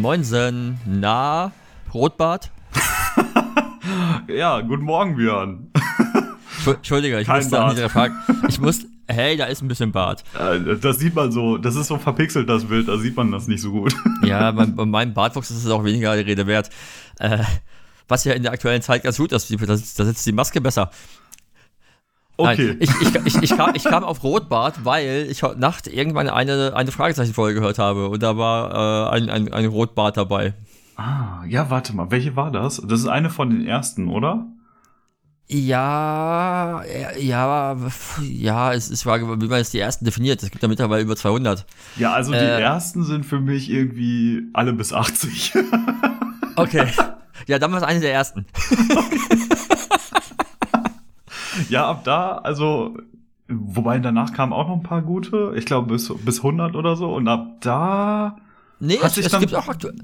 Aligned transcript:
Moinsen, 0.00 0.78
na, 0.86 1.52
Rotbart? 1.92 2.50
ja, 4.28 4.60
guten 4.62 4.84
Morgen, 4.84 5.16
Björn. 5.16 5.70
Entschuldige, 6.66 7.20
ich 7.20 7.26
Kein 7.26 7.36
musste 7.42 7.56
Bart. 7.56 7.76
nicht 7.76 7.90
fragen. 7.90 8.14
Ich 8.48 8.58
muss, 8.60 8.86
hey, 9.08 9.36
da 9.36 9.44
ist 9.46 9.62
ein 9.62 9.68
bisschen 9.68 9.92
Bart. 9.92 10.24
Äh, 10.38 10.76
Das 10.76 10.98
sieht 10.98 11.14
man 11.14 11.30
so, 11.32 11.58
das 11.58 11.76
ist 11.76 11.88
so 11.88 11.98
verpixelt, 11.98 12.48
das 12.48 12.64
Bild, 12.64 12.88
da 12.88 12.96
sieht 12.98 13.16
man 13.16 13.30
das 13.30 13.46
nicht 13.46 13.60
so 13.60 13.70
gut. 13.72 13.94
Ja, 14.24 14.50
bei, 14.52 14.66
bei 14.66 14.84
meinem 14.86 15.14
Bartwuchs 15.14 15.50
ist 15.50 15.64
es 15.64 15.70
auch 15.70 15.84
weniger 15.84 16.14
die 16.16 16.22
Rede 16.22 16.46
wert. 16.46 16.70
Äh, 17.18 17.38
was 18.08 18.24
ja 18.24 18.32
in 18.32 18.42
der 18.42 18.52
aktuellen 18.52 18.82
Zeit 18.82 19.02
ganz 19.02 19.16
gut 19.18 19.32
ist, 19.32 19.50
da, 19.50 19.56
da 19.66 19.76
sitzt 19.76 20.26
die 20.26 20.32
Maske 20.32 20.60
besser. 20.60 20.90
Okay. 22.40 22.66
Nein, 22.68 22.76
ich, 22.80 22.90
ich, 23.00 23.14
ich, 23.26 23.42
ich, 23.42 23.56
kam, 23.56 23.74
ich 23.74 23.84
kam 23.84 24.04
auf 24.04 24.22
Rotbart, 24.22 24.84
weil 24.84 25.26
ich 25.30 25.42
heute 25.42 25.60
Nacht 25.60 25.86
irgendwann 25.86 26.28
eine, 26.28 26.74
eine 26.74 26.92
Fragezeichenfolge 26.92 27.60
gehört 27.60 27.78
habe 27.78 28.08
und 28.08 28.22
da 28.22 28.36
war 28.36 29.12
äh, 29.12 29.16
ein, 29.16 29.30
ein, 29.30 29.52
ein 29.52 29.66
Rotbart 29.66 30.16
dabei. 30.16 30.54
Ah, 30.96 31.44
ja, 31.46 31.70
warte 31.70 31.94
mal, 31.94 32.10
welche 32.10 32.36
war 32.36 32.50
das? 32.50 32.82
Das 32.86 33.00
ist 33.00 33.06
eine 33.08 33.30
von 33.30 33.50
den 33.50 33.66
ersten, 33.66 34.08
oder? 34.08 34.46
Ja, 35.52 36.82
ja, 37.18 37.76
ja, 38.22 38.72
es 38.72 38.88
ist 38.88 39.02
Frage, 39.02 39.26
wie 39.40 39.46
man 39.48 39.58
jetzt 39.58 39.72
die 39.72 39.80
ersten 39.80 40.04
definiert. 40.04 40.40
Es 40.44 40.50
gibt 40.52 40.62
ja 40.62 40.68
mittlerweile 40.68 41.02
über 41.02 41.16
200. 41.16 41.66
Ja, 41.96 42.12
also 42.12 42.30
die 42.30 42.38
Äh. 42.38 42.60
ersten 42.60 43.02
sind 43.02 43.26
für 43.26 43.40
mich 43.40 43.68
irgendwie 43.68 44.42
alle 44.52 44.72
bis 44.72 44.92
80. 44.92 45.54
Okay. 46.56 46.86
Ja, 47.46 47.58
dann 47.58 47.70
war 47.72 47.78
es 47.78 47.84
eine 47.84 48.00
der 48.00 48.12
ersten. 48.12 48.44
ja, 51.68 51.88
ab 51.88 52.04
da, 52.04 52.38
also, 52.38 52.96
wobei 53.48 53.98
danach 53.98 54.32
kamen 54.32 54.52
auch 54.52 54.68
noch 54.68 54.76
ein 54.76 54.82
paar 54.82 55.02
gute, 55.02 55.52
ich 55.56 55.66
glaube 55.66 55.92
bis, 55.92 56.12
bis 56.24 56.38
100 56.38 56.74
oder 56.76 56.96
so, 56.96 57.12
und 57.14 57.28
ab 57.28 57.60
da 57.60 58.36
Nee, 58.82 58.96
Hat 58.98 59.06
es, 59.08 59.14
sich 59.16 59.26
es 59.26 59.32
dann- 59.32 59.40
gibt 59.40 59.54
auch 59.54 59.68
aktuell. 59.68 59.94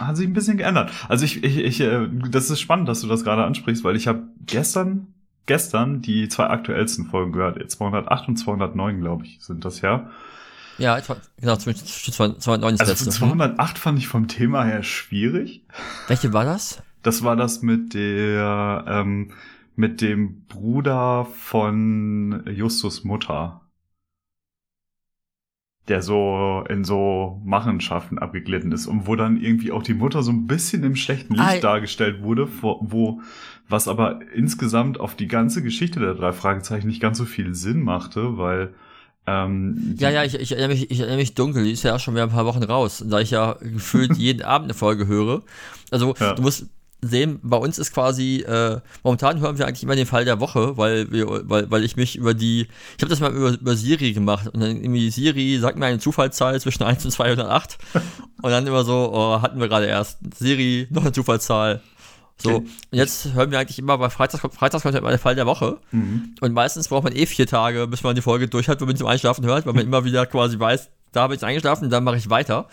hat 0.00 0.16
sich 0.16 0.26
ein 0.26 0.32
bisschen 0.32 0.56
geändert. 0.56 0.90
Also 1.08 1.24
ich, 1.24 1.44
ich, 1.44 1.58
ich 1.58 1.80
äh, 1.80 2.08
das 2.30 2.50
ist 2.50 2.58
spannend, 2.60 2.88
dass 2.88 3.00
du 3.00 3.06
das 3.06 3.22
gerade 3.22 3.44
ansprichst, 3.44 3.84
weil 3.84 3.94
ich 3.94 4.08
habe 4.08 4.24
gestern, 4.44 5.06
gestern 5.46 6.02
die 6.02 6.28
zwei 6.28 6.48
aktuellsten 6.48 7.06
Folgen 7.06 7.30
gehört. 7.30 7.70
208 7.70 8.26
und 8.28 8.36
209, 8.36 9.00
glaube 9.00 9.24
ich, 9.24 9.38
sind 9.40 9.64
das 9.64 9.82
ja. 9.82 10.10
Ja, 10.78 10.98
genau, 11.40 11.56
zwischen 11.56 11.86
zwischen 11.86 12.12
209 12.40 12.74
ist 12.74 12.80
Also 12.80 12.92
letzte. 12.92 13.10
208 13.10 13.78
fand 13.78 13.98
ich 13.98 14.08
vom 14.08 14.26
Thema 14.26 14.64
her 14.64 14.82
schwierig. 14.82 15.62
Welche 16.08 16.32
war 16.32 16.44
das? 16.44 16.82
Das 17.04 17.22
war 17.22 17.36
das 17.36 17.62
mit 17.62 17.94
der, 17.94 18.84
ähm, 18.88 19.30
mit 19.78 20.00
dem 20.00 20.44
Bruder 20.46 21.24
von 21.24 22.42
Justus 22.52 23.04
Mutter. 23.04 23.60
Der 25.86 26.02
so 26.02 26.64
in 26.68 26.82
so 26.82 27.40
Machenschaften 27.44 28.18
abgeglitten 28.18 28.72
ist 28.72 28.88
und 28.88 29.06
wo 29.06 29.14
dann 29.14 29.40
irgendwie 29.40 29.70
auch 29.70 29.84
die 29.84 29.94
Mutter 29.94 30.24
so 30.24 30.32
ein 30.32 30.48
bisschen 30.48 30.82
im 30.82 30.96
schlechten 30.96 31.34
Licht 31.34 31.46
Ah, 31.46 31.60
dargestellt 31.60 32.22
wurde, 32.22 32.48
wo, 32.60 32.80
wo, 32.82 33.20
was 33.68 33.86
aber 33.86 34.18
insgesamt 34.34 34.98
auf 34.98 35.14
die 35.14 35.28
ganze 35.28 35.62
Geschichte 35.62 36.00
der 36.00 36.14
drei 36.14 36.32
Fragezeichen 36.32 36.88
nicht 36.88 37.00
ganz 37.00 37.16
so 37.16 37.24
viel 37.24 37.54
Sinn 37.54 37.80
machte, 37.80 38.36
weil, 38.36 38.74
ähm, 39.28 39.94
Ja, 39.98 40.10
ja, 40.10 40.24
ich, 40.24 40.34
ich, 40.34 40.50
erinnere 40.50 40.70
mich, 40.70 40.90
ich 40.90 40.98
erinnere 40.98 41.18
mich 41.18 41.34
dunkel, 41.36 41.62
die 41.64 41.72
ist 41.72 41.84
ja 41.84 41.94
auch 41.94 42.00
schon 42.00 42.14
wieder 42.14 42.24
ein 42.24 42.30
paar 42.30 42.46
Wochen 42.46 42.64
raus, 42.64 43.02
da 43.08 43.20
ich 43.20 43.30
ja 43.30 43.52
gefühlt 43.60 44.16
jeden 44.16 44.42
Abend 44.42 44.64
eine 44.66 44.74
Folge 44.74 45.06
höre. 45.06 45.42
Also, 45.92 46.16
Ja. 46.18 46.34
du 46.34 46.42
musst 46.42 46.66
sehen, 47.00 47.38
bei 47.42 47.56
uns 47.56 47.78
ist 47.78 47.92
quasi, 47.92 48.44
äh, 48.46 48.80
momentan 49.04 49.40
hören 49.40 49.58
wir 49.58 49.66
eigentlich 49.66 49.82
immer 49.82 49.96
den 49.96 50.06
Fall 50.06 50.24
der 50.24 50.40
Woche, 50.40 50.76
weil 50.76 51.10
wir, 51.12 51.48
weil, 51.48 51.70
weil 51.70 51.84
ich 51.84 51.96
mich 51.96 52.16
über 52.16 52.34
die, 52.34 52.62
ich 52.96 53.02
habe 53.02 53.08
das 53.08 53.20
mal 53.20 53.32
über, 53.32 53.50
über 53.50 53.76
Siri 53.76 54.12
gemacht 54.12 54.48
und 54.48 54.60
dann 54.60 54.70
irgendwie 54.76 55.10
Siri 55.10 55.58
sagt 55.58 55.78
mir 55.78 55.86
eine 55.86 55.98
Zufallszahl 56.00 56.60
zwischen 56.60 56.82
1 56.82 57.04
und 57.04 57.10
208 57.12 57.78
und 58.42 58.50
dann 58.50 58.66
immer 58.66 58.84
so, 58.84 59.10
oh, 59.12 59.40
hatten 59.42 59.60
wir 59.60 59.68
gerade 59.68 59.86
erst, 59.86 60.18
Siri, 60.36 60.88
noch 60.90 61.02
eine 61.02 61.12
Zufallszahl. 61.12 61.80
So, 62.40 62.50
Okay. 62.50 62.56
und 62.92 62.98
jetzt 62.98 63.32
hören 63.34 63.50
wir 63.50 63.58
eigentlich 63.58 63.78
immer, 63.80 63.98
bei 63.98 64.10
Freitags, 64.10 64.42
Freitags 64.54 64.82
kommt 64.82 64.94
immer 64.94 65.10
der 65.10 65.18
Fall 65.18 65.34
der 65.34 65.46
Woche. 65.46 65.78
Mhm. 65.90 66.36
Und 66.40 66.52
meistens 66.52 66.86
braucht 66.88 67.02
man 67.04 67.14
eh 67.14 67.26
vier 67.26 67.48
Tage, 67.48 67.86
bis 67.88 68.04
man 68.04 68.14
die 68.14 68.22
Folge 68.22 68.46
durch 68.48 68.68
hat, 68.68 68.80
wenn 68.80 68.86
man 68.86 68.96
zum 68.96 69.08
Einschlafen 69.08 69.44
hört, 69.44 69.66
weil 69.66 69.72
man 69.74 69.84
immer 69.86 70.04
wieder 70.04 70.24
quasi 70.26 70.58
weiß, 70.58 70.88
da 71.12 71.22
habe 71.22 71.34
ich 71.34 71.42
eingeschlafen, 71.42 71.90
dann 71.90 72.04
mache 72.04 72.16
ich 72.16 72.30
weiter. 72.30 72.68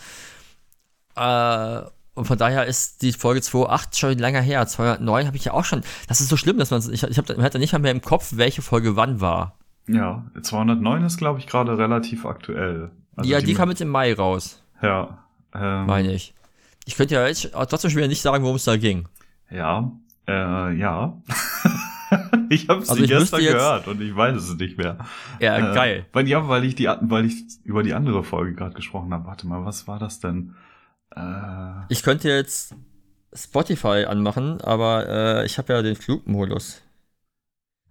Äh, 1.15 1.81
und 2.15 2.25
von 2.25 2.37
daher 2.37 2.65
ist 2.65 3.01
die 3.01 3.11
Folge 3.11 3.41
2.8 3.41 3.97
schon 3.97 4.17
länger 4.17 4.41
her. 4.41 4.65
209 4.65 5.27
habe 5.27 5.37
ich 5.37 5.45
ja 5.45 5.53
auch 5.53 5.65
schon. 5.65 5.83
Das 6.07 6.21
ist 6.21 6.29
so 6.29 6.37
schlimm, 6.37 6.57
dass 6.57 6.71
man 6.71 6.81
ich, 6.91 7.03
ich 7.03 7.17
hab, 7.17 7.29
man 7.29 7.43
hat 7.43 7.53
ja 7.53 7.59
nicht 7.59 7.73
mal 7.73 7.79
mehr 7.79 7.91
im 7.91 8.01
Kopf, 8.01 8.33
welche 8.35 8.61
Folge 8.61 8.95
wann 8.95 9.21
war. 9.21 9.57
ja, 9.87 10.23
209 10.41 11.03
ist, 11.03 11.17
glaube 11.17 11.39
ich, 11.39 11.47
gerade 11.47 11.77
relativ 11.77 12.25
aktuell. 12.25 12.91
Also 13.15 13.29
ja, 13.29 13.41
die, 13.41 13.53
kam 13.53 13.69
jetzt 13.69 13.81
im 13.81 13.89
Mai 13.89 14.13
raus, 14.13 14.63
Ja, 14.81 15.25
ähm, 15.53 15.85
meine 15.85 16.13
ich. 16.13 16.33
Ich 16.85 16.95
könnte 16.95 17.15
ja 17.15 17.27
jetzt 17.27 17.51
trotzdem 17.51 17.89
schon 17.89 17.97
wieder 17.97 18.07
nicht 18.07 18.21
sagen, 18.21 18.43
worum 18.43 18.57
es 18.57 18.63
da 18.65 18.77
ging. 18.77 19.07
Ja, 19.49 19.91
äh, 20.27 20.73
ja. 20.75 21.21
ich 22.49 22.67
habe 22.69 22.81
es 22.81 22.89
Also 22.89 23.03
ich 23.03 23.09
gestern 23.09 23.41
gehört 23.41 23.87
und 23.87 24.01
ich 24.01 24.15
weiß 24.15 24.37
es 24.37 24.55
nicht 24.55 24.77
mehr. 24.77 24.97
Ja, 25.39 25.57
Äh, 25.57 25.73
geil. 25.73 26.05
Weil, 26.13 26.27
ja, 26.27 26.47
weil 26.47 26.63
ich 26.63 26.75
die, 26.75 26.89
weil 27.01 27.25
ich 27.25 27.35
über 27.63 27.83
die 27.83 27.93
andere 27.93 28.23
Folge 28.23 28.53
gerade 28.53 28.75
gesprochen 28.75 29.13
habe. 29.13 29.25
Warte 29.25 29.47
mal, 29.47 29.65
was 29.65 29.87
war 29.87 29.99
das 29.99 30.19
denn? 30.19 30.55
Äh, 31.15 31.83
Ich 31.89 32.03
könnte 32.03 32.29
jetzt 32.29 32.75
Spotify 33.33 34.05
anmachen, 34.07 34.61
aber 34.61 35.07
äh, 35.41 35.45
ich 35.45 35.57
habe 35.57 35.73
ja 35.73 35.81
den 35.81 35.95
Flugmodus. 35.95 36.81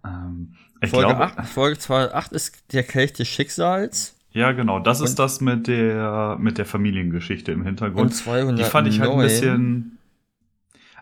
ähm, 0.05 0.55
ich 0.81 0.89
Folge, 0.91 1.07
glaube, 1.15 1.23
8, 1.37 1.47
Folge 1.47 1.77
208 1.79 2.31
ist 2.33 2.73
der 2.73 2.83
Kelch 2.83 3.13
des 3.13 3.27
Schicksals. 3.27 4.15
ja, 4.31 4.51
genau. 4.51 4.79
Das 4.79 4.99
ist 5.01 5.11
Und- 5.11 5.19
das 5.19 5.41
mit 5.41 5.67
der, 5.67 6.37
mit 6.39 6.57
der 6.57 6.65
Familiengeschichte 6.65 7.51
im 7.51 7.61
Und 7.61 7.65
Hintergrund. 7.65 8.13
209. 8.13 8.55
Die 8.57 8.63
fand 8.69 8.87
ich 8.87 8.99
halt 8.99 9.11
ein 9.11 9.17
bisschen. 9.19 9.97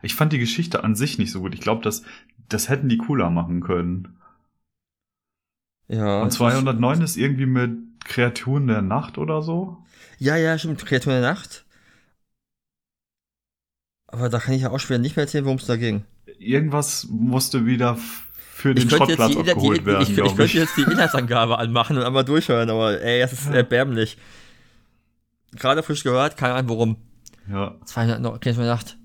Ich 0.02 0.16
fand 0.16 0.34
die 0.34 0.40
Geschichte 0.40 0.84
an 0.84 0.96
sich 0.96 1.18
nicht 1.18 1.32
so 1.32 1.40
gut. 1.42 1.54
Ich 1.54 1.62
glaube, 1.62 1.82
das, 1.82 2.04
das 2.50 2.68
hätten 2.70 2.90
die 2.90 2.98
cooler 2.98 3.30
machen 3.30 3.62
können. 3.62 4.18
Ja. 5.88 6.22
Und 6.22 6.28
es 6.30 6.36
209 6.36 7.02
ist 7.02 7.18
irgendwie 7.18 7.46
mit 7.46 7.72
Kreaturen 8.06 8.68
der 8.68 8.82
Nacht 8.82 9.18
oder 9.18 9.42
so. 9.42 9.78
Ja, 10.20 10.36
ja, 10.36 10.58
stimmt. 10.58 10.86
Kreatur 10.86 11.14
der 11.14 11.22
Nacht. 11.22 11.66
Aber 14.14 14.30
da 14.30 14.38
kann 14.38 14.54
ich 14.54 14.62
ja 14.62 14.70
auch 14.70 14.80
schwer 14.80 15.00
nicht 15.00 15.16
mehr 15.16 15.24
erzählen, 15.24 15.44
worum 15.44 15.58
es 15.58 15.66
da 15.66 15.76
ging. 15.76 16.04
Irgendwas 16.38 17.08
musste 17.10 17.66
wieder 17.66 17.98
für 18.54 18.76
den 18.76 18.88
Ich 18.88 18.94
Schrottplatz 18.94 19.32
die, 19.32 19.40
abgeholt 19.40 19.82
die, 19.82 19.86
werden, 19.88 20.04
ich, 20.04 20.10
ich 20.10 20.16
glaube 20.16 20.30
könnte 20.36 20.44
ich. 20.44 20.54
jetzt 20.54 20.78
die 20.78 20.84
Inhaltsangabe 20.84 21.58
anmachen 21.58 21.98
und 21.98 22.04
einmal 22.04 22.24
durchhören, 22.24 22.70
aber 22.70 23.02
ey, 23.02 23.22
das 23.22 23.34
ist 23.34 23.50
erbärmlich. 23.52 24.18
Gerade 25.56 25.82
frisch 25.82 26.04
gehört, 26.04 26.38
keine 26.38 26.54
Ahnung 26.54 26.70
warum. 26.70 26.96
Ja. 27.52 27.74
200 27.86 28.22
noch, 28.22 28.40
Kreatur 28.40 28.64
der 28.66 28.74
Nacht. 28.74 28.98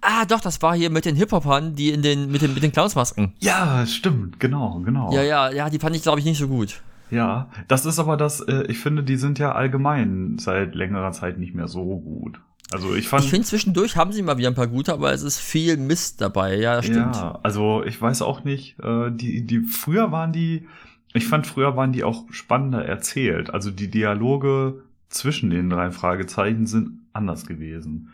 Ah, 0.00 0.24
doch, 0.24 0.40
das 0.40 0.62
war 0.62 0.74
hier 0.74 0.88
mit 0.88 1.04
den 1.04 1.16
Hip-Hopern, 1.16 1.74
die 1.74 1.90
in 1.90 2.00
den, 2.00 2.32
mit 2.32 2.40
den, 2.40 2.54
mit 2.54 2.62
den 2.62 2.72
Clownsmasken. 2.72 3.34
ja, 3.40 3.84
stimmt, 3.84 4.40
genau, 4.40 4.80
genau. 4.80 5.12
Ja, 5.12 5.22
ja, 5.22 5.50
ja, 5.50 5.68
die 5.68 5.78
fand 5.78 5.94
ich, 5.94 6.02
glaube 6.02 6.20
ich, 6.20 6.24
nicht 6.24 6.38
so 6.38 6.48
gut. 6.48 6.80
Ja, 7.10 7.50
das 7.68 7.84
ist 7.84 7.98
aber 7.98 8.16
das, 8.16 8.40
äh, 8.40 8.64
ich 8.68 8.78
finde, 8.78 9.02
die 9.02 9.16
sind 9.16 9.38
ja 9.38 9.52
allgemein 9.52 10.38
seit 10.38 10.74
längerer 10.74 11.12
Zeit 11.12 11.38
nicht 11.38 11.54
mehr 11.54 11.68
so 11.68 11.84
gut. 11.98 12.40
Also 12.70 12.94
ich 12.94 13.08
fand. 13.08 13.24
Ich 13.24 13.30
finde, 13.30 13.46
zwischendurch 13.46 13.96
haben 13.96 14.12
sie 14.12 14.22
mal 14.22 14.38
wieder 14.38 14.48
ein 14.48 14.54
paar 14.54 14.66
gute, 14.66 14.92
aber 14.92 15.12
es 15.12 15.22
ist 15.22 15.38
viel 15.38 15.76
Mist 15.76 16.20
dabei. 16.20 16.56
Ja, 16.56 16.82
stimmt. 16.82 17.16
Ja, 17.16 17.38
also 17.42 17.82
ich 17.84 18.00
weiß 18.00 18.22
auch 18.22 18.44
nicht, 18.44 18.78
äh, 18.80 19.10
die, 19.10 19.44
die, 19.46 19.60
früher 19.60 20.12
waren 20.12 20.32
die, 20.32 20.66
ich 21.12 21.26
fand 21.26 21.46
früher 21.46 21.76
waren 21.76 21.92
die 21.92 22.04
auch 22.04 22.24
spannender 22.30 22.84
erzählt. 22.84 23.52
Also 23.52 23.70
die 23.70 23.90
Dialoge 23.90 24.82
zwischen 25.08 25.50
den 25.50 25.68
drei 25.68 25.90
Fragezeichen 25.90 26.66
sind 26.66 27.00
anders 27.12 27.46
gewesen. 27.46 28.12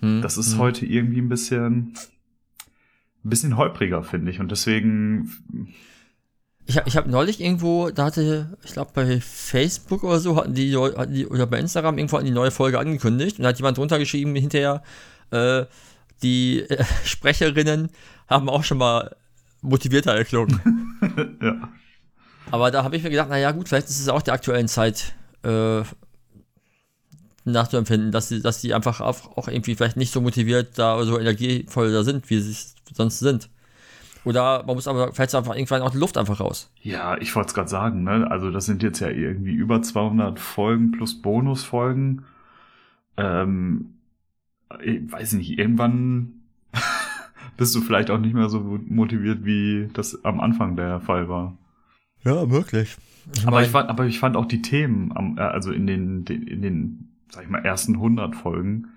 Hm, 0.00 0.22
Das 0.22 0.36
ist 0.36 0.52
hm. 0.52 0.58
heute 0.58 0.86
irgendwie 0.86 1.20
ein 1.20 1.28
bisschen, 1.28 1.94
ein 3.24 3.30
bisschen 3.30 3.56
holpriger, 3.56 4.02
finde 4.02 4.30
ich. 4.30 4.40
Und 4.40 4.50
deswegen, 4.50 5.30
Ich, 6.66 6.78
hab- 6.78 6.86
ich 6.86 6.96
habe 6.96 7.10
neulich 7.10 7.40
irgendwo, 7.40 7.90
da 7.90 8.06
hatte, 8.06 8.56
ich 8.64 8.72
glaube 8.72 8.90
bei 8.94 9.20
Facebook 9.20 10.02
oder 10.02 10.18
so, 10.18 10.36
hatten 10.36 10.54
die, 10.54 10.74
hatten 10.76 11.12
die, 11.12 11.26
oder 11.26 11.46
bei 11.46 11.58
Instagram 11.58 11.98
irgendwo 11.98 12.16
hatten 12.16 12.26
die 12.26 12.32
neue 12.32 12.50
Folge 12.50 12.78
angekündigt 12.78 13.38
und 13.38 13.42
da 13.42 13.50
hat 13.50 13.58
jemand 13.58 13.76
drunter 13.76 13.98
geschrieben 13.98 14.34
hinterher, 14.34 14.82
äh, 15.30 15.66
die 16.22 16.60
äh, 16.60 16.84
Sprecherinnen 17.04 17.90
haben 18.28 18.48
auch 18.48 18.64
schon 18.64 18.78
mal 18.78 19.14
motivierter 19.60 20.14
erklungen. 20.14 20.96
ja. 21.42 21.68
Aber 22.50 22.70
da 22.70 22.82
habe 22.84 22.96
ich 22.96 23.02
mir 23.02 23.10
gedacht, 23.10 23.28
naja 23.28 23.52
gut, 23.52 23.68
vielleicht 23.68 23.88
ist 23.88 24.00
es 24.00 24.08
auch 24.08 24.22
der 24.22 24.34
aktuellen 24.34 24.68
Zeit 24.68 25.14
äh, 25.42 25.82
nachzuempfinden, 27.44 28.10
dass 28.10 28.28
sie, 28.28 28.40
dass 28.40 28.60
sie 28.62 28.72
einfach 28.72 29.00
auch, 29.00 29.36
auch 29.36 29.48
irgendwie 29.48 29.74
vielleicht 29.74 29.96
nicht 29.96 30.12
so 30.12 30.20
motiviert 30.20 30.78
da 30.78 30.96
oder 30.96 31.04
so 31.06 31.18
energievoll 31.18 31.92
da 31.92 32.04
sind, 32.04 32.28
wie 32.30 32.40
sie 32.40 32.56
sonst 32.94 33.18
sind. 33.18 33.50
Oder 34.24 34.64
man 34.64 34.74
muss 34.76 34.88
aber 34.88 35.12
vielleicht 35.12 35.34
einfach 35.34 35.54
irgendwann 35.54 35.82
auch 35.82 35.90
die 35.90 35.98
Luft 35.98 36.16
einfach 36.16 36.40
raus. 36.40 36.70
Ja, 36.80 37.16
ich 37.18 37.34
wollte 37.36 37.48
es 37.48 37.54
gerade 37.54 37.68
sagen, 37.68 38.04
ne? 38.04 38.30
Also 38.30 38.50
das 38.50 38.66
sind 38.66 38.82
jetzt 38.82 39.00
ja 39.00 39.08
irgendwie 39.08 39.52
über 39.52 39.82
200 39.82 40.38
Folgen 40.38 40.92
plus 40.92 41.20
Bonusfolgen. 41.20 42.24
Ähm, 43.16 43.94
ich 44.82 45.12
weiß 45.12 45.34
nicht, 45.34 45.58
irgendwann 45.58 46.32
bist 47.56 47.74
du 47.74 47.80
vielleicht 47.80 48.10
auch 48.10 48.18
nicht 48.18 48.34
mehr 48.34 48.48
so 48.48 48.60
motiviert, 48.60 49.44
wie 49.44 49.88
das 49.92 50.24
am 50.24 50.40
Anfang 50.40 50.76
der 50.76 51.00
Fall 51.00 51.28
war. 51.28 51.56
Ja, 52.24 52.46
möglich. 52.46 52.96
Ich 53.34 53.46
aber, 53.46 53.62
ich 53.62 53.68
fand, 53.68 53.88
aber 53.88 54.06
ich 54.06 54.18
fand 54.18 54.36
auch 54.36 54.46
die 54.46 54.62
Themen, 54.62 55.12
am, 55.14 55.38
äh, 55.38 55.42
also 55.42 55.72
in 55.72 55.86
den, 55.86 56.24
in 56.26 56.62
den, 56.62 57.08
sag 57.30 57.44
ich 57.44 57.50
mal, 57.50 57.64
ersten 57.64 57.94
100 57.94 58.34
Folgen, 58.34 58.88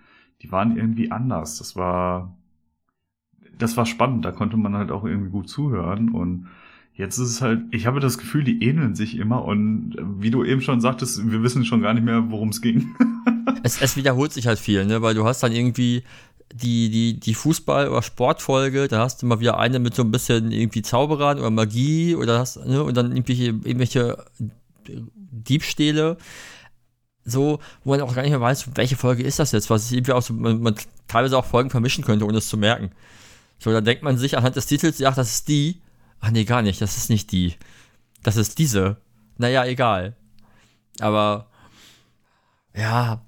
die 0.41 0.51
waren 0.51 0.77
irgendwie 0.77 1.11
anders. 1.11 1.57
Das 1.57 1.75
war, 1.75 2.36
das 3.57 3.77
war 3.77 3.85
spannend. 3.85 4.25
Da 4.25 4.31
konnte 4.31 4.57
man 4.57 4.75
halt 4.75 4.91
auch 4.91 5.03
irgendwie 5.03 5.31
gut 5.31 5.49
zuhören 5.49 6.09
und 6.09 6.47
Jetzt 6.97 7.19
ist 7.19 7.29
es 7.29 7.41
halt, 7.43 7.61
ich 7.69 7.85
habe 7.85 7.99
das 7.99 8.17
Gefühl, 8.17 8.43
die 8.43 8.63
ähneln 8.63 8.95
sich 8.95 9.17
immer 9.17 9.45
und 9.45 9.95
wie 10.19 10.31
du 10.31 10.43
eben 10.43 10.61
schon 10.61 10.81
sagtest, 10.81 11.29
wir 11.29 11.43
wissen 11.43 11.63
schon 11.63 11.83
gar 11.83 11.93
nicht 11.93 12.03
mehr, 12.03 12.31
worum 12.31 12.49
es 12.49 12.59
ging. 12.59 12.95
es, 13.63 13.79
es 13.79 13.95
wiederholt 13.95 14.33
sich 14.33 14.47
halt 14.47 14.57
viel, 14.57 14.83
ne? 14.83 14.99
weil 15.03 15.13
du 15.13 15.23
hast 15.23 15.43
dann 15.43 15.51
irgendwie 15.51 16.03
die, 16.51 16.89
die, 16.89 17.19
die 17.19 17.35
Fußball- 17.35 17.89
oder 17.89 18.01
Sportfolge, 18.01 18.87
da 18.87 19.01
hast 19.01 19.21
du 19.21 19.27
mal 19.27 19.39
wieder 19.39 19.59
eine 19.59 19.77
mit 19.77 19.93
so 19.93 20.01
ein 20.01 20.09
bisschen 20.09 20.51
irgendwie 20.51 20.81
Zauberern 20.81 21.37
oder 21.37 21.51
Magie 21.51 22.15
oder 22.15 22.39
hast, 22.39 22.65
ne, 22.65 22.81
und 22.81 22.97
dann 22.97 23.11
irgendwelche, 23.11 23.45
irgendwelche 23.45 24.25
Diebstähle. 24.87 26.17
So, 27.25 27.59
wo 27.83 27.91
man 27.91 28.01
auch 28.01 28.15
gar 28.15 28.23
nicht 28.23 28.31
mehr 28.31 28.41
weiß, 28.41 28.69
welche 28.75 28.95
Folge 28.95 29.21
ist 29.21 29.37
das 29.37 29.51
jetzt, 29.51 29.69
was 29.69 29.91
irgendwie 29.91 30.13
auch 30.13 30.23
so, 30.23 30.33
man, 30.33 30.61
man 30.61 30.75
teilweise 31.07 31.37
auch 31.37 31.45
Folgen 31.45 31.69
vermischen 31.69 32.03
könnte, 32.03 32.25
ohne 32.25 32.37
es 32.37 32.47
zu 32.47 32.57
merken. 32.57 32.91
So, 33.59 33.71
dann 33.71 33.85
denkt 33.85 34.03
man 34.03 34.17
sich 34.17 34.37
anhand 34.37 34.55
des 34.55 34.65
Titels, 34.65 34.99
ja, 34.99 35.11
das 35.11 35.31
ist 35.31 35.47
die. 35.47 35.81
Ach 36.19 36.31
nee, 36.31 36.43
gar 36.43 36.61
nicht, 36.61 36.81
das 36.81 36.97
ist 36.97 37.09
nicht 37.09 37.31
die. 37.31 37.55
Das 38.23 38.37
ist 38.37 38.59
diese. 38.59 38.97
Naja, 39.37 39.65
egal. 39.65 40.15
Aber, 40.99 41.47
ja, 42.75 43.21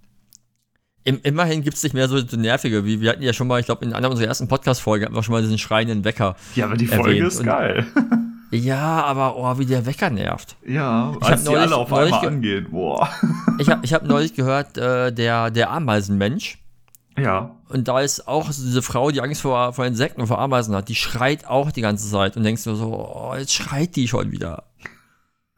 im, 1.10 1.20
immerhin 1.24 1.64
gibt 1.64 1.76
es 1.76 1.81
nicht 1.81 1.94
mehr 1.94 2.08
so, 2.08 2.18
nervige, 2.38 2.86
wie 2.86 3.02
wir 3.02 3.10
hatten 3.10 3.24
ja 3.24 3.34
schon 3.34 3.48
mal, 3.48 3.60
ich 3.60 3.66
glaube, 3.66 3.84
in 3.84 3.94
einer 3.94 4.12
unserer 4.12 4.28
ersten 4.28 4.48
Podcast-Folgen 4.48 5.06
hatten 5.06 5.16
wir 5.16 5.24
schon 5.24 5.34
mal 5.34 5.42
diesen 5.42 5.58
schreienden 5.58 6.04
Wecker. 6.04 6.36
Ja, 6.56 6.66
aber 6.66 6.78
die 6.78 6.86
Folge 6.86 7.18
erwähnt. 7.18 7.28
ist 7.28 7.44
geil. 7.44 7.88
ja, 8.52 9.04
aber 9.04 9.36
oh, 9.36 9.58
wie 9.58 9.66
der 9.66 9.88
Wecker 9.88 10.12
nervt. 10.12 10.56
Ja, 10.68 11.16
ich 11.20 11.26
als 11.26 11.42
die 11.42 11.50
neulich, 11.50 11.62
alle 11.64 11.76
auf 11.78 11.92
einmal 11.92 12.28
angehen. 12.28 12.68
Boah. 12.70 13.10
ich 13.58 13.70
habe 13.70 13.84
ich 13.84 13.94
hab 13.94 14.04
neulich 14.04 14.36
gehört, 14.36 14.78
äh, 14.78 15.12
der, 15.12 15.50
der 15.50 15.72
Ameisenmensch. 15.72 16.58
Ja. 17.21 17.56
Und 17.69 17.88
da 17.88 18.01
ist 18.01 18.27
auch 18.27 18.48
diese 18.48 18.81
Frau, 18.81 19.12
die 19.12 19.21
Angst 19.21 19.42
vor, 19.42 19.74
vor 19.74 19.86
Insekten 19.86 20.21
und 20.21 20.27
vor 20.27 20.39
Ameisen 20.39 20.75
hat, 20.75 20.89
die 20.89 20.95
schreit 20.95 21.45
auch 21.45 21.71
die 21.71 21.81
ganze 21.81 22.10
Zeit 22.10 22.38
und 22.38 22.44
denkst 22.44 22.63
du 22.63 22.75
so, 22.75 22.94
oh, 22.94 23.36
jetzt 23.36 23.54
schreit 23.54 23.95
die 23.95 24.07
schon 24.07 24.31
wieder. 24.31 24.63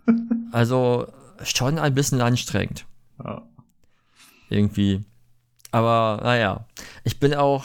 also 0.52 1.08
schon 1.44 1.80
ein 1.80 1.94
bisschen 1.94 2.22
anstrengend. 2.22 2.86
Ja. 3.24 3.44
Irgendwie. 4.50 5.04
Aber 5.72 6.20
naja, 6.24 6.66
ich 7.04 7.20
bin 7.20 7.34
auch, 7.34 7.64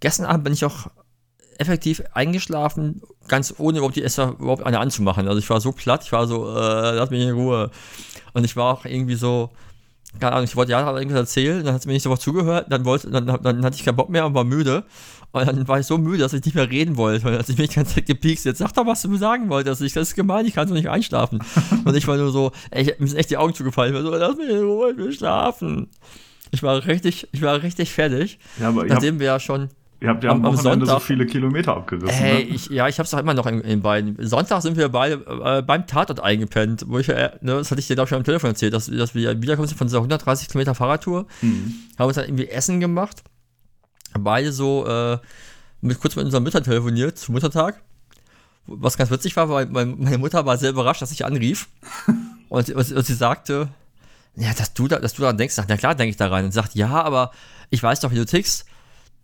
gestern 0.00 0.26
Abend 0.26 0.44
bin 0.44 0.52
ich 0.52 0.64
auch 0.64 0.88
effektiv 1.58 2.02
eingeschlafen, 2.12 3.02
ganz 3.26 3.54
ohne 3.58 3.78
überhaupt 3.78 3.96
die 3.96 4.04
Esser 4.04 4.36
überhaupt 4.38 4.64
eine 4.64 4.78
anzumachen. 4.78 5.26
Also 5.26 5.38
ich 5.38 5.50
war 5.50 5.60
so 5.60 5.72
platt, 5.72 6.04
ich 6.04 6.12
war 6.12 6.26
so, 6.26 6.48
äh, 6.48 6.92
lass 6.92 7.10
mich 7.10 7.22
in 7.22 7.34
Ruhe. 7.34 7.70
Und 8.32 8.44
ich 8.44 8.56
war 8.56 8.72
auch 8.72 8.84
irgendwie 8.84 9.16
so, 9.16 9.50
keine 10.18 10.32
Ahnung, 10.32 10.44
ich 10.44 10.56
wollte 10.56 10.72
ja 10.72 10.96
irgendwas 10.96 11.18
erzählen, 11.18 11.64
dann 11.64 11.74
hat 11.74 11.82
sie 11.82 11.88
mir 11.88 11.94
nicht 11.94 12.02
so 12.02 12.10
was 12.10 12.20
zugehört, 12.20 12.66
dann 12.70 12.84
wollte, 12.84 13.10
dann, 13.10 13.26
dann 13.26 13.64
hatte 13.64 13.76
ich 13.76 13.84
keinen 13.84 13.96
Bock 13.96 14.08
mehr 14.08 14.26
und 14.26 14.34
war 14.34 14.44
müde. 14.44 14.84
Und 15.30 15.46
dann 15.46 15.68
war 15.68 15.78
ich 15.78 15.86
so 15.86 15.98
müde, 15.98 16.18
dass 16.18 16.32
ich 16.32 16.44
nicht 16.44 16.54
mehr 16.54 16.70
reden 16.70 16.96
wollte. 16.96 17.26
Und 17.26 17.32
dann 17.32 17.40
hat 17.40 17.46
sich 17.46 17.58
mich 17.58 17.68
die 17.68 17.76
ganze 17.76 17.96
Zeit 17.96 18.06
gepiekst. 18.06 18.46
Jetzt 18.46 18.58
sag 18.58 18.72
doch, 18.72 18.86
was 18.86 19.02
du 19.02 19.10
mir 19.10 19.18
sagen 19.18 19.50
wolltest. 19.50 19.82
Ich, 19.82 19.92
das 19.92 20.08
ist 20.08 20.14
gemein, 20.14 20.46
ich 20.46 20.54
kann 20.54 20.66
so 20.66 20.74
nicht 20.74 20.88
einschlafen. 20.88 21.40
und 21.84 21.94
ich 21.94 22.08
war 22.08 22.16
nur 22.16 22.32
so, 22.32 22.52
ey, 22.70 22.94
mir 22.98 23.06
sind 23.06 23.18
echt 23.18 23.30
die 23.30 23.36
Augen 23.36 23.52
zugefallen. 23.52 23.94
Ich 23.94 24.02
war 24.02 24.10
so, 24.10 24.16
lass 24.16 24.36
mich 24.36 24.48
in 24.48 24.62
Ruhe, 24.62 24.92
ich 24.92 24.96
will 24.96 25.12
schlafen. 25.12 25.90
Ich 26.50 26.62
war 26.62 26.86
richtig, 26.86 27.28
ich 27.32 27.42
war 27.42 27.62
richtig 27.62 27.92
fertig. 27.92 28.38
Ja, 28.58 28.68
aber 28.68 28.86
nachdem 28.86 29.16
hab, 29.16 29.20
wir 29.20 29.26
ja 29.26 29.40
schon. 29.40 29.68
Ihr 30.00 30.08
habt 30.10 30.22
ja 30.22 30.30
am, 30.30 30.44
am 30.44 30.54
Wochenende 30.54 30.86
Sonntag, 30.86 31.00
so 31.00 31.06
viele 31.06 31.26
Kilometer 31.26 31.76
abgerissen. 31.76 32.14
Hey, 32.16 32.44
ne? 32.44 32.50
ich, 32.50 32.66
ja, 32.70 32.86
ich 32.86 33.00
hab's 33.00 33.10
doch 33.10 33.18
immer 33.18 33.34
noch 33.34 33.46
in, 33.46 33.60
in 33.62 33.82
beiden. 33.82 34.16
Sonntag 34.24 34.62
sind 34.62 34.76
wir 34.76 34.88
beide 34.90 35.14
äh, 35.26 35.62
beim 35.62 35.88
Tatort 35.88 36.20
eingepennt, 36.20 36.84
wo 36.86 36.98
ich, 36.98 37.08
äh, 37.08 37.30
ne, 37.40 37.54
das 37.54 37.72
hatte 37.72 37.80
ich 37.80 37.88
dir, 37.88 37.94
glaube 37.94 38.06
ich, 38.06 38.10
schon 38.10 38.18
am 38.18 38.24
Telefon 38.24 38.50
erzählt, 38.50 38.74
dass, 38.74 38.86
dass 38.86 39.16
wir 39.16 39.42
wiederkommen 39.42 39.68
von 39.68 39.88
dieser 39.88 39.98
130 39.98 40.48
Kilometer 40.48 40.76
Fahrradtour. 40.76 41.26
Mhm. 41.42 41.74
Haben 41.98 42.06
uns 42.06 42.14
dann 42.14 42.26
irgendwie 42.26 42.48
Essen 42.48 42.78
gemacht. 42.78 43.24
Beide 44.16 44.52
so 44.52 44.86
äh, 44.86 45.18
mit, 45.80 46.00
kurz 46.00 46.14
mit 46.14 46.24
unseren 46.26 46.44
Müttern 46.44 46.62
telefoniert 46.62 47.18
zum 47.18 47.34
Muttertag. 47.34 47.80
Was 48.66 48.98
ganz 48.98 49.10
witzig 49.10 49.34
war, 49.36 49.48
weil 49.48 49.66
meine 49.66 50.18
Mutter 50.18 50.46
war 50.46 50.58
sehr 50.58 50.70
überrascht, 50.70 51.02
dass 51.02 51.10
ich 51.10 51.24
anrief. 51.24 51.68
und, 52.48 52.70
und, 52.70 52.92
und 52.92 53.06
sie 53.06 53.14
sagte, 53.14 53.68
ja, 54.36 54.54
dass 54.54 54.74
du, 54.74 54.86
da, 54.86 55.00
dass 55.00 55.14
du 55.14 55.22
daran 55.22 55.38
denkst, 55.38 55.56
na 55.66 55.76
klar 55.76 55.96
denke 55.96 56.10
ich 56.10 56.16
daran 56.16 56.44
und 56.44 56.52
sagt, 56.52 56.76
ja, 56.76 57.02
aber 57.02 57.32
ich 57.70 57.82
weiß 57.82 57.98
doch, 58.00 58.12
wie 58.12 58.16
du 58.16 58.26
tickst. 58.26 58.67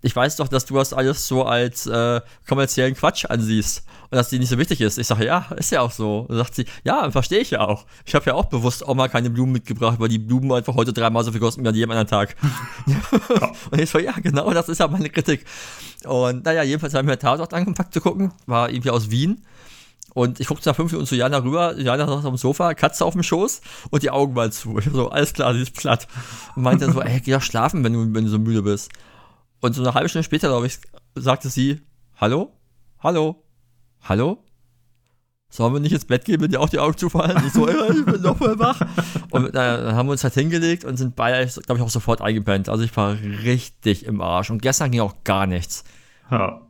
Ich 0.05 0.15
weiß 0.15 0.37
doch, 0.37 0.49
dass 0.49 0.67
du 0.67 0.75
das 0.75 0.93
alles 0.93 1.27
so 1.27 1.45
als 1.45 1.87
äh, 1.87 2.21
kommerziellen 2.49 2.95
Quatsch 2.95 3.25
ansiehst 3.25 3.85
und 4.11 4.17
dass 4.17 4.29
die 4.29 4.39
nicht 4.39 4.51
so 4.51 4.59
wichtig 4.59 4.81
ist. 4.81 4.99
Ich 4.99 5.07
sage, 5.07 5.25
ja, 5.25 5.47
ist 5.57 5.73
ja 5.73 5.81
auch 5.81 5.91
so. 5.91 6.21
Und 6.21 6.31
dann 6.31 6.39
sagt 6.39 6.55
sie, 6.55 6.67
ja, 6.85 7.11
verstehe 7.11 7.41
ich 7.41 7.51
ja 7.51 7.61
auch. 7.61 7.87
Ich 8.05 8.15
habe 8.15 8.27
ja 8.27 8.35
auch 8.35 8.45
bewusst 8.45 8.87
auch 8.87 8.95
mal 8.95 9.09
keine 9.09 9.31
Blumen 9.31 9.53
mitgebracht, 9.53 9.99
weil 9.99 10.09
die 10.09 10.19
Blumen 10.19 10.53
einfach 10.53 10.75
heute 10.75 10.93
dreimal 10.93 11.25
so 11.25 11.33
viel 11.33 11.41
kosten 11.41 11.65
wie 11.65 11.69
an 11.69 11.75
jedem 11.75 11.91
anderen 11.91 12.09
Tag. 12.09 12.37
und 13.71 13.81
ich 13.81 13.91
so, 13.91 13.99
ja, 13.99 14.13
genau, 14.23 14.53
das 14.53 14.69
ist 14.69 14.79
ja 14.79 14.89
meine 14.89 15.11
Kritik. 15.11 15.45
Und 16.05 16.45
naja, 16.45 16.63
jedenfalls 16.63 16.95
haben 16.95 17.09
wir 17.09 17.19
Tatort 17.19 17.55
angepackt 17.55 17.95
zu 17.95 18.01
gucken, 18.01 18.33
war 18.47 18.71
irgendwie 18.71 18.91
aus 18.91 19.11
Wien 19.11 19.43
und 20.15 20.39
ich 20.39 20.47
guckte 20.47 20.69
nach 20.69 20.77
fünf 20.77 20.93
Minuten 20.93 21.09
zu 21.09 21.17
Jana 21.17 21.39
rüber. 21.39 21.77
Jana 21.77 22.07
saß 22.07 22.25
auf 22.25 22.33
dem 22.33 22.37
Sofa, 22.37 22.75
Katze 22.75 23.05
auf 23.05 23.15
dem 23.15 23.23
Schoß 23.23 23.61
und 23.91 24.03
die 24.03 24.11
Augen 24.11 24.33
mal 24.33 24.53
zu. 24.53 24.79
Ich 24.79 24.85
so, 24.85 25.09
alles 25.11 25.33
klar, 25.33 25.53
sie 25.55 25.63
ist 25.63 25.75
platt. 25.75 26.07
Und 26.55 26.63
meinte 26.63 26.91
so, 26.91 27.01
ey, 27.03 27.21
geh 27.21 27.33
doch 27.33 27.43
schlafen, 27.43 27.83
wenn 27.83 27.93
du, 27.93 28.15
wenn 28.15 28.25
du 28.25 28.31
so 28.31 28.39
müde 28.39 28.63
bist. 28.63 28.91
Und 29.65 29.73
so 29.73 29.81
eine 29.81 29.95
halbe 29.95 30.11
Stunde 30.11 30.25
später, 30.25 30.49
glaube 30.49 30.67
ich, 30.67 30.79
sagte 31.15 31.49
sie, 31.49 31.81
hallo? 32.21 32.53
Hallo? 32.99 33.47
Hallo? 34.03 34.45
Sollen 35.49 35.73
wir 35.73 35.81
nicht 35.81 35.93
ins 35.93 36.05
Bett 36.05 36.27
gehen, 36.27 36.39
wenn 36.43 36.51
dir 36.51 36.61
auch 36.61 36.69
die 36.69 36.79
Augen 36.79 36.99
zufallen? 36.99 37.43
Ich 37.47 37.55
so, 37.55 37.67
ich 37.67 38.05
bin 38.05 38.21
noch 38.21 38.37
voll 38.37 38.59
wach. 38.59 38.79
Und 39.31 39.47
äh, 39.47 39.53
dann 39.53 39.95
haben 39.95 40.07
wir 40.07 40.13
uns 40.13 40.23
halt 40.23 40.35
hingelegt 40.35 40.85
und 40.85 40.99
sind 40.99 41.17
beide, 41.17 41.51
glaube 41.63 41.79
ich, 41.79 41.83
auch 41.83 41.89
sofort 41.89 42.21
eingepennt. 42.21 42.69
Also 42.69 42.85
ich 42.85 42.95
war 42.95 43.17
richtig 43.19 44.05
im 44.05 44.21
Arsch. 44.21 44.51
Und 44.51 44.61
gestern 44.61 44.91
ging 44.91 45.01
auch 45.01 45.25
gar 45.25 45.47
nichts. 45.47 45.85
Ja. 46.31 46.61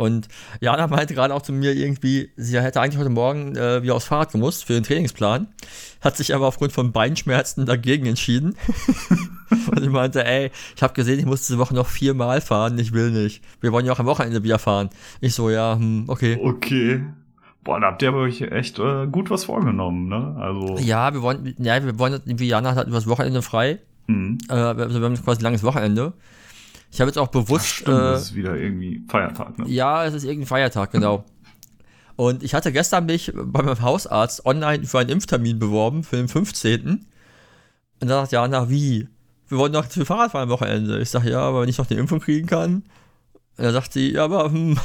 Und 0.00 0.28
Jana 0.62 0.86
meinte 0.86 1.12
gerade 1.12 1.34
auch 1.34 1.42
zu 1.42 1.52
mir 1.52 1.74
irgendwie, 1.74 2.30
sie 2.34 2.58
hätte 2.58 2.80
eigentlich 2.80 2.98
heute 2.98 3.10
Morgen 3.10 3.54
äh, 3.54 3.82
wieder 3.82 3.94
aufs 3.94 4.06
Fahrrad 4.06 4.32
gemusst 4.32 4.64
für 4.64 4.72
den 4.72 4.82
Trainingsplan, 4.82 5.48
hat 6.00 6.16
sich 6.16 6.34
aber 6.34 6.46
aufgrund 6.46 6.72
von 6.72 6.90
Beinschmerzen 6.90 7.66
dagegen 7.66 8.06
entschieden. 8.06 8.56
und 9.70 9.82
ich 9.82 9.90
meinte, 9.90 10.24
ey, 10.24 10.50
ich 10.74 10.82
habe 10.82 10.94
gesehen, 10.94 11.18
ich 11.18 11.26
muss 11.26 11.46
diese 11.46 11.58
Woche 11.58 11.74
noch 11.74 11.86
viermal 11.86 12.40
fahren, 12.40 12.78
ich 12.78 12.94
will 12.94 13.10
nicht. 13.10 13.44
Wir 13.60 13.72
wollen 13.72 13.84
ja 13.84 13.92
auch 13.92 13.98
am 13.98 14.06
Wochenende 14.06 14.42
wieder 14.42 14.58
fahren. 14.58 14.88
Ich 15.20 15.34
so, 15.34 15.50
ja, 15.50 15.74
hm, 15.74 16.06
okay. 16.06 16.40
Okay. 16.42 17.02
Boah, 17.62 17.78
da 17.78 17.88
habt 17.88 18.00
ihr 18.00 18.08
aber 18.08 18.20
euch 18.20 18.40
echt 18.40 18.78
äh, 18.78 19.06
gut 19.06 19.28
was 19.28 19.44
vorgenommen, 19.44 20.08
ne? 20.08 20.34
Also. 20.40 20.78
Ja, 20.78 21.12
wir 21.12 21.20
wollen, 21.20 21.54
ja, 21.58 21.84
wir 21.84 21.98
wollen, 21.98 22.22
wie 22.24 22.48
Jana 22.48 22.74
hat 22.74 22.88
übers 22.88 23.06
Wochenende 23.06 23.42
frei. 23.42 23.80
Mhm. 24.06 24.38
Äh, 24.48 24.54
also 24.54 24.98
wir 24.98 25.04
haben 25.04 25.22
quasi 25.22 25.40
ein 25.40 25.44
langes 25.44 25.62
Wochenende. 25.62 26.14
Ich 26.90 27.00
habe 27.00 27.08
jetzt 27.08 27.18
auch 27.18 27.28
bewusst. 27.28 27.66
Ach, 27.66 27.76
stimmt, 27.82 27.98
äh, 27.98 28.00
das 28.00 28.22
ist 28.22 28.34
wieder 28.34 28.56
irgendwie 28.56 29.02
Feiertag, 29.08 29.58
ne? 29.58 29.68
Ja, 29.68 30.04
es 30.04 30.14
ist 30.14 30.24
irgendwie 30.24 30.46
Feiertag, 30.46 30.90
genau. 30.90 31.24
Und 32.16 32.42
ich 32.42 32.52
hatte 32.52 32.72
gestern 32.72 33.06
mich 33.06 33.32
bei 33.34 33.62
meinem 33.62 33.80
Hausarzt 33.80 34.44
online 34.44 34.84
für 34.84 34.98
einen 34.98 35.08
Impftermin 35.08 35.58
beworben, 35.58 36.02
für 36.04 36.16
den 36.16 36.28
15. 36.28 37.06
Und 38.00 38.08
da 38.08 38.20
sagt 38.20 38.32
Jana, 38.32 38.68
wie? 38.68 39.08
Wir 39.48 39.58
wollen 39.58 39.72
noch 39.72 39.88
zu 39.88 40.04
Fahrrad 40.04 40.32
fahren 40.32 40.44
am 40.44 40.48
Wochenende. 40.50 41.00
Ich 41.00 41.10
sage, 41.10 41.30
ja, 41.30 41.40
aber 41.40 41.62
wenn 41.62 41.68
ich 41.68 41.78
noch 41.78 41.86
die 41.86 41.94
Impfung 41.94 42.20
kriegen 42.20 42.46
kann. 42.46 42.84
Und 43.56 43.64
dann 43.64 43.72
sagt 43.72 43.92
sie, 43.92 44.12
ja, 44.12 44.24
aber 44.24 44.50
hm. 44.50 44.78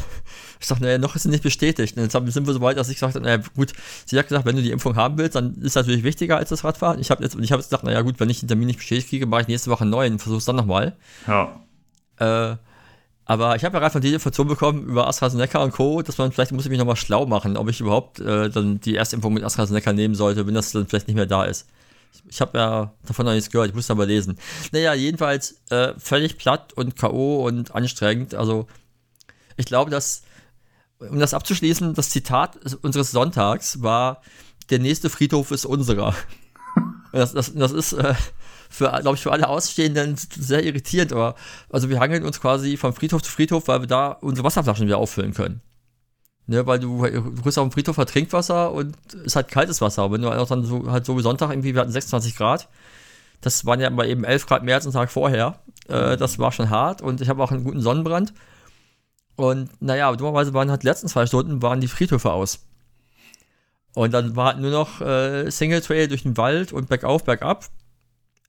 ich 0.59 0.67
sage, 0.67 0.81
naja, 0.81 0.97
noch 0.97 1.15
ist 1.15 1.23
sie 1.23 1.29
nicht 1.29 1.43
bestätigt. 1.43 1.97
Und 1.97 2.03
jetzt 2.03 2.13
sind 2.13 2.47
wir 2.47 2.53
so 2.53 2.61
weit, 2.61 2.77
dass 2.77 2.89
ich 2.89 2.95
gesagt 2.95 3.15
habe, 3.15 3.25
naja, 3.25 3.41
gut, 3.55 3.73
sie 4.05 4.17
hat 4.17 4.27
gesagt, 4.27 4.45
wenn 4.45 4.55
du 4.55 4.61
die 4.61 4.71
Impfung 4.71 4.95
haben 4.95 5.17
willst, 5.17 5.35
dann 5.35 5.55
ist 5.55 5.75
das 5.75 5.85
natürlich 5.85 6.03
wichtiger 6.03 6.37
als 6.37 6.49
das 6.49 6.63
Radfahren. 6.63 6.99
Ich 6.99 7.11
habe 7.11 7.23
jetzt, 7.23 7.35
ich 7.35 7.51
habe 7.51 7.61
jetzt 7.61 7.69
gedacht, 7.69 7.83
naja, 7.83 8.01
gut, 8.01 8.19
wenn 8.19 8.29
ich 8.29 8.39
den 8.39 8.47
Termin 8.47 8.67
nicht 8.67 8.79
bestätigt 8.79 9.09
kriege, 9.09 9.25
mache 9.25 9.41
ich 9.41 9.47
nächste 9.47 9.71
Woche 9.71 9.81
einen 9.81 9.91
neuen 9.91 10.13
und 10.13 10.19
versuche 10.19 10.39
es 10.39 10.45
dann 10.45 10.55
nochmal. 10.55 10.95
Ja. 11.27 11.59
Äh, 12.19 12.55
aber 13.25 13.55
ich 13.55 13.65
habe 13.65 13.73
ja 13.73 13.79
gerade 13.79 13.91
von 13.91 14.01
dir 14.01 14.09
die 14.09 14.13
Information 14.13 14.47
bekommen 14.47 14.83
über 14.83 15.07
AstraZeneca 15.07 15.59
und 15.63 15.71
Co., 15.71 16.03
dass 16.03 16.19
man 16.19 16.31
vielleicht 16.31 16.51
muss 16.51 16.65
ich 16.65 16.69
mich 16.69 16.77
nochmal 16.77 16.95
schlau 16.95 17.25
machen, 17.25 17.57
ob 17.57 17.67
ich 17.69 17.79
überhaupt 17.79 18.19
äh, 18.19 18.49
dann 18.49 18.79
die 18.79 18.93
erste 18.93 19.15
Impfung 19.15 19.33
mit 19.33 19.43
AstraZeneca 19.43 19.93
nehmen 19.93 20.13
sollte, 20.13 20.45
wenn 20.45 20.53
das 20.53 20.71
dann 20.71 20.85
vielleicht 20.85 21.07
nicht 21.07 21.15
mehr 21.15 21.25
da 21.25 21.43
ist. 21.43 21.65
Ich 22.29 22.39
habe 22.39 22.57
ja 22.57 22.93
davon 23.05 23.25
noch 23.25 23.33
nichts 23.33 23.49
gehört, 23.49 23.69
ich 23.69 23.75
muss 23.75 23.89
aber 23.89 24.05
lesen. 24.05 24.37
Naja, 24.71 24.93
jedenfalls 24.93 25.59
äh, 25.69 25.93
völlig 25.97 26.37
platt 26.37 26.71
und 26.73 26.95
K.O. 26.95 27.45
und 27.45 27.73
anstrengend. 27.73 28.35
Also, 28.35 28.67
ich 29.57 29.65
glaube, 29.65 29.91
dass, 29.91 30.21
um 30.99 31.19
das 31.19 31.33
abzuschließen, 31.33 31.93
das 31.95 32.11
Zitat 32.11 32.57
unseres 32.83 33.11
Sonntags 33.11 33.81
war: 33.81 34.21
Der 34.69 34.79
nächste 34.79 35.09
Friedhof 35.09 35.51
ist 35.51 35.65
unserer. 35.65 36.15
das, 37.11 37.33
das, 37.33 37.53
das 37.53 37.71
ist. 37.71 37.93
Äh, 37.93 38.13
für, 38.75 38.89
glaube 39.01 39.15
ich, 39.15 39.21
für 39.21 39.31
alle 39.31 39.47
Ausstehenden 39.47 40.15
sehr 40.17 40.63
irritierend, 40.63 41.13
aber 41.13 41.35
also 41.69 41.89
wir 41.89 41.99
hangeln 41.99 42.23
uns 42.23 42.41
quasi 42.41 42.77
von 42.77 42.93
Friedhof 42.93 43.21
zu 43.21 43.31
Friedhof, 43.31 43.67
weil 43.67 43.81
wir 43.81 43.87
da 43.87 44.11
unsere 44.21 44.45
Wasserflaschen 44.45 44.85
wieder 44.85 44.97
auffüllen 44.97 45.33
können. 45.33 45.61
Ne, 46.47 46.67
weil 46.67 46.79
du, 46.79 47.03
du 47.03 47.41
kriegst 47.41 47.57
auf 47.57 47.67
dem 47.67 47.71
Friedhof 47.71 47.97
halt 47.97 48.09
Trinkwasser 48.09 48.71
und 48.71 48.95
es 49.15 49.23
ist 49.23 49.35
halt 49.35 49.47
kaltes 49.47 49.81
Wasser. 49.81 50.11
Wenn 50.11 50.21
du 50.21 50.29
auch 50.29 50.47
dann 50.47 50.63
so, 50.63 50.91
halt 50.91 51.05
so 51.05 51.17
wie 51.17 51.23
Sonntag 51.23 51.49
irgendwie, 51.49 51.73
wir 51.73 51.81
hatten 51.81 51.91
26 51.91 52.35
Grad, 52.35 52.69
das 53.41 53.65
waren 53.65 53.79
ja 53.79 53.89
mal 53.89 54.07
eben 54.07 54.23
11 54.23 54.45
Grad 54.45 54.63
mehr 54.63 54.75
als 54.75 54.85
einen 54.85 54.93
Tag 54.93 55.11
vorher. 55.11 55.59
Äh, 55.87 56.17
das 56.17 56.37
war 56.37 56.51
schon 56.51 56.69
hart 56.69 57.01
und 57.01 57.21
ich 57.21 57.29
habe 57.29 57.41
auch 57.41 57.51
einen 57.51 57.63
guten 57.63 57.81
Sonnenbrand. 57.81 58.33
Und 59.37 59.69
naja, 59.81 60.15
dummerweise 60.15 60.53
waren 60.53 60.69
halt 60.69 60.83
die 60.83 60.87
letzten 60.87 61.07
zwei 61.07 61.25
Stunden 61.25 61.61
waren 61.61 61.81
die 61.81 61.87
Friedhöfe 61.87 62.31
aus. 62.31 62.59
Und 63.95 64.13
dann 64.13 64.35
war 64.35 64.47
halt 64.47 64.59
nur 64.59 64.71
noch 64.71 65.01
äh, 65.01 65.49
Single 65.49 65.81
Trail 65.81 66.07
durch 66.07 66.23
den 66.23 66.37
Wald 66.37 66.73
und 66.73 66.89
bergauf, 66.89 67.23
bergab. 67.23 67.65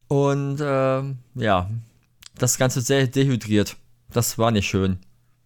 Und 0.09 0.61
äh, 0.61 1.03
ja, 1.35 1.71
das 2.39 2.59
Ganze 2.59 2.81
sehr 2.81 3.07
dehydriert. 3.07 3.77
Das 4.13 4.39
war 4.39 4.51
nicht 4.51 4.67
schön. 4.67 4.99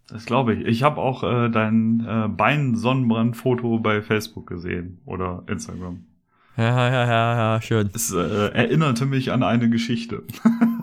Das 0.08 0.26
glaube 0.26 0.54
ich. 0.54 0.66
Ich 0.66 0.82
habe 0.82 1.00
auch 1.00 1.22
äh, 1.22 1.48
dein 1.48 2.04
äh, 2.06 2.28
Bein-Sonnenbrand-Foto 2.28 3.78
bei 3.78 4.02
Facebook 4.02 4.48
gesehen 4.48 5.00
oder 5.06 5.44
Instagram. 5.46 6.04
Ja, 6.56 6.90
ja, 6.90 7.06
ja, 7.06 7.36
ja, 7.54 7.62
schön. 7.62 7.90
Es 7.94 8.12
äh, 8.12 8.18
erinnerte 8.18 9.06
mich 9.06 9.30
an 9.30 9.42
eine 9.42 9.70
Geschichte. 9.70 10.24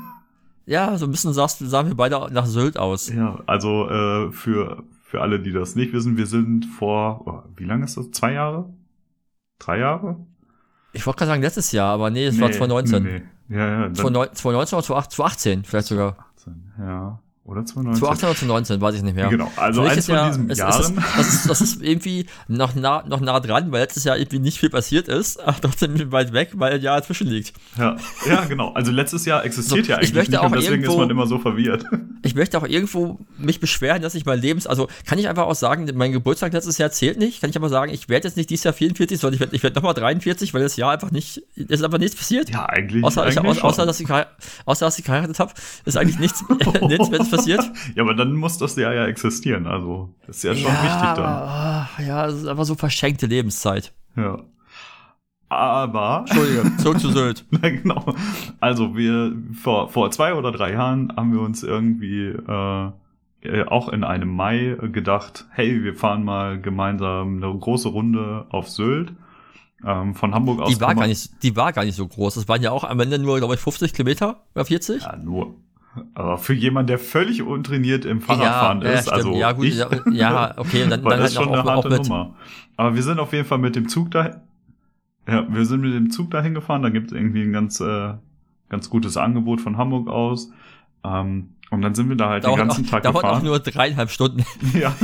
ja, 0.65 0.97
so 0.97 1.05
ein 1.05 1.11
bisschen 1.11 1.33
sahst, 1.33 1.59
sahen 1.59 1.87
wir 1.87 1.95
beide 1.95 2.29
nach 2.31 2.45
Sylt 2.45 2.77
aus. 2.77 3.13
Ja, 3.13 3.39
also 3.45 3.89
äh, 3.89 4.31
für, 4.31 4.83
für 5.03 5.21
alle, 5.21 5.41
die 5.41 5.51
das 5.51 5.75
nicht 5.75 5.91
wissen, 5.93 6.17
wir 6.17 6.25
sind 6.25 6.65
vor, 6.65 7.27
oh, 7.27 7.43
wie 7.57 7.65
lange 7.65 7.83
ist 7.83 7.97
das? 7.97 8.11
Zwei 8.11 8.31
Jahre? 8.33 8.73
Drei 9.59 9.79
Jahre? 9.79 10.17
Ich 10.93 11.05
wollte 11.05 11.19
gerade 11.19 11.31
sagen 11.31 11.41
letztes 11.41 11.71
Jahr, 11.73 11.93
aber 11.93 12.09
nee, 12.09 12.25
es 12.25 12.35
nee, 12.35 12.41
war 12.41 12.51
2019. 12.51 13.03
Nee, 13.03 13.21
Ja, 13.49 13.87
ja. 13.87 13.93
2019 13.93 14.77
oder 14.77 14.83
2018 14.83 15.63
vielleicht 15.63 15.87
sogar. 15.87 16.15
2018, 16.35 16.73
ja. 16.79 17.19
Oder 17.47 17.65
2019? 17.65 17.99
2018 17.99 18.27
oder 18.27 18.65
2019, 18.65 18.81
weiß 18.81 18.95
ich 18.95 19.03
nicht 19.03 19.15
mehr. 19.15 19.29
Genau, 19.29 19.49
also 19.55 19.81
eins 19.83 20.05
von 20.05 20.15
Jahr, 20.15 20.27
diesen 20.27 20.49
es, 20.49 20.57
Jahren. 20.57 20.73
Es 20.77 20.83
ist, 20.83 20.99
das, 21.17 21.27
ist, 21.33 21.49
das 21.49 21.61
ist 21.61 21.81
irgendwie 21.81 22.25
noch 22.49 22.75
nah, 22.75 23.05
noch 23.07 23.21
nah 23.21 23.39
dran, 23.39 23.71
weil 23.71 23.79
letztes 23.83 24.03
Jahr 24.03 24.17
irgendwie 24.17 24.39
nicht 24.39 24.59
viel 24.59 24.69
passiert 24.69 25.07
ist, 25.07 25.39
aber 25.45 25.55
trotzdem 25.61 26.11
weit 26.11 26.33
weg, 26.33 26.49
weil 26.55 26.73
ein 26.73 26.81
Jahr 26.81 26.97
dazwischen 26.99 27.27
liegt. 27.27 27.53
Ja, 27.77 27.95
ja 28.27 28.43
genau. 28.43 28.73
Also 28.73 28.91
letztes 28.91 29.23
Jahr 29.23 29.45
existiert 29.45 29.85
so, 29.85 29.91
ja 29.91 29.97
eigentlich 29.97 30.13
nicht 30.13 30.37
und 30.37 30.55
deswegen 30.55 30.73
irgendwo, 30.73 30.91
ist 30.91 30.97
man 30.97 31.09
immer 31.09 31.25
so 31.25 31.39
verwirrt. 31.39 31.85
Ich 32.23 32.35
möchte 32.35 32.57
auch 32.57 32.67
irgendwo 32.67 33.17
mich 33.37 33.61
beschweren, 33.61 34.01
dass 34.01 34.13
ich 34.13 34.25
mein 34.25 34.41
Lebens... 34.41 34.67
Also 34.67 34.89
kann 35.05 35.17
ich 35.17 35.29
einfach 35.29 35.45
auch 35.45 35.55
sagen, 35.55 35.89
mein 35.95 36.11
Geburtstag 36.11 36.51
letztes 36.51 36.77
Jahr 36.77 36.91
zählt 36.91 37.17
nicht. 37.17 37.39
Kann 37.39 37.49
ich 37.49 37.55
aber 37.55 37.69
sagen, 37.69 37.93
ich 37.93 38.09
werde 38.09 38.27
jetzt 38.27 38.35
nicht 38.35 38.49
dieses 38.49 38.65
Jahr 38.65 38.73
44, 38.73 39.17
sondern 39.17 39.35
ich 39.35 39.39
werde 39.39 39.55
ich 39.55 39.63
werd 39.63 39.73
nochmal 39.73 39.93
43, 39.93 40.53
weil 40.53 40.63
das 40.63 40.75
Jahr 40.75 40.91
einfach 40.91 41.11
nicht... 41.11 41.43
Es 41.55 41.63
ist 41.79 41.83
einfach 41.83 41.99
nichts 41.99 42.17
passiert. 42.17 42.49
Ja, 42.49 42.67
eigentlich. 42.67 43.05
Außer, 43.05 43.23
eigentlich 43.23 43.57
ich, 43.57 43.63
außer, 43.63 43.85
dass, 43.85 44.01
ich, 44.01 44.09
außer 44.65 44.85
dass 44.85 44.99
ich 44.99 45.05
geheiratet 45.05 45.39
habe, 45.39 45.53
ist 45.85 45.95
eigentlich 45.95 46.19
nichts, 46.19 46.43
nichts 46.81 47.09
mehr 47.09 47.36
passiert. 47.37 47.71
Ja, 47.95 48.03
aber 48.03 48.13
dann 48.13 48.33
muss 48.33 48.57
das 48.57 48.75
Jahr 48.75 48.93
ja 48.93 49.05
existieren. 49.05 49.65
Also, 49.65 50.13
das 50.25 50.37
ist 50.37 50.43
ja 50.43 50.55
schon 50.55 50.71
ja, 50.71 50.83
wichtig 50.83 51.13
dann. 51.15 51.25
Aber, 51.25 51.89
ja, 52.05 52.25
es 52.27 52.35
ist 52.35 52.47
einfach 52.47 52.65
so 52.65 52.75
verschenkte 52.75 53.25
Lebenszeit. 53.25 53.93
Ja. 54.15 54.39
Aber. 55.49 56.25
Entschuldige, 56.29 56.77
zurück 56.77 56.99
zu 56.99 57.11
Sylt. 57.11 57.45
Na, 57.51 57.69
genau. 57.69 58.13
Also, 58.59 58.95
wir, 58.95 59.35
vor, 59.53 59.89
vor 59.89 60.11
zwei 60.11 60.33
oder 60.33 60.51
drei 60.51 60.73
Jahren 60.73 61.13
haben 61.15 61.31
wir 61.31 61.41
uns 61.41 61.63
irgendwie, 61.63 62.27
äh, 62.27 62.91
äh, 63.41 63.63
auch 63.65 63.89
in 63.89 64.03
einem 64.03 64.29
Mai 64.29 64.77
gedacht, 64.91 65.45
hey, 65.51 65.83
wir 65.83 65.95
fahren 65.95 66.23
mal 66.23 66.59
gemeinsam 66.59 67.37
eine 67.37 67.57
große 67.57 67.89
Runde 67.89 68.45
auf 68.49 68.69
Sylt. 68.69 69.13
Ähm, 69.85 70.15
von 70.15 70.33
Hamburg 70.33 70.61
aus. 70.61 70.69
Die 70.73 70.81
war, 70.81 70.95
gar 70.95 71.05
nicht, 71.05 71.43
die 71.43 71.55
war 71.55 71.71
gar 71.71 71.85
nicht 71.85 71.95
so 71.95 72.07
groß. 72.07 72.33
Das 72.33 72.47
waren 72.47 72.63
ja 72.63 72.71
auch 72.71 72.83
am 72.83 72.99
Ende 72.99 73.19
nur, 73.19 73.37
glaube 73.37 73.53
ich, 73.53 73.59
50 73.59 73.93
Kilometer 73.93 74.43
oder 74.55 74.65
40. 74.65 75.03
Ja, 75.03 75.15
nur. 75.17 75.55
Aber 76.13 76.37
für 76.37 76.53
jemanden, 76.53 76.87
der 76.87 76.99
völlig 76.99 77.41
untrainiert 77.41 78.05
im 78.05 78.21
Fahrradfahren 78.21 78.81
ja, 78.81 78.89
ist, 78.91 79.07
ja, 79.07 79.13
also 79.13 79.33
ja, 79.33 79.51
gut, 79.51 79.65
ich, 79.65 79.77
ja, 80.11 80.53
okay, 80.57 80.85
dann, 80.89 80.89
dann 81.03 81.03
das 81.03 81.19
halt 81.19 81.33
schon 81.33 81.49
auch, 81.49 81.65
eine 81.65 81.71
harte. 81.71 81.89
Nummer. 81.89 82.35
Aber 82.75 82.95
wir 82.95 83.03
sind 83.03 83.19
auf 83.19 83.33
jeden 83.33 83.45
Fall 83.45 83.57
mit 83.57 83.75
dem 83.75 83.87
Zug 83.87 84.11
dahin. 84.11 84.35
Ja, 85.27 85.45
wir 85.49 85.65
sind 85.65 85.81
mit 85.81 85.93
dem 85.93 86.09
Zug 86.09 86.31
dahin 86.31 86.53
gefahren. 86.53 86.83
Da 86.83 86.89
gibt 86.89 87.07
es 87.07 87.17
irgendwie 87.17 87.43
ein 87.43 87.51
ganz, 87.51 87.79
äh, 87.79 88.13
ganz 88.69 88.89
gutes 88.89 89.17
Angebot 89.17 89.59
von 89.61 89.77
Hamburg 89.77 90.09
aus. 90.09 90.51
Ähm, 91.03 91.49
und 91.69 91.81
dann 91.81 91.95
sind 91.95 92.07
wir 92.07 92.15
da 92.15 92.29
halt 92.29 92.45
dauert 92.45 92.59
den 92.59 92.67
ganzen 92.67 92.85
auch, 92.85 92.89
Tag 92.89 93.03
dauert 93.03 93.15
gefahren. 93.15 93.37
auch 93.37 93.43
nur 93.43 93.59
dreieinhalb 93.59 94.09
Stunden. 94.09 94.45
ja. 94.73 94.95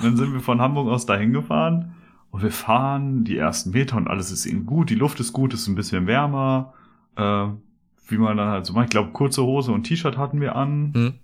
dann 0.00 0.16
sind 0.16 0.32
wir 0.32 0.40
von 0.40 0.60
Hamburg 0.60 0.88
aus 0.88 1.06
dahin 1.06 1.32
gefahren. 1.32 1.94
Und 2.30 2.42
wir 2.42 2.52
fahren 2.52 3.24
die 3.24 3.36
ersten 3.36 3.70
Meter 3.70 3.96
und 3.96 4.08
alles 4.08 4.30
ist 4.30 4.46
eben 4.46 4.66
gut. 4.66 4.90
Die 4.90 4.94
Luft 4.94 5.18
ist 5.20 5.32
gut, 5.32 5.54
ist 5.54 5.66
ein 5.66 5.74
bisschen 5.74 6.06
wärmer. 6.06 6.74
Äh, 7.16 7.46
wie 8.06 8.18
man 8.18 8.36
dann 8.36 8.48
halt 8.48 8.66
so 8.66 8.72
macht. 8.72 8.84
Ich 8.84 8.90
glaube, 8.90 9.10
kurze 9.12 9.42
Hose 9.42 9.72
und 9.72 9.84
T-Shirt 9.84 10.16
hatten 10.16 10.40
wir 10.40 10.56
an. 10.56 10.92
Hm. 10.94 11.14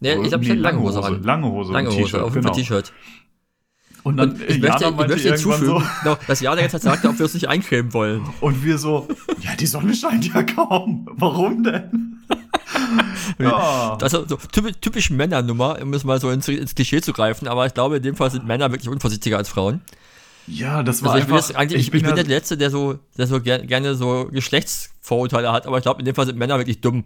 Nee, 0.00 0.14
ich 0.14 0.26
ich 0.26 0.32
hatte 0.32 0.54
lange 0.54 0.80
Hose 0.80 1.02
an. 1.02 1.22
Lange 1.22 1.46
Hose 1.46 1.72
lange 1.72 1.88
und 1.88 1.94
Hose, 1.94 2.04
T-Shirt. 2.04 2.22
auf 2.22 2.34
jeden 2.34 2.42
Fall 2.46 2.52
Genau. 2.52 2.64
T-Shirt. 2.68 2.92
Und 4.02 4.16
dann 4.16 4.30
Und 4.30 4.40
ich 4.48 4.60
möchte, 4.60 4.84
ich 4.86 4.96
möchte 4.96 5.28
hinzufügen, 5.28 5.82
so, 6.04 6.16
dass 6.26 6.40
Jana 6.40 6.62
jetzt 6.62 6.72
hat 6.72 6.80
sagte, 6.80 7.08
ob 7.10 7.18
wir 7.18 7.24
uns 7.24 7.34
nicht 7.34 7.48
eincremen 7.48 7.92
wollen. 7.92 8.22
und 8.40 8.64
wir 8.64 8.78
so, 8.78 9.06
ja, 9.42 9.54
die 9.56 9.66
Sonne 9.66 9.94
scheint 9.94 10.32
ja 10.32 10.42
kaum. 10.42 11.06
Warum 11.12 11.62
denn? 11.62 12.18
ja. 13.38 13.98
Also 14.00 14.26
so 14.26 14.36
typisch, 14.36 14.72
typisch 14.80 15.10
Männernummer, 15.10 15.78
um 15.82 15.92
es 15.92 16.04
mal 16.04 16.18
so 16.18 16.30
ins, 16.30 16.48
ins 16.48 16.74
Klischee 16.74 17.02
zu 17.02 17.12
greifen, 17.12 17.46
aber 17.46 17.66
ich 17.66 17.74
glaube, 17.74 17.98
in 17.98 18.02
dem 18.02 18.16
Fall 18.16 18.30
sind 18.30 18.46
Männer 18.46 18.70
wirklich 18.72 18.88
unvorsichtiger 18.88 19.36
als 19.36 19.50
Frauen. 19.50 19.82
Ja, 20.50 20.82
das 20.82 21.02
war 21.02 21.12
Also 21.12 21.20
ich 21.22 21.26
bin, 21.26 21.34
einfach, 21.36 21.48
jetzt 21.48 21.56
eigentlich, 21.56 21.80
ich, 21.82 21.90
bin, 21.90 22.04
ja- 22.04 22.12
der 22.12 22.24
Letzte, 22.24 22.56
der 22.56 22.70
so, 22.70 22.98
der 23.16 23.26
so 23.26 23.40
ger 23.40 23.58
gerne 23.58 23.94
so 23.94 24.28
Geschlechtsvorurteile 24.32 25.52
hat, 25.52 25.66
aber 25.66 25.78
ich 25.78 25.82
glaube, 25.82 26.00
in 26.00 26.04
dem 26.06 26.14
Fall 26.14 26.26
sind 26.26 26.38
Männer 26.38 26.58
wirklich 26.58 26.80
dumm. 26.80 27.04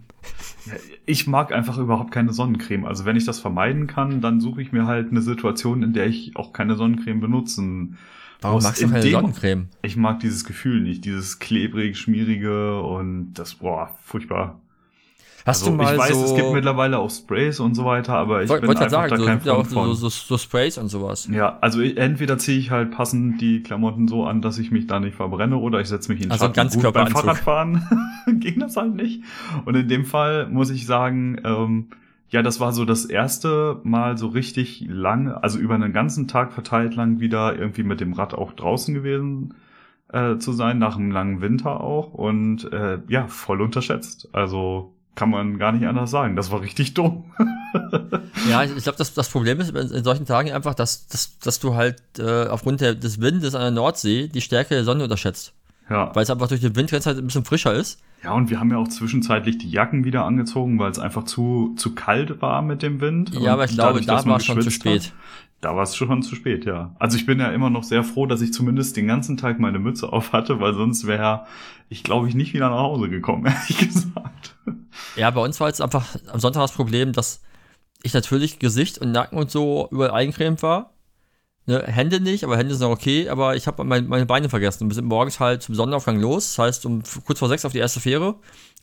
ich 1.06 1.26
mag 1.26 1.52
einfach 1.52 1.78
überhaupt 1.78 2.10
keine 2.12 2.32
Sonnencreme. 2.32 2.84
Also 2.86 3.04
wenn 3.04 3.16
ich 3.16 3.24
das 3.24 3.40
vermeiden 3.40 3.86
kann, 3.86 4.20
dann 4.20 4.40
suche 4.40 4.62
ich 4.62 4.72
mir 4.72 4.86
halt 4.86 5.10
eine 5.10 5.22
Situation, 5.22 5.82
in 5.82 5.92
der 5.92 6.06
ich 6.06 6.36
auch 6.36 6.52
keine 6.52 6.76
Sonnencreme 6.76 7.20
benutzen 7.20 7.98
Warum 8.40 8.62
magst 8.62 8.80
du 8.82 8.86
In 8.86 8.90
keine 8.90 9.02
dem- 9.04 9.12
Sonnencreme? 9.12 9.68
Ich 9.82 9.96
mag 9.96 10.20
dieses 10.20 10.44
Gefühl 10.44 10.80
nicht, 10.82 11.04
dieses 11.04 11.38
klebrig, 11.38 11.96
schmierige 11.98 12.80
und 12.82 13.32
das, 13.34 13.54
boah, 13.54 13.96
furchtbar. 14.04 14.60
Hast 15.46 15.62
also, 15.62 15.72
du 15.72 15.82
mal 15.82 15.92
ich 15.92 15.98
weiß, 15.98 16.14
so, 16.14 16.24
es 16.24 16.34
gibt 16.34 16.52
mittlerweile 16.52 16.98
auch 16.98 17.10
Sprays 17.10 17.60
und 17.60 17.74
so 17.74 17.84
weiter, 17.84 18.14
aber 18.14 18.42
ich 18.42 18.50
bin 18.50 18.66
wollt 18.66 18.78
einfach 18.80 18.80
gerade 18.88 18.90
sagen, 18.90 19.10
da 19.10 19.16
so, 19.18 19.24
kein 19.26 19.40
ja 19.44 19.52
auch 19.52 19.66
von. 19.66 19.94
so, 19.94 20.08
so 20.08 20.38
Sprays 20.38 20.78
und 20.78 20.88
sowas. 20.88 21.28
Ja, 21.30 21.58
also 21.60 21.80
ich, 21.80 21.98
entweder 21.98 22.38
ziehe 22.38 22.58
ich 22.58 22.70
halt 22.70 22.92
passend 22.92 23.42
die 23.42 23.62
Klamotten 23.62 24.08
so 24.08 24.24
an, 24.24 24.40
dass 24.40 24.58
ich 24.58 24.70
mich 24.70 24.86
da 24.86 25.00
nicht 25.00 25.16
verbrenne, 25.16 25.58
oder 25.58 25.80
ich 25.80 25.88
setze 25.88 26.10
mich 26.10 26.22
in 26.22 26.28
den 26.28 26.32
Also 26.32 26.46
Schatten. 26.46 26.80
Gut, 26.80 26.94
beim. 26.94 27.08
Fahrradfahren 27.08 27.86
ging 28.40 28.58
das 28.58 28.78
halt 28.78 28.94
nicht. 28.94 29.22
Und 29.66 29.74
in 29.74 29.86
dem 29.86 30.06
Fall 30.06 30.48
muss 30.48 30.70
ich 30.70 30.86
sagen, 30.86 31.38
ähm, 31.44 31.88
ja, 32.30 32.42
das 32.42 32.58
war 32.58 32.72
so 32.72 32.86
das 32.86 33.04
erste 33.04 33.80
Mal 33.84 34.16
so 34.16 34.28
richtig 34.28 34.86
lange, 34.88 35.42
also 35.42 35.58
über 35.58 35.74
einen 35.74 35.92
ganzen 35.92 36.26
Tag 36.26 36.54
verteilt 36.54 36.94
lang 36.96 37.20
wieder 37.20 37.54
irgendwie 37.54 37.82
mit 37.82 38.00
dem 38.00 38.14
Rad 38.14 38.32
auch 38.32 38.54
draußen 38.54 38.94
gewesen 38.94 39.52
äh, 40.10 40.38
zu 40.38 40.52
sein, 40.52 40.78
nach 40.78 40.96
einem 40.96 41.10
langen 41.10 41.42
Winter 41.42 41.82
auch. 41.82 42.14
Und 42.14 42.72
äh, 42.72 43.00
ja, 43.08 43.26
voll 43.26 43.60
unterschätzt. 43.60 44.30
Also 44.32 44.93
kann 45.14 45.30
man 45.30 45.58
gar 45.58 45.72
nicht 45.72 45.86
anders 45.86 46.10
sagen. 46.10 46.36
Das 46.36 46.50
war 46.50 46.60
richtig 46.60 46.94
dumm. 46.94 47.24
Ja, 48.48 48.62
ich, 48.62 48.76
ich 48.76 48.84
glaube, 48.84 48.98
das, 48.98 49.14
das 49.14 49.28
Problem 49.30 49.58
ist 49.58 49.70
in, 49.70 49.90
in 49.90 50.04
solchen 50.04 50.26
Tagen 50.26 50.52
einfach, 50.52 50.74
dass, 50.74 51.08
dass, 51.08 51.38
dass 51.40 51.58
du 51.58 51.74
halt 51.74 51.96
äh, 52.18 52.46
aufgrund 52.46 52.80
der, 52.80 52.94
des 52.94 53.20
Windes 53.20 53.54
an 53.54 53.62
der 53.62 53.70
Nordsee 53.72 54.28
die 54.28 54.42
Stärke 54.42 54.74
der 54.74 54.84
Sonne 54.84 55.02
unterschätzt. 55.02 55.54
ja. 55.90 56.14
Weil 56.14 56.22
es 56.22 56.30
einfach 56.30 56.46
durch 56.46 56.60
den 56.60 56.76
Wind 56.76 56.92
jetzt 56.92 57.06
halt 57.06 57.18
ein 57.18 57.24
bisschen 57.24 57.44
frischer 57.44 57.72
ist. 57.74 58.00
Ja, 58.22 58.32
und 58.32 58.48
wir 58.50 58.60
haben 58.60 58.70
ja 58.70 58.78
auch 58.78 58.88
zwischenzeitlich 58.88 59.58
die 59.58 59.70
Jacken 59.70 60.04
wieder 60.04 60.24
angezogen, 60.24 60.78
weil 60.78 60.90
es 60.90 60.98
einfach 60.98 61.24
zu, 61.24 61.74
zu 61.76 61.94
kalt 61.94 62.40
war 62.42 62.62
mit 62.62 62.82
dem 62.82 63.00
Wind. 63.00 63.34
Ja, 63.34 63.54
aber 63.54 63.64
ich 63.64 63.72
glaube, 63.72 64.00
dadurch, 64.00 64.06
da 64.06 64.24
war 64.30 64.36
es 64.36 64.44
schon 64.44 64.62
zu 64.62 64.70
spät. 64.70 65.02
Hat, 65.06 65.12
da 65.60 65.74
war 65.74 65.82
es 65.82 65.96
schon 65.96 66.22
zu 66.22 66.34
spät, 66.34 66.66
ja. 66.66 66.94
Also 66.98 67.16
ich 67.16 67.26
bin 67.26 67.40
ja 67.40 67.48
immer 67.48 67.70
noch 67.70 67.82
sehr 67.82 68.04
froh, 68.04 68.26
dass 68.26 68.40
ich 68.42 68.52
zumindest 68.52 68.96
den 68.96 69.06
ganzen 69.06 69.36
Tag 69.36 69.58
meine 69.58 69.78
Mütze 69.78 70.12
auf 70.12 70.32
hatte, 70.32 70.60
weil 70.60 70.74
sonst 70.74 71.06
wäre 71.06 71.46
ich, 71.94 72.02
glaube 72.02 72.28
ich, 72.28 72.34
nicht 72.34 72.52
wieder 72.54 72.70
nach 72.70 72.80
Hause 72.80 73.08
gekommen, 73.08 73.46
ehrlich 73.70 73.78
gesagt. 73.78 74.56
Ja, 75.16 75.30
bei 75.30 75.40
uns 75.40 75.60
war 75.60 75.68
jetzt 75.68 75.80
einfach 75.80 76.16
am 76.26 76.40
Sonntag 76.40 76.60
das 76.62 76.72
Problem, 76.72 77.12
dass 77.12 77.40
ich 78.02 78.12
natürlich 78.12 78.58
Gesicht 78.58 78.98
und 78.98 79.12
Nacken 79.12 79.38
und 79.38 79.50
so 79.50 79.88
überall 79.92 80.10
eingecremt 80.10 80.62
war. 80.62 80.90
Ne, 81.66 81.82
Hände 81.86 82.20
nicht, 82.20 82.44
aber 82.44 82.58
Hände 82.58 82.74
sind 82.74 82.86
noch 82.86 82.94
okay, 82.94 83.28
aber 83.28 83.56
ich 83.56 83.66
habe 83.66 83.84
mein, 83.84 84.08
meine 84.08 84.26
Beine 84.26 84.48
vergessen. 84.48 84.90
Wir 84.90 84.94
sind 84.94 85.06
morgens 85.06 85.38
halt 85.40 85.62
zum 85.62 85.74
Sonnenaufgang 85.74 86.20
los, 86.20 86.48
das 86.48 86.58
heißt 86.58 86.86
um 86.86 87.02
kurz 87.24 87.38
vor 87.38 87.48
sechs 87.48 87.64
auf 87.64 87.72
die 87.72 87.78
erste 87.78 88.00
Fähre. 88.00 88.34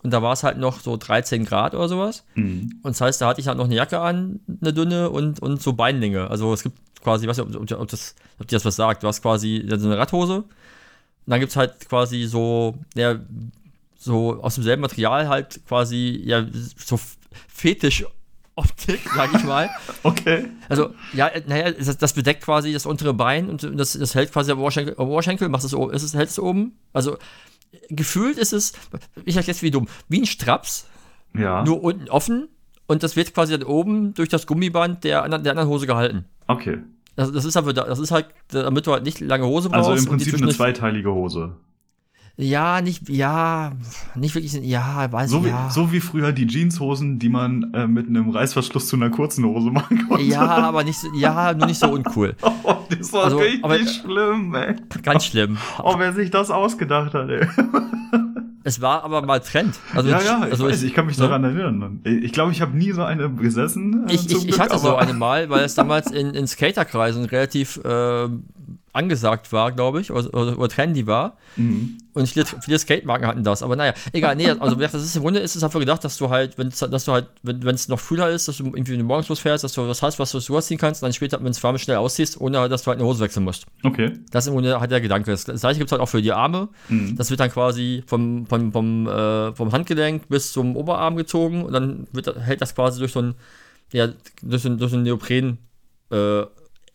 Und 0.01 0.11
da 0.11 0.23
war 0.23 0.33
es 0.33 0.43
halt 0.43 0.57
noch 0.57 0.79
so 0.79 0.97
13 0.97 1.45
Grad 1.45 1.75
oder 1.75 1.89
sowas. 1.89 2.25
Mhm. 2.33 2.79
Und 2.81 2.95
das 2.95 3.01
heißt, 3.01 3.21
da 3.21 3.27
hatte 3.27 3.41
ich 3.41 3.47
halt 3.47 3.57
noch 3.57 3.65
eine 3.65 3.75
Jacke 3.75 3.99
an, 3.99 4.39
eine 4.61 4.73
dünne 4.73 5.11
und, 5.11 5.41
und 5.41 5.61
so 5.61 5.73
Beinlinge. 5.73 6.31
Also 6.31 6.53
es 6.53 6.63
gibt 6.63 6.79
quasi, 7.03 7.25
ich 7.25 7.29
weiß 7.29 7.37
nicht, 7.45 7.55
ob, 7.55 7.79
ob, 7.79 7.87
das, 7.89 8.15
ob 8.39 8.47
dir 8.47 8.55
das 8.55 8.65
was 8.65 8.77
sagt. 8.77 9.03
Du 9.03 9.07
hast 9.07 9.21
quasi 9.21 9.63
so 9.67 9.87
eine 9.87 9.97
Radhose. 9.97 10.45
Und 11.25 11.31
dann 11.31 11.39
gibt 11.39 11.51
es 11.51 11.55
halt 11.55 11.87
quasi 11.87 12.23
so, 12.25 12.75
ja, 12.95 13.19
so 13.97 14.41
aus 14.41 14.55
demselben 14.55 14.81
Material 14.81 15.27
halt 15.29 15.61
quasi, 15.67 16.19
ja, 16.25 16.45
so 16.77 16.99
Fetisch-Optik, 17.47 18.99
sag 19.15 19.33
ich 19.35 19.43
mal. 19.43 19.69
Okay. 20.03 20.45
Also, 20.67 20.93
ja, 21.13 21.27
äh, 21.27 21.43
naja, 21.45 21.71
das, 21.71 21.95
das 21.97 22.13
bedeckt 22.13 22.43
quasi 22.43 22.73
das 22.73 22.85
untere 22.87 23.13
Bein 23.13 23.49
und 23.49 23.63
das, 23.79 23.93
das 23.93 24.15
hält 24.15 24.31
quasi 24.31 24.51
am 24.51 24.59
Oberschenkel, 24.59 24.95
am 24.97 25.09
Oberschenkel 25.09 25.47
macht 25.49 25.63
es, 25.63 25.73
o- 25.75 25.89
ist 25.89 26.01
es, 26.03 26.15
hält 26.15 26.29
es 26.29 26.39
oben. 26.39 26.73
Also, 26.91 27.17
gefühlt 27.89 28.37
ist 28.39 28.51
es, 28.53 28.73
ich 29.25 29.35
sag 29.35 29.45
jetzt 29.47 29.61
wie 29.61 29.69
dumm, 29.71 29.87
wie 30.09 30.21
ein 30.21 30.25
Straps, 30.25 30.87
Ja. 31.37 31.63
nur 31.63 31.83
unten 31.83 32.09
offen 32.09 32.47
und 32.87 33.03
das 33.03 33.15
wird 33.15 33.33
quasi 33.35 33.53
dann 33.57 33.63
oben 33.67 34.13
durch 34.15 34.29
das 34.29 34.47
Gummiband 34.47 35.03
der, 35.03 35.21
der 35.29 35.51
anderen 35.51 35.67
Hose 35.69 35.85
gehalten. 35.85 36.25
Okay. 36.47 36.79
Das, 37.15 37.31
das 37.31 37.45
ist 37.45 37.57
aber, 37.57 37.73
das 37.73 37.99
ist 37.99 38.11
halt, 38.11 38.27
damit 38.49 38.87
du 38.87 38.91
halt 38.93 39.03
nicht 39.03 39.19
lange 39.19 39.45
Hose 39.45 39.69
brauchst. 39.69 39.89
Also 39.89 40.03
im 40.03 40.09
Prinzip 40.09 40.35
eine 40.35 40.49
zweiteilige 40.49 41.11
Hose. 41.11 41.55
Ja, 42.37 42.81
nicht, 42.81 43.09
ja, 43.09 43.73
nicht 44.15 44.33
wirklich, 44.33 44.53
ja, 44.53 45.11
weiß 45.11 45.29
So 45.29 45.39
ich, 45.39 45.43
wie, 45.43 45.49
ja. 45.49 45.69
so 45.69 45.91
wie 45.91 45.99
früher 45.99 46.31
die 46.31 46.47
Jeanshosen, 46.47 47.19
die 47.19 47.27
man 47.29 47.73
äh, 47.73 47.85
mit 47.87 48.07
einem 48.07 48.29
Reißverschluss 48.29 48.87
zu 48.87 48.95
einer 48.95 49.09
kurzen 49.09 49.43
Hose 49.45 49.69
machen 49.69 50.07
konnte. 50.07 50.23
ja, 50.23 50.39
aber 50.47 50.83
nicht 50.85 50.97
so, 50.97 51.07
ja, 51.13 51.53
nur 51.53 51.67
nicht 51.67 51.79
so 51.79 51.91
uncool. 51.91 52.35
Oh, 52.63 52.77
das 52.89 53.11
war 53.13 53.25
Also, 53.25 53.37
richtig 53.39 53.63
aber- 53.63 53.77
schlimm, 53.79 54.55
ey. 54.55 54.75
Ganz 55.03 55.25
schlimm. 55.25 55.57
Oh, 55.83 55.95
wer 55.97 56.13
sich 56.13 56.31
das 56.31 56.49
ausgedacht 56.51 57.13
hat, 57.13 57.29
ey. 57.29 57.45
Es 58.63 58.81
war 58.81 59.03
aber 59.03 59.21
mal 59.23 59.39
Trend. 59.39 59.75
Also, 59.95 60.09
ja, 60.09 60.21
ja, 60.21 60.45
ich 60.45 60.51
also 60.51 60.67
weiß, 60.67 60.83
ich 60.83 60.93
kann 60.93 61.07
mich 61.07 61.17
ne? 61.17 61.23
daran 61.23 61.43
erinnern. 61.43 62.01
Ich 62.03 62.31
glaube, 62.31 62.51
ich 62.51 62.61
habe 62.61 62.77
nie 62.77 62.91
so 62.91 63.03
eine 63.03 63.29
gesessen. 63.31 64.07
äh, 64.07 64.13
Ich, 64.13 64.25
ich, 64.27 64.35
ich 64.35 64.47
Glück, 64.47 64.59
hatte 64.59 64.77
so 64.77 64.95
eine 64.95 65.13
mal, 65.13 65.49
weil 65.49 65.65
es 65.65 65.73
damals 65.73 66.11
in, 66.11 66.31
in 66.33 66.47
Skaterkreisen 66.47 67.25
relativ 67.25 67.77
äh, 67.83 68.27
angesagt 68.93 69.51
war, 69.53 69.71
glaube 69.71 70.01
ich, 70.01 70.11
oder, 70.11 70.33
oder, 70.33 70.57
oder 70.57 70.69
trendy 70.69 71.07
war. 71.07 71.37
Mhm. 71.55 71.97
Und 72.13 72.27
viele, 72.27 72.45
viele 72.45 72.77
Skatemarken 72.77 73.25
hatten 73.25 73.43
das. 73.43 73.63
Aber 73.63 73.77
naja, 73.77 73.93
egal, 74.11 74.35
nee, 74.35 74.49
also 74.49 74.75
das 74.75 74.93
ist 74.93 75.15
im 75.15 75.21
Grunde 75.21 75.39
ist 75.39 75.55
es 75.55 75.61
dafür 75.61 75.79
gedacht, 75.79 76.03
dass 76.03 76.17
du 76.17 76.29
halt, 76.29 76.57
wenn 76.57 76.69
dass 76.69 77.05
du 77.05 77.11
halt, 77.13 77.27
wenn 77.41 77.65
es 77.67 77.87
noch 77.87 78.05
kühler 78.05 78.29
ist, 78.29 78.49
dass 78.49 78.57
du 78.57 78.65
irgendwie 78.65 78.97
wenn 78.97 79.05
morgens 79.05 79.29
losfährst, 79.29 79.63
dass 79.63 79.73
du 79.73 79.87
was 79.87 80.01
hast, 80.01 80.19
was 80.19 80.31
du 80.31 80.39
so 80.39 80.59
ziehen 80.59 80.77
kannst, 80.77 81.01
und 81.01 81.07
dann 81.07 81.13
später, 81.13 81.41
wenn 81.41 81.51
es 81.51 81.63
warm 81.63 81.75
ist, 81.75 81.83
schnell 81.83 81.97
ausziehst, 81.97 82.39
ohne 82.41 82.67
dass 82.67 82.83
du 82.83 82.87
halt 82.87 82.99
eine 82.99 83.07
Hose 83.07 83.21
wechseln 83.21 83.45
musst. 83.45 83.65
Okay. 83.83 84.11
Das 84.31 84.43
ist 84.43 84.49
im 84.49 84.55
Grunde 84.55 84.79
halt 84.79 84.91
der 84.91 84.99
Gedanke. 84.99 85.31
Das 85.31 85.45
gleiche 85.45 85.79
gibt 85.79 85.87
es 85.87 85.91
halt 85.93 86.01
auch 86.01 86.09
für 86.09 86.21
die 86.21 86.33
Arme. 86.33 86.67
Mhm. 86.89 87.15
Das 87.15 87.29
wird 87.29 87.39
dann 87.39 87.49
quasi 87.49 88.03
vom, 88.05 88.45
vom, 88.45 88.73
vom, 88.73 89.07
äh, 89.07 89.55
vom 89.55 89.71
Handgelenk 89.71 90.27
bis 90.27 90.51
zum 90.51 90.75
Oberarm 90.75 91.15
gezogen 91.15 91.63
und 91.63 91.71
dann 91.71 92.07
wird, 92.11 92.35
hält 92.35 92.61
das 92.61 92.75
quasi 92.75 92.99
durch 92.99 93.13
so 93.13 93.21
ein, 93.21 93.35
ja, 93.93 94.09
durch 94.41 94.63
so 94.63 94.69
ein, 94.69 94.77
durch 94.77 94.91
so 94.91 94.97
einen 94.97 95.05
Neopren 95.05 95.59
äh, 96.11 96.43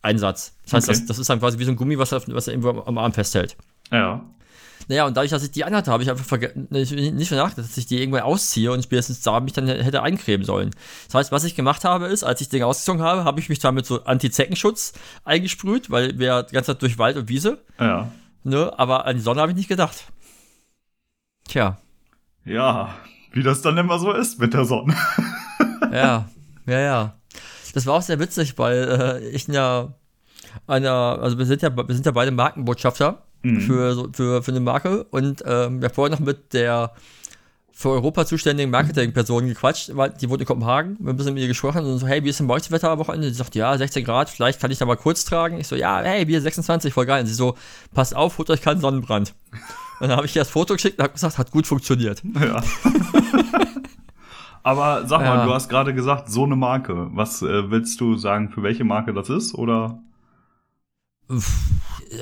Einsatz. 0.06 0.54
Das 0.64 0.72
heißt, 0.74 0.88
Okay. 0.88 0.98
das, 1.00 1.06
das 1.06 1.18
ist 1.18 1.28
dann 1.30 1.38
quasi 1.40 1.58
wie 1.58 1.64
so 1.64 1.70
ein 1.72 1.76
Gummi, 1.76 1.98
was, 1.98 2.12
er- 2.12 2.22
was 2.28 2.46
er 2.48 2.54
irgendwo 2.54 2.80
am, 2.82 2.98
Arm 2.98 3.12
festhält. 3.12 3.56
Ja. 3.90 4.24
Naja, 4.88 5.04
und 5.06 5.16
dadurch, 5.16 5.30
dass 5.32 5.42
ich 5.42 5.50
die 5.50 5.64
anhatte, 5.64 5.90
habe 5.90 6.02
ich 6.04 6.10
einfach 6.10 6.38
nicht, 6.70 6.92
nachgedacht, 7.32 7.58
dass 7.58 7.76
ich 7.76 7.86
die 7.86 8.00
irgendwann 8.00 8.22
ausziehe 8.22 8.70
und 8.70 8.84
spätestens 8.84 9.20
da 9.20 9.40
mich 9.40 9.52
dann 9.52 9.66
hätte 9.66 10.02
eincremen 10.02 10.46
sollen. 10.46 10.70
Das 11.06 11.14
heißt, 11.14 11.32
was 11.32 11.42
ich 11.42 11.56
gemacht 11.56 11.84
habe, 11.84 12.06
ist, 12.06 12.22
als 12.22 12.40
ich 12.40 12.48
den 12.50 12.62
ausgezogen 12.62 13.02
habe, 13.02 13.24
habe 13.24 13.40
ich 13.40 13.48
mich 13.48 13.58
da 13.58 13.72
mit 13.72 13.84
so 13.84 14.04
Anti-Zeckenschutz 14.04 14.92
eingesprüht, 15.24 15.90
weil 15.90 16.18
wir 16.20 16.44
die 16.44 16.54
ganze 16.54 16.72
Zeit 16.72 16.82
durch 16.82 16.98
Wald 16.98 17.16
und 17.16 17.28
Wiese, 17.28 17.58
Ja. 17.80 18.12
ne, 18.44 18.72
aber 18.78 19.06
an 19.06 19.16
die 19.16 19.22
Sonne 19.22 19.40
habe 19.40 19.50
ich 19.50 19.56
nicht 19.56 19.68
gedacht. 19.68 20.04
Tja, 21.48 21.78
Ja. 22.44 22.94
Wie 23.32 23.42
das 23.42 23.60
dann 23.62 23.76
immer 23.76 23.98
so 23.98 24.12
ist 24.12 24.38
mit 24.38 24.54
der 24.54 24.64
Sonne. 24.64 24.94
ja, 25.92 26.28
ja, 26.66 26.78
ja. 26.80 27.14
Das 27.76 27.86
war 27.86 27.94
auch 27.94 28.02
sehr 28.02 28.18
witzig, 28.18 28.56
weil 28.58 29.20
äh, 29.22 29.28
ich 29.28 29.46
ja 29.48 29.92
einer, 30.66 31.18
also 31.20 31.36
wir 31.38 31.46
sind 31.46 31.62
ja, 31.62 31.76
wir 31.76 31.94
sind 31.94 32.06
ja 32.06 32.12
beide 32.12 32.30
Markenbotschafter 32.30 33.22
Mhm. 33.42 33.60
für, 33.60 34.08
für, 34.12 34.42
für 34.42 34.50
eine 34.50 34.60
Marke 34.60 35.04
und 35.10 35.42
ähm, 35.46 35.80
wir 35.80 35.88
haben 35.88 35.94
vorher 35.94 36.16
noch 36.16 36.24
mit 36.24 36.52
der 36.52 36.92
für 37.70 37.90
Europa 37.90 38.24
zuständigen 38.24 38.70
Marketingperson 38.70 39.46
gequatscht, 39.46 39.94
weil 39.94 40.10
die 40.10 40.30
wohnt 40.30 40.40
in 40.40 40.46
Kopenhagen, 40.46 40.96
wir 40.98 41.00
haben 41.00 41.08
ein 41.10 41.16
bisschen 41.18 41.34
mit 41.34 41.42
ihr 41.42 41.48
gesprochen 41.48 41.84
und 41.84 41.98
so, 41.98 42.06
hey, 42.06 42.24
wie 42.24 42.30
ist 42.30 42.40
denn 42.40 42.46
bei 42.46 42.54
euch 42.54 42.62
das 42.62 42.70
Wetter 42.70 42.90
am 42.90 42.98
Wochenende? 42.98 43.28
Sie 43.28 43.34
sagt, 43.34 43.54
ja, 43.54 43.76
16 43.76 44.02
Grad, 44.02 44.30
vielleicht 44.30 44.58
kann 44.60 44.70
ich 44.70 44.78
da 44.78 44.86
mal 44.86 44.96
kurz 44.96 45.26
tragen. 45.26 45.60
Ich 45.60 45.68
so, 45.68 45.76
ja, 45.76 46.00
hey, 46.00 46.24
Bier 46.24 46.40
26, 46.40 46.94
voll 46.94 47.04
geil. 47.04 47.20
Und 47.20 47.26
sie 47.26 47.34
so, 47.34 47.54
passt 47.92 48.16
auf, 48.16 48.38
holt 48.38 48.48
euch 48.48 48.62
keinen 48.62 48.80
Sonnenbrand. 48.80 49.34
Und 50.00 50.08
dann 50.08 50.16
habe 50.16 50.26
ich 50.26 50.34
ihr 50.34 50.40
das 50.40 50.48
Foto 50.48 50.72
geschickt 50.72 50.98
und 50.98 51.02
habe 51.02 51.12
gesagt, 51.12 51.36
hat 51.36 51.50
gut 51.50 51.66
funktioniert. 51.66 52.22
Ja. 52.40 52.62
Aber 54.66 55.06
sag 55.06 55.20
mal, 55.20 55.36
Ja. 55.36 55.44
du 55.46 55.54
hast 55.54 55.68
gerade 55.68 55.94
gesagt, 55.94 56.28
so 56.28 56.42
eine 56.42 56.56
Marke. 56.56 57.08
Was 57.12 57.40
äh, 57.40 57.70
willst 57.70 58.00
du 58.00 58.16
sagen, 58.16 58.50
für 58.50 58.64
welche 58.64 58.82
Marke 58.82 59.14
das 59.14 59.28
ist? 59.30 59.54
Oder? 59.54 60.00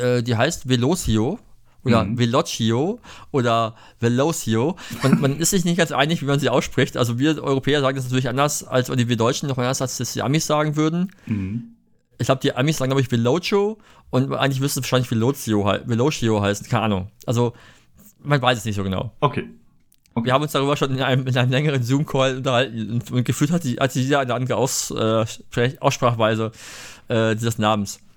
äh, 0.00 0.22
die 0.22 0.36
heißt 0.36 0.68
Velocio 0.68 1.38
oder 1.84 2.04
Mhm. 2.04 2.18
Velocio 2.18 3.00
oder 3.30 3.74
Velocio. 4.00 4.76
Und 5.02 5.20
man 5.20 5.36
ist 5.38 5.50
sich 5.50 5.64
nicht 5.64 5.76
ganz 5.78 5.92
einig, 5.92 6.22
wie 6.22 6.26
man 6.26 6.38
sie 6.40 6.48
ausspricht. 6.48 6.96
Also 6.96 7.18
wir 7.18 7.42
Europäer 7.42 7.80
sagen 7.80 7.96
das 7.96 8.04
natürlich 8.04 8.28
anders, 8.28 8.64
als 8.64 8.90
oder 8.90 9.06
wir 9.08 9.16
Deutschen 9.16 9.48
noch 9.48 9.58
anders, 9.58 9.82
als 9.82 9.96
das 9.98 10.12
die 10.12 10.22
Amis 10.22 10.46
sagen 10.46 10.76
würden. 10.76 11.12
Mhm. 11.26 11.64
Ich 12.18 12.26
glaube, 12.26 12.40
die 12.42 12.54
Amis 12.54 12.76
sagen, 12.78 12.90
glaube 12.90 13.00
ich, 13.02 13.10
Velocio 13.10 13.78
und 14.10 14.32
eigentlich 14.34 14.60
müsste 14.60 14.80
es 14.80 14.84
wahrscheinlich 14.84 15.10
Velocio, 15.10 15.64
Velocio 15.86 16.40
heißen. 16.42 16.68
Keine 16.68 16.82
Ahnung. 16.84 17.10
Also 17.26 17.52
man 18.22 18.40
weiß 18.40 18.58
es 18.58 18.64
nicht 18.64 18.76
so 18.76 18.82
genau. 18.84 19.12
Okay. 19.20 19.48
Wir 20.22 20.32
haben 20.32 20.42
uns 20.42 20.52
darüber 20.52 20.76
schon 20.76 20.92
in 20.92 21.02
einem, 21.02 21.26
in 21.26 21.36
einem 21.36 21.50
längeren 21.50 21.82
Zoom-Call 21.82 22.36
unterhalten 22.36 22.90
und, 22.90 23.10
und 23.10 23.24
gefühlt 23.24 23.50
hat 23.50 23.64
die, 23.64 23.76
hat 23.76 23.94
jeder 23.94 24.20
eine 24.20 24.34
andere 24.34 24.56
Aus, 24.56 24.90
äh, 24.92 25.24
Aussprachweise 25.80 26.52
äh, 27.08 27.34
dieses 27.34 27.58
Namens. 27.58 28.00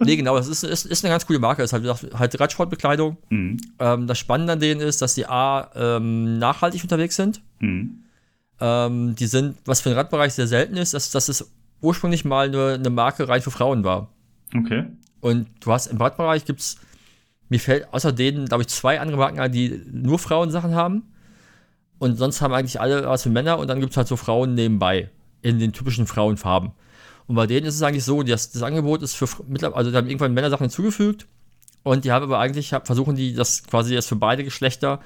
Nee, 0.00 0.16
genau, 0.16 0.36
das 0.36 0.48
ist, 0.48 0.64
ist, 0.64 0.86
ist 0.86 1.04
eine 1.04 1.12
ganz 1.12 1.24
coole 1.24 1.38
Marke. 1.38 1.62
Das 1.62 1.72
ist 1.72 1.86
halt, 1.86 2.18
halt 2.18 2.40
Radsportbekleidung. 2.40 3.16
Mhm. 3.28 3.60
Ähm, 3.78 4.06
das 4.08 4.18
Spannende 4.18 4.54
an 4.54 4.58
denen 4.58 4.80
ist, 4.80 5.00
dass 5.00 5.14
die 5.14 5.24
A, 5.24 5.70
ähm, 5.76 6.36
nachhaltig 6.38 6.82
unterwegs 6.82 7.14
sind. 7.14 7.40
Mhm. 7.60 8.00
Ähm, 8.60 9.14
die 9.14 9.26
sind, 9.28 9.56
was 9.66 9.82
für 9.82 9.90
den 9.90 9.96
Radbereich 9.96 10.34
sehr 10.34 10.48
selten 10.48 10.76
ist, 10.76 10.94
dass, 10.94 11.12
dass 11.12 11.28
es 11.28 11.48
ursprünglich 11.80 12.24
mal 12.24 12.48
eine, 12.48 12.74
eine 12.74 12.90
Marke 12.90 13.28
rein 13.28 13.40
für 13.40 13.52
Frauen 13.52 13.84
war. 13.84 14.08
Okay. 14.52 14.84
Und 15.20 15.46
du 15.60 15.70
hast 15.70 15.86
im 15.86 15.98
Radbereich 15.98 16.44
gibt's 16.44 16.76
mir 17.48 17.60
fällt 17.60 17.92
außer 17.92 18.12
denen, 18.12 18.46
glaube 18.46 18.62
ich, 18.62 18.68
zwei 18.68 19.00
andere 19.00 19.16
Marken 19.16 19.38
ein, 19.38 19.52
die 19.52 19.82
nur 19.92 20.18
Frauensachen 20.18 20.74
haben. 20.74 21.04
Und 22.04 22.16
sonst 22.16 22.42
haben 22.42 22.52
eigentlich 22.52 22.80
alle 22.80 23.06
was 23.08 23.22
für 23.22 23.30
Männer 23.30 23.58
und 23.58 23.68
dann 23.68 23.80
gibt 23.80 23.92
es 23.92 23.96
halt 23.96 24.08
so 24.08 24.16
Frauen 24.16 24.52
nebenbei 24.54 25.08
in 25.40 25.58
den 25.58 25.72
typischen 25.72 26.06
Frauenfarben. 26.06 26.72
Und 27.26 27.34
bei 27.34 27.46
denen 27.46 27.66
ist 27.66 27.76
es 27.76 27.82
eigentlich 27.82 28.04
so, 28.04 28.22
das, 28.22 28.50
das 28.52 28.62
Angebot 28.62 29.00
ist 29.02 29.14
für 29.14 29.26
mittlerweile, 29.48 29.76
also 29.78 29.90
da 29.90 29.98
haben 29.98 30.08
irgendwann 30.08 30.34
Männersachen 30.34 30.64
hinzugefügt 30.64 31.26
und 31.82 32.04
die 32.04 32.12
haben 32.12 32.22
aber 32.24 32.38
eigentlich, 32.40 32.74
hab- 32.74 32.86
versuchen 32.86 33.16
die 33.16 33.32
das 33.34 33.62
quasi 33.64 33.94
jetzt 33.94 34.08
für 34.10 34.16
beide 34.16 34.44
Geschlechter 34.44 35.00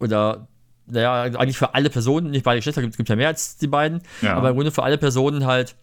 oder 0.00 0.48
naja, 0.86 1.22
eigentlich 1.24 1.58
für 1.58 1.74
alle 1.74 1.90
Personen, 1.90 2.30
nicht 2.30 2.44
beide 2.44 2.58
Geschlechter, 2.60 2.80
gibt, 2.80 2.96
gibt 2.96 3.08
ja 3.10 3.16
mehr 3.16 3.28
als 3.28 3.58
die 3.58 3.66
beiden, 3.66 4.00
Ja. 4.22 4.36
aber 4.36 4.48
im 4.50 4.54
Grunde 4.56 4.70
für 4.70 4.84
alle 4.84 4.96
Personen 4.98 5.44
halt 5.44 5.74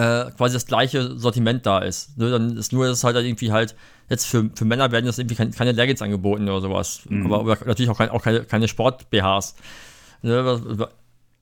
äh, 0.00 0.30
quasi 0.30 0.54
das 0.54 0.64
gleiche 0.64 1.18
Sortiment 1.18 1.66
da 1.66 1.80
ist. 1.80 2.16
Ne? 2.16 2.30
Dann 2.30 2.56
ist 2.56 2.72
nur, 2.72 2.86
dass 2.86 2.98
es 2.98 3.04
halt 3.04 3.16
irgendwie 3.16 3.52
halt, 3.52 3.76
jetzt 4.08 4.26
für, 4.26 4.48
für 4.54 4.64
Männer 4.64 4.90
werden 4.92 5.04
das 5.04 5.18
irgendwie 5.18 5.34
kein, 5.34 5.50
keine 5.50 5.72
Leggings 5.72 6.00
angeboten 6.00 6.48
oder 6.48 6.62
sowas. 6.62 7.02
Mhm. 7.08 7.26
Aber, 7.26 7.40
aber 7.40 7.66
natürlich 7.66 7.90
auch, 7.90 7.98
kein, 7.98 8.08
auch 8.08 8.22
keine, 8.22 8.44
keine 8.44 8.66
Sport-BHs. 8.66 9.56
Ne? 10.22 10.88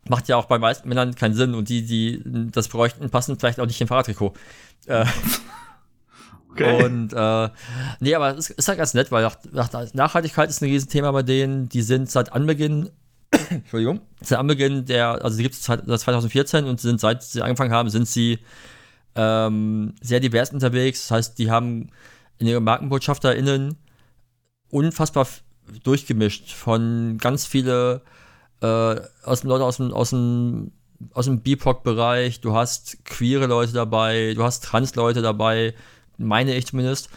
Macht 0.09 0.27
ja 0.27 0.37
auch 0.37 0.47
bei 0.47 0.59
meisten 0.59 0.89
Männern 0.89 1.15
keinen 1.15 1.35
Sinn 1.35 1.55
und 1.55 1.69
die, 1.69 1.87
die 1.87 2.21
das 2.51 2.67
bräuchten, 2.67 3.09
passen 3.11 3.39
vielleicht 3.39 3.61
auch 3.61 3.67
nicht 3.67 3.81
im 3.81 3.87
Fahrradtrikot. 3.87 4.35
Äh, 4.87 5.05
Okay. 6.51 6.85
und 6.85 7.13
äh, 7.13 7.51
nee, 8.01 8.15
aber 8.17 8.37
es 8.37 8.51
ist, 8.51 8.67
halt 8.67 8.79
ganz 8.79 8.93
nett, 8.93 9.13
weil 9.13 9.23
nach, 9.23 9.37
nach, 9.53 9.95
Nachhaltigkeit 9.95 10.49
ist 10.49 10.61
ein 10.61 10.65
Riesenthema 10.65 11.13
bei 11.13 11.23
denen. 11.23 11.69
Die 11.69 11.83
sind 11.83 12.11
seit 12.11 12.33
Anbeginn, 12.33 12.91
Entschuldigung, 13.51 14.01
seit 14.21 14.39
Anbeginn 14.39 14.85
der, 14.85 15.25
also 15.25 15.37
die 15.37 15.43
gibt 15.43 15.55
es 15.55 15.65
seit 15.65 15.87
seit 15.87 16.01
2014 16.01 16.65
und 16.65 16.81
sind 16.81 17.01
seit 17.01 17.23
sie 17.23 17.43
angefangen 17.43 17.73
haben, 17.73 17.91
sind 17.91 18.09
sie 18.09 18.39
ähm, 19.15 19.95
sehr 20.01 20.21
divers 20.21 20.53
unterwegs. 20.53 21.09
Das 21.09 21.11
heißt, 21.17 21.39
die 21.39 21.51
haben 21.51 21.91
in 22.39 22.47
ihren 22.47 22.65
MarkenbotschafterInnen 22.65 23.77
unfassbar 24.71 25.27
durchgemischt 25.83 26.53
von 26.53 27.19
ganz 27.19 27.47
viele 27.47 28.03
äh, 28.61 28.97
aus 29.25 29.43
dem 29.43 29.51
Leute 29.51 29.65
aus 29.65 29.77
dem, 29.77 29.93
aus 29.93 30.11
dem 30.11 30.73
aus 31.13 31.27
dem 31.27 31.43
BIPOC-Bereich, 31.43 32.41
du 32.41 32.55
hast 32.55 33.05
queere 33.05 33.47
Leute 33.47 33.73
dabei, 33.73 34.35
du 34.35 34.43
hast 34.43 34.65
Trans-Leute 34.65 35.23
dabei, 35.23 35.75
meine 36.17 36.57
ich 36.57 36.67
zumindest. 36.67 37.09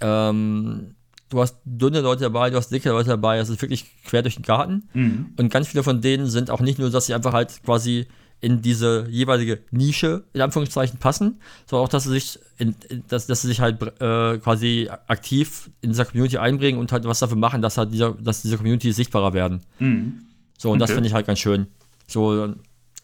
Ähm, 0.00 0.96
du 1.30 1.40
hast 1.40 1.56
dünne 1.64 2.00
Leute 2.00 2.22
dabei, 2.22 2.50
du 2.50 2.56
hast 2.56 2.70
dicke 2.70 2.90
Leute 2.90 3.10
dabei, 3.10 3.38
das 3.38 3.48
ist 3.48 3.60
wirklich 3.62 3.86
quer 4.04 4.22
durch 4.22 4.36
den 4.36 4.44
Garten. 4.44 4.88
Mhm. 4.94 5.26
Und 5.36 5.50
ganz 5.50 5.68
viele 5.68 5.82
von 5.82 6.00
denen 6.00 6.26
sind 6.26 6.50
auch 6.50 6.60
nicht 6.60 6.78
nur, 6.78 6.90
dass 6.90 7.06
sie 7.06 7.14
einfach 7.14 7.32
halt 7.32 7.62
quasi 7.64 8.06
in 8.40 8.62
diese 8.62 9.06
jeweilige 9.10 9.58
Nische, 9.72 10.22
in 10.32 10.40
Anführungszeichen, 10.40 10.98
passen, 11.00 11.40
sondern 11.66 11.86
auch, 11.86 11.88
dass 11.88 12.04
sie 12.04 12.10
sich, 12.10 12.38
in, 12.56 12.76
dass, 13.08 13.26
dass 13.26 13.42
sie 13.42 13.48
sich 13.48 13.60
halt 13.60 13.82
äh, 14.00 14.38
quasi 14.38 14.88
aktiv 15.08 15.70
in 15.80 15.90
dieser 15.90 16.04
Community 16.04 16.38
einbringen 16.38 16.78
und 16.78 16.92
halt 16.92 17.04
was 17.04 17.18
dafür 17.18 17.36
machen, 17.36 17.62
dass 17.62 17.76
halt 17.78 17.92
dieser, 17.92 18.12
dass 18.12 18.42
diese 18.42 18.56
Community 18.56 18.92
sichtbarer 18.92 19.32
werden. 19.32 19.62
Mhm. 19.80 20.20
So, 20.56 20.70
und 20.70 20.78
das 20.78 20.90
Okay. 20.90 20.94
finde 20.96 21.08
ich 21.08 21.14
halt 21.14 21.26
ganz 21.26 21.40
schön. 21.40 21.66
So, 22.06 22.54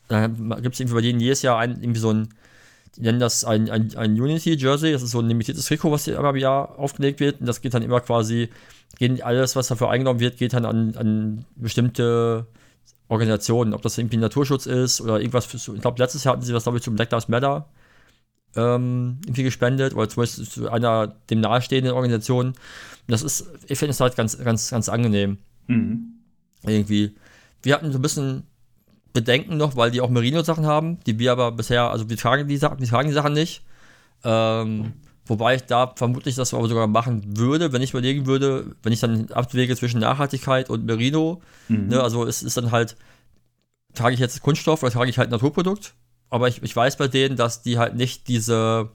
dann 0.09 0.63
gibt 0.63 0.75
es 0.75 0.81
irgendwie 0.81 0.95
bei 0.95 1.01
denen 1.03 1.19
jedes 1.21 1.43
Jahr 1.43 1.59
ein, 1.59 1.81
irgendwie 1.83 2.01
so 2.01 2.11
ein, 2.13 2.29
die 2.96 3.02
nennen 3.02 3.20
das 3.20 3.44
ein, 3.44 3.70
ein, 3.70 3.94
ein 3.96 4.20
Unity-Jersey, 4.20 4.92
das 4.92 5.02
ist 5.02 5.11
so 5.11 5.20
ein 5.20 5.28
limitiertes 5.28 5.66
Trikot, 5.66 5.90
was 5.90 6.04
hier 6.04 6.16
einmal 6.16 6.35
im 6.35 6.40
Jahr 6.40 6.78
aufgelegt 6.78 7.20
wird. 7.20 7.40
Und 7.40 7.46
das 7.46 7.61
geht 7.61 7.74
dann 7.74 7.83
immer 7.83 8.00
quasi, 8.00 8.50
gehen 8.98 9.20
alles, 9.22 9.57
was 9.57 9.68
dafür 9.68 9.90
eingenommen 9.90 10.20
wird, 10.20 10.37
geht 10.37 10.52
dann 10.52 10.64
an, 10.64 10.94
an 10.96 11.44
bestimmte 11.57 12.46
Organisationen, 13.09 13.74
ob 13.74 13.83
das 13.83 13.98
irgendwie 13.98 14.16
Naturschutz 14.16 14.66
ist 14.66 15.00
oder 15.00 15.18
irgendwas. 15.18 15.46
Für, 15.46 15.57
ich 15.57 15.80
glaube, 15.80 16.00
letztes 16.00 16.24
Jahr 16.24 16.35
hatten 16.35 16.44
sie 16.44 16.54
was, 16.54 16.62
glaube 16.62 16.78
ich, 16.78 16.85
zum 16.85 16.94
Black 16.94 17.11
Lives 17.11 17.28
Matter 17.28 17.68
ähm, 18.57 19.18
irgendwie 19.24 19.42
gespendet 19.42 19.94
oder 19.94 20.09
zum 20.09 20.22
Beispiel 20.22 20.48
zu 20.48 20.70
einer 20.70 21.09
dem 21.30 21.40
nahestehenden 21.40 21.92
Organisation. 21.92 22.54
Das 23.09 23.22
ist, 23.22 23.50
ich 23.66 23.78
finde 23.78 23.90
es 23.90 24.00
halt 24.00 24.16
ganz, 24.16 24.38
ganz, 24.38 24.70
ganz 24.70 24.88
angenehm. 24.88 25.38
Mhm. 25.66 26.14
Irgendwie. 26.62 27.14
Wir 27.62 27.74
hatten 27.74 27.92
so 27.92 27.98
ein 27.98 28.02
bisschen 28.02 28.44
Bedenken 29.14 29.57
noch, 29.57 29.77
weil 29.77 29.90
die 29.90 30.03
auch 30.03 30.11
Merino-Sachen 30.11 30.66
haben, 30.66 30.98
die 31.07 31.18
wir 31.18 31.33
aber 31.33 31.53
bisher, 31.53 31.90
also 31.90 32.11
wir 32.11 32.18
tragen 32.18 32.46
die 32.46 32.59
Sachen, 32.59 32.79
wir 32.81 32.87
tragen 32.87 33.09
die 33.09 33.14
Sachen 33.14 33.33
nicht. 33.33 33.62
Ähm, 34.24 34.92
wobei 35.24 35.55
ich 35.55 35.62
da 35.62 35.94
vermutlich 35.96 36.35
das 36.35 36.53
aber 36.53 36.68
sogar 36.68 36.87
machen 36.87 37.38
würde, 37.38 37.72
wenn 37.72 37.81
ich 37.81 37.90
überlegen 37.90 38.27
würde, 38.27 38.77
wenn 38.83 38.92
ich 38.92 39.00
dann 39.00 39.31
abwäge 39.31 39.74
zwischen 39.77 40.00
Nachhaltigkeit 40.00 40.68
und 40.68 40.85
Merino. 40.85 41.40
Mhm. 41.68 41.88
Ne, 41.88 42.03
also 42.03 42.27
es 42.27 42.42
ist 42.42 42.59
dann 42.59 42.70
halt, 42.70 42.96
trage 43.94 44.12
ich 44.12 44.20
jetzt 44.20 44.42
Kunststoff 44.42 44.83
oder 44.83 44.92
trage 44.92 45.09
ich 45.09 45.16
halt 45.16 45.31
Naturprodukt? 45.31 45.94
aber 46.35 46.48
ich, 46.48 46.61
ich 46.64 46.74
weiß 46.74 46.96
bei 46.96 47.07
denen, 47.07 47.37
dass 47.37 47.62
die 47.62 47.79
halt 47.79 47.94
nicht 47.94 48.27
diese. 48.27 48.90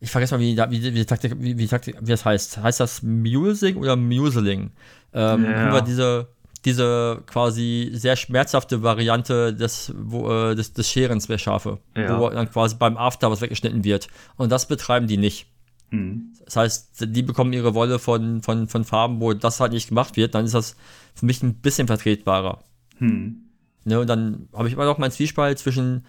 Ich 0.00 0.10
vergesse 0.10 0.34
mal, 0.34 0.40
wie, 0.40 0.56
wie, 0.56 0.82
wie, 0.82 0.94
wie, 0.94 1.48
wie, 1.48 1.68
wie 1.70 2.10
das 2.10 2.24
heißt. 2.24 2.58
Heißt 2.58 2.80
das 2.80 3.02
Musing 3.02 3.76
oder 3.76 3.94
Museling? 3.94 4.72
Ähm, 5.14 5.44
ja. 5.44 5.68
Über 5.68 5.82
diese, 5.82 6.26
diese 6.66 7.22
quasi 7.26 7.90
sehr 7.92 8.16
schmerzhafte 8.16 8.82
Variante 8.82 9.54
des, 9.54 9.94
wo, 9.96 10.30
äh, 10.30 10.54
des, 10.56 10.72
des 10.72 10.90
Scherens 10.90 11.28
der 11.28 11.38
Schafe, 11.38 11.78
ja. 11.96 12.18
wo 12.18 12.28
dann 12.28 12.50
quasi 12.50 12.74
beim 12.74 12.96
After 12.96 13.30
was 13.30 13.40
weggeschnitten 13.40 13.84
wird. 13.84 14.08
Und 14.36 14.50
das 14.50 14.66
betreiben 14.66 15.06
die 15.06 15.16
nicht. 15.16 15.46
Mhm. 15.90 16.32
Das 16.44 16.56
heißt, 16.56 17.06
die 17.06 17.22
bekommen 17.22 17.52
ihre 17.52 17.74
Wolle 17.74 18.00
von, 18.00 18.42
von, 18.42 18.66
von 18.66 18.84
Farben, 18.84 19.20
wo 19.20 19.32
das 19.32 19.60
halt 19.60 19.72
nicht 19.72 19.88
gemacht 19.88 20.16
wird, 20.16 20.34
dann 20.34 20.44
ist 20.44 20.54
das 20.54 20.76
für 21.14 21.24
mich 21.24 21.40
ein 21.40 21.54
bisschen 21.54 21.86
vertretbarer. 21.86 22.64
Mhm. 22.98 23.42
Ne, 23.84 24.00
und 24.00 24.08
dann 24.08 24.48
habe 24.52 24.66
ich 24.66 24.74
immer 24.74 24.86
noch 24.86 24.98
meinen 24.98 25.12
Zwiespalt 25.12 25.60
zwischen, 25.60 26.04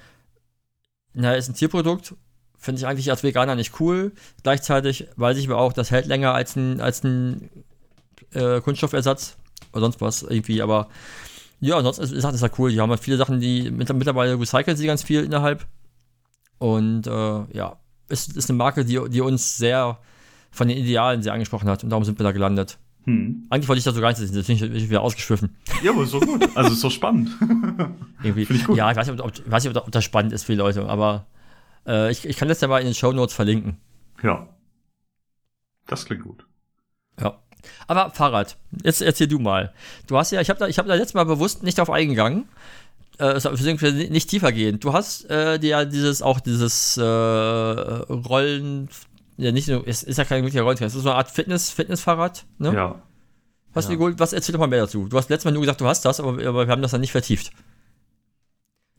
na, 1.14 1.36
ist 1.36 1.50
ein 1.50 1.54
Tierprodukt, 1.54 2.16
finde 2.58 2.80
ich 2.80 2.88
eigentlich 2.88 3.12
als 3.12 3.22
Veganer 3.22 3.54
nicht 3.54 3.80
cool. 3.80 4.12
Gleichzeitig 4.42 5.08
weiß 5.18 5.38
ich 5.38 5.48
aber 5.48 5.60
auch, 5.60 5.72
das 5.72 5.92
hält 5.92 6.08
länger 6.08 6.34
als 6.34 6.56
ein, 6.56 6.82
als 6.82 7.04
ein 7.04 7.52
äh, 8.34 8.60
Kunststoffersatz 8.62 9.38
oder 9.72 9.82
sonst 9.82 10.02
was 10.02 10.24
irgendwie, 10.24 10.62
aber 10.62 10.88
ja, 11.60 11.82
sonst 11.82 11.98
ist, 11.98 12.12
ist 12.12 12.24
das 12.24 12.42
ja 12.42 12.50
cool. 12.58 12.72
Die 12.72 12.80
haben 12.80 12.90
halt 12.90 13.00
viele 13.00 13.18
Sachen, 13.18 13.40
die 13.40 13.72
mittlerweile 13.72 14.40
recyceln 14.40 14.78
sie 14.78 14.86
ganz 14.86 15.04
viel 15.04 15.24
innerhalb. 15.24 15.66
Und 16.60 17.08
äh, 17.08 17.56
ja, 17.56 17.78
ist, 18.10 18.36
ist 18.36 18.50
eine 18.50 18.58
Marke, 18.58 18.86
die, 18.86 19.00
die 19.10 19.22
uns 19.22 19.58
sehr 19.58 20.00
von 20.52 20.68
den 20.68 20.78
Idealen 20.78 21.22
sehr 21.22 21.34
angesprochen 21.34 21.70
hat 21.70 21.84
und 21.84 21.90
darum 21.90 22.04
sind 22.04 22.20
wir 22.20 22.24
da 22.24 22.32
gelandet. 22.32 22.78
Hm. 23.06 23.48
Eigentlich 23.50 23.70
wollte 23.70 23.78
ich 23.78 23.86
das 23.86 23.96
so 23.96 24.02
gar 24.02 24.10
nicht, 24.10 24.22
das 24.22 24.48
bin 24.48 24.76
ich 24.76 24.90
wieder 24.90 25.02
ausgeschwiffen. 25.02 25.56
Ja, 25.82 25.92
aber 25.92 26.04
ist 26.04 26.14
doch 26.14 26.22
gut. 26.22 26.46
Also 26.56 26.74
ist 26.74 26.84
doch 26.84 26.92
spannend. 26.92 27.30
Irgendwie. 28.24 28.42
Ich 28.54 28.66
gut. 28.66 28.76
Ja, 28.76 28.92
ich 28.92 28.98
weiß 28.98 29.08
nicht, 29.08 29.22
ob, 29.22 29.32
ich 29.34 29.50
weiß 29.50 29.64
nicht, 29.64 29.78
ob 29.78 29.92
das 29.92 30.04
spannend 30.04 30.34
ist 30.34 30.44
für 30.44 30.54
die 30.54 30.58
Leute, 30.58 30.88
aber 30.88 31.26
äh, 31.86 32.12
ich, 32.12 32.26
ich 32.26 32.36
kann 32.36 32.50
das 32.50 32.60
ja 32.60 32.68
mal 32.68 32.80
in 32.80 32.86
den 32.86 32.96
Show 32.96 33.14
Notes 33.14 33.34
verlinken. 33.34 33.78
Ja. 34.22 34.50
Das 35.86 36.06
klingt 36.06 36.24
gut. 36.24 36.47
Aber 37.88 38.12
Fahrrad, 38.12 38.58
jetzt 38.84 39.02
erzähl 39.02 39.28
du 39.28 39.40
mal. 39.40 39.74
Du 40.08 40.18
hast 40.18 40.32
ja, 40.32 40.42
ich 40.42 40.50
habe 40.50 40.60
da, 40.60 40.68
ich 40.68 40.78
habe 40.78 40.88
da 40.88 40.96
letztes 40.96 41.14
Mal 41.14 41.26
bewusst 41.26 41.64
nicht 41.64 41.80
auf 41.80 41.90
eingegangen. 41.90 42.46
Äh, 43.20 43.40
nicht 44.10 44.30
tiefer 44.30 44.52
gehen. 44.52 44.80
Du 44.80 44.94
hast 44.94 45.30
äh, 45.30 45.58
dir 45.58 45.70
ja 45.70 45.86
dieses 45.86 46.22
auch 46.22 46.40
dieses 46.40 46.98
äh, 46.98 47.02
Rollen 47.02 48.90
ja, 49.38 49.52
nicht 49.52 49.68
nur, 49.68 49.88
es 49.88 50.04
ist 50.04 50.18
ja 50.18 50.26
kein 50.26 50.44
wirklicher 50.44 50.64
Rolltrennen, 50.64 50.88
es 50.88 50.96
ist 50.96 51.04
so 51.04 51.10
eine 51.10 51.18
Art 51.18 51.30
Fitness, 51.30 51.70
Fitnessfahrrad, 51.70 52.46
ne? 52.58 52.74
Ja. 52.74 53.02
Was, 53.74 53.88
ja. 53.88 53.96
Geholt, 53.96 54.18
was 54.18 54.34
erzähl 54.34 54.54
doch 54.54 54.60
mal 54.60 54.68
mehr 54.68 54.82
dazu? 54.82 55.08
Du 55.08 55.18
hast 55.18 55.30
letztes 55.30 55.46
Mal 55.46 55.52
nur 55.52 55.62
gesagt, 55.62 55.80
du 55.80 55.86
hast 55.86 56.04
das, 56.04 56.20
aber, 56.20 56.44
aber 56.44 56.68
wir 56.68 56.72
haben 56.72 56.82
das 56.82 56.92
dann 56.92 57.02
nicht 57.02 57.12
vertieft. 57.12 57.52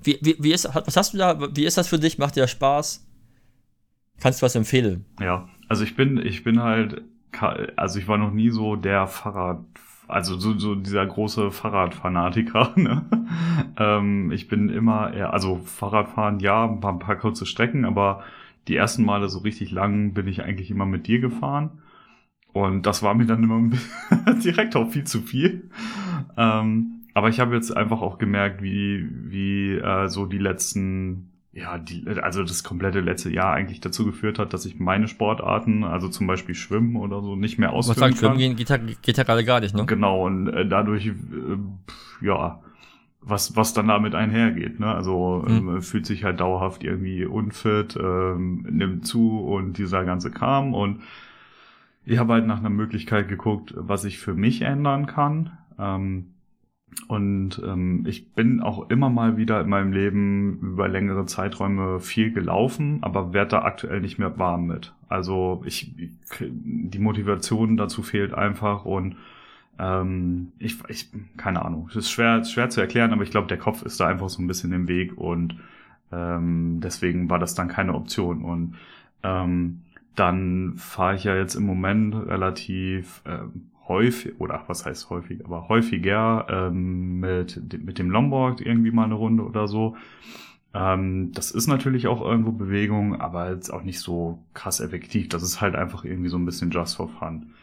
Wie, 0.00 0.18
wie, 0.22 0.36
wie 0.38 0.52
ist, 0.52 0.68
was 0.72 0.96
hast 0.96 1.12
du 1.12 1.18
da, 1.18 1.56
wie 1.56 1.64
ist 1.64 1.76
das 1.76 1.88
für 1.88 1.98
dich? 1.98 2.18
Macht 2.18 2.36
dir 2.36 2.42
das 2.42 2.52
Spaß? 2.52 3.04
Kannst 4.20 4.40
du 4.40 4.46
was 4.46 4.54
empfehlen? 4.54 5.04
Ja, 5.20 5.48
also 5.68 5.82
ich 5.82 5.96
bin, 5.96 6.24
ich 6.24 6.44
bin 6.44 6.62
halt, 6.62 7.02
also 7.76 7.98
ich 7.98 8.08
war 8.08 8.18
noch 8.18 8.32
nie 8.32 8.50
so 8.50 8.76
der 8.76 9.06
Fahrrad, 9.06 9.60
also 10.06 10.38
so, 10.38 10.58
so 10.58 10.74
dieser 10.74 11.06
große 11.06 11.50
Fahrradfanatiker. 11.50 12.72
Ne? 12.76 13.04
ähm, 13.76 14.32
ich 14.32 14.48
bin 14.48 14.68
immer 14.68 15.12
eher, 15.12 15.32
also 15.32 15.60
Fahrradfahren, 15.64 16.40
ja, 16.40 16.64
ein 16.64 16.80
paar, 16.80 16.92
ein 16.92 16.98
paar 16.98 17.16
kurze 17.16 17.46
Strecken, 17.46 17.84
aber 17.84 18.22
die 18.68 18.76
ersten 18.76 19.04
Male 19.04 19.28
so 19.28 19.40
richtig 19.40 19.70
lang 19.70 20.12
bin 20.14 20.28
ich 20.28 20.42
eigentlich 20.42 20.70
immer 20.70 20.86
mit 20.86 21.06
dir 21.06 21.20
gefahren. 21.20 21.82
Und 22.52 22.86
das 22.86 23.02
war 23.02 23.14
mir 23.14 23.26
dann 23.26 23.42
immer 23.42 23.70
direkt 24.44 24.76
auch 24.76 24.90
viel 24.90 25.04
zu 25.04 25.20
viel. 25.20 25.70
Ähm, 26.36 27.04
aber 27.14 27.28
ich 27.28 27.40
habe 27.40 27.54
jetzt 27.54 27.76
einfach 27.76 28.00
auch 28.00 28.18
gemerkt, 28.18 28.62
wie, 28.62 29.08
wie 29.10 29.72
äh, 29.74 30.08
so 30.08 30.26
die 30.26 30.38
letzten, 30.38 31.30
ja, 31.52 31.78
die, 31.78 32.06
also 32.22 32.42
das 32.42 32.62
komplette 32.62 33.00
letzte 33.00 33.30
Jahr 33.30 33.54
eigentlich 33.54 33.80
dazu 33.80 34.04
geführt 34.04 34.38
hat, 34.38 34.52
dass 34.52 34.66
ich 34.66 34.78
meine 34.78 35.08
Sportarten, 35.08 35.82
also 35.82 36.08
zum 36.08 36.26
Beispiel 36.26 36.54
Schwimmen 36.54 36.96
oder 36.96 37.22
so, 37.22 37.36
nicht 37.36 37.58
mehr 37.58 37.72
ausführen 37.72 37.98
sagen, 37.98 38.14
kann. 38.14 38.38
Schwimmen 38.38 38.56
geht, 38.56 38.68
geht, 38.68 39.02
geht 39.02 39.16
ja 39.16 39.24
gerade 39.24 39.44
gar 39.44 39.60
nicht, 39.60 39.74
ne? 39.74 39.86
Genau, 39.86 40.26
und 40.26 40.48
äh, 40.48 40.68
dadurch, 40.68 41.06
äh, 41.06 41.12
ja, 42.20 42.60
was, 43.20 43.56
was 43.56 43.74
dann 43.74 43.88
damit 43.88 44.14
einhergeht. 44.14 44.80
Ne? 44.80 44.86
Also 44.86 45.44
mhm. 45.46 45.68
ähm, 45.68 45.82
fühlt 45.82 46.06
sich 46.06 46.24
halt 46.24 46.40
dauerhaft 46.40 46.84
irgendwie 46.84 47.24
unfit, 47.24 47.96
ähm, 48.00 48.66
nimmt 48.70 49.06
zu 49.06 49.40
und 49.40 49.78
dieser 49.78 50.04
ganze 50.04 50.30
Kram. 50.30 50.74
Und 50.74 51.02
ich 52.04 52.18
habe 52.18 52.34
halt 52.34 52.46
nach 52.46 52.58
einer 52.58 52.70
Möglichkeit 52.70 53.28
geguckt, 53.28 53.74
was 53.76 54.04
ich 54.04 54.18
für 54.18 54.34
mich 54.34 54.62
ändern 54.62 55.06
kann. 55.06 55.58
Ähm, 55.78 56.34
und 57.06 57.62
ähm, 57.64 58.04
ich 58.06 58.32
bin 58.32 58.60
auch 58.60 58.90
immer 58.90 59.08
mal 59.08 59.36
wieder 59.36 59.60
in 59.60 59.68
meinem 59.68 59.92
Leben 59.92 60.58
über 60.60 60.88
längere 60.88 61.24
Zeiträume 61.26 62.00
viel 62.00 62.32
gelaufen, 62.32 62.98
aber 63.02 63.32
werde 63.32 63.52
da 63.52 63.62
aktuell 63.62 64.00
nicht 64.00 64.18
mehr 64.18 64.38
warm 64.38 64.66
mit. 64.66 64.92
Also 65.08 65.62
ich, 65.64 65.92
die 66.40 66.98
Motivation 66.98 67.76
dazu 67.76 68.02
fehlt 68.02 68.34
einfach 68.34 68.84
und 68.84 69.16
ähm, 69.78 70.52
ich, 70.58 70.76
ich, 70.88 71.08
keine 71.36 71.64
Ahnung. 71.64 71.86
Es 71.90 71.96
ist 71.96 72.10
schwer, 72.10 72.44
schwer 72.44 72.68
zu 72.68 72.80
erklären, 72.80 73.12
aber 73.12 73.22
ich 73.22 73.30
glaube, 73.30 73.48
der 73.48 73.58
Kopf 73.58 73.82
ist 73.82 74.00
da 74.00 74.06
einfach 74.06 74.28
so 74.28 74.42
ein 74.42 74.46
bisschen 74.46 74.72
im 74.72 74.88
Weg 74.88 75.16
und 75.16 75.56
ähm, 76.12 76.80
deswegen 76.82 77.30
war 77.30 77.38
das 77.38 77.54
dann 77.54 77.68
keine 77.68 77.94
Option. 77.94 78.42
Und 78.42 78.74
ähm, 79.22 79.80
dann 80.14 80.74
fahre 80.76 81.14
ich 81.14 81.24
ja 81.24 81.36
jetzt 81.36 81.54
im 81.54 81.64
Moment 81.64 82.14
relativ 82.14 83.22
ähm, 83.24 83.70
häufig, 83.88 84.38
oder 84.38 84.62
was 84.66 84.84
heißt 84.84 85.10
häufig, 85.10 85.44
aber 85.44 85.68
häufiger 85.68 86.46
ähm, 86.48 87.20
mit, 87.20 87.60
mit 87.84 87.98
dem 87.98 88.10
Lombard 88.10 88.60
irgendwie 88.60 88.90
mal 88.90 89.04
eine 89.04 89.14
Runde 89.14 89.44
oder 89.44 89.66
so. 89.66 89.96
Ähm, 90.74 91.32
das 91.32 91.50
ist 91.50 91.66
natürlich 91.66 92.06
auch 92.06 92.20
irgendwo 92.20 92.52
Bewegung, 92.52 93.20
aber 93.20 93.50
jetzt 93.50 93.72
auch 93.72 93.82
nicht 93.82 94.00
so 94.00 94.44
krass 94.54 94.80
effektiv. 94.80 95.28
Das 95.28 95.42
ist 95.42 95.60
halt 95.60 95.74
einfach 95.74 96.04
irgendwie 96.04 96.28
so 96.28 96.36
ein 96.36 96.44
bisschen 96.44 96.70
just 96.70 96.96
for 96.96 97.08
fun. 97.08 97.54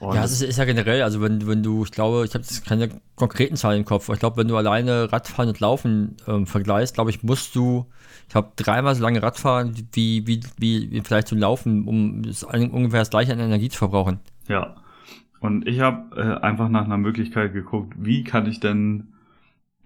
Und 0.00 0.16
ja, 0.16 0.24
es 0.24 0.32
ist, 0.32 0.42
ist, 0.42 0.58
ja 0.58 0.64
generell, 0.64 1.02
also 1.02 1.20
wenn, 1.20 1.46
wenn 1.46 1.62
du, 1.62 1.84
ich 1.84 1.92
glaube, 1.92 2.24
ich 2.24 2.34
habe 2.34 2.42
jetzt 2.42 2.66
keine 2.66 2.88
konkreten 3.14 3.56
Zahlen 3.56 3.80
im 3.80 3.84
Kopf, 3.84 4.08
aber 4.08 4.14
ich 4.14 4.20
glaube, 4.20 4.36
wenn 4.36 4.48
du 4.48 4.56
alleine 4.56 5.12
Radfahren 5.12 5.48
und 5.48 5.60
Laufen 5.60 6.16
ähm, 6.26 6.46
vergleichst, 6.46 6.94
glaube 6.94 7.10
ich, 7.10 7.22
musst 7.22 7.54
du, 7.54 7.86
ich 8.26 8.32
glaube, 8.32 8.52
dreimal 8.56 8.94
so 8.94 9.02
lange 9.02 9.22
Radfahren 9.22 9.74
wie, 9.92 10.26
wie, 10.26 10.40
wie, 10.58 10.90
wie 10.90 11.00
vielleicht 11.00 11.28
zu 11.28 11.36
laufen, 11.36 11.86
um 11.86 12.22
das, 12.22 12.42
ungefähr 12.42 13.00
das 13.00 13.10
gleiche 13.10 13.32
an 13.32 13.38
Energie 13.38 13.68
zu 13.68 13.78
verbrauchen. 13.78 14.18
Ja. 14.48 14.74
Und 15.44 15.68
ich 15.68 15.80
habe 15.80 16.16
äh, 16.16 16.42
einfach 16.42 16.70
nach 16.70 16.86
einer 16.86 16.96
Möglichkeit 16.96 17.52
geguckt, 17.52 17.92
wie 17.98 18.24
kann 18.24 18.46
ich 18.46 18.60
denn, 18.60 19.08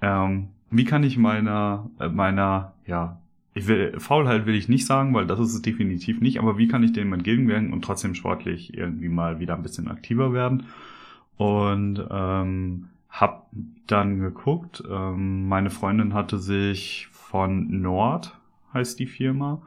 ähm, 0.01 0.51
wie 0.71 0.85
kann 0.85 1.03
ich 1.03 1.19
meiner, 1.19 1.91
äh, 1.99 2.09
meiner, 2.09 2.75
ja, 2.87 3.19
ich 3.55 3.67
will, 3.67 3.99
Faulheit 3.99 4.47
will 4.47 4.55
ich 4.55 4.69
nicht 4.69 4.87
sagen, 4.87 5.15
weil 5.15 5.27
das 5.27 5.41
ist 5.41 5.55
es 5.55 5.61
definitiv 5.61 6.21
nicht, 6.21 6.39
aber 6.39 6.59
wie 6.59 6.69
kann 6.69 6.85
ich 6.85 6.93
dem 6.93 7.13
entgegenwirken 7.13 7.73
und 7.73 7.85
trotzdem 7.85 8.15
sportlich 8.15 8.73
irgendwie 8.73 9.09
mal 9.09 9.41
wieder 9.41 9.57
ein 9.57 9.65
bisschen 9.65 9.89
aktiver 9.89 10.33
werden? 10.33 10.67
Und 11.39 12.07
ähm, 12.09 12.91
hab 13.11 13.49
dann 13.89 14.21
geguckt, 14.21 14.85
ähm, 14.89 15.49
meine 15.49 15.71
Freundin 15.71 16.15
hatte 16.15 16.39
sich 16.39 17.09
von 17.11 17.81
Nord, 17.81 18.39
heißt 18.75 18.97
die 19.01 19.07
Firma, 19.07 19.61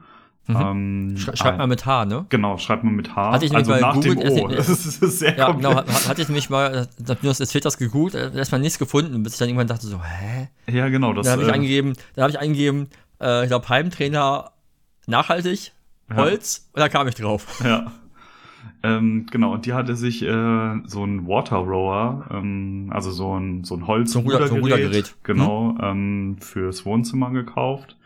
Mhm. 0.46 0.56
Ähm, 0.56 1.16
Sch 1.16 1.30
schreibt 1.34 1.58
man 1.58 1.68
mit 1.68 1.86
H, 1.86 2.04
ne? 2.04 2.26
Genau, 2.28 2.58
schreibt 2.58 2.82
man 2.82 2.94
mit 2.94 3.14
H. 3.14 3.32
Hatte 3.32 3.46
ich 3.46 3.54
also 3.54 3.76
nach 3.76 3.94
Google, 3.94 4.16
dem 4.16 4.44
O. 4.44 4.48
Das 4.48 4.68
ist, 4.68 4.86
das 4.86 4.96
ist 4.96 5.18
sehr 5.20 5.36
ja, 5.36 5.52
genau, 5.52 5.76
hatte 5.76 6.20
ich 6.20 6.28
nämlich 6.28 6.50
mal, 6.50 6.88
du 6.98 7.28
hast 7.28 7.38
jetzt 7.38 7.64
das 7.64 7.78
gegoogelt, 7.78 8.34
erstmal 8.34 8.60
nichts 8.60 8.78
gefunden, 8.78 9.22
bis 9.22 9.34
ich 9.34 9.38
dann 9.38 9.48
irgendwann 9.48 9.68
dachte 9.68 9.86
so, 9.86 10.00
hä? 10.02 10.48
Ja, 10.68 10.88
genau. 10.88 11.12
Das, 11.12 11.26
da 11.26 11.32
habe 11.32 11.42
ich 11.42 11.48
äh, 11.48 11.52
eingegeben, 11.52 11.94
da 12.16 12.22
habe 12.22 12.32
ich 12.32 12.40
eingegeben, 12.40 12.88
äh, 13.20 13.44
ich 13.44 13.48
glaube, 13.48 13.68
Heimtrainer 13.68 14.50
nachhaltig, 15.06 15.72
Holz, 16.12 16.56
ja. 16.56 16.70
und 16.74 16.80
da 16.80 16.88
kam 16.88 17.08
ich 17.08 17.14
drauf. 17.14 17.62
Ja. 17.64 17.92
Ähm, 18.84 19.26
genau, 19.30 19.52
und 19.52 19.64
die 19.66 19.74
hatte 19.74 19.94
sich 19.94 20.22
äh, 20.22 20.74
so 20.86 21.04
ein 21.04 21.28
Water 21.28 21.58
Rower, 21.58 22.26
ähm, 22.32 22.90
also 22.92 23.12
so 23.12 23.38
ein, 23.38 23.62
so 23.62 23.76
ein 23.76 23.86
Holz 23.86 24.12
so 24.12 24.18
ein 24.18 24.24
Ruder, 24.24 24.48
so 24.48 24.56
Rudergerät, 24.56 25.14
genau, 25.22 25.76
hm? 25.78 25.78
ähm, 25.82 26.36
fürs 26.40 26.84
Wohnzimmer 26.84 27.30
gekauft. 27.30 27.96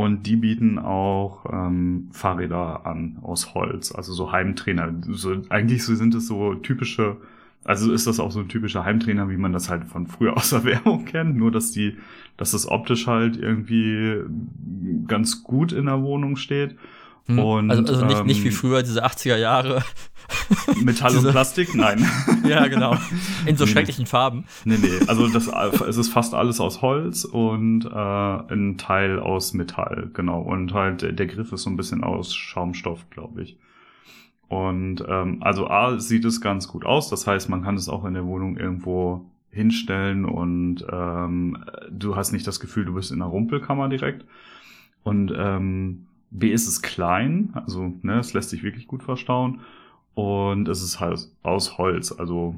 Und 0.00 0.26
die 0.26 0.36
bieten 0.36 0.78
auch 0.78 1.44
ähm, 1.52 2.08
Fahrräder 2.12 2.86
an 2.86 3.18
aus 3.22 3.54
Holz, 3.54 3.92
also 3.92 4.12
so 4.12 4.32
Heimtrainer. 4.32 4.94
So, 5.08 5.36
eigentlich 5.48 5.84
so 5.84 5.94
sind 5.94 6.14
es 6.14 6.26
so 6.26 6.54
typische 6.54 7.18
also 7.64 7.92
ist 7.92 8.06
das 8.06 8.18
auch 8.18 8.30
so 8.30 8.40
ein 8.40 8.48
typischer 8.48 8.84
Heimtrainer, 8.84 9.28
wie 9.28 9.36
man 9.36 9.52
das 9.52 9.68
halt 9.68 9.84
von 9.84 10.06
früher 10.06 10.34
aus 10.36 10.50
der 10.50 10.64
Werbung 10.64 11.04
kennt, 11.04 11.36
nur 11.36 11.50
dass 11.50 11.70
die, 11.70 11.98
dass 12.36 12.52
das 12.52 12.66
optisch 12.66 13.06
halt 13.06 13.36
irgendwie 13.36 14.22
ganz 15.06 15.44
gut 15.44 15.72
in 15.72 15.86
der 15.86 16.02
Wohnung 16.02 16.36
steht. 16.36 16.76
Hm. 17.26 17.38
Und, 17.38 17.70
also, 17.70 17.92
also 17.92 18.06
nicht, 18.06 18.20
ähm, 18.20 18.26
nicht 18.26 18.44
wie 18.44 18.50
früher 18.52 18.82
diese 18.82 19.04
80er 19.04 19.36
Jahre. 19.36 19.84
Metall 20.84 21.16
und 21.16 21.30
Plastik? 21.30 21.74
Nein. 21.74 22.04
ja, 22.48 22.66
genau. 22.68 22.96
In 23.46 23.56
so 23.56 23.64
Nee. 23.64 23.70
schrecklichen 23.70 24.06
Farben. 24.06 24.44
Nee, 24.64 24.78
nee. 24.80 24.88
Also 25.06 25.28
das, 25.28 25.48
es 25.88 25.96
ist 25.96 26.08
fast 26.10 26.34
alles 26.34 26.60
aus 26.60 26.82
Holz 26.82 27.24
und 27.24 27.84
äh, 27.86 27.88
ein 28.52 28.76
Teil 28.78 29.18
aus 29.18 29.54
Metall, 29.54 30.10
genau. 30.14 30.40
Und 30.40 30.74
halt 30.74 31.02
der 31.02 31.12
der 31.12 31.26
Griff 31.26 31.52
ist 31.52 31.62
so 31.62 31.70
ein 31.70 31.76
bisschen 31.76 32.04
aus 32.04 32.34
Schaumstoff, 32.34 33.08
glaube 33.10 33.42
ich. 33.42 33.56
Und 34.48 35.04
ähm, 35.06 35.38
also 35.42 35.68
A 35.68 35.98
sieht 35.98 36.24
es 36.24 36.40
ganz 36.40 36.68
gut 36.68 36.86
aus, 36.86 37.10
das 37.10 37.26
heißt, 37.26 37.48
man 37.50 37.62
kann 37.62 37.76
es 37.76 37.88
auch 37.88 38.04
in 38.06 38.14
der 38.14 38.24
Wohnung 38.24 38.56
irgendwo 38.56 39.26
hinstellen 39.50 40.24
und 40.24 40.84
ähm, 40.90 41.58
du 41.90 42.16
hast 42.16 42.32
nicht 42.32 42.46
das 42.46 42.60
Gefühl, 42.60 42.84
du 42.86 42.94
bist 42.94 43.10
in 43.10 43.20
einer 43.20 43.30
Rumpelkammer 43.30 43.88
direkt. 43.88 44.24
Und 45.02 45.32
ähm, 45.36 46.06
B 46.30 46.50
ist 46.50 46.66
es 46.66 46.82
klein, 46.82 47.50
also 47.54 47.92
ne, 48.02 48.18
es 48.18 48.32
lässt 48.34 48.50
sich 48.50 48.62
wirklich 48.62 48.86
gut 48.86 49.02
verstauen. 49.02 49.60
Und 50.18 50.66
es 50.66 50.82
ist 50.82 50.98
halt 50.98 51.28
aus 51.44 51.78
Holz, 51.78 52.10
also 52.10 52.56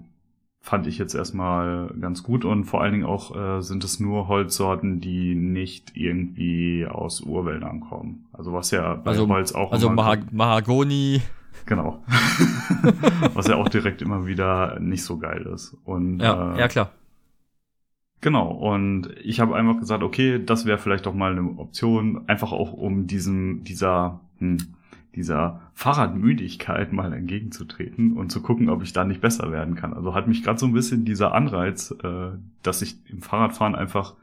fand 0.62 0.86
ich 0.86 0.96
jetzt 0.96 1.14
erstmal 1.14 1.92
ganz 2.00 2.22
gut 2.22 2.46
und 2.46 2.64
vor 2.64 2.80
allen 2.80 2.92
Dingen 2.92 3.04
auch 3.04 3.36
äh, 3.36 3.60
sind 3.60 3.84
es 3.84 4.00
nur 4.00 4.28
Holzsorten, 4.28 5.00
die 5.02 5.34
nicht 5.34 5.94
irgendwie 5.94 6.86
aus 6.86 7.20
Urwäldern 7.20 7.80
kommen. 7.80 8.24
Also 8.32 8.54
was 8.54 8.70
ja 8.70 8.94
bei 8.94 9.10
Also, 9.10 9.28
Holz 9.28 9.52
auch 9.52 9.72
also 9.72 9.88
immer- 9.88 9.96
Maha 9.96 10.16
Mahagoni. 10.30 11.20
genau. 11.66 12.02
was 13.34 13.46
ja 13.46 13.56
auch 13.56 13.68
direkt 13.68 14.00
immer 14.00 14.26
wieder 14.26 14.80
nicht 14.80 15.02
so 15.04 15.18
geil 15.18 15.42
ist. 15.54 15.76
Und 15.84 16.20
Ja, 16.20 16.54
äh, 16.54 16.60
ja 16.60 16.68
klar. 16.68 16.90
Genau, 18.22 18.50
und 18.52 19.10
ich 19.22 19.38
habe 19.40 19.54
einfach 19.54 19.78
gesagt, 19.78 20.02
okay, 20.02 20.42
das 20.42 20.64
wäre 20.64 20.78
vielleicht 20.78 21.04
doch 21.06 21.14
mal 21.14 21.32
eine 21.32 21.42
Option, 21.58 22.22
einfach 22.26 22.52
auch 22.52 22.72
um 22.72 23.06
diesem, 23.06 23.64
dieser, 23.64 24.20
hm, 24.38 24.58
dieser 25.14 25.60
Fahrradmüdigkeit 25.74 26.92
mal 26.92 27.12
entgegenzutreten 27.12 28.16
und 28.16 28.30
zu 28.30 28.42
gucken, 28.42 28.68
ob 28.68 28.82
ich 28.82 28.92
da 28.92 29.04
nicht 29.04 29.20
besser 29.20 29.50
werden 29.50 29.74
kann. 29.74 29.92
Also 29.92 30.14
hat 30.14 30.28
mich 30.28 30.42
gerade 30.42 30.58
so 30.58 30.66
ein 30.66 30.72
bisschen 30.72 31.04
dieser 31.04 31.34
Anreiz, 31.34 31.94
äh, 32.02 32.30
dass 32.62 32.82
ich 32.82 32.96
im 33.10 33.20
Fahrradfahren 33.20 33.74
einfach 33.74 34.14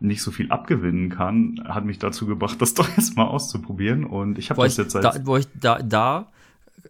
nicht 0.00 0.22
so 0.22 0.30
viel 0.30 0.50
abgewinnen 0.50 1.10
kann, 1.10 1.60
hat 1.66 1.84
mich 1.84 1.98
dazu 1.98 2.26
gebracht, 2.26 2.56
das 2.62 2.74
doch 2.74 2.88
jetzt 2.96 3.16
mal 3.16 3.26
auszuprobieren. 3.26 4.04
Und 4.04 4.38
ich 4.38 4.50
habe 4.50 4.62
das 4.62 4.76
jetzt 4.76 4.92
seit 4.92 5.04
da, 5.04 5.14
wo 5.24 5.36
ich 5.36 5.48
da, 5.54 5.80
da, 5.82 6.28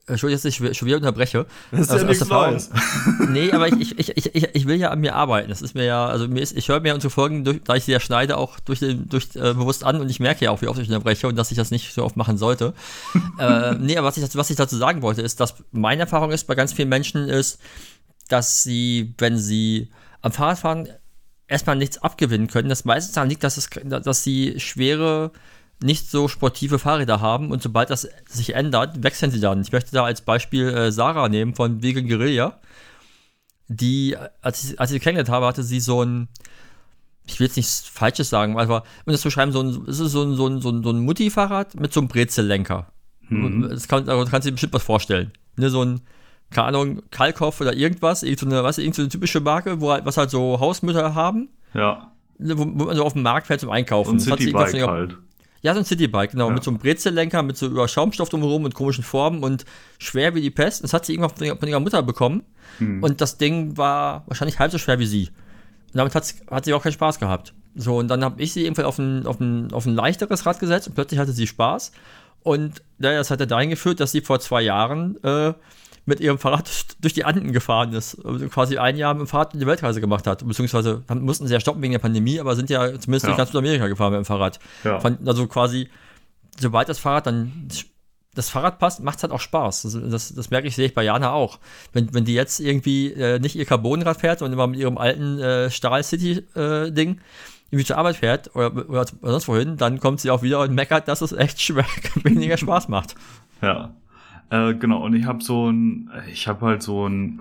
Entschuldigung, 0.07 0.43
dass 0.43 0.45
ich 0.45 0.57
schon 0.77 0.87
wieder 0.87 0.97
unterbreche. 0.97 1.47
Das 1.71 1.81
ist 1.81 1.91
aus- 1.91 2.03
ja 2.03 2.09
aus 2.09 2.09
nichts. 2.09 2.29
Neues. 2.29 2.71
Nee, 3.29 3.53
aber 3.53 3.69
ich, 3.69 3.99
ich, 3.99 4.17
ich, 4.17 4.35
ich, 4.35 4.49
ich 4.55 4.67
will 4.67 4.77
ja 4.77 4.91
an 4.91 5.01
mir 5.01 5.15
arbeiten. 5.15 5.49
Das 5.51 5.61
ist 5.63 5.75
mir 5.75 5.85
ja, 5.85 6.07
also 6.07 6.29
mir 6.29 6.41
ist, 6.41 6.57
ich 6.57 6.69
höre 6.69 6.81
mir 6.81 6.95
unsere 6.95 7.11
Folgen, 7.11 7.45
durch, 7.45 7.61
da 7.65 7.75
ich 7.75 7.85
sie 7.85 7.93
ja 7.93 8.01
schneide, 8.01 8.37
auch 8.39 8.59
durch, 8.61 8.79
den, 8.81 9.09
durch 9.09 9.29
äh, 9.35 9.55
bewusst 9.55 9.85
an 9.85 10.01
und 10.01 10.09
ich 10.09 10.19
merke 10.21 10.45
ja 10.45 10.51
auch, 10.51 10.63
wie 10.63 10.69
oft 10.69 10.81
ich 10.81 10.89
unterbreche 10.89 11.29
und 11.29 11.37
dass 11.37 11.51
ich 11.51 11.57
das 11.57 11.71
nicht 11.71 11.93
so 11.93 12.05
oft 12.05 12.17
machen 12.17 12.39
sollte. 12.39 12.73
äh, 13.39 13.75
nee, 13.75 13.97
aber 13.99 14.09
was 14.09 14.17
ich, 14.17 14.23
dazu- 14.25 14.39
was 14.39 14.51
ich 14.51 14.57
dazu 14.57 14.77
sagen 14.77 15.03
wollte, 15.03 15.23
ist, 15.23 15.41
dass 15.41 15.55
meine 15.73 16.03
Erfahrung 16.03 16.31
ist 16.33 16.47
bei 16.47 16.55
ganz 16.55 16.73
vielen 16.73 16.89
Menschen 16.89 17.29
ist, 17.29 17.59
dass 18.29 18.63
sie, 18.63 19.15
wenn 19.19 19.37
sie 19.39 19.91
am 20.23 20.33
Fahrradfahren 20.33 20.89
erstmal 21.47 21.77
nichts 21.77 21.99
abgewinnen 21.99 22.47
können, 22.49 22.69
das 22.69 22.85
meistens 22.85 23.15
daran 23.15 23.29
liegt, 23.31 23.43
dass, 23.45 23.57
es, 23.57 23.69
dass 23.85 24.23
sie 24.25 24.59
schwere, 24.61 25.33
nicht 25.81 26.11
so 26.11 26.29
sportive 26.29 26.79
Fahrräder 26.79 27.21
haben 27.21 27.51
und 27.51 27.63
sobald 27.63 27.91
das 27.91 28.09
sich 28.29 28.55
ändert, 28.55 29.03
wechseln 29.03 29.31
sie 29.31 29.41
dann. 29.41 29.61
Ich 29.63 29.73
möchte 29.73 29.93
da 29.93 30.05
als 30.05 30.23
Beispiel 30.23 30.69
äh, 30.69 30.93
Sarah 30.93 31.29
nehmen 31.29 31.55
von 31.55 31.83
Vegan 31.83 32.09
Guerilla 32.09 32.59
die, 33.69 34.17
als 34.41 34.65
ich, 34.65 34.81
als 34.81 34.91
ich 34.91 34.95
sie 34.95 35.01
kennengelernt 35.01 35.29
habe, 35.29 35.47
hatte 35.47 35.63
sie 35.63 35.81
so 35.81 36.03
ein, 36.03 36.29
ich 37.27 37.39
will 37.39 37.47
jetzt 37.47 37.57
nichts 37.57 37.81
Falsches 37.87 38.31
sagen, 38.31 38.59
aber 38.59 38.83
um 39.05 39.13
das 39.13 39.21
zu 39.21 39.31
schreiben, 39.31 39.53
so 39.53 39.61
ein, 39.63 39.85
es 39.87 40.01
ist 40.01 40.13
so 40.13 40.23
ein, 40.23 40.35
so 40.35 40.47
ein, 40.47 40.61
so 40.61 40.71
ein, 40.71 40.83
so 40.83 40.91
ein 40.91 41.01
Mutti-Fahrrad 41.01 41.79
mit 41.79 41.93
so 41.93 42.01
einem 42.01 42.09
Brezellenker. 42.09 42.91
Mhm. 43.29 43.69
Das 43.69 43.87
kann, 43.87 44.07
da 44.07 44.17
kannst 44.25 44.47
du 44.47 44.51
dir 44.51 44.53
bestimmt 44.53 44.73
was 44.73 44.83
vorstellen. 44.83 45.33
Ne, 45.57 45.69
so 45.69 45.85
ein, 45.85 46.01
keine 46.51 46.69
Ahnung, 46.69 47.03
Kalkhoff 47.11 47.61
oder 47.61 47.75
irgendwas, 47.75 48.23
irgend 48.23 48.41
so 48.41 48.47
eine, 48.47 48.65
weißt 48.65 48.79
du, 48.79 48.83
irgend 48.83 48.95
so 48.97 49.03
eine 49.03 49.11
typische 49.11 49.41
Marke, 49.41 49.81
wo 49.83 49.93
halt, 49.93 50.07
was 50.07 50.17
halt 50.17 50.31
so 50.31 50.59
Hausmütter 50.59 51.15
haben, 51.15 51.51
Ja, 51.75 52.13
ne, 52.39 52.57
wo, 52.57 52.63
wo 52.63 52.85
man 52.87 52.97
so 52.97 53.05
auf 53.05 53.13
dem 53.13 53.23
Markt 53.23 53.49
fährt 53.49 53.61
zum 53.61 53.71
Einkaufen. 53.71 54.13
und 54.13 54.21
Citybike 54.21 54.87
halt. 54.87 55.19
Ja, 55.63 55.73
so 55.75 55.81
ein 55.81 55.85
Citybike, 55.85 56.33
genau, 56.33 56.49
Ja. 56.49 56.55
mit 56.55 56.65
so 56.65 56.71
einem 56.71 56.79
Brezellenker, 56.79 57.43
mit 57.43 57.57
so 57.57 57.67
über 57.67 57.89
Schaumstoff 57.89 58.29
drumherum 58.29 58.65
und 58.65 58.75
komischen 58.75 59.05
Formen 59.05 59.43
und 59.43 59.65
schwer 59.99 60.35
wie 60.35 60.41
die 60.41 60.51
Pest. 60.51 60.85
Das 60.85 60.93
hat 60.93 61.05
sie 61.05 61.15
irgendwann 61.15 61.37
von 61.37 61.47
ihrer, 61.47 61.57
von 61.57 61.69
ihrer 61.69 61.81
Mutter 61.81 62.03
bekommen. 62.03 62.43
Hm. 62.79 63.03
Und 63.03 63.21
das 63.21 63.39
Ding 63.39 63.77
war 63.77 64.25
wahrscheinlich 64.27 64.59
halb 64.59 64.71
so 64.71 64.79
schwer 64.79 64.99
wie 64.99 65.07
sie. 65.07 65.29
Und 65.93 65.97
damit 65.97 66.15
hat 66.15 66.65
sie 66.65 66.75
auch 66.75 66.83
keinen 66.83 66.93
Spaß 66.93 67.19
gehabt. 67.19 67.55
So, 67.75 67.97
und 67.97 68.09
dann 68.09 68.25
habe 68.25 68.43
ich 68.43 68.53
sie 68.53 68.65
irgendwann 68.65 68.85
auf 68.85 68.99
ein, 68.99 69.27
auf, 69.27 69.41
ein, 69.41 69.73
auf 69.73 69.87
ein 69.87 69.95
leichteres 69.95 70.47
Rad 70.47 70.59
gesetzt 70.61 70.89
und 70.89 70.95
plötzlich 70.95 71.19
hatte 71.19 71.33
sie 71.33 71.47
Spaß. 71.47 71.93
Und 72.43 72.83
naja, 72.99 73.19
das 73.19 73.31
hat 73.31 73.41
dann 73.41 73.49
dahin 73.49 73.71
geführt, 73.71 74.01
dass 74.01 74.13
sie 74.13 74.21
vor 74.21 74.41
zwei 74.41 74.63
Jahren 74.63 75.23
äh, 75.25 75.55
mit 76.09 76.21
ihrem 76.21 76.39
Fahrrad 76.39 76.69
durch 77.01 77.13
die 77.13 77.25
Anden 77.25 77.53
gefahren 77.53 77.93
ist. 77.93 78.25
Also 78.25 78.49
quasi 78.49 78.79
ein 78.79 78.97
Jahr 78.97 79.15
mit 79.15 79.21
dem 79.21 79.27
Fahrrad 79.27 79.53
die 79.55 79.67
Weltreise 79.67 80.01
gemacht 80.01 80.27
hat. 80.27 80.47
Beziehungsweise 80.47 81.05
mussten 81.09 81.47
sie 81.47 81.53
ja 81.53 81.61
stoppen 81.61 81.83
wegen 81.83 81.93
der 81.93 81.99
Pandemie, 81.99 82.41
aber 82.41 82.57
sind 82.57 82.71
ja 82.71 82.99
zumindest 82.99 83.25
Ja. 83.25 83.29
durch 83.29 83.37
ganz 83.37 83.51
Südamerika 83.51 83.87
gefahren 83.89 84.13
mit 84.13 84.19
dem 84.21 84.25
Fahrrad. 84.25 84.59
Ja. 84.85 84.99
Also 85.27 85.47
quasi, 85.47 85.89
sobald 86.59 86.89
das 86.89 86.99
Fahrrad 86.99 87.27
dann 87.27 87.69
das 88.35 88.51
Fahrrad 88.51 88.79
passt, 88.79 89.03
macht 89.03 89.17
es 89.17 89.23
halt 89.25 89.33
auch 89.33 89.41
Spaß. 89.41 89.83
Das, 89.83 89.99
das, 90.11 90.35
das 90.35 90.51
merke 90.51 90.69
ich, 90.69 90.77
sehe 90.77 90.87
ich 90.87 90.95
bei 90.95 91.03
Jana 91.03 91.33
auch. 91.33 91.59
Wenn, 91.93 92.15
wenn 92.15 92.25
die 92.25 92.35
jetzt 92.35 92.61
irgendwie 92.61 93.13
äh, 93.13 93.39
nicht 93.41 93.57
ihr 93.57 93.65
Carbonrad 93.65 94.21
fährt 94.21 94.43
und 94.43 94.53
immer 94.53 94.67
mit 94.69 94.79
ihrem 94.79 94.97
alten 94.97 95.41
äh, 95.41 95.71
Stahl 95.71 96.05
City-Ding 96.05 97.21
irgendwie 97.71 97.85
zur 97.85 97.99
Arbeit 97.99 98.17
fährt 98.17 98.55
oder, 98.55 98.73
oder, 98.89 99.05
oder 99.23 99.33
sonst 99.33 99.49
wohin, 99.49 99.77
dann 99.77 99.99
kommt 99.99 100.21
sie 100.21 100.31
auch 100.31 100.43
wieder 100.43 100.61
und 100.61 100.73
meckert, 100.73 101.09
dass 101.09 101.21
es 101.21 101.33
echt 101.33 101.61
schwer, 101.61 101.85
weniger 102.23 102.57
Spaß 102.57 102.89
macht. 102.89 103.15
Ja, 103.61 103.95
äh, 104.51 104.75
genau. 104.75 105.05
Und 105.05 105.15
ich 105.15 105.25
habe 105.25 105.43
so 105.43 105.71
ein, 105.71 106.11
ich 106.33 106.49
habe 106.49 106.67
halt 106.67 106.83
so 106.83 107.07
ein, 107.07 107.41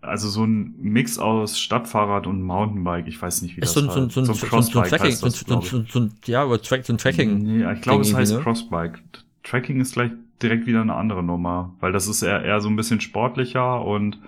also 0.00 0.28
so 0.28 0.44
ein 0.44 0.74
Mix 0.80 1.18
aus 1.18 1.58
Stadtfahrrad 1.58 2.26
und 2.26 2.42
Mountainbike. 2.42 3.06
Ich 3.06 3.20
weiß 3.20 3.42
nicht, 3.42 3.56
wie 3.56 3.60
Ist 3.60 3.76
das 3.76 3.84
so 3.84 3.90
ein, 3.90 4.10
so 4.10 4.20
ein, 4.20 4.26
so 4.26 4.32
so 4.32 4.32
ein, 4.32 4.34
so 4.34 4.44
ein, 4.46 4.50
Crossbike 4.50 4.88
Tracking, 4.88 5.06
heißt 5.06 5.20
so 5.20 5.26
das, 5.26 5.40
so 5.40 5.60
so 5.60 5.84
so 5.88 6.08
ja, 6.26 6.56
Track, 6.58 6.84
so 6.84 6.92
ein 6.92 6.98
Tracking. 6.98 7.38
Nee, 7.38 7.72
ich 7.72 7.80
glaube, 7.80 8.02
es 8.02 8.14
heißt 8.14 8.34
ne? 8.34 8.40
Crossbike. 8.40 9.02
Tracking 9.42 9.80
ist 9.80 9.94
gleich 9.94 10.10
direkt 10.42 10.66
wieder 10.66 10.80
eine 10.80 10.94
andere 10.94 11.22
Nummer, 11.22 11.74
weil 11.80 11.92
das 11.92 12.08
ist 12.08 12.22
eher, 12.22 12.42
eher 12.42 12.60
so 12.60 12.68
ein 12.68 12.76
bisschen 12.76 13.00
sportlicher 13.00 13.84
und 13.84 14.18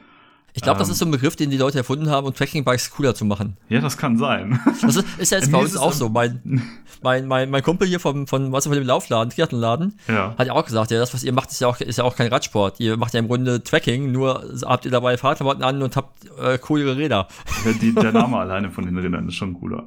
Ich 0.57 0.63
glaube, 0.63 0.79
das 0.79 0.89
Ähm. 0.89 0.93
ist 0.93 0.99
so 0.99 1.05
ein 1.05 1.11
Begriff, 1.11 1.37
den 1.37 1.51
die 1.51 1.59
Leute 1.59 1.79
erfunden 1.79 2.09
haben, 2.11 2.27
um 2.27 2.35
Tracking-Bikes 2.35 2.91
cooler 2.91 3.15
zu 3.15 3.25
machen. 3.25 3.57
ja, 3.69 3.81
das 3.81 3.97
kann 3.97 4.17
sein. 4.17 4.59
Das 4.83 4.97
ist, 4.97 5.07
ist 5.19 5.31
ja 5.33 5.39
jetzt 5.39 5.53
bei 5.53 5.59
uns 5.59 5.77
auch 5.77 5.93
so. 5.93 6.09
Mein, 6.09 6.41
mein, 7.03 7.27
mein, 7.27 7.51
mein 7.51 7.63
Kumpel 7.63 7.87
hier 7.87 8.01
vom, 8.01 8.27
von, 8.27 8.51
was 8.53 8.65
von 8.67 8.73
dem 8.73 8.85
Laufladen, 8.87 9.31
Triathlonladen, 9.31 9.99
ja. 10.09 10.35
hat 10.37 10.47
ja 10.47 10.53
auch 10.55 10.65
gesagt, 10.65 10.91
ja, 10.91 10.99
das, 10.99 11.13
was 11.15 11.23
ihr 11.25 11.33
macht, 11.33 11.51
ist 11.51 11.61
ja 11.61 11.69
auch, 11.69 11.79
ist 11.81 11.99
ja 11.99 12.05
auch 12.05 12.17
kein 12.17 12.29
Radsport. 12.33 12.81
Ihr 12.81 12.97
macht 12.97 13.13
ja 13.15 13.21
im 13.21 13.29
Grunde 13.29 13.63
Tracking, 13.63 14.11
nur 14.13 14.45
habt 14.65 14.85
ihr 14.87 14.91
dabei 14.91 15.17
Fahrklamotten 15.19 15.63
an 15.63 15.83
und 15.83 15.95
habt 15.95 16.25
äh, 16.41 16.59
coolere 16.59 16.97
Räder. 16.97 17.29
Der, 17.65 17.73
die, 17.75 17.95
der 17.95 18.13
Name 18.21 18.39
alleine 18.39 18.71
von 18.71 18.85
den 18.87 18.97
Rädern 18.99 19.29
ist 19.29 19.35
schon 19.35 19.55
cooler. 19.55 19.85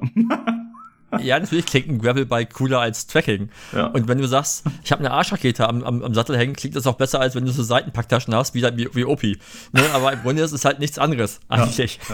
Ja, 1.18 1.40
natürlich 1.40 1.66
klingt 1.66 1.88
ein 1.88 1.98
Gravelbike 2.00 2.52
cooler 2.54 2.80
als 2.80 3.06
Tracking. 3.08 3.48
Ja. 3.72 3.86
Und 3.86 4.06
wenn 4.06 4.18
du 4.18 4.28
sagst, 4.28 4.64
ich 4.84 4.92
habe 4.92 5.00
eine 5.00 5.10
Arschrakete 5.12 5.68
am, 5.68 5.82
am, 5.82 6.02
am 6.04 6.14
Sattel 6.14 6.36
hängen, 6.38 6.54
klingt 6.54 6.76
das 6.76 6.86
auch 6.86 6.94
besser, 6.94 7.20
als 7.20 7.34
wenn 7.34 7.44
du 7.44 7.50
so 7.50 7.62
Seitenpacktaschen 7.64 8.34
hast, 8.34 8.54
wie, 8.54 8.62
wie, 8.62 8.88
wie 8.94 9.04
Opi. 9.04 9.38
Ne? 9.72 9.82
Aber 9.92 10.12
im 10.12 10.22
Grunde 10.22 10.42
ist 10.42 10.52
es 10.52 10.64
halt 10.64 10.78
nichts 10.78 10.98
anderes, 10.98 11.40
eigentlich. 11.48 11.98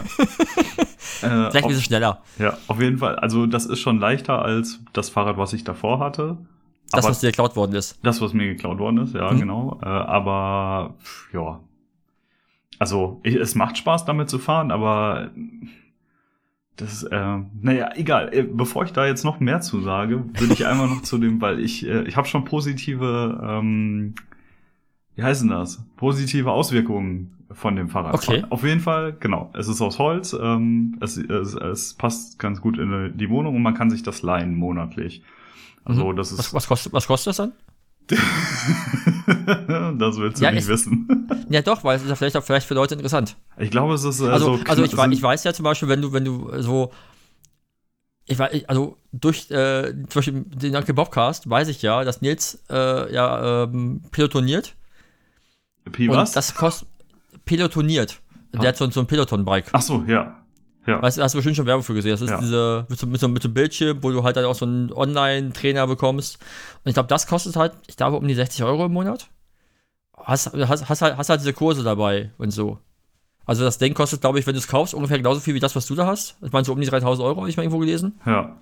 Äh, 1.22 1.28
Vielleicht 1.28 1.54
ein 1.56 1.68
bisschen 1.68 1.82
schneller. 1.84 2.22
ja, 2.38 2.58
auf 2.66 2.80
jeden 2.80 2.98
Fall. 2.98 3.16
Also 3.16 3.46
das 3.46 3.64
ist 3.64 3.78
schon 3.80 3.98
leichter 4.00 4.42
als 4.42 4.80
das 4.92 5.08
Fahrrad, 5.08 5.38
was 5.38 5.52
ich 5.54 5.64
davor 5.64 5.98
hatte. 6.00 6.36
Das, 6.90 7.04
Aber 7.04 7.10
was 7.10 7.20
dir 7.20 7.28
geklaut 7.28 7.56
worden 7.56 7.74
ist. 7.74 7.98
Das, 8.02 8.20
was 8.20 8.32
mir 8.34 8.46
geklaut 8.48 8.78
worden 8.78 8.98
ist, 8.98 9.14
ja, 9.14 9.30
Mhm. 9.32 9.38
genau. 9.38 9.80
Äh, 9.82 9.86
aber 9.86 10.94
pff, 11.02 11.32
ja. 11.32 11.60
Also, 12.78 13.20
ich, 13.22 13.34
es 13.36 13.54
macht 13.54 13.78
Spaß, 13.78 14.04
damit 14.04 14.28
zu 14.28 14.38
fahren, 14.38 14.70
aber 14.70 15.30
das, 16.76 17.02
äh, 17.04 17.38
naja, 17.60 17.90
egal. 17.94 18.30
Bevor 18.52 18.84
ich 18.84 18.92
da 18.92 19.06
jetzt 19.06 19.24
noch 19.24 19.40
mehr 19.40 19.60
zu 19.60 19.80
sage, 19.80 20.24
will 20.34 20.52
ich 20.52 20.66
einmal 20.66 20.88
noch 20.88 21.02
zu 21.02 21.18
dem, 21.18 21.40
weil 21.40 21.60
ich, 21.60 21.86
äh, 21.86 22.02
ich 22.02 22.16
habe 22.16 22.28
schon 22.28 22.44
positive, 22.44 23.40
ähm, 23.42 24.14
wie 25.14 25.22
heißen 25.22 25.48
das? 25.48 25.82
Positive 25.96 26.50
Auswirkungen 26.50 27.32
von 27.50 27.76
dem 27.76 27.88
Fahrrad. 27.88 28.14
Okay. 28.14 28.44
Auf 28.50 28.62
jeden 28.64 28.80
Fall, 28.80 29.16
genau. 29.18 29.50
Es 29.54 29.68
ist 29.68 29.80
aus 29.80 29.98
Holz, 29.98 30.36
ähm, 30.38 30.98
es, 31.00 31.16
es, 31.16 31.54
es 31.54 31.94
passt 31.94 32.38
ganz 32.38 32.60
gut 32.60 32.78
in 32.78 33.12
die 33.16 33.30
Wohnung 33.30 33.56
und 33.56 33.62
man 33.62 33.74
kann 33.74 33.88
sich 33.88 34.02
das 34.02 34.22
leihen 34.22 34.54
monatlich. 34.54 35.22
Also, 35.84 36.12
das 36.12 36.32
ist 36.32 36.38
Was, 36.38 36.54
was, 36.54 36.66
kostet, 36.66 36.92
was 36.92 37.06
kostet 37.06 37.30
das 37.30 37.36
dann? 37.36 37.52
das 39.98 40.16
willst 40.18 40.40
du 40.40 40.44
Ja, 40.44 40.50
nicht 40.52 40.62
ich- 40.64 40.68
wissen. 40.68 41.08
Ja, 41.48 41.62
doch, 41.62 41.84
weil 41.84 41.96
es 41.96 42.02
ist 42.02 42.08
ja 42.08 42.16
vielleicht 42.16 42.36
auch 42.36 42.42
vielleicht 42.42 42.66
für 42.66 42.74
Leute 42.74 42.94
interessant. 42.94 43.36
Ich 43.56 43.70
glaube, 43.70 43.94
es 43.94 44.02
ist 44.04 44.20
äh, 44.20 44.28
Also, 44.28 44.56
so 44.56 44.64
also 44.66 44.82
ich, 44.84 44.92
ich 44.92 45.22
weiß 45.22 45.44
ja 45.44 45.52
zum 45.52 45.62
Beispiel, 45.64 45.88
wenn 45.88 46.02
du, 46.02 46.12
wenn 46.12 46.24
du 46.24 46.50
so, 46.60 46.92
ich 48.24 48.36
weiß, 48.38 48.64
also 48.68 48.96
durch 49.12 49.48
äh, 49.52 49.92
zum 49.92 50.06
Beispiel 50.14 50.44
den 50.44 50.72
Danke 50.72 50.92
Bobcast 50.92 51.48
weiß 51.48 51.68
ich 51.68 51.82
ja, 51.82 52.02
dass 52.02 52.20
Nils 52.20 52.64
äh, 52.68 53.12
ja 53.14 53.64
ähm, 53.64 54.02
pelotoniert. 54.10 54.74
Pi 55.92 56.08
was? 56.08 56.32
Das 56.32 56.54
kostet 56.54 56.88
pelotoniert. 57.44 58.20
Der 58.52 58.68
hat 58.68 58.76
so, 58.76 58.90
so 58.90 59.00
ein 59.00 59.06
Peloton-Bike. 59.06 59.66
Ach 59.72 59.82
so, 59.82 60.02
ja. 60.08 60.42
Ja. 60.86 61.02
Weißt 61.02 61.18
hast 61.20 61.32
du 61.34 61.38
bestimmt 61.38 61.56
schon 61.56 61.66
Werbung 61.66 61.82
für 61.82 61.94
gesehen. 61.94 62.12
Das 62.12 62.20
ist 62.20 62.30
Ja. 62.30 62.38
diese, 62.40 62.86
mit 62.88 62.98
so, 62.98 63.06
mit, 63.06 63.20
so, 63.20 63.28
mit 63.28 63.42
so 63.42 63.48
einem 63.48 63.54
Bildschirm, 63.54 64.02
wo 64.02 64.10
du 64.10 64.22
halt 64.22 64.36
dann 64.36 64.44
auch 64.44 64.54
so 64.54 64.64
einen 64.66 64.92
Online-Trainer 64.92 65.86
bekommst. 65.86 66.38
Und 66.84 66.88
ich 66.88 66.94
glaube, 66.94 67.08
das 67.08 67.26
kostet 67.26 67.56
halt, 67.56 67.72
ich 67.86 67.96
glaube, 67.96 68.16
um 68.16 68.26
die 68.26 68.34
60 68.34 68.62
Euro 68.64 68.86
im 68.86 68.92
Monat. 68.92 69.28
Hast, 70.16 70.52
hast, 70.54 70.88
hast, 70.88 71.02
halt, 71.02 71.16
hast 71.16 71.28
halt 71.28 71.40
diese 71.40 71.52
Kurse 71.52 71.82
dabei 71.82 72.30
und 72.38 72.50
so. 72.50 72.78
Also 73.44 73.64
das 73.64 73.78
Ding 73.78 73.94
kostet, 73.94 74.20
glaube 74.20 74.38
ich, 74.40 74.46
wenn 74.46 74.54
du 74.54 74.58
es 74.58 74.66
kaufst, 74.68 74.92
ungefähr 74.94 75.18
genauso 75.18 75.40
viel 75.40 75.54
wie 75.54 75.60
das, 75.60 75.76
was 75.76 75.86
du 75.86 75.94
da 75.94 76.06
hast. 76.06 76.36
Ich 76.42 76.52
meine, 76.52 76.64
so 76.64 76.72
um 76.72 76.80
die 76.80 76.86
3000 76.86 77.24
Euro, 77.24 77.40
habe 77.40 77.48
ich 77.50 77.56
mal 77.56 77.62
irgendwo 77.62 77.78
gelesen. 77.78 78.18
Ja. 78.26 78.56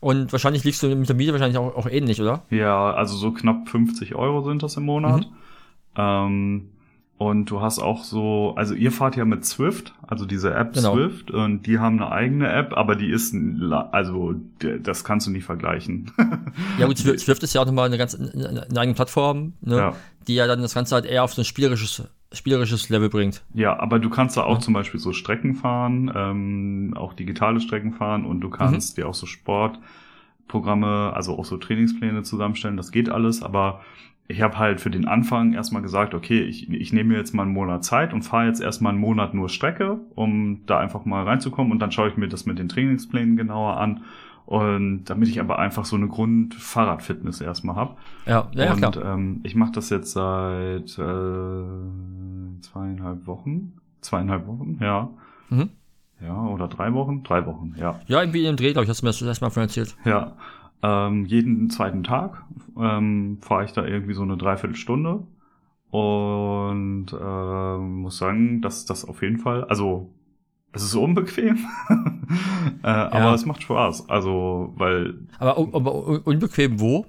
Und 0.00 0.32
wahrscheinlich 0.32 0.64
liegst 0.64 0.82
du 0.82 0.88
mit 0.94 1.08
der 1.08 1.16
Miete 1.16 1.32
wahrscheinlich 1.32 1.58
auch, 1.58 1.74
auch 1.74 1.86
ähnlich, 1.86 2.20
oder? 2.20 2.42
Ja, 2.50 2.92
also 2.94 3.16
so 3.16 3.32
knapp 3.32 3.68
50 3.68 4.14
Euro 4.14 4.42
sind 4.42 4.62
das 4.62 4.76
im 4.76 4.84
Monat. 4.84 5.22
Mhm. 5.22 5.36
Ähm, 5.96 6.70
und 7.18 7.46
du 7.50 7.60
hast 7.62 7.78
auch 7.78 8.04
so, 8.04 8.52
also 8.56 8.74
ihr 8.74 8.92
fahrt 8.92 9.16
ja 9.16 9.24
mit 9.24 9.44
Swift, 9.44 9.94
also 10.06 10.26
diese 10.26 10.52
App 10.54 10.74
Genau. 10.74 10.94
Swift, 10.94 11.30
und 11.30 11.62
die 11.66 11.78
haben 11.78 12.00
eine 12.02 12.12
eigene 12.12 12.52
App, 12.52 12.74
aber 12.76 12.94
die 12.94 13.08
ist, 13.10 13.34
also 13.92 14.34
das 14.82 15.02
kannst 15.04 15.26
du 15.26 15.30
nicht 15.30 15.44
vergleichen. 15.44 16.10
Ja 16.78 16.86
gut, 16.86 16.98
Swift 16.98 17.42
ist 17.42 17.54
ja 17.54 17.62
auch 17.62 17.66
nochmal 17.66 17.86
eine 17.86 17.96
ganz 17.98 18.14
eine, 18.14 18.66
eigene 18.76 18.94
Plattform, 18.94 19.54
ne? 19.62 19.76
Ja. 19.76 19.92
die 20.28 20.34
ja 20.34 20.46
dann 20.46 20.60
das 20.60 20.74
Ganze 20.74 20.94
halt 20.94 21.06
eher 21.06 21.24
auf 21.24 21.32
so 21.32 21.40
ein 21.42 21.46
spielerisches, 21.46 22.02
spielerisches 22.32 22.88
Level 22.90 23.08
bringt. 23.08 23.42
Ja, 23.54 23.78
aber 23.80 23.98
du 23.98 24.10
kannst 24.10 24.36
da 24.36 24.42
auch 24.44 24.56
Ja. 24.56 24.60
zum 24.60 24.74
Beispiel 24.74 25.00
so 25.00 25.12
Strecken 25.14 25.54
fahren, 25.54 26.12
ähm, 26.14 26.92
auch 26.96 27.14
digitale 27.14 27.60
Strecken 27.60 27.92
fahren 27.94 28.26
und 28.26 28.40
du 28.42 28.50
kannst 28.50 28.98
dir 28.98 29.08
auch 29.08 29.14
so 29.14 29.24
Sportprogramme, 29.26 31.12
also 31.14 31.38
auch 31.38 31.44
so 31.44 31.56
Trainingspläne 31.56 32.22
zusammenstellen. 32.24 32.76
Das 32.76 32.90
geht 32.92 33.08
alles, 33.08 33.42
aber 33.42 33.80
ich 34.28 34.42
habe 34.42 34.58
halt 34.58 34.80
für 34.80 34.90
den 34.90 35.06
Anfang 35.06 35.52
erstmal 35.52 35.82
gesagt, 35.82 36.14
okay, 36.14 36.40
ich, 36.42 36.70
ich 36.70 36.92
nehme 36.92 37.10
mir 37.10 37.18
jetzt 37.18 37.34
mal 37.34 37.44
einen 37.44 37.52
Monat 37.52 37.84
Zeit 37.84 38.12
und 38.12 38.22
fahre 38.22 38.46
jetzt 38.46 38.60
erstmal 38.60 38.90
einen 38.92 39.00
Monat 39.00 39.34
nur 39.34 39.48
Strecke, 39.48 40.00
um 40.14 40.62
da 40.66 40.78
einfach 40.78 41.04
mal 41.04 41.24
reinzukommen 41.24 41.72
und 41.72 41.78
dann 41.78 41.92
schaue 41.92 42.08
ich 42.08 42.16
mir 42.16 42.28
das 42.28 42.46
mit 42.46 42.58
den 42.58 42.68
Trainingsplänen 42.68 43.36
genauer 43.36 43.76
an. 43.78 44.04
Und 44.44 45.06
damit 45.06 45.28
ich 45.28 45.40
aber 45.40 45.58
einfach 45.58 45.84
so 45.84 45.96
eine 45.96 46.06
Grund-Fahrradfitness 46.06 47.40
erstmal 47.40 47.74
habe. 47.74 47.96
Ja, 48.26 48.48
ja, 48.52 48.64
ja 48.64 48.72
und 48.74 48.80
klar. 48.80 49.14
ähm, 49.14 49.40
ich 49.42 49.56
mache 49.56 49.72
das 49.72 49.90
jetzt 49.90 50.12
seit 50.12 50.96
äh, 50.98 51.62
zweieinhalb 52.60 53.26
Wochen. 53.26 53.72
Zweieinhalb 54.02 54.46
Wochen, 54.46 54.78
ja. 54.80 55.10
Mhm. 55.50 55.70
Ja, 56.20 56.46
oder 56.46 56.68
drei 56.68 56.94
Wochen? 56.94 57.24
Drei 57.24 57.44
Wochen, 57.44 57.74
ja. 57.76 58.00
Ja, 58.06 58.20
irgendwie 58.20 58.40
in 58.40 58.46
dem 58.46 58.56
Dreh, 58.56 58.72
glaube 58.72 58.84
ich, 58.84 58.88
hast 58.88 59.02
du 59.02 59.06
mir 59.06 59.10
das 59.10 59.20
erstmal 59.20 59.50
von 59.50 59.64
erzählt. 59.64 59.96
Ja. 60.04 60.36
Ähm, 60.86 61.24
jeden 61.26 61.70
zweiten 61.70 62.04
Tag 62.04 62.44
ähm, 62.78 63.38
fahre 63.42 63.64
ich 63.64 63.72
da 63.72 63.84
irgendwie 63.86 64.14
so 64.14 64.22
eine 64.22 64.36
Dreiviertelstunde. 64.36 65.26
Und 65.90 67.08
ähm, 67.20 68.02
muss 68.02 68.18
sagen, 68.18 68.62
dass 68.62 68.86
das 68.86 69.04
auf 69.06 69.22
jeden 69.22 69.38
Fall, 69.38 69.64
also 69.64 70.12
es 70.72 70.82
ist 70.84 70.94
unbequem, 70.96 71.58
äh, 72.82 72.88
aber 72.88 73.34
es 73.34 73.46
macht 73.46 73.62
Spaß. 73.62 74.08
Also, 74.10 74.72
weil 74.76 75.14
Aber, 75.38 75.56
aber 75.74 75.94
un- 76.06 76.20
unbequem 76.22 76.78
wo? 76.80 77.06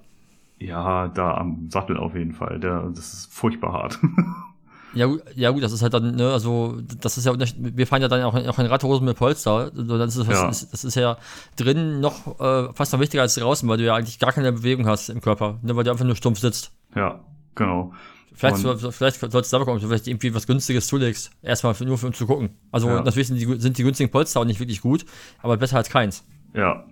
ja, 0.60 1.08
da 1.10 1.36
am 1.38 1.70
Sattel 1.70 1.98
auf 1.98 2.16
jeden 2.16 2.34
Fall. 2.34 2.60
Der, 2.60 2.90
das 2.90 3.14
ist 3.14 3.34
furchtbar 3.34 3.74
hart. 3.74 4.00
Ja, 4.94 5.06
gut- 5.06 5.22
ja 5.36 5.52
gut, 5.52 5.62
das 5.64 5.74
ist 5.74 5.82
halt 5.82 5.94
dann, 5.94 6.16
ne, 6.16 6.32
also 6.32 6.78
das 7.02 7.18
ist 7.18 7.26
ja, 7.26 7.34
wir 7.58 7.86
fahren 7.88 8.02
ja 8.02 8.08
dann 8.08 8.24
auch, 8.24 8.34
auch 8.34 8.60
in 8.60 8.66
Radhosen 8.66 9.06
mit 9.06 9.18
Polster. 9.18 9.72
So, 9.76 9.98
Das 9.98 10.16
ist, 10.16 10.28
das, 10.28 10.40
Ja. 10.40 10.48
das 10.72 10.84
ist 10.84 10.96
ja 10.96 11.18
drin 11.58 12.00
noch 12.00 12.40
äh, 12.40 12.74
fast 12.74 12.94
noch 12.94 13.00
wichtiger 13.00 13.22
als 13.22 13.36
draußen, 13.36 13.68
weil 13.68 13.78
du 13.78 13.84
ja 13.86 13.96
eigentlich 13.96 14.18
gar 14.18 14.32
keine 14.32 14.52
Bewegung 14.54 14.88
hast 14.88 15.10
im 15.10 15.22
Körper, 15.22 15.60
ne, 15.62 15.76
weil 15.76 15.84
du 15.84 15.92
einfach 15.92 16.06
nur 16.06 16.16
stumpf 16.16 16.40
sitzt. 16.40 16.72
ja, 16.96 17.20
genau. 17.56 17.94
Vielleicht, 18.34 18.64
Und- 18.64 18.78
so, 18.78 18.92
vielleicht 18.92 19.20
sollst 19.20 19.52
du 19.52 19.56
da 19.56 19.60
bekommen, 19.60 19.82
du 19.82 19.88
vielleicht 19.88 20.06
irgendwie 20.08 20.32
was 20.34 20.46
Günstiges 20.46 20.86
zulegst. 20.86 21.32
Erstmal 21.42 21.74
für, 21.74 21.86
nur 21.86 21.98
für 21.98 22.06
uns 22.06 22.18
zu 22.20 22.28
gucken. 22.28 22.52
Also 22.72 22.88
Ja. 22.88 23.02
natürlich 23.02 23.28
sind 23.30 23.38
die, 23.42 23.60
sind 23.60 23.78
die 23.80 23.84
günstigen 23.84 24.12
Polster 24.12 24.40
auch 24.42 24.46
nicht 24.46 24.60
wirklich 24.60 24.80
gut, 24.82 25.06
aber 25.42 25.58
besser 25.58 25.78
als 25.78 25.90
keins. 25.90 26.24
Ja, 26.54 26.86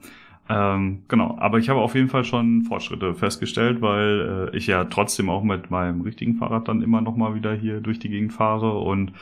ähm, 0.49 1.03
genau. 1.07 1.37
Aber 1.39 1.57
ich 1.59 1.69
habe 1.69 1.79
auf 1.79 1.95
jeden 1.95 2.09
Fall 2.09 2.23
schon 2.23 2.63
Fortschritte 2.63 3.15
festgestellt, 3.15 3.81
weil 3.81 4.49
äh, 4.53 4.57
ich 4.57 4.67
ja 4.67 4.83
trotzdem 4.85 5.29
auch 5.29 5.43
mit 5.43 5.71
meinem 5.71 6.01
richtigen 6.01 6.35
Fahrrad 6.35 6.67
dann 6.67 6.81
immer 6.81 7.01
noch 7.01 7.15
mal 7.15 7.35
wieder 7.35 7.53
hier 7.53 7.81
durch 7.81 7.99
die 7.99 8.09
Gegend 8.09 8.31
fahre 8.33 8.77
und 8.79 9.13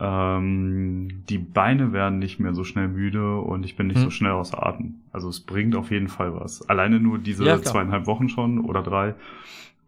ähm, 0.00 1.24
die 1.28 1.38
Beine 1.38 1.92
werden 1.92 2.18
nicht 2.20 2.38
mehr 2.38 2.54
so 2.54 2.62
schnell 2.64 2.86
müde 2.88 3.38
und 3.40 3.64
ich 3.64 3.76
bin 3.76 3.88
nicht 3.88 3.96
Hm. 3.96 4.04
so 4.04 4.10
schnell 4.10 4.32
außer 4.32 4.64
Atem. 4.64 4.96
Also 5.12 5.28
es 5.28 5.40
bringt 5.40 5.74
auf 5.74 5.90
jeden 5.90 6.08
Fall 6.08 6.34
was. 6.38 6.68
Alleine 6.68 7.00
nur 7.00 7.18
diese 7.18 7.44
Ja, 7.44 7.60
zweieinhalb 7.60 8.06
Wochen 8.06 8.28
schon 8.28 8.60
oder 8.60 8.82
drei. 8.82 9.14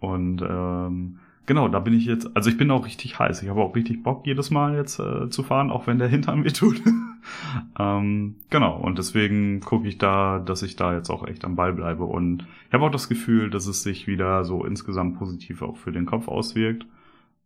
Und 0.01 0.43
ähm, 0.43 1.20
genau, 1.47 1.69
da 1.69 1.79
bin 1.81 1.95
ich 1.95 2.07
jetzt, 2.07 2.35
also 2.37 2.51
ich 2.51 2.57
bin 2.57 2.71
auch 2.71 2.87
richtig 2.87 3.19
heiß. 3.19 3.43
Ich 3.43 3.49
habe 3.49 3.61
auch 3.61 3.75
richtig 3.75 4.03
Bock, 4.03 4.27
jedes 4.27 4.51
Mal 4.51 4.77
jetzt 4.77 4.99
äh, 4.99 5.29
zu 5.31 5.43
fahren, 5.43 5.71
auch 5.71 5.87
wenn 5.87 5.99
der 5.99 6.09
Hintern 6.09 6.41
mir 6.41 6.53
tut. 6.53 6.83
ähm, 7.79 8.37
genau, 8.51 8.77
und 8.77 8.99
deswegen 8.99 9.61
gucke 9.61 9.89
ich 9.89 9.99
da, 9.99 10.39
dass 10.39 10.63
ich 10.63 10.77
da 10.77 10.95
jetzt 10.95 11.11
auch 11.11 11.27
echt 11.27 11.45
am 11.45 11.57
Ball 11.57 11.73
bleibe. 11.73 12.05
Und 12.05 12.47
ich 12.69 12.73
habe 12.73 12.85
auch 12.85 12.91
das 12.91 13.09
Gefühl, 13.09 13.51
dass 13.51 13.67
es 13.67 13.83
sich 13.83 14.07
wieder 14.07 14.45
so 14.45 14.65
insgesamt 14.65 15.19
positiv 15.19 15.63
auch 15.63 15.77
für 15.77 15.93
den 15.93 16.07
Kopf 16.07 16.29
auswirkt. 16.29 16.87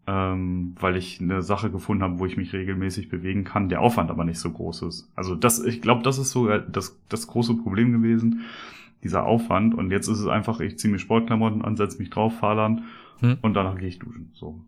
Ähm, 0.06 0.74
weil 0.78 0.96
ich 0.96 1.18
eine 1.18 1.40
Sache 1.40 1.70
gefunden 1.70 2.02
habe, 2.02 2.18
wo 2.18 2.26
ich 2.26 2.36
mich 2.36 2.52
regelmäßig 2.52 3.08
bewegen 3.08 3.44
kann, 3.44 3.70
der 3.70 3.80
Aufwand 3.80 4.10
aber 4.10 4.24
nicht 4.24 4.38
so 4.38 4.50
groß 4.50 4.82
ist. 4.82 5.10
Also 5.16 5.34
das, 5.34 5.64
ich 5.64 5.80
glaube, 5.80 6.02
das 6.02 6.18
ist 6.18 6.30
sogar 6.30 6.58
das, 6.58 7.00
das 7.08 7.26
große 7.26 7.54
Problem 7.54 7.90
gewesen, 7.90 8.42
dieser 9.02 9.24
Aufwand. 9.24 9.74
Und 9.74 9.90
jetzt 9.90 10.08
ist 10.08 10.20
es 10.20 10.26
einfach, 10.26 10.60
ich 10.60 10.78
ziehe 10.78 10.92
mir 10.92 10.98
Sportklamotten 10.98 11.64
an, 11.64 11.78
setze 11.78 11.98
mich 11.98 12.10
drauf, 12.10 12.38
fahre 12.38 12.56
dann 12.56 12.84
Hm. 13.24 13.38
und 13.42 13.54
danach 13.54 13.76
gehe 13.78 13.88
ich 13.88 13.98
duschen. 13.98 14.30
So. 14.34 14.60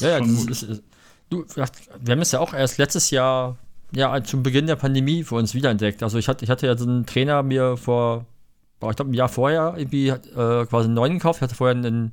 Ja, 0.00 0.08
ja, 0.10 0.20
das 0.20 0.36
gut. 0.36 0.50
ist, 0.50 0.62
ist, 0.62 0.82
du, 1.30 1.44
wir 1.46 2.12
haben 2.12 2.20
es 2.20 2.32
ja 2.32 2.40
auch 2.40 2.52
erst 2.52 2.78
letztes 2.78 3.10
Jahr, 3.10 3.56
ja, 3.92 4.22
zum 4.24 4.42
Beginn 4.42 4.66
der 4.66 4.76
Pandemie 4.76 5.22
für 5.22 5.36
uns 5.36 5.54
wiederentdeckt. 5.54 6.02
Also 6.02 6.18
ich 6.18 6.28
hatte, 6.28 6.44
ich 6.44 6.50
hatte 6.50 6.66
ja 6.66 6.76
so 6.76 6.84
einen 6.84 7.06
Trainer 7.06 7.42
mir 7.42 7.76
vor, 7.76 8.26
ich 8.80 8.96
glaube, 8.96 9.10
ein 9.10 9.14
Jahr 9.14 9.28
vorher 9.28 9.74
irgendwie 9.76 10.08
äh, 10.08 10.66
quasi 10.66 10.86
einen 10.86 10.94
neuen 10.94 11.14
gekauft. 11.14 11.38
Ich 11.38 11.42
hatte 11.42 11.54
vorher 11.54 11.76
einen, 11.76 12.12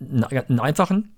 einen, 0.00 0.24
einen 0.24 0.60
einfachen 0.60 1.12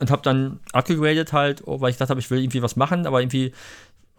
und 0.00 0.10
habe 0.10 0.22
dann 0.22 0.60
abgegradet 0.72 1.32
halt, 1.32 1.62
oh, 1.66 1.80
weil 1.80 1.90
ich 1.90 1.98
dachte, 1.98 2.16
ich 2.18 2.30
will 2.30 2.40
irgendwie 2.40 2.62
was 2.62 2.76
machen, 2.76 3.06
aber 3.06 3.20
irgendwie 3.20 3.52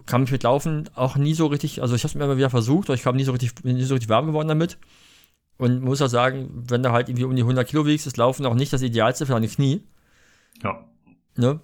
kam 0.05 0.23
ich 0.23 0.31
mit 0.31 0.43
Laufen 0.43 0.89
auch 0.95 1.15
nie 1.15 1.33
so 1.33 1.47
richtig, 1.47 1.81
also 1.81 1.95
ich 1.95 2.03
habe 2.03 2.09
es 2.09 2.15
mir 2.15 2.23
immer 2.23 2.37
wieder 2.37 2.49
versucht, 2.49 2.89
aber 2.89 2.95
ich 2.95 3.03
kam 3.03 3.15
nie 3.15 3.23
so 3.23 3.31
richtig, 3.31 3.63
nie 3.63 3.83
so 3.83 3.95
richtig 3.95 4.09
warm 4.09 4.27
geworden 4.27 4.47
damit. 4.47 4.77
Und 5.57 5.81
muss 5.81 6.01
auch 6.01 6.07
sagen, 6.07 6.49
wenn 6.67 6.81
du 6.81 6.91
halt 6.91 7.07
irgendwie 7.07 7.25
um 7.25 7.35
die 7.35 7.43
100 7.43 7.67
Kilo 7.67 7.85
wiegst, 7.85 8.07
ist 8.07 8.17
Laufen 8.17 8.45
auch 8.45 8.55
nicht 8.55 8.73
das 8.73 8.81
Idealste 8.81 9.25
für 9.25 9.33
deine 9.33 9.47
Knie. 9.47 9.83
Ja. 10.63 10.85
Ne? 11.35 11.59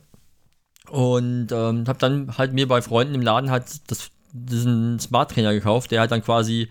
Und 0.89 1.51
ähm, 1.51 1.87
habe 1.87 1.99
dann 1.99 2.37
halt 2.37 2.53
mir 2.53 2.67
bei 2.67 2.81
Freunden 2.81 3.15
im 3.15 3.21
Laden 3.21 3.49
halt 3.49 3.65
das, 3.91 4.11
diesen 4.31 4.99
Smart 4.99 5.31
Trainer 5.31 5.53
gekauft, 5.53 5.91
der 5.91 5.99
halt 5.99 6.11
dann 6.11 6.23
quasi 6.23 6.69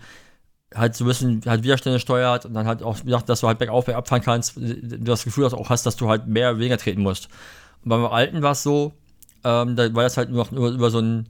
halt 0.73 0.95
so 0.95 1.05
ein 1.05 1.07
bisschen 1.07 1.41
halt 1.45 1.63
Widerstände 1.63 1.99
steuert 1.99 2.45
und 2.45 2.53
dann 2.53 2.67
halt 2.67 2.83
auch 2.83 2.97
gedacht, 3.03 3.29
dass 3.29 3.41
du 3.41 3.47
halt 3.47 3.59
bergauf, 3.59 3.85
bergab 3.85 4.07
fahren 4.07 4.21
kannst, 4.21 4.57
du 4.57 4.97
das 4.99 5.23
Gefühl 5.23 5.43
dass 5.43 5.53
du 5.53 5.57
auch 5.57 5.69
hast, 5.69 5.85
dass 5.85 5.95
du 5.95 6.09
halt 6.09 6.27
mehr 6.27 6.51
oder 6.51 6.59
weniger 6.59 6.77
treten 6.77 7.01
musst. 7.01 7.29
Und 7.83 7.89
beim 7.89 8.05
alten 8.05 8.41
war 8.41 8.51
es 8.51 8.63
so, 8.63 8.93
ähm, 9.43 9.75
da 9.75 9.93
war 9.93 10.03
das 10.03 10.17
halt 10.17 10.29
nur 10.29 10.43
noch 10.43 10.51
über, 10.51 10.69
über 10.69 10.89
so 10.89 10.99
ein, 10.99 11.29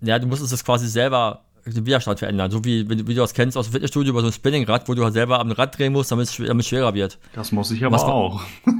ja, 0.00 0.18
du 0.18 0.26
musstest 0.26 0.52
es 0.52 0.64
quasi 0.64 0.88
selber 0.88 1.44
den 1.66 1.86
Widerstand 1.86 2.18
verändern, 2.18 2.50
so 2.50 2.64
wie, 2.64 2.88
wie, 2.88 2.96
du- 2.96 3.06
wie 3.06 3.14
du 3.14 3.20
das 3.20 3.34
kennst 3.34 3.56
aus 3.56 3.66
dem 3.68 3.72
Fitnessstudio 3.72 4.10
über 4.12 4.20
so 4.20 4.26
ein 4.28 4.32
Spinningrad, 4.32 4.88
wo 4.88 4.94
du 4.94 5.04
halt 5.04 5.14
selber 5.14 5.38
am 5.40 5.50
Rad 5.52 5.78
drehen 5.78 5.92
musst, 5.92 6.10
damit 6.12 6.26
es 6.26 6.34
schwerer 6.34 6.94
wird. 6.94 7.18
Das 7.34 7.52
muss 7.52 7.70
ich 7.70 7.84
aber 7.84 7.94
Was 7.96 8.02
auch. 8.04 8.40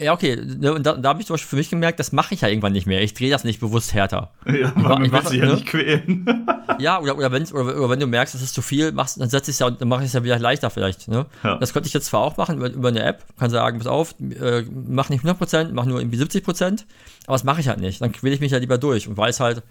Ja, 0.00 0.12
okay, 0.12 0.34
ne, 0.58 0.74
und 0.74 0.84
da, 0.84 0.94
da 0.94 1.10
habe 1.10 1.20
ich 1.20 1.26
zum 1.28 1.34
Beispiel 1.34 1.50
für 1.50 1.54
mich 1.56 1.70
gemerkt, 1.70 2.00
das 2.00 2.10
mache 2.10 2.34
ich 2.34 2.40
ja 2.40 2.48
irgendwann 2.48 2.72
nicht 2.72 2.84
mehr. 2.88 3.00
Ich 3.00 3.14
drehe 3.14 3.30
das 3.30 3.44
nicht 3.44 3.60
bewusst 3.60 3.94
härter. 3.94 4.32
Ja, 4.44 4.72
man 4.74 5.04
ich 5.04 5.12
will 5.12 5.20
mach- 5.22 5.28
sich 5.30 5.38
ja 5.38 5.46
ne? 5.46 5.54
nicht 5.54 5.66
quälen. 5.66 6.26
Ja, 6.80 6.98
oder, 7.00 7.16
oder, 7.16 7.30
wenn, 7.30 7.44
oder, 7.52 7.76
oder 7.76 7.90
wenn 7.90 8.00
du 8.00 8.08
merkst, 8.08 8.34
es 8.34 8.42
ist 8.42 8.54
zu 8.54 8.60
viel, 8.62 8.90
machst, 8.90 9.20
dann 9.20 9.28
setze 9.30 9.52
ich 9.52 9.54
es 9.54 9.58
ja 9.60 9.66
und 9.68 9.80
dann 9.80 9.86
mache 9.86 10.00
ich 10.00 10.08
es 10.08 10.12
ja 10.14 10.24
wieder 10.24 10.36
leichter 10.40 10.70
vielleicht. 10.70 11.06
Ne? 11.06 11.26
Ja. 11.44 11.58
Das 11.58 11.72
könnte 11.72 11.86
ich 11.86 11.94
jetzt 11.94 12.06
zwar 12.06 12.22
auch 12.22 12.36
machen 12.36 12.56
über, 12.56 12.68
über 12.70 12.88
eine 12.88 13.04
App, 13.04 13.22
kann 13.38 13.50
sagen, 13.50 13.78
pass 13.78 13.86
auf, 13.86 14.16
äh, 14.18 14.62
mach 14.88 15.10
nicht 15.10 15.24
100%, 15.24 15.68
mach 15.72 15.84
nur 15.84 16.00
irgendwie 16.00 16.20
70%, 16.20 16.84
aber 17.26 17.34
das 17.34 17.44
mache 17.44 17.60
ich 17.60 17.68
halt 17.68 17.78
nicht. 17.78 18.00
Dann 18.00 18.10
quäle 18.10 18.34
ich 18.34 18.40
mich 18.40 18.50
ja 18.50 18.58
lieber 18.58 18.78
durch 18.78 19.06
und 19.06 19.16
weiß 19.16 19.38
halt, 19.38 19.62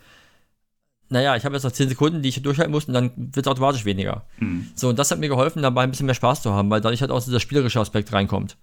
naja, 1.10 1.36
ich 1.36 1.46
habe 1.46 1.56
jetzt 1.56 1.64
noch 1.64 1.72
10 1.72 1.90
Sekunden, 1.90 2.22
die 2.22 2.30
ich 2.30 2.42
durchhalten 2.42 2.72
muss 2.72 2.86
und 2.86 2.94
dann 2.94 3.12
wird 3.16 3.46
es 3.46 3.52
automatisch 3.52 3.86
weniger. 3.86 4.26
Hm. 4.38 4.68
So, 4.76 4.90
und 4.90 5.00
das 5.00 5.12
hat 5.12 5.20
mir 5.20 5.30
geholfen, 5.30 5.62
dabei 5.62 5.84
ein 5.84 5.92
bisschen 5.92 6.06
mehr 6.06 6.16
Spaß 6.16 6.42
zu 6.42 6.54
haben, 6.54 6.70
weil 6.70 6.82
dadurch 6.82 7.02
halt 7.02 7.12
auch 7.12 7.24
dieser 7.24 7.40
spielerische 7.40 7.80
Aspekt 7.80 8.12
reinkommt. 8.14 8.58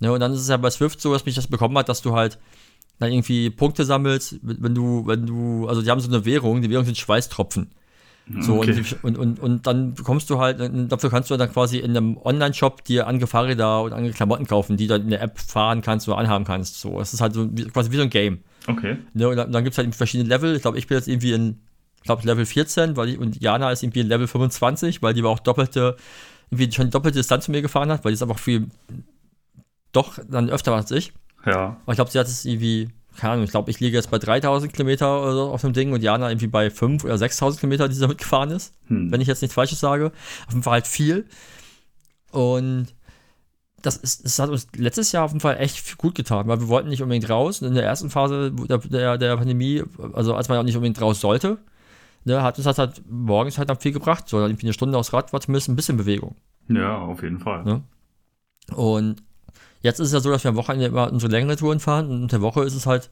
Ne, 0.00 0.12
und 0.12 0.20
dann 0.20 0.32
ist 0.32 0.40
es 0.40 0.48
ja 0.48 0.56
bei 0.56 0.70
Swift 0.70 1.00
so, 1.00 1.12
dass 1.12 1.26
mich 1.26 1.34
das 1.34 1.48
bekommen 1.48 1.76
hat, 1.76 1.88
dass 1.88 2.02
du 2.02 2.14
halt 2.14 2.38
dann 2.98 3.10
irgendwie 3.12 3.50
Punkte 3.50 3.84
sammelst, 3.84 4.36
wenn 4.42 4.74
du, 4.74 5.06
wenn 5.06 5.26
du, 5.26 5.66
also 5.68 5.82
die 5.82 5.90
haben 5.90 6.00
so 6.00 6.08
eine 6.08 6.24
Währung, 6.24 6.62
die 6.62 6.70
Währung 6.70 6.84
sind 6.84 6.98
Schweißtropfen. 6.98 7.70
So, 8.40 8.58
Okay. 8.58 8.84
und, 9.02 9.16
und, 9.16 9.40
und, 9.40 9.66
dann 9.66 9.94
bekommst 9.94 10.28
du 10.28 10.38
halt, 10.38 10.60
und 10.60 10.88
dafür 10.90 11.08
kannst 11.08 11.30
du 11.30 11.36
dann 11.38 11.50
quasi 11.50 11.78
in 11.78 11.96
einem 11.96 12.18
Online-Shop 12.18 12.84
dir 12.84 13.06
ange 13.06 13.26
Fahrräder 13.26 13.82
und 13.82 13.94
ange 13.94 14.10
Klamotten 14.10 14.46
kaufen, 14.46 14.76
die 14.76 14.86
du 14.86 14.94
dann 14.94 15.02
in 15.02 15.10
der 15.10 15.22
App 15.22 15.38
fahren 15.38 15.80
kannst 15.80 16.06
oder 16.08 16.18
anhaben 16.18 16.44
kannst. 16.44 16.78
So, 16.80 17.00
es 17.00 17.14
ist 17.14 17.22
halt 17.22 17.32
so 17.32 17.48
wie, 17.56 17.64
quasi 17.64 17.90
wie 17.90 17.96
so 17.96 18.02
ein 18.02 18.10
Game. 18.10 18.40
Okay. 18.66 18.98
Ne, 19.14 19.28
und 19.28 19.36
dann, 19.36 19.50
dann 19.50 19.64
gibt 19.64 19.72
es 19.72 19.78
halt 19.78 19.94
verschiedene 19.94 20.28
Level. 20.28 20.54
Ich 20.54 20.62
glaube, 20.62 20.76
ich 20.78 20.86
bin 20.86 20.98
jetzt 20.98 21.08
irgendwie 21.08 21.32
in, 21.32 21.58
glaube, 22.08 22.26
Level 22.26 22.46
14, 22.46 22.96
weil 22.96 23.10
ich, 23.10 23.18
und 23.18 23.40
Jana 23.40 23.70
ist 23.70 23.82
irgendwie 23.82 24.02
Level 24.02 24.26
25, 24.26 25.02
weil 25.02 25.14
die 25.14 25.20
aber 25.20 25.30
auch 25.30 25.38
doppelte, 25.38 25.96
irgendwie 26.50 26.72
schon 26.72 26.90
doppelte 26.90 27.18
Distanz 27.18 27.44
zu 27.44 27.50
mir 27.50 27.62
gefahren 27.62 27.90
hat, 27.90 28.04
weil 28.04 28.12
die 28.12 28.14
ist 28.14 28.22
einfach 28.22 28.38
viel, 28.38 28.66
doch 29.92 30.18
dann 30.28 30.50
öfter 30.50 30.74
als 30.74 30.90
ich. 30.90 31.12
Ja. 31.46 31.76
Aber 31.82 31.92
ich 31.92 31.96
glaube, 31.96 32.10
sie 32.10 32.18
hat 32.18 32.26
es 32.26 32.44
irgendwie, 32.44 32.88
keine 33.16 33.34
Ahnung, 33.34 33.44
ich 33.44 33.50
glaube, 33.50 33.70
ich 33.70 33.80
liege 33.80 33.96
jetzt 33.96 34.10
bei 34.10 34.18
3000 34.18 34.72
Kilometer 34.72 35.22
oder 35.22 35.32
so 35.32 35.50
auf 35.50 35.60
dem 35.60 35.72
Ding 35.72 35.92
und 35.92 36.02
Jana 36.02 36.30
irgendwie 36.30 36.46
bei 36.46 36.70
5 36.70 37.04
oder 37.04 37.18
6000 37.18 37.60
Kilometer, 37.60 37.88
die 37.88 37.94
sie 37.94 38.00
damit 38.00 38.18
gefahren 38.18 38.50
ist. 38.50 38.74
Hm. 38.86 39.10
Wenn 39.10 39.20
ich 39.20 39.28
jetzt 39.28 39.42
nichts 39.42 39.54
Falsches 39.54 39.80
sage. 39.80 40.12
Auf 40.46 40.52
jeden 40.52 40.62
Fall 40.62 40.72
halt 40.74 40.86
viel. 40.86 41.26
Und 42.30 42.88
das, 43.82 43.96
ist, 43.96 44.24
das 44.24 44.38
hat 44.38 44.50
uns 44.50 44.66
letztes 44.76 45.12
Jahr 45.12 45.24
auf 45.24 45.30
jeden 45.30 45.40
Fall 45.40 45.56
echt 45.58 45.98
gut 45.98 46.14
getan, 46.14 46.48
weil 46.48 46.60
wir 46.60 46.68
wollten 46.68 46.88
nicht 46.88 47.02
unbedingt 47.02 47.30
raus. 47.30 47.62
Und 47.62 47.68
in 47.68 47.74
der 47.74 47.84
ersten 47.84 48.10
Phase 48.10 48.52
der, 48.52 48.78
der, 48.78 49.18
der 49.18 49.36
Pandemie, 49.36 49.84
also 50.12 50.34
als 50.34 50.48
man 50.48 50.58
auch 50.58 50.64
nicht 50.64 50.76
unbedingt 50.76 51.00
raus 51.00 51.20
sollte, 51.20 51.58
ne, 52.24 52.42
hat 52.42 52.56
uns 52.58 52.64
das 52.64 52.78
halt 52.78 53.02
morgens 53.08 53.58
halt 53.58 53.70
dann 53.70 53.78
viel 53.78 53.92
gebracht. 53.92 54.28
So, 54.28 54.40
irgendwie 54.40 54.66
eine 54.66 54.72
Stunde 54.72 54.98
aufs 54.98 55.12
Rad 55.12 55.32
war 55.32 55.40
zumindest 55.40 55.68
ein 55.68 55.76
bisschen 55.76 55.96
Bewegung. 55.96 56.36
Ja, 56.68 56.98
auf 56.98 57.22
jeden 57.22 57.38
Fall. 57.38 57.64
Ne? 57.64 57.82
Und 58.74 59.22
jetzt 59.80 60.00
ist 60.00 60.08
es 60.08 60.12
ja 60.12 60.20
so, 60.20 60.30
dass 60.30 60.44
wir 60.44 60.50
am 60.50 60.56
Wochenende 60.56 60.86
immer 60.86 61.10
unsere 61.12 61.32
längere 61.32 61.56
Touren 61.56 61.80
fahren 61.80 62.10
und 62.10 62.22
in 62.22 62.28
der 62.28 62.42
Woche 62.42 62.62
ist 62.62 62.74
es 62.74 62.86
halt, 62.86 63.10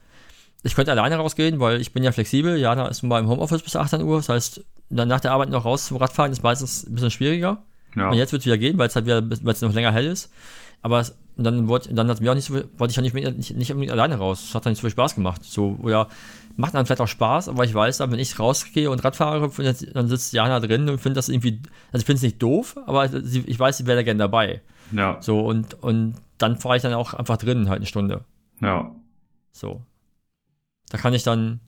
ich 0.63 0.75
könnte 0.75 0.91
alleine 0.91 1.17
rausgehen, 1.17 1.59
weil 1.59 1.81
ich 1.81 1.93
bin 1.93 2.03
ja 2.03 2.11
flexibel. 2.11 2.57
Jana 2.57 2.87
ist 2.87 3.03
mal 3.03 3.19
im 3.19 3.27
Homeoffice 3.27 3.61
bis 3.61 3.75
18 3.75 4.01
Uhr, 4.01 4.17
das 4.17 4.29
heißt, 4.29 4.65
dann 4.89 5.07
nach 5.07 5.19
der 5.19 5.31
Arbeit 5.31 5.49
noch 5.49 5.65
raus 5.65 5.87
zum 5.87 5.97
Radfahren 5.97 6.31
ist 6.31 6.43
meistens 6.43 6.85
ein 6.85 6.93
bisschen 6.93 7.11
schwieriger. 7.11 7.63
Ja. 7.95 8.09
Und 8.09 8.17
jetzt 8.17 8.31
wird 8.31 8.41
es 8.41 8.45
wieder 8.45 8.57
gehen, 8.57 8.77
weil 8.77 8.87
es 8.87 8.95
halt 8.95 9.05
wieder, 9.05 9.27
weil 9.29 9.53
es 9.53 9.61
noch 9.61 9.73
länger 9.73 9.91
hell 9.91 10.05
ist. 10.05 10.31
Aber 10.81 10.99
es, 10.99 11.15
dann, 11.35 11.67
wollte, 11.67 11.93
dann 11.93 12.07
hatten 12.09 12.23
wir 12.23 12.31
auch 12.31 12.35
nicht 12.35 12.45
so, 12.45 12.53
wollte 12.77 12.91
ich 12.91 12.95
ja 12.95 13.01
nicht, 13.01 13.13
nicht, 13.13 13.55
nicht 13.55 13.71
unbedingt 13.71 13.91
alleine 13.91 14.15
raus. 14.15 14.41
Das 14.41 14.55
hat 14.55 14.65
dann 14.65 14.71
nicht 14.71 14.79
so 14.79 14.87
viel 14.87 14.91
Spaß 14.91 15.15
gemacht. 15.15 15.43
So, 15.43 15.77
oder 15.81 16.07
macht 16.57 16.73
dann 16.73 16.85
vielleicht 16.85 17.01
auch 17.01 17.07
Spaß, 17.07 17.49
aber 17.49 17.63
ich 17.63 17.73
weiß 17.73 17.97
dann, 17.97 18.11
wenn 18.11 18.19
ich 18.19 18.39
rausgehe 18.39 18.89
und 18.89 19.03
Rad 19.03 19.15
fahre, 19.15 19.49
dann 19.93 20.07
sitzt 20.09 20.33
Jana 20.33 20.59
drin 20.59 20.89
und 20.89 20.99
findet 20.99 21.17
das 21.17 21.29
irgendwie, 21.29 21.61
also 21.91 22.01
ich 22.01 22.05
finde 22.05 22.17
es 22.17 22.23
nicht 22.23 22.41
doof, 22.41 22.75
aber 22.85 23.05
ich 23.05 23.59
weiß, 23.59 23.77
sie 23.77 23.85
wäre 23.85 23.97
da 23.97 24.03
gerne 24.03 24.17
dabei. 24.19 24.61
ja, 24.91 25.21
So, 25.21 25.39
und, 25.39 25.81
und 25.83 26.15
dann 26.37 26.57
fahre 26.57 26.77
ich 26.77 26.81
dann 26.81 26.93
auch 26.93 27.13
einfach 27.13 27.37
drin 27.37 27.69
halt 27.69 27.77
eine 27.77 27.85
Stunde. 27.85 28.25
ja, 28.59 28.91
So. 29.51 29.81
Da 30.89 30.97
kann 30.97 31.13
ich 31.13 31.23
dann, 31.23 31.59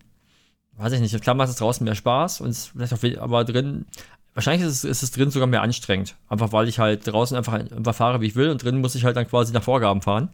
weiß 0.77 0.93
ich 0.93 1.01
nicht, 1.01 1.21
klar 1.21 1.35
macht 1.35 1.49
es 1.49 1.57
draußen 1.57 1.83
mehr 1.83 1.95
Spaß 1.95 2.41
und 2.41 2.49
es 2.49 2.59
ist 2.59 2.67
vielleicht 2.69 2.93
auch, 3.17 3.21
aber 3.21 3.43
drin, 3.43 3.85
wahrscheinlich 4.33 4.65
ist 4.67 4.77
es, 4.77 4.83
ist 4.85 5.03
es 5.03 5.11
drin 5.11 5.29
sogar 5.29 5.47
mehr 5.47 5.61
anstrengend. 5.61 6.15
Einfach 6.29 6.51
weil 6.51 6.67
ich 6.67 6.79
halt 6.79 7.05
draußen 7.05 7.35
einfach, 7.37 7.53
einfach 7.53 7.95
fahre, 7.95 8.21
wie 8.21 8.27
ich 8.27 8.35
will 8.35 8.49
und 8.49 8.63
drin 8.63 8.79
muss 8.79 8.95
ich 8.95 9.03
halt 9.03 9.17
dann 9.17 9.27
quasi 9.27 9.53
nach 9.53 9.63
Vorgaben 9.63 10.01
fahren. 10.01 10.29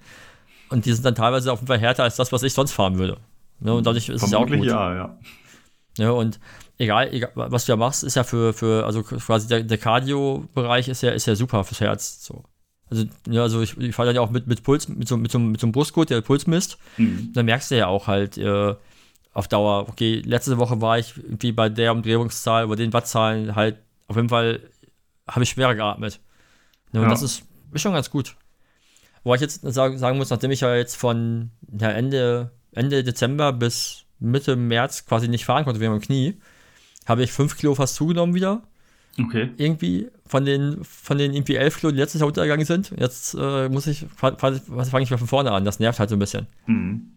Und 0.70 0.86
die 0.86 0.93
sind 0.93 1.03
dann 1.03 1.16
teilweise 1.16 1.51
auf 1.51 1.60
jeden 1.60 1.68
Fall 1.68 1.80
härter 1.80 2.03
als 2.03 2.16
das, 2.16 2.32
was 2.32 2.43
ich 2.43 2.53
sonst 2.53 2.72
fahren 2.72 2.97
würde. 2.97 3.18
Ne, 3.60 3.74
und 3.74 3.86
dadurch 3.86 4.10
ist 4.10 4.22
es 4.22 4.32
ja 4.32 4.38
auch 4.38 4.41
vermutlich 4.47 4.62
gut. 4.62 4.70
ja, 4.70 4.93
ja. 4.95 5.20
Ne, 5.97 6.14
und 6.14 6.39
egal, 6.78 7.14
egal, 7.14 7.32
was 7.36 7.66
du 7.66 7.72
ja 7.72 7.76
machst, 7.78 8.03
ist 8.03 8.16
ja 8.16 8.24
für, 8.24 8.53
für 8.53 8.86
also 8.86 9.01
quasi 9.03 9.47
der, 9.47 9.64
der 9.64 9.78
Cardio-Bereich 9.78 10.88
ist 10.89 11.01
ja, 11.03 11.12
ist 11.12 11.26
ja 11.26 11.36
super 11.36 11.64
fürs 11.64 11.80
Herz. 11.80 12.26
So. 12.26 12.43
Also, 12.89 13.06
ja, 13.30 13.41
also 13.43 13.62
ich, 13.62 13.78
ich 13.78 13.95
fahre 13.95 14.08
dann 14.08 14.16
ja 14.16 14.22
auch 14.22 14.30
mit, 14.30 14.45
mit 14.47 14.62
Puls, 14.64 14.88
mit 14.89 15.08
so, 15.08 15.18
mit, 15.18 15.32
so, 15.32 15.39
mit 15.39 15.60
so 15.60 15.68
einem 15.68 15.72
Brustgurt, 15.72 16.10
der 16.10 16.22
Puls 16.22 16.47
misst. 16.47 16.78
Hm. 16.97 17.32
dann 17.34 17.45
merkst 17.45 17.72
du 17.72 17.78
ja 17.78 17.88
auch 17.88 18.08
halt 18.08 18.38
äh, 18.38 18.76
auf 19.34 19.47
Dauer, 19.47 19.88
okay, 19.89 20.22
letzte 20.26 20.58
Woche 20.58 20.82
war 20.82 20.99
ich 20.99 21.18
irgendwie 21.18 21.51
bei 21.51 21.70
der 21.70 21.91
Umdrehungszahl, 21.91 22.68
bei 22.68 22.76
den 22.76 22.93
Wattzahlen 22.93 23.56
halt, 23.56 23.78
auf 24.08 24.16
jeden 24.16 24.30
Fall 24.30 24.60
habe 25.28 25.43
ich 25.43 25.49
schwerer 25.49 25.76
geatmet. 25.76 26.20
Ne, 26.91 26.99
und 26.99 27.06
Ja. 27.06 27.12
das 27.12 27.22
ist, 27.22 27.43
ist 27.72 27.82
schon 27.82 27.93
ganz 27.93 28.10
gut. 28.10 28.36
Wobei 29.24 29.36
ich 29.36 29.41
jetzt 29.41 29.62
sagen, 29.62 29.97
sagen 29.97 30.18
muss, 30.18 30.30
nachdem 30.30 30.51
ich 30.51 30.62
ja 30.62 30.76
jetzt 30.76 30.95
von 30.95 31.49
ja, 31.80 31.89
Ende, 31.89 32.51
Ende 32.76 33.04
Dezember 33.04 33.54
bis 33.54 34.06
Mitte 34.20 34.56
März 34.56 35.06
quasi 35.06 35.28
nicht 35.28 35.46
fahren 35.46 35.66
konnte 35.66 35.80
wegen 35.80 35.92
meinem 35.92 36.02
Knie, 36.02 36.36
habe 37.06 37.24
ich 37.24 37.32
5 37.32 37.58
Kilo 37.58 37.76
fast 37.76 37.96
zugenommen 37.96 38.36
wieder. 38.36 38.64
Okay. 39.20 39.52
Irgendwie 39.58 40.10
von 40.28 40.46
den, 40.46 40.84
von 40.84 41.18
den 41.18 41.34
irgendwie 41.34 41.56
11 41.56 41.80
Kilo, 41.80 41.92
die 41.92 41.98
letztes 41.98 42.22
Jahr 42.22 42.28
untergegangen 42.28 42.66
sind. 42.66 42.92
Jetzt 42.98 43.36
äh, 43.40 43.70
muss 43.70 43.88
ich, 43.88 44.06
fange 44.16 44.38
fang 44.38 45.02
ich 45.02 45.10
wieder 45.10 45.18
von 45.18 45.28
vorne 45.28 45.52
an. 45.52 45.64
Das 45.64 45.80
nervt 45.80 46.00
halt 46.00 46.10
so 46.10 46.16
ein 46.16 46.20
bisschen. 46.20 46.48
Hm. 46.66 47.12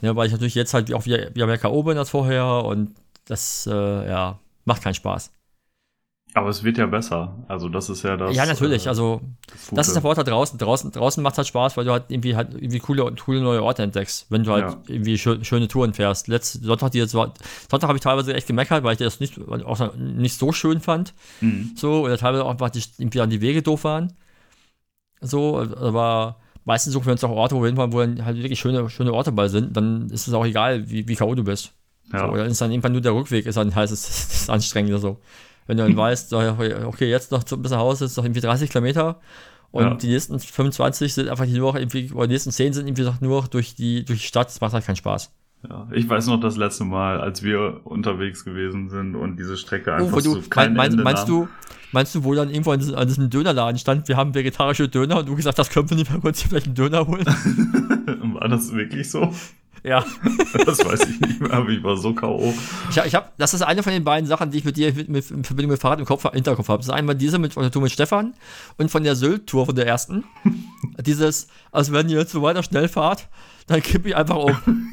Ja, 0.00 0.16
weil 0.16 0.26
ich 0.26 0.32
natürlich 0.32 0.54
jetzt 0.54 0.74
halt 0.74 0.92
auch 0.92 1.04
wieder, 1.04 1.34
wieder 1.34 1.46
mehr 1.46 1.58
K.O. 1.58 1.82
bin 1.82 1.98
als 1.98 2.10
vorher 2.10 2.64
und 2.64 2.94
das, 3.26 3.68
äh, 3.70 4.08
ja, 4.08 4.38
macht 4.64 4.82
keinen 4.82 4.94
Spaß. 4.94 5.32
Aber 6.34 6.48
es 6.48 6.64
wird 6.64 6.78
ja 6.78 6.86
besser. 6.86 7.44
Also 7.46 7.68
das 7.68 7.90
ist 7.90 8.02
ja 8.04 8.16
das. 8.16 8.34
ja, 8.34 8.46
natürlich, 8.46 8.86
äh, 8.86 8.88
also 8.88 9.20
das, 9.50 9.70
das 9.70 9.88
ist 9.88 9.94
der 9.94 10.02
Vorteil 10.02 10.24
draußen. 10.24 10.58
Draußen, 10.58 10.90
draußen 10.90 11.22
macht 11.22 11.36
halt 11.36 11.46
Spaß, 11.46 11.76
weil 11.76 11.84
du 11.84 11.92
halt 11.92 12.04
irgendwie 12.08 12.34
halt 12.34 12.54
irgendwie 12.54 12.78
coole, 12.78 13.12
coole 13.16 13.42
neue 13.42 13.62
Orte 13.62 13.82
entdeckst, 13.82 14.26
wenn 14.30 14.42
du 14.42 14.52
halt 14.52 14.64
Ja. 14.64 14.82
irgendwie 14.86 15.18
schö 15.18 15.44
schöne 15.44 15.68
Touren 15.68 15.92
fährst. 15.92 16.28
Letzten 16.28 16.64
Sonntag, 16.64 16.92
die 16.92 16.98
jetzt 16.98 17.14
war, 17.14 17.34
Sonntag 17.70 17.88
habe 17.88 17.98
ich 17.98 18.02
teilweise 18.02 18.32
echt 18.32 18.46
gemeckert, 18.46 18.82
weil 18.82 18.92
ich 18.92 18.98
das 18.98 19.20
nicht, 19.20 19.38
auch 19.46 19.94
nicht 19.96 20.38
so 20.38 20.52
schön 20.52 20.80
fand. 20.80 21.12
Hm. 21.40 21.72
So, 21.76 22.04
oder 22.04 22.16
teilweise 22.16 22.44
auch 22.44 22.50
einfach 22.50 22.70
die, 22.70 22.82
irgendwie 22.96 23.20
an 23.20 23.28
die 23.28 23.42
Wege 23.42 23.60
doof 23.62 23.84
waren. 23.84 24.14
So, 25.20 25.58
aber 25.58 26.36
meistens 26.64 26.94
suchen 26.94 27.06
wir 27.06 27.12
uns 27.12 27.24
auch 27.24 27.30
Orte, 27.30 27.54
wo 27.54 27.60
wir 27.60 27.66
hinfahren, 27.66 27.92
wo 27.92 28.00
dann 28.00 28.24
halt 28.24 28.38
wirklich 28.38 28.58
schöne, 28.58 28.88
schöne 28.88 29.12
Orte 29.12 29.32
bei 29.32 29.48
sind. 29.48 29.76
Dann 29.76 30.08
ist 30.10 30.26
es 30.28 30.34
auch 30.34 30.46
egal, 30.46 30.88
wie, 30.88 31.06
wie 31.08 31.14
K.O. 31.14 31.34
du 31.34 31.44
bist. 31.44 31.72
Ja. 32.12 32.20
So, 32.20 32.32
oder 32.32 32.46
ist 32.46 32.60
dann 32.60 32.70
irgendwann 32.70 32.92
nur 32.92 33.00
der 33.00 33.14
Rückweg, 33.14 33.46
ist 33.46 33.56
dann 33.56 33.74
heißt 33.74 33.92
es, 33.92 34.08
ist 34.32 34.50
anstrengender 34.50 34.98
so. 34.98 35.20
Wenn 35.66 35.76
du 35.76 35.84
dann 35.84 35.96
weißt, 35.96 36.32
okay, 36.34 37.08
jetzt 37.08 37.30
noch 37.32 37.44
bis 37.44 37.70
nach 37.70 37.78
Hause 37.78 38.04
ist 38.06 38.16
noch 38.16 38.24
irgendwie 38.24 38.40
30 38.40 38.70
Kilometer 38.70 39.20
und 39.70 39.84
Ja. 39.84 39.94
die 39.94 40.08
nächsten 40.08 40.38
25 40.38 41.14
sind 41.14 41.28
einfach 41.28 41.46
nur 41.46 41.72
noch 41.72 41.78
irgendwie, 41.78 42.10
oder 42.12 42.26
die 42.26 42.34
nächsten 42.34 42.50
10 42.50 42.72
sind 42.72 42.86
irgendwie 42.88 43.04
noch 43.04 43.20
nur 43.20 43.44
durch 43.50 43.74
die, 43.74 44.04
durch 44.04 44.20
die 44.20 44.26
Stadt, 44.26 44.48
das 44.48 44.60
macht 44.60 44.72
halt 44.74 44.84
keinen 44.84 44.96
Spaß. 44.96 45.32
Ja, 45.68 45.86
ich 45.92 46.08
weiß 46.08 46.26
noch 46.26 46.40
das 46.40 46.56
letzte 46.56 46.82
Mal, 46.84 47.20
als 47.20 47.44
wir 47.44 47.82
unterwegs 47.84 48.44
gewesen 48.44 48.88
sind 48.90 49.14
und 49.14 49.36
diese 49.38 49.56
Strecke 49.56 49.94
einfach 49.94 50.16
Oh, 50.16 50.20
du, 50.20 50.34
so 50.34 50.42
kein 50.50 50.74
mein, 50.74 50.90
Ende 50.90 51.04
meinst 51.04 51.28
nahm. 51.28 51.42
du, 51.42 51.48
meinst 51.92 52.14
du, 52.16 52.24
wo 52.24 52.34
dann 52.34 52.50
irgendwo 52.50 52.72
an 52.72 52.80
diesem, 52.80 52.96
an 52.96 53.06
diesem 53.06 53.30
Dönerladen 53.30 53.78
stand, 53.78 54.08
wir 54.08 54.16
haben 54.16 54.34
vegetarische 54.34 54.88
Döner 54.88 55.18
und 55.20 55.28
du 55.28 55.36
gesagt 55.36 55.60
hast, 55.60 55.70
können 55.72 55.88
wir 55.88 55.96
nicht 55.96 56.10
mal 56.10 56.20
kurz 56.20 56.40
hier 56.40 56.48
vielleicht 56.48 56.66
einen 56.66 56.74
Döner 56.74 57.06
holen? 57.06 57.24
War 58.34 58.48
das 58.48 58.72
wirklich 58.74 59.08
so? 59.08 59.32
Ja. 59.82 60.04
Das 60.66 60.84
weiß 60.84 61.08
ich 61.08 61.20
nicht 61.20 61.40
mehr, 61.40 61.52
aber 61.52 61.68
ich 61.70 61.82
war 61.82 61.96
so 61.96 62.14
K.O. 62.14 62.54
Ich, 62.90 62.96
ich 62.96 63.14
hab, 63.14 63.36
das 63.38 63.54
ist 63.54 63.62
eine 63.62 63.82
von 63.82 63.92
den 63.92 64.04
beiden 64.04 64.26
Sachen, 64.28 64.50
die 64.50 64.58
ich 64.58 64.64
mit 64.64 64.76
dir 64.76 64.92
mit, 64.92 65.08
mit, 65.08 65.30
in 65.30 65.44
Verbindung 65.44 65.72
mit 65.72 65.80
Fahrrad 65.80 65.98
im 65.98 66.04
Kopf, 66.04 66.30
Hinterkopf 66.30 66.68
habe. 66.68 66.78
Das 66.78 66.86
ist 66.86 66.92
einmal 66.92 67.14
diese 67.14 67.38
mit, 67.38 67.54
von 67.54 67.62
der 67.62 67.72
Tour 67.72 67.82
mit 67.82 67.90
Stefan 67.90 68.34
und 68.76 68.90
von 68.90 69.02
der 69.02 69.16
Sylt-Tour 69.16 69.66
von 69.66 69.74
der 69.74 69.86
ersten. 69.86 70.24
Dieses, 71.00 71.48
als 71.70 71.92
wenn 71.92 72.08
ihr 72.08 72.18
jetzt 72.18 72.32
so 72.32 72.42
weiter 72.42 72.62
schnell 72.62 72.88
fahrt, 72.88 73.28
dann 73.66 73.82
kippe 73.82 74.08
ich 74.08 74.16
einfach 74.16 74.36
um. 74.36 74.56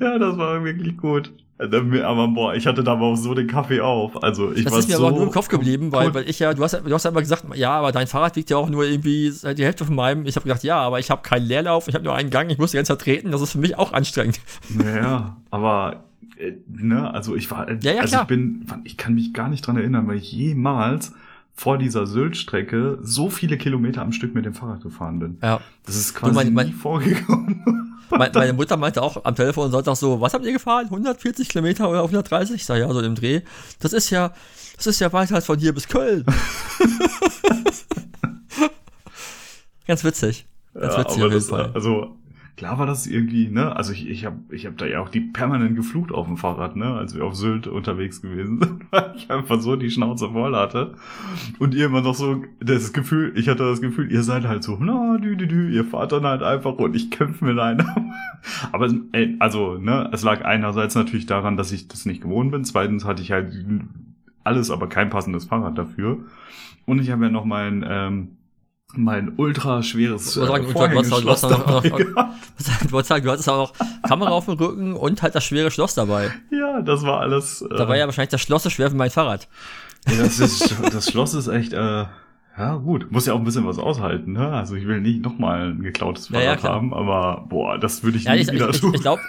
Ja, 0.00 0.18
das 0.18 0.36
war 0.36 0.62
wirklich 0.64 0.96
gut. 0.96 1.32
Aber 1.56 2.28
boah, 2.28 2.54
ich 2.54 2.66
hatte 2.66 2.82
da 2.82 2.92
aber 2.92 3.06
auch 3.06 3.16
so 3.16 3.32
den 3.32 3.46
Kaffee 3.46 3.80
auf. 3.80 4.22
Also 4.22 4.52
ich 4.52 4.64
Das 4.64 4.72
war 4.72 4.80
ist 4.80 4.88
mir 4.88 4.96
so 4.96 5.06
aber 5.06 5.16
nur 5.16 5.26
im 5.26 5.30
Kopf 5.30 5.48
geblieben, 5.48 5.92
weil, 5.92 6.12
weil 6.12 6.28
ich 6.28 6.40
ja, 6.40 6.52
du 6.52 6.62
hast, 6.64 6.74
du 6.74 6.92
hast 6.92 7.04
ja 7.04 7.10
immer 7.10 7.20
gesagt, 7.20 7.44
ja, 7.54 7.70
aber 7.70 7.92
dein 7.92 8.08
Fahrrad 8.08 8.34
wiegt 8.34 8.50
ja 8.50 8.56
auch 8.56 8.68
nur 8.68 8.84
irgendwie 8.84 9.30
seit 9.30 9.58
die 9.58 9.64
Hälfte 9.64 9.84
von 9.84 9.94
meinem. 9.94 10.26
Ich 10.26 10.34
habe 10.34 10.44
gedacht, 10.44 10.64
ja, 10.64 10.78
aber 10.78 10.98
ich 10.98 11.10
habe 11.10 11.22
keinen 11.22 11.46
Leerlauf, 11.46 11.86
ich 11.86 11.94
habe 11.94 12.04
nur 12.04 12.14
einen 12.14 12.30
Gang, 12.30 12.50
ich 12.50 12.58
muss 12.58 12.72
die 12.72 12.76
ganze 12.76 12.92
Zeit 12.92 13.02
treten, 13.02 13.30
das 13.30 13.40
ist 13.40 13.52
für 13.52 13.58
mich 13.58 13.78
auch 13.78 13.92
anstrengend. 13.92 14.40
Naja, 14.68 15.36
aber 15.50 16.04
äh, 16.36 16.52
ne, 16.66 17.12
also 17.14 17.36
ich 17.36 17.48
war, 17.52 17.68
äh, 17.68 17.78
Ja, 17.82 17.92
ja, 17.92 18.00
also 18.00 18.10
klar. 18.10 18.22
ich 18.22 18.28
bin, 18.28 18.66
ich 18.82 18.96
kann 18.96 19.14
mich 19.14 19.32
gar 19.32 19.48
nicht 19.48 19.64
dran 19.66 19.76
erinnern, 19.76 20.08
weil 20.08 20.16
ich 20.16 20.32
jemals 20.32 21.12
vor 21.56 21.78
dieser 21.78 22.06
Sylt-Strecke 22.06 22.98
so 23.02 23.30
viele 23.30 23.56
Kilometer 23.56 24.02
am 24.02 24.12
Stück 24.12 24.34
mit 24.34 24.44
dem 24.44 24.54
Fahrrad 24.54 24.82
gefahren 24.82 25.18
bin. 25.20 25.38
Ja. 25.42 25.60
Das 25.86 25.94
ist 25.96 26.14
quasi 26.14 26.34
mein- 26.34 26.52
mein- 26.52 26.66
nie 26.68 26.72
vorgekommen. 26.72 27.62
Meine, 28.10 28.32
meine 28.34 28.52
Mutter 28.52 28.76
meinte 28.76 29.00
auch 29.02 29.24
am 29.24 29.34
Telefon 29.34 29.70
Sonntag 29.72 29.96
so, 29.96 30.20
was 30.20 30.34
habt 30.34 30.44
ihr 30.44 30.52
gefahren? 30.52 30.84
140 30.84 31.48
Kilometer 31.48 31.88
oder 31.88 32.00
130? 32.02 32.56
Ich 32.56 32.64
sag 32.66 32.76
ja, 32.78 32.92
so 32.92 33.00
im 33.00 33.14
Dreh. 33.16 33.40
Das 33.80 33.92
ist 33.94 34.10
ja, 34.10 34.32
das 34.76 34.86
ist 34.86 35.00
ja 35.00 35.10
weiter 35.12 35.36
als 35.36 35.46
von 35.46 35.58
hier 35.58 35.72
bis 35.72 35.88
Köln. 35.88 36.24
Ganz 39.86 40.04
witzig. 40.04 40.46
Ganz 40.74 40.94
Ja, 40.94 41.00
witzig 41.00 41.16
aber 41.16 41.26
auf 41.26 41.32
jeden 41.32 41.32
das, 41.32 41.48
Fall. 41.48 41.70
also 41.74 42.16
klar 42.56 42.78
war 42.78 42.86
das 42.86 43.06
irgendwie, 43.06 43.48
ne? 43.48 43.74
Also 43.74 43.92
ich, 43.92 44.08
ich 44.08 44.24
habe 44.24 44.36
ich 44.50 44.66
hab 44.66 44.78
da 44.78 44.86
ja 44.86 45.00
auch 45.00 45.08
die 45.08 45.20
permanent 45.20 45.74
geflucht 45.74 46.12
auf 46.12 46.26
dem 46.26 46.36
Fahrrad, 46.36 46.76
ne? 46.76 46.94
Als 46.94 47.14
wir 47.14 47.24
auf 47.24 47.34
Sylt 47.34 47.66
unterwegs 47.66 48.22
gewesen 48.22 48.60
sind, 48.60 48.86
weil 48.90 49.12
ich 49.16 49.30
einfach 49.30 49.60
so 49.60 49.76
die 49.76 49.90
Schnauze 49.90 50.30
voll 50.30 50.54
hatte. 50.54 50.94
Und 51.58 51.74
ihr 51.74 51.86
immer 51.86 52.00
noch 52.00 52.14
so 52.14 52.44
das 52.60 52.92
Gefühl, 52.92 53.32
ich 53.36 53.48
hatte 53.48 53.64
das 53.64 53.80
Gefühl, 53.80 54.10
ihr 54.12 54.22
seid 54.22 54.44
halt 54.44 54.62
so, 54.62 54.76
na, 54.80 55.18
dü, 55.18 55.36
dü, 55.36 55.46
dü, 55.46 55.70
ihr 55.70 55.84
fahrt 55.84 56.12
dann 56.12 56.24
halt 56.24 56.42
einfach 56.42 56.74
und 56.74 56.94
ich 56.94 57.10
kämpfe 57.10 57.44
mit 57.44 57.58
einer. 57.58 57.94
Aber 58.72 58.92
ey, 59.12 59.36
also, 59.40 59.78
ne, 59.78 60.08
es 60.12 60.22
lag 60.22 60.44
einerseits 60.44 60.94
natürlich 60.94 61.26
daran, 61.26 61.56
dass 61.56 61.72
ich 61.72 61.88
das 61.88 62.06
nicht 62.06 62.22
gewohnt 62.22 62.52
bin. 62.52 62.64
Zweitens 62.64 63.04
hatte 63.04 63.22
ich 63.22 63.32
halt 63.32 63.52
alles, 64.44 64.70
aber 64.70 64.88
kein 64.88 65.08
passendes 65.08 65.46
Fahrrad 65.46 65.78
dafür. 65.78 66.18
Und 66.84 67.00
ich 67.00 67.10
habe 67.10 67.24
ja 67.24 67.30
noch 67.30 67.46
mein, 67.46 67.84
ähm, 67.88 68.28
mein 68.96 69.32
ultra 69.36 69.82
schweres 69.82 70.36
Ich 70.36 70.42
wollte 70.42 70.72
sagen, 70.72 70.94
du 71.22 71.30
hast- 71.30 71.42
du 71.44 71.50
hast- 71.50 71.50
du 71.50 72.16
hast. 72.16 73.02
Ich 73.02 73.06
sagen, 73.06 73.24
du 73.24 73.30
hattest 73.32 73.48
auch 73.48 73.70
noch 73.70 73.72
Kamera 74.08 74.30
auf 74.30 74.44
dem 74.46 74.54
Rücken 74.54 74.94
und 74.94 75.22
halt 75.22 75.34
das 75.34 75.44
schwere 75.44 75.70
Schloss 75.70 75.94
dabei. 75.94 76.30
Ja, 76.50 76.80
das 76.82 77.02
war 77.04 77.20
alles. 77.20 77.62
Äh, 77.62 77.76
Da 77.76 77.88
war 77.88 77.96
ja 77.96 78.06
wahrscheinlich 78.06 78.30
das 78.30 78.40
Schloss 78.40 78.62
so 78.62 78.70
schwer 78.70 78.90
wie 78.92 78.96
mein 78.96 79.10
Fahrrad. 79.10 79.48
ja, 80.08 80.16
das, 80.22 80.38
ist, 80.38 80.74
das 80.92 81.10
Schloss 81.10 81.34
ist 81.34 81.48
echt, 81.48 81.72
äh, 81.72 82.04
ja 82.56 82.76
gut, 82.76 83.10
muss 83.10 83.26
ja 83.26 83.32
auch 83.32 83.38
ein 83.38 83.44
bisschen 83.44 83.66
was 83.66 83.78
aushalten, 83.78 84.32
ne? 84.32 84.48
Also 84.52 84.74
ich 84.76 84.86
will 84.86 85.00
nicht 85.00 85.22
nochmal 85.22 85.70
ein 85.72 85.82
geklautes 85.82 86.28
Ja, 86.28 86.34
Fahrrad 86.38 86.46
ja, 86.46 86.56
klar. 86.56 86.74
haben, 86.74 86.94
aber 86.94 87.44
boah, 87.48 87.78
das 87.78 88.02
würde 88.04 88.18
ich 88.18 88.24
Ja, 88.24 88.34
nie 88.34 88.40
ich, 88.42 88.48
ich, 88.48 88.54
wieder 88.54 88.68
ich, 88.70 88.80
tun. 88.80 88.94
ich 88.94 89.00
glaube, 89.00 89.20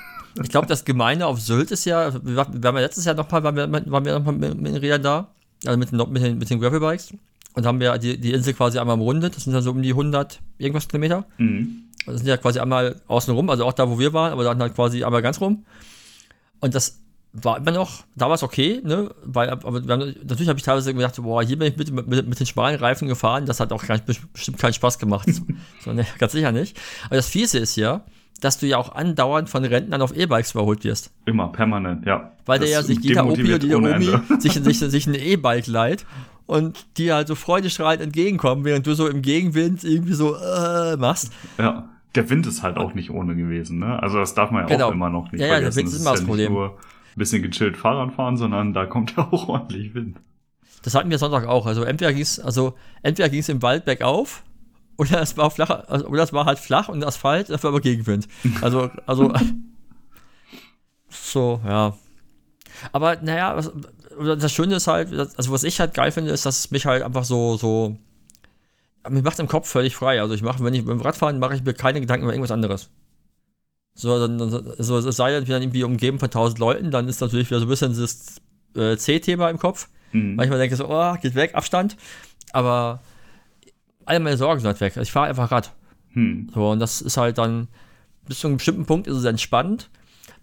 ich 0.41 0.49
glaub, 0.49 0.67
das 0.67 0.85
Gemeine 0.85 1.25
auf 1.25 1.39
Sylt 1.41 1.71
ist 1.71 1.85
ja, 1.85 2.13
wir 2.23 2.35
waren 2.35 2.61
ja 2.75 2.81
letztes 2.81 3.05
Jahr 3.05 3.15
noch 3.15 3.31
mal, 3.31 3.43
waren 3.43 3.55
wir, 3.55 3.71
waren 3.71 4.05
wir 4.05 4.19
noch 4.19 4.25
mal 4.25 4.31
mit, 4.33 4.55
mit 4.61 4.73
den 4.73 4.77
Rädern 4.81 5.01
da, 5.01 5.27
also 5.65 5.77
mit, 5.79 5.91
den- 5.91 6.11
mit 6.11 6.21
den, 6.23 6.37
mit 6.37 6.49
den 6.49 6.59
Gravelbikes. 6.59 7.13
Und 7.55 7.65
haben 7.65 7.79
wir 7.79 7.97
die, 7.97 8.19
die 8.19 8.33
Insel 8.33 8.53
quasi 8.53 8.77
einmal 8.77 8.95
umrundet. 8.95 9.35
Das 9.35 9.45
sind 9.45 9.53
dann 9.53 9.63
so 9.63 9.71
um 9.71 9.81
die 9.81 9.91
100 9.91 10.41
irgendwas 10.57 10.87
Kilometer. 10.87 11.25
Mhm. 11.37 11.85
Das 12.05 12.17
sind 12.17 12.27
ja 12.27 12.37
quasi 12.37 12.59
einmal 12.59 13.01
außen 13.07 13.33
rum, 13.33 13.49
also 13.49 13.65
auch 13.65 13.73
da, 13.73 13.89
wo 13.89 13.97
wir 13.97 14.13
waren, 14.13 14.31
aber 14.31 14.43
dann 14.43 14.59
halt 14.59 14.75
quasi 14.75 15.03
einmal 15.03 15.21
ganz 15.21 15.41
rum. 15.41 15.65
Und 16.59 16.75
das 16.75 17.01
war 17.33 17.57
immer 17.57 17.71
noch, 17.71 18.03
da 18.15 18.27
war 18.27 18.35
es 18.35 18.43
okay, 18.43 18.81
ne? 18.83 19.09
Weil, 19.23 19.49
aber 19.49 19.81
haben, 19.81 20.15
natürlich 20.23 20.47
habe 20.47 20.59
ich 20.59 20.63
teilweise 20.63 20.93
gedacht, 20.93 21.15
boah, 21.21 21.43
hier 21.43 21.57
bin 21.57 21.69
ich 21.69 21.77
mit, 21.77 22.07
mit, 22.07 22.27
mit 22.27 22.39
den 22.39 22.45
schmalen 22.45 22.79
Reifen 22.79 23.07
gefahren, 23.07 23.45
das 23.45 23.59
hat 23.59 23.73
auch 23.73 23.85
gar 23.85 23.97
bestimmt 23.99 24.59
keinen 24.59 24.73
Spaß 24.73 24.99
gemacht. 24.99 25.27
so, 25.83 25.93
ne, 25.93 26.05
ganz 26.19 26.31
sicher 26.31 26.51
nicht. 26.51 26.77
Aber 27.05 27.15
das 27.15 27.27
Fiese 27.27 27.57
ist 27.57 27.75
ja, 27.75 28.05
dass 28.39 28.59
du 28.59 28.67
ja 28.67 28.77
auch 28.77 28.93
andauernd 28.93 29.49
von 29.49 29.65
Rentnern 29.65 30.01
auf 30.01 30.15
E-Bikes 30.15 30.51
überholt 30.51 30.83
wirst. 30.83 31.11
Immer, 31.25 31.47
permanent, 31.49 32.05
ja. 32.05 32.31
Weil 32.45 32.59
der 32.59 32.69
ja 32.69 32.83
sich 32.83 32.99
jeder 32.99 33.25
Opi 33.25 33.43
oder 33.43 33.63
jeder 33.63 33.77
Omi 33.77 34.11
sich, 34.39 34.53
sich, 34.63 34.79
sich 34.79 35.07
ein 35.07 35.15
E-Bike 35.15 35.67
leiht 35.67 36.05
und 36.45 36.97
dir 36.97 37.15
halt 37.15 37.27
so 37.27 37.35
freudestrahlend 37.35 38.01
entgegenkommen, 38.01 38.65
während 38.65 38.85
du 38.85 38.93
so 38.93 39.07
im 39.07 39.21
Gegenwind 39.21 39.83
irgendwie 39.83 40.13
so 40.13 40.35
äh, 40.35 40.97
machst. 40.97 41.31
Ja, 41.57 41.89
der 42.13 42.29
Wind 42.29 42.47
ist 42.47 42.63
halt 42.63 42.77
auch 42.77 42.93
nicht 42.93 43.11
ohne 43.11 43.35
gewesen, 43.35 43.79
ne? 43.79 44.01
Also 44.01 44.17
das 44.17 44.33
darf 44.33 44.51
man 44.51 44.61
ja 44.63 44.67
genau. 44.67 44.87
auch 44.87 44.93
immer 44.93 45.09
noch 45.09 45.31
nicht 45.31 45.41
ja, 45.41 45.47
vergessen. 45.47 45.63
Ja, 45.63 45.69
der 45.69 45.75
Wind 45.75 45.87
ist 45.89 46.01
immer 46.01 46.11
das, 46.11 46.19
das 46.19 46.27
Problem. 46.27 46.53
Nur 46.53 46.69
ein 46.69 47.19
bisschen 47.19 47.41
gechillt 47.43 47.77
Fahrrad 47.77 48.13
fahren, 48.13 48.37
sondern 48.37 48.73
da 48.73 48.85
kommt 48.85 49.15
ja 49.17 49.27
auch 49.31 49.47
ordentlich 49.47 49.93
Wind. 49.93 50.17
Das 50.83 50.93
hatten 50.93 51.09
wir 51.09 51.17
Sonntag 51.17 51.47
auch. 51.47 51.65
Also 51.65 51.83
entweder 51.83 52.13
ging 52.13 52.21
es 52.21 52.39
also 52.39 52.75
entweder 53.01 53.29
ging's 53.29 53.49
im 53.49 53.61
Wald 53.61 53.85
bergauf 53.85 54.43
oder 54.97 55.21
es 55.21 55.35
war 55.35 55.51
flach, 55.51 55.69
also, 55.87 56.07
oder 56.07 56.23
es 56.23 56.31
war 56.31 56.45
halt 56.45 56.59
flach 56.59 56.89
und 56.89 57.03
Asphalt, 57.03 57.49
dafür 57.49 57.69
aber 57.69 57.81
Gegenwind. 57.81 58.27
Also, 58.61 58.89
also 59.05 59.33
so, 61.09 61.61
ja. 61.65 61.93
Aber 62.91 63.17
naja, 63.21 63.55
was, 63.55 63.71
das 64.19 64.51
Schöne 64.51 64.75
ist 64.75 64.87
halt, 64.87 65.13
also 65.13 65.51
was 65.51 65.63
ich 65.63 65.79
halt 65.79 65.93
geil 65.93 66.11
finde, 66.11 66.31
ist, 66.31 66.45
dass 66.45 66.59
es 66.59 66.71
mich 66.71 66.85
halt 66.85 67.03
einfach 67.03 67.23
so, 67.23 67.57
so, 67.57 67.97
mir 69.09 69.21
macht 69.21 69.39
im 69.39 69.47
Kopf 69.47 69.69
völlig 69.69 69.95
frei. 69.95 70.21
Also 70.21 70.33
ich 70.33 70.41
mache, 70.41 70.63
wenn 70.63 70.73
ich 70.73 70.85
beim 70.85 71.01
Radfahren 71.01 71.39
mache 71.39 71.55
ich 71.55 71.63
mir 71.63 71.73
keine 71.73 72.01
Gedanken 72.01 72.23
über 72.23 72.33
irgendwas 72.33 72.51
anderes. 72.51 72.89
So, 73.93 74.19
dann, 74.19 74.39
so, 74.77 74.97
es 74.97 75.15
sei 75.15 75.31
denn, 75.31 75.43
ich 75.43 75.47
bin 75.47 75.53
dann 75.53 75.61
irgendwie 75.61 75.83
umgeben 75.83 76.19
von 76.19 76.29
tausend 76.29 76.59
Leuten, 76.59 76.91
dann 76.91 77.07
ist 77.07 77.21
natürlich 77.21 77.49
wieder 77.49 77.59
so 77.59 77.65
ein 77.65 77.69
bisschen 77.69 77.91
dieses 77.91 78.41
äh, 78.75 78.97
C-Thema 78.97 79.49
im 79.49 79.57
Kopf. 79.57 79.87
Mhm. 80.11 80.35
Manchmal 80.35 80.59
denke 80.59 80.73
ich 80.73 80.77
so, 80.77 80.89
oh, 80.89 81.15
geht 81.21 81.35
weg, 81.35 81.55
Abstand. 81.55 81.95
Aber 82.51 83.01
alle 84.05 84.19
meine 84.19 84.37
Sorgen 84.37 84.59
sind 84.59 84.67
halt 84.67 84.81
weg. 84.81 84.97
Ich 84.97 85.11
fahre 85.11 85.27
einfach 85.27 85.51
Rad. 85.51 85.73
Mhm. 86.13 86.49
So, 86.53 86.71
und 86.71 86.79
das 86.79 87.01
ist 87.01 87.17
halt 87.17 87.37
dann, 87.37 87.67
bis 88.27 88.39
zu 88.39 88.47
einem 88.47 88.57
bestimmten 88.57 88.85
Punkt 88.85 89.07
ist 89.07 89.17
es 89.17 89.25
entspannt. 89.25 89.89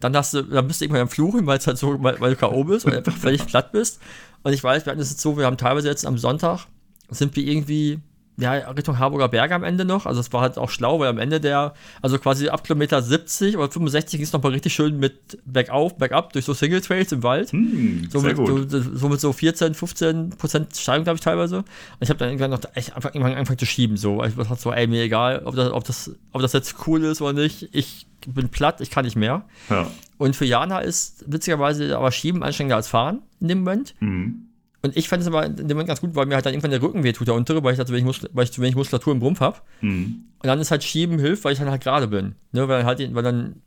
Dann, 0.03 0.17
hast 0.17 0.35
du, 0.35 0.43
dann 0.43 0.67
bist 0.67 0.81
du 0.81 0.85
irgendwann 0.85 1.03
am 1.03 1.09
Fluchen, 1.09 1.47
weil 1.47 1.59
es 1.59 1.67
halt 1.67 1.79
so, 1.79 2.03
weil, 2.03 2.21
weil 2.21 2.31
du 2.31 2.37
K.O. 2.37 2.65
bist 2.65 2.87
und 2.87 2.95
einfach 2.95 3.17
völlig 3.17 3.47
platt 3.47 3.73
bist. 3.73 4.01
Und 4.43 4.53
ich 4.53 4.63
weiß, 4.63 4.85
wir 4.85 4.91
hatten 4.91 5.01
es 5.01 5.11
jetzt 5.11 5.21
so, 5.21 5.39
wir 5.39 5.47
haben 5.47 5.57
teilweise 5.57 5.89
jetzt 5.89 6.05
am 6.05 6.19
Sonntag, 6.19 6.67
sind 7.09 7.37
wir 7.37 7.47
irgendwie 7.47 8.01
ja, 8.39 8.53
Richtung 8.70 8.99
Harburger 8.99 9.28
Berge 9.28 9.55
am 9.55 9.62
Ende 9.62 9.85
noch. 9.85 10.07
Also 10.07 10.20
es 10.20 10.33
war 10.33 10.41
halt 10.41 10.57
auch 10.57 10.70
schlau, 10.70 11.01
weil 11.01 11.09
am 11.09 11.18
Ende 11.18 11.39
der, 11.39 11.74
also 12.01 12.18
quasi 12.18 12.49
ab 12.49 12.64
Kilometer 12.64 13.03
70 13.03 13.57
oder 13.57 13.70
65 13.70 14.18
ging 14.18 14.24
es 14.24 14.33
nochmal 14.33 14.53
richtig 14.53 14.72
schön 14.72 14.99
mit 14.99 15.39
bergauf, 15.45 15.97
bergab 15.97 16.33
durch 16.33 16.47
so 16.47 16.55
Single 16.55 16.80
Trails 16.80 17.12
im 17.12 17.22
Wald. 17.22 17.53
Hm, 17.53 18.09
so, 18.11 18.20
mit, 18.20 18.37
so, 18.37 18.64
so, 18.80 19.09
mit 19.09 19.20
so 19.20 19.33
14, 19.33 19.74
15 19.74 20.30
Prozent 20.30 20.74
Steigung, 20.76 21.05
glaube 21.05 21.16
ich, 21.16 21.20
teilweise. 21.20 21.59
Und 21.59 21.66
ich 22.01 22.09
habe 22.09 22.18
dann 22.18 22.28
irgendwann 22.28 22.51
noch 22.51 22.61
echt 22.74 22.97
einfach 22.97 23.11
irgendwann 23.14 23.35
angefangen 23.35 23.59
zu 23.59 23.66
schieben. 23.66 23.99
So, 23.99 24.24
ich 24.24 24.35
dachte 24.35 24.57
so, 24.57 24.72
ey, 24.72 24.87
mir 24.87 25.03
egal, 25.03 25.43
ob 25.45 25.55
das, 25.55 25.70
ob 25.70 25.85
das, 25.85 26.11
ob 26.33 26.41
das 26.41 26.55
jetzt 26.55 26.76
cool 26.87 27.05
ist 27.05 27.20
oder 27.20 27.35
nicht. 27.35 27.68
Ich 27.72 28.07
bin 28.26 28.49
platt, 28.49 28.80
ich 28.80 28.91
kann 28.91 29.05
nicht 29.05 29.16
mehr. 29.16 29.45
Ja. 29.68 29.91
Und 30.16 30.37
für 30.37 30.47
Jana 30.47 30.78
ist 30.78 31.24
witzigerweise 31.26 31.99
aber 31.99 32.12
Schieben 32.12 32.43
anstrengender 32.43 32.76
als 32.76 32.89
Fahren 32.89 33.20
in 33.41 33.49
dem 33.49 33.59
Moment. 33.59 33.95
Mhm. 34.01 34.49
Und 34.83 34.97
ich 34.97 35.09
fand 35.09 35.22
es 35.22 35.28
aber 35.28 35.47
in 35.47 35.57
dem 35.57 35.68
Moment 35.68 35.87
ganz 35.87 36.01
gut, 36.01 36.14
weil 36.16 36.26
mir 36.26 36.35
halt 36.35 36.45
dann 36.45 36.53
irgendwann 36.53 36.72
der 36.72 36.83
Rücken 36.83 37.05
wehtut, 37.05 37.28
der 37.28 37.35
untere, 37.35 37.62
weil 37.62 37.72
ich, 37.72 37.78
dachte, 37.78 37.93
wenn 37.93 38.07
ich, 38.07 38.28
weil 38.33 38.45
ich 38.45 38.53
zu 38.53 38.61
wenig 38.61 38.74
Muskulatur 38.74 39.14
im 39.14 39.22
Rumpf 39.22 39.41
habe. 39.41 39.59
Mhm. 39.80 40.24
Und 40.43 40.47
dann 40.47 40.59
ist 40.59 40.72
halt 40.72 40.83
Schieben 40.83 41.20
hilft, 41.20 41.45
weil 41.45 41.53
ich 41.53 41.61
dann 41.61 41.70
halt 41.70 41.83
gerade 41.83 42.09
bin. 42.09 42.35
Ne, 42.51 42.66
weil 42.66 42.85
halt, 42.85 43.14
weil 43.14 43.22
dann. 43.22 43.62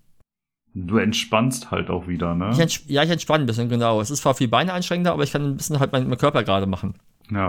Du 0.74 0.98
entspannst 0.98 1.72
halt 1.72 1.90
auch 1.90 2.08
wieder, 2.08 2.36
ne? 2.36 2.52
Ich 2.52 2.86
ja, 2.88 3.04
ich 3.04 3.10
entspanne 3.10 3.46
ein 3.46 3.48
bisschen, 3.48 3.70
genau. 3.70 4.02
Es 4.02 4.12
ist 4.12 4.24
zwar 4.24 4.36
viel 4.36 4.50
Beine 4.50 4.74
anstrengender, 4.74 5.14
aber 5.14 5.24
ich 5.24 5.32
kann 5.32 5.52
ein 5.52 5.58
bisschen 5.58 5.80
halt 5.80 5.94
meinen 5.94 6.10
mein 6.10 6.18
Körper 6.18 6.44
gerade 6.44 6.66
machen. 6.66 6.96
Ja. 7.32 7.48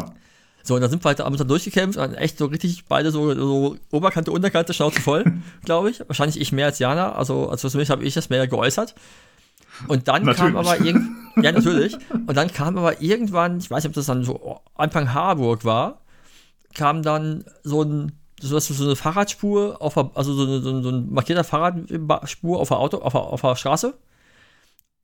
So, 0.63 0.77
und 0.77 0.81
dann 0.81 0.91
sind 0.91 1.05
wir 1.05 1.09
halt 1.09 1.21
abends 1.21 1.39
dann 1.39 1.49
durchgekämpft 1.49 1.99
und 1.99 2.15
echt 2.15 2.39
so 2.39 2.47
richtig 2.47 2.85
beide 2.87 3.11
so, 3.11 3.35
so 3.35 3.77
Oberkante, 3.91 4.31
Unterkante, 4.31 4.75
Schnauze 4.75 5.01
voll, 5.01 5.25
glaube 5.65 5.91
ich. 5.91 6.01
Wahrscheinlich 6.07 6.41
ich 6.41 6.53
mehr 6.53 6.67
als 6.67 6.79
Jana, 6.79 7.13
also, 7.13 7.49
also 7.49 7.69
für 7.69 7.79
mich 7.79 7.91
habe 7.91 8.05
ich 8.05 8.15
das 8.15 8.31
mehr 8.31 8.47
geäußert. 8.47 8.95
Und 9.89 10.09
dann 10.09 10.25
natürlich. 10.25 10.55
kam 10.55 10.57
aber 10.57 10.81
irgend, 10.81 11.16
ja 11.43 11.53
natürlich. 11.53 11.97
Und 12.11 12.37
dann 12.37 12.53
kam 12.53 12.77
aber 12.79 13.01
irgendwann, 13.01 13.59
ich 13.59 13.71
weiß 13.71 13.85
nicht, 13.85 13.91
ob 13.91 13.95
das 13.95 14.07
dann 14.07 14.25
so 14.25 14.61
Anfang 14.75 15.13
Harburg 15.13 15.65
war, 15.65 16.03
kam 16.75 17.03
dann 17.03 17.45
so 17.63 17.83
ein 17.83 18.13
so, 18.41 18.59
so 18.59 18.85
eine 18.85 18.97
Fahrradspur 18.97 19.81
auf 19.81 19.97
also 20.15 20.35
so 20.35 20.43
eine, 20.43 20.61
so 20.61 20.69
eine, 20.71 20.83
so 20.83 20.93
markierter 20.93 21.45
Fahrradspur 21.45 22.61
auf 22.61 22.69
der 22.69 22.79
Auto 22.79 22.99
auf 22.99 23.13
der, 23.13 23.23
auf 23.23 23.41
der 23.41 23.57
Straße 23.57 23.95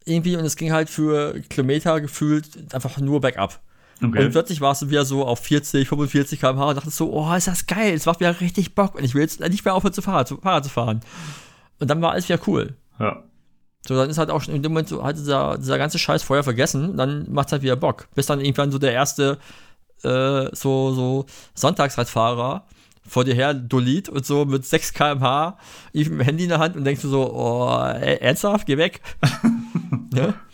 irgendwie 0.04 0.36
und 0.36 0.44
es 0.44 0.56
ging 0.56 0.72
halt 0.72 0.90
für 0.90 1.40
Kilometer 1.48 2.00
gefühlt 2.00 2.74
einfach 2.74 2.98
nur 2.98 3.20
bergab. 3.20 3.60
Okay. 4.02 4.24
Und 4.24 4.32
plötzlich 4.32 4.60
warst 4.60 4.82
du 4.82 4.90
wieder 4.90 5.04
so 5.04 5.24
auf 5.24 5.40
40, 5.40 5.88
45 5.88 6.40
km/h 6.40 6.68
und 6.70 6.76
dachtest 6.76 6.96
so, 6.96 7.12
oh, 7.12 7.32
ist 7.34 7.46
das 7.46 7.66
geil, 7.66 7.94
es 7.94 8.06
macht 8.06 8.20
wieder 8.20 8.40
richtig 8.40 8.74
Bock 8.74 8.96
und 8.96 9.04
ich 9.04 9.14
will 9.14 9.22
jetzt 9.22 9.40
nicht 9.40 9.64
mehr 9.64 9.74
aufhören 9.74 9.92
zu 9.92 10.02
Fahrrad, 10.02 10.26
zu 10.26 10.38
Fahrrad 10.38 10.64
zu 10.64 10.70
fahren. 10.70 11.00
Und 11.78 11.88
dann 11.88 12.02
war 12.02 12.12
alles 12.12 12.28
wieder 12.28 12.40
cool. 12.46 12.74
Ja. 12.98 13.22
So, 13.86 13.96
dann 13.96 14.10
ist 14.10 14.18
halt 14.18 14.30
auch 14.30 14.42
schon 14.42 14.54
in 14.54 14.62
dem 14.62 14.72
Moment 14.72 14.88
so 14.88 15.02
halt 15.02 15.16
dieser, 15.16 15.58
dieser 15.58 15.78
ganze 15.78 15.98
Scheiß 15.98 16.22
vorher 16.22 16.44
vergessen, 16.44 16.96
dann 16.96 17.30
macht 17.32 17.48
es 17.48 17.52
halt 17.52 17.62
wieder 17.62 17.76
Bock. 17.76 18.08
Bis 18.14 18.26
dann 18.26 18.40
irgendwann 18.40 18.70
so 18.70 18.78
der 18.78 18.92
erste 18.92 19.38
äh, 20.04 20.48
so, 20.54 20.92
so 20.92 21.26
Sonntagsradfahrer 21.54 22.64
vor 23.06 23.24
dir 23.24 23.34
her 23.34 23.54
doliert 23.54 24.08
und 24.08 24.24
so 24.24 24.44
mit 24.44 24.64
6 24.64 24.94
km/h 24.94 25.58
mit 25.92 26.06
dem 26.06 26.20
Handy 26.20 26.44
in 26.44 26.50
der 26.50 26.60
Hand 26.60 26.76
und 26.76 26.84
denkst 26.84 27.02
du 27.02 27.08
so, 27.08 27.32
oh, 27.34 27.68
ernsthaft, 27.76 28.66
geh 28.66 28.76
weg. 28.76 29.00
ja? 30.14 30.34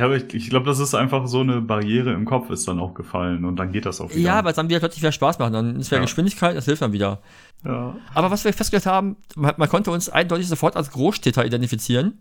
Ja, 0.00 0.06
aber 0.06 0.16
ich, 0.16 0.32
ich 0.32 0.48
glaube, 0.48 0.64
das 0.64 0.78
ist 0.78 0.94
einfach 0.94 1.26
so 1.26 1.40
eine 1.40 1.60
Barriere 1.60 2.14
im 2.14 2.24
Kopf 2.24 2.48
ist 2.48 2.66
dann 2.66 2.80
auch 2.80 2.94
gefallen 2.94 3.44
und 3.44 3.56
dann 3.56 3.70
geht 3.70 3.84
das 3.84 4.00
auch 4.00 4.08
wieder. 4.08 4.20
Ja, 4.20 4.44
weil 4.44 4.52
es 4.52 4.56
dann 4.56 4.70
wieder 4.70 4.78
plötzlich 4.78 5.02
wieder 5.02 5.12
Spaß 5.12 5.38
macht. 5.38 5.52
Dann 5.52 5.76
ist 5.78 5.90
wieder 5.90 5.98
ja. 5.98 6.06
Geschwindigkeit, 6.06 6.56
das 6.56 6.64
hilft 6.64 6.80
dann 6.80 6.94
wieder. 6.94 7.20
Ja. 7.66 7.94
Aber 8.14 8.30
was 8.30 8.42
wir 8.42 8.54
festgestellt 8.54 8.86
haben, 8.86 9.18
man, 9.36 9.52
man 9.58 9.68
konnte 9.68 9.90
uns 9.90 10.08
eindeutig 10.08 10.48
sofort 10.48 10.74
als 10.74 10.90
Großstädter 10.92 11.44
identifizieren. 11.44 12.18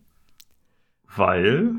Weil? 1.15 1.71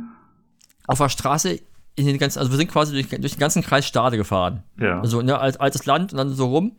Auf 0.86 0.96
der 0.96 1.10
Straße 1.10 1.60
in 1.96 2.06
den 2.06 2.16
ganzen, 2.16 2.38
also 2.38 2.50
wir 2.50 2.56
sind 2.56 2.70
quasi 2.70 2.94
durch, 2.94 3.08
durch 3.10 3.32
den 3.34 3.40
ganzen 3.40 3.60
Kreis 3.60 3.86
Stade 3.86 4.16
gefahren. 4.16 4.62
Ja. 4.78 5.00
Also 5.00 5.20
ne, 5.20 5.38
als 5.38 5.58
altes 5.58 5.84
Land 5.84 6.12
und 6.12 6.16
dann 6.16 6.30
so 6.30 6.46
rum. 6.46 6.76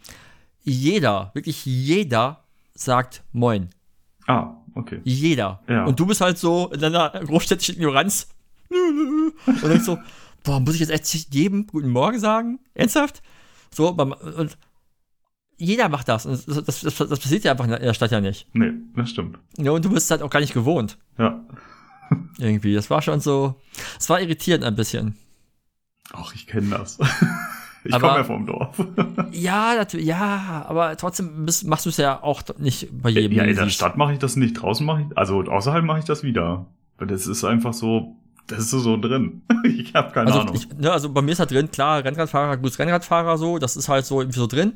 Jeder, 0.63 1.29
wirklich 1.35 1.63
jeder 1.63 2.43
sagt 2.73 3.21
Moin. 3.33 3.69
Ah, 4.25 4.55
okay. 4.73 4.99
Jeder. 5.03 5.61
Ja. 5.69 5.85
Und 5.85 5.99
du 5.99 6.07
bist 6.07 6.21
halt 6.21 6.39
so 6.39 6.71
in 6.73 6.79
deiner 6.79 7.11
großstädtischen 7.11 7.75
Ignoranz 7.75 8.29
und 9.45 9.63
denkst 9.63 9.85
so, 9.85 9.97
boah, 10.43 10.59
muss 10.59 10.75
ich 10.75 10.81
jetzt 10.81 10.91
echt 10.91 11.33
jedem 11.33 11.67
Guten 11.67 11.89
Morgen 11.89 12.19
sagen? 12.19 12.59
Ernsthaft? 12.73 13.21
So, 13.73 13.89
und 13.89 14.57
jeder 15.57 15.89
macht 15.89 16.07
das. 16.09 16.25
Und 16.25 16.47
das, 16.47 16.63
das, 16.65 16.81
das, 16.81 16.95
das 16.95 17.19
passiert 17.19 17.43
ja 17.43 17.51
einfach 17.51 17.65
in 17.65 17.71
der 17.71 17.93
Stadt 17.93 18.11
ja 18.11 18.19
nicht. 18.19 18.47
Nee, 18.53 18.73
das 18.95 19.11
stimmt. 19.11 19.37
Ja, 19.57 19.71
und 19.71 19.85
du 19.85 19.89
bist 19.91 20.09
halt 20.09 20.21
auch 20.21 20.29
gar 20.29 20.39
nicht 20.39 20.53
gewohnt. 20.53 20.97
Ja. 21.17 21.45
Irgendwie. 22.39 22.73
Das 22.73 22.89
war 22.89 23.01
schon 23.01 23.19
so. 23.19 23.55
Es 23.99 24.09
war 24.09 24.19
irritierend 24.19 24.63
ein 24.63 24.75
bisschen. 24.75 25.15
Ach, 26.13 26.33
ich 26.33 26.47
kenne 26.47 26.69
das. 26.69 26.97
Ich 27.83 27.91
komme 27.93 28.17
ja 28.17 28.23
vom 28.23 28.45
Dorf. 28.45 28.77
ja, 29.31 29.73
natürlich, 29.75 30.05
ja, 30.05 30.65
aber 30.67 30.95
trotzdem 30.97 31.47
bist, 31.47 31.65
machst 31.65 31.87
du 31.87 31.89
es 31.89 31.97
ja 31.97 32.21
auch 32.21 32.43
nicht 32.59 32.89
bei 32.91 33.09
jedem. 33.09 33.35
Ja, 33.35 33.43
in 33.43 33.55
der 33.55 33.69
Stadt 33.69 33.97
mache 33.97 34.13
ich 34.13 34.19
das 34.19 34.35
nicht, 34.35 34.61
draußen 34.61 34.85
mache 34.85 35.01
ich, 35.01 35.17
also 35.17 35.41
außerhalb 35.41 35.83
mache 35.83 35.97
ich 35.97 36.05
das 36.05 36.21
wieder. 36.21 36.67
Weil 36.99 37.07
das 37.07 37.25
ist 37.25 37.43
einfach 37.43 37.73
so, 37.73 38.17
das 38.47 38.59
ist 38.59 38.71
so 38.71 38.97
drin. 38.97 39.41
ich 39.63 39.93
habe 39.93 40.11
keine 40.11 40.27
also, 40.27 40.41
Ahnung. 40.41 40.55
Ich, 40.55 40.67
ne, 40.77 40.91
also 40.91 41.09
bei 41.09 41.21
mir 41.21 41.31
ist 41.31 41.39
halt 41.39 41.51
drin, 41.51 41.71
klar, 41.71 42.03
Rennradfahrer, 42.03 42.57
gutes 42.57 42.79
Rennradfahrer 42.79 43.37
so, 43.37 43.57
das 43.57 43.75
ist 43.75 43.89
halt 43.89 44.05
so 44.05 44.21
irgendwie 44.21 44.39
so 44.39 44.47
drin. 44.47 44.73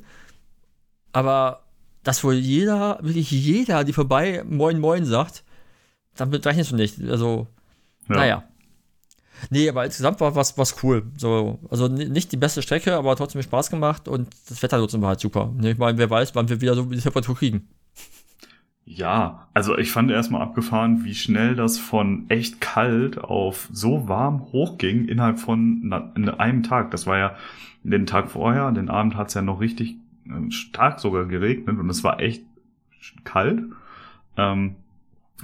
Aber 1.11 1.63
dass 2.03 2.23
wohl 2.23 2.35
jeder, 2.35 2.99
wirklich 3.01 3.31
jeder, 3.31 3.83
die 3.83 3.93
vorbei 3.93 4.43
Moin 4.47 4.79
Moin 4.79 5.05
sagt, 5.05 5.43
damit 6.15 6.45
rechnest 6.45 6.71
du 6.71 6.75
nicht. 6.75 7.01
Also, 7.09 7.47
ja. 8.09 8.15
naja. 8.15 8.43
Nee, 9.49 9.67
aber 9.69 9.85
insgesamt 9.85 10.21
war 10.21 10.35
was, 10.35 10.57
was 10.57 10.81
cool. 10.83 11.03
So, 11.17 11.59
also 11.69 11.87
nicht 11.87 12.31
die 12.31 12.37
beste 12.37 12.61
Strecke, 12.61 12.95
aber 12.95 13.15
trotzdem 13.15 13.41
Spaß 13.41 13.69
gemacht 13.69 14.07
und 14.07 14.29
das 14.49 14.61
Wetter 14.63 14.77
trotzdem 14.77 15.01
war 15.01 15.09
halt 15.09 15.19
super. 15.19 15.53
Ich 15.61 15.77
meine, 15.77 15.97
wer 15.97 16.09
weiß, 16.09 16.35
wann 16.35 16.47
wir 16.47 16.61
wieder 16.61 16.75
so 16.75 16.83
die 16.83 16.99
Temperatur 16.99 17.35
kriegen. 17.35 17.67
Ja, 18.87 19.47
also 19.53 19.77
ich 19.77 19.91
fand 19.91 20.11
erstmal 20.11 20.41
abgefahren, 20.41 21.03
wie 21.05 21.15
schnell 21.15 21.55
das 21.55 21.79
von 21.79 22.25
echt 22.29 22.61
kalt 22.61 23.17
auf 23.17 23.67
so 23.71 24.07
warm 24.07 24.41
hochging 24.51 25.05
innerhalb 25.05 25.39
von 25.39 25.91
einem 26.37 26.61
Tag. 26.63 26.91
Das 26.91 27.07
war 27.07 27.17
ja 27.17 27.35
den 27.83 28.05
Tag 28.05 28.29
vorher, 28.29 28.71
den 28.71 28.89
Abend 28.89 29.15
hat 29.15 29.29
es 29.29 29.33
ja 29.33 29.41
noch 29.41 29.59
richtig 29.59 29.95
äh, 30.27 30.51
stark 30.51 30.99
sogar 30.99 31.25
geregnet 31.25 31.79
und 31.79 31.89
es 31.89 32.03
war 32.03 32.19
echt 32.19 32.43
kalt. 33.23 33.63
Ähm, 34.37 34.75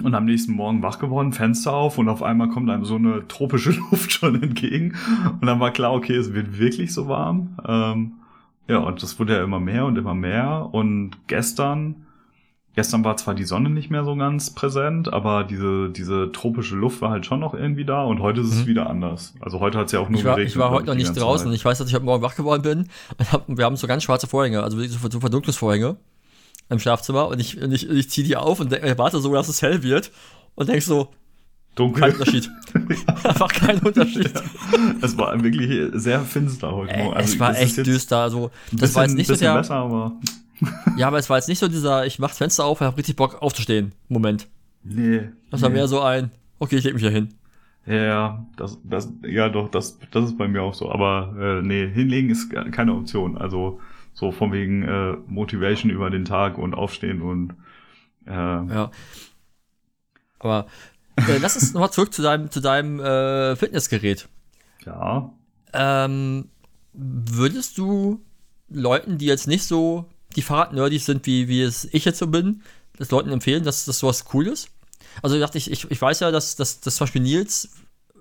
und 0.02 0.14
am 0.14 0.24
nächsten 0.24 0.52
Morgen 0.52 0.82
wach 0.82 0.98
geworden, 0.98 1.32
Fenster 1.32 1.72
auf 1.72 1.98
und 1.98 2.08
auf 2.08 2.22
einmal 2.22 2.48
kommt 2.48 2.70
einem 2.70 2.84
so 2.84 2.96
eine 2.96 3.26
tropische 3.28 3.70
Luft 3.90 4.12
schon 4.12 4.40
entgegen. 4.42 4.94
Und 5.40 5.46
dann 5.46 5.60
war 5.60 5.70
klar, 5.72 5.92
okay, 5.92 6.16
es 6.16 6.32
wird 6.34 6.58
wirklich 6.58 6.92
so 6.94 7.08
warm. 7.08 7.58
Ähm, 7.66 8.12
Ja, 8.68 8.78
und 8.78 9.02
das 9.02 9.18
wurde 9.18 9.36
ja 9.36 9.44
immer 9.44 9.60
mehr 9.60 9.86
und 9.86 9.98
immer 9.98 10.14
mehr. 10.14 10.68
Und 10.72 11.12
gestern, 11.28 12.06
gestern 12.74 13.04
war 13.04 13.16
zwar 13.16 13.34
die 13.34 13.44
Sonne 13.44 13.68
nicht 13.70 13.90
mehr 13.90 14.04
so 14.04 14.16
ganz 14.16 14.50
präsent, 14.54 15.12
aber 15.12 15.44
diese, 15.44 15.90
diese 15.90 16.32
tropische 16.32 16.74
Luft 16.76 17.00
war 17.02 17.10
halt 17.10 17.26
schon 17.26 17.40
noch 17.40 17.54
irgendwie 17.54 17.84
da 17.84 18.02
und 18.04 18.20
heute 18.20 18.40
ist 18.40 18.48
es 18.52 18.62
Mhm. 18.62 18.66
wieder 18.66 18.88
anders. 18.90 19.34
Also 19.40 19.60
heute 19.60 19.78
hat 19.78 19.86
es 19.86 19.92
ja 19.92 20.00
auch 20.00 20.08
nur 20.08 20.18
Ich 20.20 20.24
war, 20.24 20.34
geregnet, 20.36 20.54
ich 20.54 20.58
war 20.58 20.70
heute 20.70 20.86
noch 20.86 20.94
nicht 20.94 21.14
draußen. 21.16 21.46
Zeit. 21.48 21.54
Ich 21.54 21.64
weiß, 21.64 21.78
dass 21.78 21.88
ich 21.88 21.94
heute 21.94 22.04
Morgen 22.04 22.22
wach 22.22 22.34
geworden 22.34 22.62
bin 22.62 22.88
und 23.18 23.32
hab, 23.32 23.44
wir 23.46 23.64
haben 23.64 23.76
so 23.76 23.86
ganz 23.86 24.02
schwarze 24.04 24.26
Vorhänge, 24.26 24.62
also 24.62 24.78
so, 24.82 25.08
so 25.10 25.20
Verdunklungsvorhänge 25.20 25.96
im 26.70 26.78
Schlafzimmer 26.78 27.28
und 27.28 27.40
ich, 27.40 27.60
und 27.60 27.72
ich, 27.72 27.88
ich 27.90 28.08
ziehe 28.10 28.26
die 28.26 28.36
auf 28.36 28.58
und 28.60 28.72
denk- 28.72 28.96
warte 28.98 29.20
so, 29.20 29.32
dass 29.34 29.48
es 29.48 29.60
hell 29.60 29.82
wird 29.82 30.10
und 30.54 30.68
denk 30.68 30.82
so, 30.82 31.04
kein 31.06 31.12
Dunkel. 31.74 32.10
Unterschied. 32.12 32.50
Einfach 33.24 33.48
kein 33.52 33.78
Unterschied. 33.80 34.30
Es 35.00 35.16
war 35.16 35.42
wirklich 35.42 35.90
sehr 35.94 36.20
finster 36.20 36.70
heute 36.72 36.96
Morgen. 36.98 37.16
Also 37.16 37.32
es 37.34 37.40
war 37.40 37.58
echt 37.58 37.78
düster. 37.86 38.18
Also, 38.18 38.50
das 38.72 38.94
war 38.94 39.04
jetzt 39.04 39.16
bisschen- 39.16 39.16
nicht 39.16 39.26
so 39.26 39.32
bisschen 39.34 39.46
der. 39.46 39.54
besser, 39.58 39.74
aber 39.76 40.12
Ja, 40.96 41.08
aber 41.08 41.18
es 41.18 41.28
war 41.30 41.38
jetzt 41.38 41.48
nicht 41.48 41.58
so 41.58 41.68
dieser, 41.68 42.06
ich 42.06 42.18
mach's 42.18 42.38
Fenster 42.38 42.64
auf, 42.64 42.80
ich 42.80 42.86
hab 42.86 42.96
richtig 42.96 43.16
Bock 43.16 43.40
aufzustehen. 43.42 43.92
Moment. 44.08 44.48
nee. 44.82 45.28
Das 45.50 45.60
war 45.62 45.68
nee. 45.68 45.76
mehr 45.76 45.88
so 45.88 46.00
ein, 46.00 46.30
okay, 46.58 46.76
ich 46.76 46.84
leg 46.84 46.94
mich 46.94 47.02
hier 47.02 47.10
hin. 47.10 47.34
Ja, 47.84 48.46
das, 48.56 48.78
das, 48.84 49.12
ja 49.26 49.48
doch, 49.48 49.68
das, 49.70 49.98
das 50.12 50.26
ist 50.26 50.38
bei 50.38 50.46
mir 50.46 50.62
auch 50.62 50.74
so. 50.74 50.90
Aber 50.90 51.34
äh, 51.38 51.62
nee, 51.66 51.88
hinlegen 51.88 52.30
ist 52.30 52.48
ke- 52.50 52.70
keine 52.70 52.94
Option. 52.94 53.36
Also 53.36 53.80
so 54.14 54.30
von 54.30 54.52
wegen 54.52 54.82
äh, 54.82 55.16
Motivation 55.26 55.90
über 55.90 56.08
den 56.10 56.24
Tag 56.24 56.58
und 56.58 56.74
aufstehen 56.74 57.22
und 57.22 57.54
äh, 58.26 58.30
Ja. 58.30 58.90
Aber 60.38 60.66
äh, 61.16 61.38
lass 61.40 61.56
uns 61.56 61.72
nochmal 61.72 61.90
zurück 61.90 62.12
zu 62.12 62.22
deinem, 62.22 62.50
zu 62.50 62.60
deinem 62.60 63.00
äh, 63.00 63.56
Fitnessgerät. 63.56 64.28
ja, 64.84 65.32
Ähm, 65.72 66.48
würdest 66.92 67.78
du 67.78 68.20
Leuten, 68.68 69.18
die 69.18 69.26
jetzt 69.26 69.46
nicht 69.48 69.64
so 69.64 70.06
die 70.32 70.42
Fahrradnerdys 70.42 71.06
sind, 71.06 71.26
wie, 71.26 71.48
wie 71.48 71.62
es 71.62 71.88
ich 71.92 72.04
jetzt 72.04 72.18
so 72.18 72.26
bin, 72.26 72.62
das 72.98 73.10
Leuten 73.10 73.30
empfehlen, 73.30 73.64
dass 73.64 73.84
das 73.84 73.98
sowas 73.98 74.24
cool 74.34 74.46
ist? 74.46 74.68
Also 75.22 75.36
ich 75.36 75.42
dachte 75.42 75.58
ich, 75.58 75.70
ich, 75.70 75.90
ich 75.90 76.00
weiß 76.00 76.20
ja, 76.20 76.30
dass, 76.30 76.56
dass, 76.56 76.80
dass 76.80 76.96
zum 76.96 77.04
Beispiel 77.04 77.22
Nils 77.22 77.74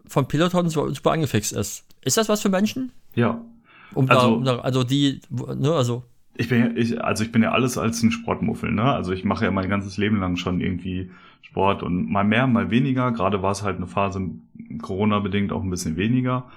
von 0.08 0.28
Peloton 0.28 0.70
super 0.70 1.12
angefixt 1.12 1.54
ist. 1.54 1.84
Ist 2.04 2.18
das 2.18 2.28
was 2.30 2.42
für 2.42 2.50
Menschen? 2.50 2.92
ja. 3.16 3.42
Um 3.94 4.08
da, 4.08 4.16
Also- 4.20 4.36
um 4.36 4.44
da, 4.46 4.60
also 4.60 4.84
die, 4.86 5.20
ne, 5.30 5.74
also, 5.74 6.04
Ich 6.38 6.48
bin 6.48 6.60
ja, 6.62 6.70
ich, 6.82 7.04
also 7.04 7.26
ich 7.26 7.32
bin 7.34 7.44
ja 7.44 7.52
alles 7.52 7.78
als 7.78 8.02
ein 8.04 8.12
Sportmuffel, 8.12 8.72
ne? 8.72 8.84
Also 8.84 9.12
ich 9.12 9.26
mache 9.26 9.44
ja 9.44 9.52
mein 9.52 9.68
ganzes 9.68 9.98
Leben 9.98 10.22
lang 10.22 10.38
schon 10.38 10.62
irgendwie 10.62 11.12
Sport 11.42 11.84
und 11.84 12.10
mal 12.10 12.24
mehr, 12.24 12.48
mal 12.48 12.72
weniger. 12.72 13.12
Gerade 13.12 13.42
war 13.42 13.52
es 13.52 13.64
halt 13.64 13.76
eine 13.76 13.88
Phase 13.88 14.30
Corona-bedingt 14.82 15.52
auch 15.52 15.62
ein 15.62 15.70
bisschen 15.70 15.98
weniger. 15.98 16.50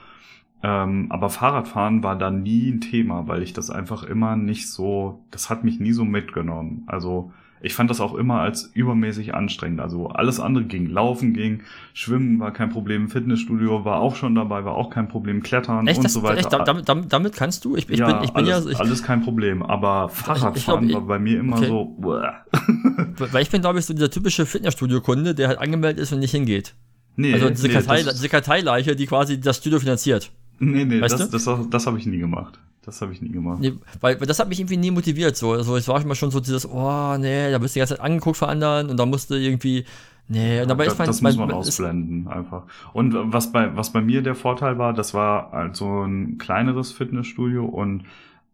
Ähm, 0.67 1.07
aber 1.11 1.29
Fahrradfahren 1.29 2.03
war 2.03 2.17
da 2.17 2.31
nie 2.31 2.71
ein 2.71 2.81
Thema, 2.81 3.29
weil 3.29 3.43
ich 3.43 3.53
das 3.53 3.69
einfach 3.69 4.03
immer 4.03 4.35
nicht 4.35 4.71
so, 4.71 5.23
das 5.31 5.51
hat 5.51 5.63
mich 5.63 5.79
nie 5.79 5.93
so 5.93 6.05
mitgenommen. 6.07 6.85
Also 6.87 7.33
ich 7.61 7.75
fand 7.75 7.91
das 7.91 8.01
auch 8.01 8.15
immer 8.15 8.41
als 8.41 8.71
übermäßig 8.75 9.35
anstrengend. 9.35 9.81
Also 9.81 10.09
alles 10.09 10.41
andere 10.41 10.65
ging, 10.65 10.87
Laufen 10.87 11.35
ging, 11.35 11.61
Schwimmen 11.93 12.41
war 12.41 12.51
kein 12.53 12.71
Problem, 12.71 13.09
Fitnessstudio 13.11 13.85
war 13.85 14.01
auch 14.01 14.17
schon 14.17 14.35
dabei, 14.35 14.65
war 14.65 14.75
auch 14.75 14.89
kein 14.91 15.07
Problem, 15.09 15.43
Klettern 15.43 15.87
echt, 15.87 15.99
und 15.99 16.05
das, 16.05 16.15
so 16.15 16.23
weiter. 16.23 16.39
echt 16.39 16.53
da- 16.53 16.65
damit, 16.65 16.89
damit, 16.89 17.13
damit 17.13 17.33
kannst 17.35 17.65
du? 17.67 17.77
Ich, 17.77 17.89
ich 17.91 17.99
ja, 17.99 18.07
bin, 18.07 18.25
ich 18.25 18.33
bin 18.33 18.45
alles, 18.47 18.65
ja, 18.65 18.71
ich, 18.71 18.81
alles 18.81 19.03
kein 19.03 19.21
Problem. 19.23 19.63
Aber 19.63 20.09
Fahrradfahren 20.09 20.89
ich- 20.89 20.95
war 20.95 21.03
bei 21.03 21.19
mir 21.19 21.41
immer 21.41 21.57
okay. 21.59 21.67
so. 21.69 21.95
Weil 21.99 23.43
ich 23.43 23.51
bin, 23.51 23.61
glaube 23.61 23.79
ich, 23.79 23.87
so 23.87 23.93
dieser 23.95 24.11
typische 24.11 24.47
Fitnessstudio-Kunde, 24.47 25.35
der 25.35 25.49
halt 25.49 25.59
angemeldet 25.59 26.01
ist 26.03 26.13
und 26.13 26.21
nicht 26.21 26.31
hingeht. 26.33 26.75
Nee, 27.17 27.33
Also 27.35 27.49
diese, 27.51 27.69
nee, 27.69 27.75
Kartei, 27.75 28.03
diese 28.03 28.29
Karteileiche, 28.29 28.97
die 28.97 29.07
quasi 29.07 29.41
das 29.41 29.59
Studio 29.59 29.79
finanziert. 29.79 30.33
Nee, 30.73 30.85
nee, 30.85 31.01
Weißt 31.01 31.15
das, 31.19 31.31
du? 31.31 31.39
das, 31.39 31.69
das, 31.71 31.87
habe 31.87 31.99
ich 31.99 32.07
nie 32.07 32.19
gemacht. 32.19 32.59
Das 32.85 33.01
habe 33.01 33.13
ich 33.13 33.23
nie 33.23 33.31
gemacht. 33.31 33.61
Nee, 33.61 33.75
weil, 34.01 34.21
weil 34.21 34.27
das 34.27 34.39
hat 34.39 34.49
mich 34.49 34.61
irgendwie 34.61 34.77
nie 34.77 34.91
motiviert. 34.91 35.37
So, 35.37 35.53
also 35.53 35.77
es 35.77 35.89
war 35.89 36.01
immer 36.03 36.15
schon 36.15 36.31
so 36.31 36.41
dieses, 36.41 36.69
oh 36.69 37.17
nee, 37.19 37.51
da 37.51 37.59
bist 37.59 37.75
du 37.75 37.79
die 37.79 37.81
ganze 37.81 37.97
Zeit 37.97 38.05
angeguckt 38.05 38.37
von 38.37 38.49
anderen 38.49 38.91
und 38.91 38.99
da 38.99 39.07
musste 39.07 39.37
irgendwie, 39.37 39.85
nee, 40.29 40.61
und 40.61 40.69
dabei 40.69 40.85
das 40.85 40.95
ist 40.95 40.99
mein, 40.99 41.07
das 41.07 41.23
muss 41.23 41.37
man 41.37 41.49
mein- 41.49 41.57
ausblenden 41.57 42.29
einfach. 42.29 42.65
Und 42.93 43.15
was 43.33 43.53
bei, 43.53 43.75
was 43.77 43.93
bei 43.93 44.03
mir 44.03 44.23
der 44.23 44.35
Vorteil 44.35 44.79
war, 44.79 44.93
das 44.93 45.15
war 45.15 45.53
also 45.55 46.03
ein 46.05 46.37
kleineres 46.39 46.93
Fitnessstudio 46.93 47.65
und 47.65 48.05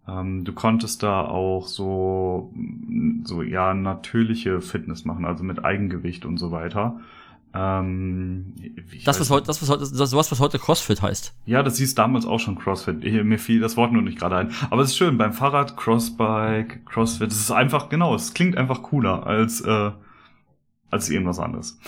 ähm, 0.08 0.44
du 0.44 0.52
konntest 0.52 1.02
da 1.02 1.22
auch 1.22 1.66
so, 1.66 2.52
so 3.24 3.42
ja 3.42 3.74
natürliche 3.74 4.60
Fitness 4.60 5.04
machen, 5.04 5.24
also 5.24 5.44
mit 5.44 5.64
Eigengewicht 5.64 6.24
und 6.24 6.38
so 6.38 6.50
weiter. 6.52 7.00
Ähm, 7.52 8.54
das, 9.04 9.18
was 9.18 9.28
heute, 9.30 9.46
das, 9.46 9.60
was 9.60 9.68
heute, 9.68 9.80
das, 9.80 10.10
sowas, 10.10 10.30
was 10.30 10.38
heute 10.38 10.58
CrossFit 10.58 11.02
heißt. 11.02 11.34
Ja, 11.46 11.62
das 11.62 11.78
hieß 11.78 11.94
damals 11.96 12.24
auch 12.24 12.38
schon 12.38 12.56
CrossFit. 12.56 13.04
Ich, 13.04 13.22
mir 13.24 13.38
fiel 13.38 13.60
das 13.60 13.76
Wort 13.76 13.92
nur 13.92 14.02
nicht 14.02 14.18
gerade 14.18 14.36
ein. 14.36 14.50
Aber 14.70 14.82
es 14.82 14.90
ist 14.90 14.96
schön, 14.96 15.18
beim 15.18 15.32
Fahrrad, 15.32 15.76
Crossbike, 15.76 16.86
CrossFit, 16.86 17.32
es 17.32 17.40
ist 17.40 17.50
einfach, 17.50 17.88
genau, 17.88 18.14
es 18.14 18.34
klingt 18.34 18.56
einfach 18.56 18.82
cooler 18.82 19.26
als, 19.26 19.60
äh, 19.62 19.90
als 20.90 21.10
irgendwas 21.10 21.40
anderes. 21.40 21.80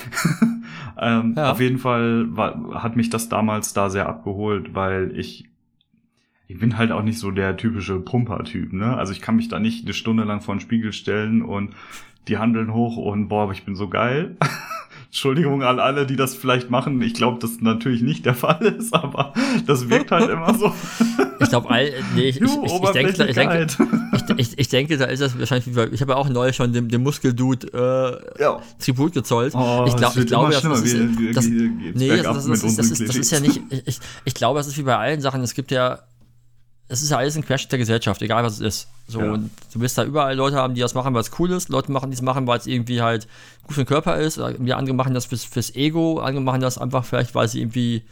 ähm, 1.00 1.34
Ja. 1.36 1.52
Auf 1.52 1.60
jeden 1.60 1.78
Fall 1.78 2.26
war, 2.36 2.82
hat 2.82 2.96
mich 2.96 3.10
das 3.10 3.28
damals 3.28 3.72
da 3.72 3.88
sehr 3.88 4.08
abgeholt, 4.08 4.74
weil 4.74 5.16
ich, 5.16 5.48
ich 6.48 6.58
bin 6.58 6.76
halt 6.76 6.90
auch 6.90 7.02
nicht 7.02 7.20
so 7.20 7.30
der 7.30 7.56
typische 7.56 8.00
Pumper-Typ, 8.00 8.72
ne? 8.72 8.96
Also 8.96 9.12
ich 9.12 9.20
kann 9.20 9.36
mich 9.36 9.48
da 9.48 9.60
nicht 9.60 9.84
eine 9.84 9.94
Stunde 9.94 10.24
lang 10.24 10.40
vor 10.40 10.56
den 10.56 10.60
Spiegel 10.60 10.92
stellen 10.92 11.42
und 11.42 11.74
die 12.28 12.38
Handeln 12.38 12.72
hoch 12.74 12.96
und 12.96 13.28
boah, 13.28 13.44
aber 13.44 13.52
ich 13.52 13.64
bin 13.64 13.76
so 13.76 13.88
geil. 13.88 14.36
Entschuldigung 15.12 15.62
an 15.62 15.78
alle, 15.78 16.06
die 16.06 16.16
das 16.16 16.34
vielleicht 16.34 16.70
machen. 16.70 17.02
Ich 17.02 17.12
glaube, 17.12 17.38
das 17.38 17.60
natürlich 17.60 18.00
nicht 18.00 18.24
der 18.24 18.34
Fall 18.42 18.64
ist, 18.64 18.94
aber 18.94 19.34
das 19.66 19.90
wirkt 19.90 20.10
halt 20.10 20.30
immer 20.30 20.54
so. 20.54 20.72
Ich 21.38 21.50
glaube, 21.50 21.68
all, 21.68 21.92
nee, 22.14 22.30
ich, 22.30 22.40
ich, 22.40 22.50
ich, 22.50 22.72
ich, 22.82 22.90
denke, 22.92 23.26
ich, 23.26 23.34
denke, 23.34 23.66
ich, 24.38 24.58
ich, 24.58 24.68
denke, 24.70 24.96
da 24.96 25.04
ist 25.04 25.20
das 25.20 25.38
wahrscheinlich, 25.38 25.66
wie 25.76 25.94
ich 25.94 26.00
habe 26.00 26.12
ja 26.12 26.16
auch 26.16 26.30
neulich 26.30 26.56
schon 26.56 26.72
dem, 26.72 26.88
dem 26.88 27.02
Muskeldude 27.02 28.22
äh, 28.38 28.42
ja. 28.42 28.62
Tribut 28.78 29.12
gezollt. 29.12 29.54
Oh, 29.54 29.84
ich, 29.86 29.94
glaub, 29.96 30.16
ich 30.16 30.24
glaube, 30.24 30.50
das, 30.50 30.62
das, 30.62 30.80
ist, 30.80 31.18
wir- 31.18 31.32
das, 31.34 31.46
nee, 31.46 32.22
das, 32.22 32.46
ist, 32.46 32.78
das, 32.78 32.90
ist, 32.90 33.06
das 33.06 33.16
ist 33.16 33.30
ja 33.32 33.40
nicht, 33.40 33.60
ich, 33.84 34.00
ich 34.24 34.34
glaube, 34.34 34.60
das 34.60 34.66
ist 34.66 34.78
wie 34.78 34.82
bei 34.82 34.96
allen 34.96 35.20
Sachen, 35.20 35.42
es 35.42 35.52
gibt 35.52 35.72
ja, 35.72 35.98
es 36.88 37.02
ist 37.02 37.10
ja 37.10 37.18
alles 37.18 37.36
ein 37.36 37.44
Querschnitt 37.44 37.72
der 37.72 37.80
Gesellschaft, 37.80 38.22
egal 38.22 38.44
was 38.44 38.54
es 38.54 38.60
ist. 38.60 38.88
So, 39.12 39.20
Ja. 39.20 39.32
und 39.32 39.50
du 39.72 39.80
wirst 39.80 39.96
da 39.98 40.04
überall 40.04 40.34
Leute 40.36 40.56
haben, 40.56 40.74
die 40.74 40.80
das 40.80 40.94
machen, 40.94 41.12
weil 41.14 41.20
es 41.20 41.30
cool 41.38 41.50
ist, 41.50 41.68
Leute 41.68 41.92
machen, 41.92 42.10
die 42.10 42.14
es 42.14 42.22
machen, 42.22 42.46
weil 42.46 42.58
es 42.58 42.66
irgendwie 42.66 43.00
halt 43.02 43.28
gut 43.64 43.74
für 43.74 43.82
den 43.84 43.86
Körper 43.88 44.16
ist, 44.16 44.38
oder 44.38 44.52
die 44.54 44.74
andere 44.74 44.94
machen 44.96 45.14
das 45.14 45.26
fürs, 45.26 45.44
fürs 45.44 45.74
Ego, 45.74 46.18
andere 46.20 46.42
machen 46.42 46.60
das 46.60 46.78
einfach 46.78 47.04
vielleicht, 47.04 47.34
weil 47.34 47.46
sie 47.48 47.60
irgendwie 47.60 48.02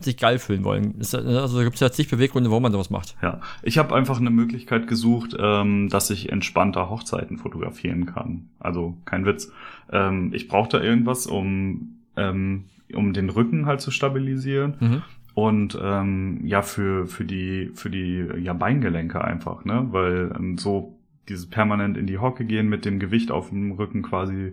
sich 0.00 0.16
geil 0.16 0.38
fühlen 0.40 0.64
wollen. 0.64 0.94
Ja- 1.00 1.18
also 1.40 1.58
da 1.58 1.64
gibt 1.64 1.74
es 1.76 1.80
ja 1.80 1.90
zig 1.92 2.08
Beweggründe, 2.08 2.50
warum 2.50 2.64
man 2.64 2.72
sowas 2.72 2.90
macht. 2.90 3.14
Ja, 3.22 3.40
ich 3.62 3.78
habe 3.78 3.94
einfach 3.94 4.18
eine 4.18 4.30
Möglichkeit 4.30 4.88
gesucht, 4.88 5.36
ähm, 5.38 5.88
dass 5.90 6.10
ich 6.10 6.30
entspannter 6.32 6.90
Hochzeiten 6.90 7.38
fotografieren 7.38 8.06
kann. 8.06 8.48
Also 8.58 8.96
kein 9.04 9.24
Witz. 9.26 9.52
Ähm, 9.92 10.32
ich 10.34 10.48
brauchte 10.48 10.78
irgendwas, 10.78 11.26
um 11.26 11.98
ähm, 12.16 12.64
um 12.92 13.14
den 13.14 13.30
Rücken 13.30 13.64
halt 13.66 13.80
zu 13.80 13.90
stabilisieren 13.90 14.74
Mhm. 14.80 15.02
Und 15.34 15.78
ähm, 15.80 16.40
ja 16.44 16.62
für 16.62 17.06
für 17.06 17.24
die 17.24 17.70
für 17.74 17.90
die 17.90 18.26
ja 18.38 18.52
Beingelenke 18.52 19.22
einfach, 19.22 19.64
ne, 19.64 19.88
weil 19.90 20.32
ähm, 20.36 20.58
so 20.58 20.96
dieses 21.28 21.46
permanent 21.46 21.96
in 21.96 22.06
die 22.06 22.18
Hocke 22.18 22.44
gehen 22.44 22.68
mit 22.68 22.84
dem 22.84 22.98
Gewicht 22.98 23.30
auf 23.30 23.50
dem 23.50 23.72
Rücken 23.72 24.02
quasi, 24.02 24.52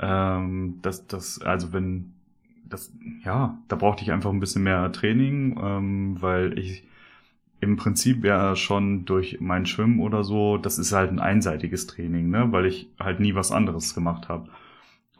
ähm, 0.00 0.78
das 0.82 1.06
das 1.06 1.40
also 1.42 1.72
wenn 1.72 2.12
das, 2.68 2.92
ja, 3.24 3.58
da 3.68 3.76
brauchte 3.76 4.02
ich 4.02 4.12
einfach 4.12 4.30
ein 4.30 4.40
bisschen 4.40 4.62
mehr 4.62 4.92
Training, 4.92 5.58
ähm, 5.62 6.16
weil 6.20 6.58
ich 6.58 6.84
im 7.60 7.76
Prinzip 7.76 8.24
ja 8.24 8.54
schon 8.56 9.04
durch 9.04 9.40
mein 9.40 9.66
Schwimmen 9.66 10.00
oder 10.00 10.22
so, 10.24 10.58
das 10.58 10.78
ist 10.78 10.92
halt 10.92 11.10
ein 11.10 11.18
einseitiges 11.18 11.86
Training, 11.86 12.30
ne, 12.30 12.52
weil 12.52 12.66
ich 12.66 12.88
halt 13.00 13.20
nie 13.20 13.34
was 13.34 13.52
anderes 13.52 13.94
gemacht 13.94 14.28
habe. 14.28 14.48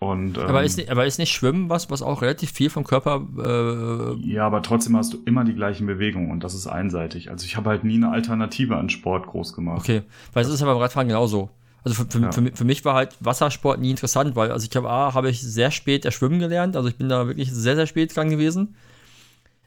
Und 0.01 0.39
ähm, 0.39 0.45
Aber, 0.45 0.63
ist 0.63 0.77
nicht, 0.77 0.91
aber 0.91 1.07
ist 1.07 1.19
nicht 1.19 1.33
Schwimmen 1.33 1.69
was, 1.69 1.91
was 1.91 2.03
auch 2.03 2.23
relativ 2.23 2.53
viel 2.53 2.71
vom 2.71 2.85
Körper 2.85 3.27
äh, 3.37 4.29
ja, 4.33 4.47
aber 4.47 4.63
trotzdem 4.63 4.97
hast 4.97 5.13
du 5.13 5.19
immer 5.25 5.45
die 5.45 5.55
gleichen 5.55 5.87
Bewegungen 5.89 6.31
und 6.31 6.45
das 6.45 6.55
ist 6.55 6.67
einseitig. 6.69 7.31
Also 7.31 7.45
ich 7.47 7.57
habe 7.57 7.71
halt 7.71 7.83
nie 7.83 7.97
eine 7.97 8.11
Alternative 8.13 8.77
an 8.77 8.91
Sport 8.91 9.27
groß 9.27 9.55
gemacht. 9.55 9.81
Okay, 9.81 10.03
weil 10.33 10.45
es 10.45 10.51
ist 10.51 10.61
ja 10.61 10.67
beim 10.67 10.77
Radfahren 10.77 11.09
genauso. 11.09 11.51
Also 11.85 12.05
für, 12.05 12.11
für, 12.11 12.21
Ja. 12.25 12.31
für, 12.33 12.43
für 12.55 12.65
mich 12.65 12.85
war 12.85 12.95
halt 12.95 13.17
Wassersport 13.21 13.81
nie 13.81 13.91
interessant, 13.91 14.37
weil 14.37 14.53
also 14.53 14.69
ich 14.71 14.77
habe 14.77 14.89
A, 14.89 15.15
habe 15.15 15.31
ich 15.31 15.41
sehr 15.43 15.71
spät 15.73 16.05
erst 16.05 16.19
schwimmen 16.19 16.39
gelernt, 16.39 16.77
also 16.77 16.89
ich 16.89 16.97
bin 16.97 17.09
da 17.09 17.27
wirklich 17.27 17.51
sehr, 17.53 17.75
sehr 17.75 17.87
spät 17.87 18.15
dran 18.15 18.31
gewesen. 18.31 18.77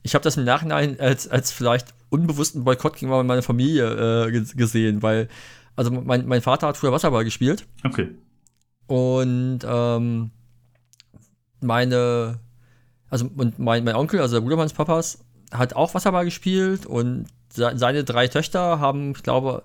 Ich 0.04 0.14
habe 0.16 0.24
das 0.24 0.38
im 0.38 0.46
Nachhinein 0.46 0.98
als, 1.00 1.28
als 1.28 1.52
vielleicht 1.52 1.88
unbewussten 2.10 2.64
Boykott 2.64 2.94
gegenüber 2.94 3.22
meiner 3.24 3.42
Familie 3.44 4.28
äh, 4.28 4.32
ge- 4.32 4.46
gesehen, 4.56 5.02
weil, 5.04 5.28
also 5.76 5.92
mein, 5.92 6.26
mein 6.28 6.42
Vater 6.42 6.68
hat 6.68 6.78
früher 6.78 6.92
Wasserball 6.94 7.24
gespielt 7.26 7.66
Okay. 7.84 8.10
Und 8.92 9.60
ähm, 9.66 10.32
meine, 11.62 12.40
also 13.10 13.30
und 13.38 13.60
mein, 13.60 13.84
mein 13.84 13.96
Onkel, 13.96 14.20
also 14.20 14.36
der 14.36 14.42
Bruder 14.42 14.58
meines 14.58 14.74
Papas, 14.74 15.20
hat 15.52 15.76
auch 15.76 15.94
Wasserball 15.94 16.26
gespielt 16.26 16.86
und 16.86 17.28
se- 17.50 17.74
seine 17.76 18.04
drei 18.04 18.28
Töchter 18.28 18.80
haben, 18.80 19.12
ich 19.12 19.24
glaube, 19.24 19.64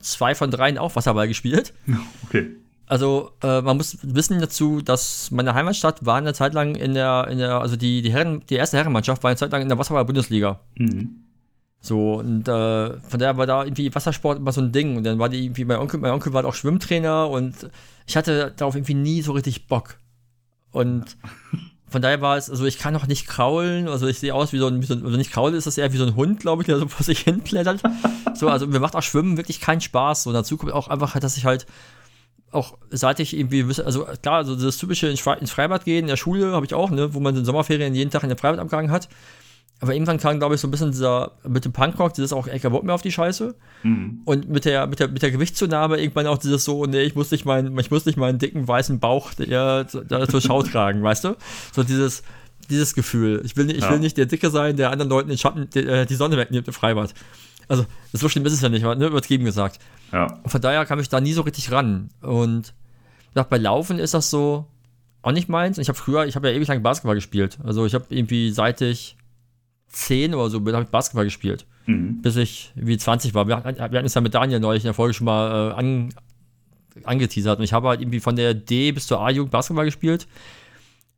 zwei 0.00 0.34
von 0.34 0.50
dreien 0.50 0.78
auch 0.78 0.96
Wasserball 0.96 1.28
gespielt. 1.28 1.72
Okay. 2.28 2.50
Also 2.86 3.30
äh, 3.42 3.62
man 3.62 3.76
muss 3.78 3.96
wissen 4.02 4.40
dazu, 4.40 4.82
dass 4.82 5.30
meine 5.30 5.54
Heimatstadt 5.54 6.04
war 6.04 6.16
eine 6.16 6.34
Zeit 6.34 6.52
lang 6.52 6.74
in 6.74 6.92
der, 6.94 7.28
in 7.30 7.38
der, 7.38 7.60
also 7.60 7.76
die, 7.76 8.02
die 8.02 8.12
Herren, 8.12 8.42
die 8.50 8.56
erste 8.56 8.76
Herrenmannschaft 8.76 9.22
war 9.22 9.30
eine 9.30 9.38
Zeit 9.38 9.52
lang 9.52 9.62
in 9.62 9.68
der 9.68 9.78
Wasserball-Bundesliga. 9.78 10.60
Mhm. 10.76 11.23
So, 11.84 12.14
und 12.14 12.48
äh, 12.48 12.98
von 12.98 13.20
daher 13.20 13.36
war 13.36 13.46
da 13.46 13.62
irgendwie 13.62 13.94
Wassersport 13.94 14.38
immer 14.38 14.52
so 14.52 14.62
ein 14.62 14.72
Ding. 14.72 14.96
Und 14.96 15.04
dann 15.04 15.18
war 15.18 15.28
die 15.28 15.44
irgendwie, 15.44 15.66
mein 15.66 15.76
Onkel, 15.76 16.00
mein 16.00 16.12
Onkel 16.12 16.32
war 16.32 16.42
auch 16.46 16.54
Schwimmtrainer 16.54 17.28
und 17.28 17.68
ich 18.06 18.16
hatte 18.16 18.54
darauf 18.56 18.74
irgendwie 18.74 18.94
nie 18.94 19.20
so 19.20 19.32
richtig 19.32 19.66
Bock. 19.66 19.96
Und 20.70 21.18
von 21.86 22.00
daher 22.00 22.22
war 22.22 22.38
es, 22.38 22.48
also 22.48 22.64
ich 22.64 22.78
kann 22.78 22.94
noch 22.94 23.06
nicht 23.06 23.26
kraulen, 23.26 23.86
also 23.86 24.06
ich 24.06 24.18
sehe 24.18 24.34
aus 24.34 24.54
wie 24.54 24.58
so 24.58 24.66
ein, 24.66 24.80
wie 24.80 24.86
so 24.86 24.94
ein 24.94 25.04
also 25.04 25.18
nicht 25.18 25.30
kraulen 25.30 25.54
ist 25.54 25.66
das 25.66 25.76
eher 25.76 25.92
wie 25.92 25.98
so 25.98 26.06
ein 26.06 26.16
Hund, 26.16 26.40
glaube 26.40 26.62
ich, 26.62 26.66
der 26.66 26.78
so 26.78 26.88
vor 26.88 27.04
sich 27.04 27.20
hin 27.20 27.44
klettert. 27.44 27.82
so, 28.34 28.48
also 28.48 28.66
mir 28.66 28.80
macht 28.80 28.96
auch 28.96 29.02
Schwimmen 29.02 29.36
wirklich 29.36 29.60
keinen 29.60 29.82
Spaß. 29.82 30.22
So, 30.22 30.32
dazu 30.32 30.56
kommt 30.56 30.72
auch 30.72 30.88
einfach, 30.88 31.20
dass 31.20 31.36
ich 31.36 31.44
halt 31.44 31.66
auch 32.50 32.78
seit 32.88 33.20
ich 33.20 33.36
irgendwie, 33.36 33.62
also 33.84 34.06
klar, 34.22 34.36
also 34.36 34.56
das 34.56 34.78
typische 34.78 35.08
ins 35.08 35.20
Freibad 35.20 35.84
gehen, 35.84 36.04
in 36.04 36.06
der 36.06 36.16
Schule 36.16 36.52
habe 36.52 36.64
ich 36.64 36.72
auch, 36.72 36.88
ne, 36.88 37.12
wo 37.12 37.20
man 37.20 37.36
in 37.36 37.44
Sommerferien 37.44 37.94
jeden 37.94 38.10
Tag 38.10 38.22
in 38.22 38.30
der 38.30 38.38
Freibad 38.38 38.58
abgegangen 38.58 38.90
hat. 38.90 39.10
Aber 39.80 39.92
irgendwann 39.92 40.18
kam, 40.18 40.38
glaube 40.38 40.54
ich, 40.54 40.60
so 40.60 40.68
ein 40.68 40.70
bisschen 40.70 40.92
dieser, 40.92 41.32
mit 41.46 41.64
dem 41.64 41.72
Punkrock, 41.72 42.14
dieses 42.14 42.32
auch, 42.32 42.46
ey, 42.46 42.58
kein 42.58 42.72
Bock 42.72 42.84
mehr 42.84 42.94
auf 42.94 43.02
die 43.02 43.12
Scheiße. 43.12 43.54
Mhm. 43.82 44.22
Und 44.24 44.48
mit 44.48 44.64
der, 44.64 44.86
mit, 44.86 45.00
der, 45.00 45.08
mit 45.08 45.22
der 45.22 45.30
Gewichtszunahme 45.30 45.98
irgendwann 45.98 46.26
auch 46.26 46.38
dieses 46.38 46.64
so, 46.64 46.86
nee, 46.86 47.02
ich 47.02 47.14
muss 47.14 47.30
nicht 47.30 47.44
meinen, 47.44 47.76
ich 47.78 47.90
muss 47.90 48.06
nicht 48.06 48.16
meinen 48.16 48.38
dicken 48.38 48.66
weißen 48.66 49.00
Bauch 49.00 49.34
der, 49.34 49.84
der 49.84 50.28
zur 50.28 50.40
Schau 50.40 50.62
tragen, 50.62 51.02
weißt 51.02 51.24
du? 51.24 51.36
So 51.72 51.82
dieses, 51.82 52.22
dieses 52.70 52.94
Gefühl. 52.94 53.42
Ich 53.44 53.56
will, 53.56 53.66
nicht, 53.66 53.76
ich 53.76 53.84
ja. 53.84 53.90
will 53.90 53.98
nicht 53.98 54.16
der 54.16 54.26
Dicke 54.26 54.50
sein, 54.50 54.76
der 54.76 54.90
anderen 54.90 55.10
Leuten 55.10 55.28
den 55.28 55.38
Schatten, 55.38 55.68
die, 55.70 55.80
äh, 55.80 56.06
die 56.06 56.14
Sonne 56.14 56.36
wegnimmt 56.36 56.66
im 56.66 56.74
Freibad. 56.74 57.12
Also, 57.68 57.84
so 58.12 58.28
schlimm 58.28 58.46
ist 58.46 58.52
es 58.52 58.60
ja 58.60 58.68
nicht, 58.68 58.84
ne? 58.84 59.06
übertrieben 59.06 59.44
gesagt. 59.44 59.80
Ja. 60.12 60.38
Von 60.46 60.60
daher 60.60 60.84
kam 60.86 61.00
ich 61.00 61.08
da 61.08 61.20
nie 61.20 61.32
so 61.32 61.42
richtig 61.42 61.72
ran. 61.72 62.10
Und 62.20 62.74
nach 63.34 63.44
bei 63.44 63.58
Laufen 63.58 63.98
ist 63.98 64.14
das 64.14 64.30
so 64.30 64.66
auch 65.22 65.32
nicht 65.32 65.48
meins. 65.48 65.78
Und 65.78 65.82
ich 65.82 65.88
habe 65.88 65.98
früher, 65.98 66.26
ich 66.26 66.36
habe 66.36 66.48
ja 66.48 66.54
ewig 66.54 66.68
lang 66.68 66.82
Basketball 66.82 67.14
gespielt. 67.14 67.58
Also 67.64 67.86
ich 67.86 67.94
habe 67.94 68.06
irgendwie 68.08 68.50
seit 68.50 68.80
ich 68.80 69.16
10 69.94 70.34
oder 70.34 70.50
so 70.50 70.60
bin, 70.60 70.74
habe 70.74 70.84
ich 70.84 70.90
Basketball 70.90 71.24
gespielt. 71.24 71.66
Mhm. 71.86 72.20
Bis 72.22 72.36
ich 72.36 72.72
wie 72.74 72.96
20 72.96 73.34
war. 73.34 73.46
Wir, 73.46 73.62
wir 73.64 73.78
hatten 73.80 74.06
es 74.06 74.14
ja 74.14 74.20
mit 74.20 74.34
Daniel 74.34 74.60
neulich 74.60 74.82
in 74.82 74.88
der 74.88 74.94
Folge 74.94 75.14
schon 75.14 75.26
mal 75.26 75.70
äh, 75.70 75.74
an, 75.74 76.14
angeteasert. 77.04 77.58
Und 77.58 77.64
ich 77.64 77.72
habe 77.72 77.88
halt 77.88 78.00
irgendwie 78.00 78.20
von 78.20 78.36
der 78.36 78.54
D 78.54 78.92
bis 78.92 79.06
zur 79.06 79.20
A-Jugend 79.20 79.52
Basketball 79.52 79.84
gespielt. 79.84 80.26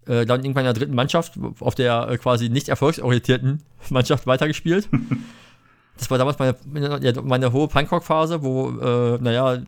Äh, 0.07 0.27
dann 0.27 0.43
irgendwann 0.43 0.63
in 0.63 0.67
der 0.67 0.75
dritten 0.75 0.95
Mannschaft, 0.95 1.39
auf 1.61 1.75
der 1.75 2.09
äh, 2.09 2.19
quasi 2.19 2.49
nicht 2.49 2.69
erfolgsorientierten 2.69 3.63
Mannschaft 3.91 4.27
weitergespielt. 4.27 4.89
das 5.97 6.11
war 6.11 6.19
damals 6.19 6.39
meine, 6.39 6.57
meine, 6.65 7.23
meine 7.23 7.53
hohe 7.53 7.69
Punkrock-Phase, 7.69 8.43
wo, 8.43 8.71
äh, 8.71 9.19
naja, 9.21 9.63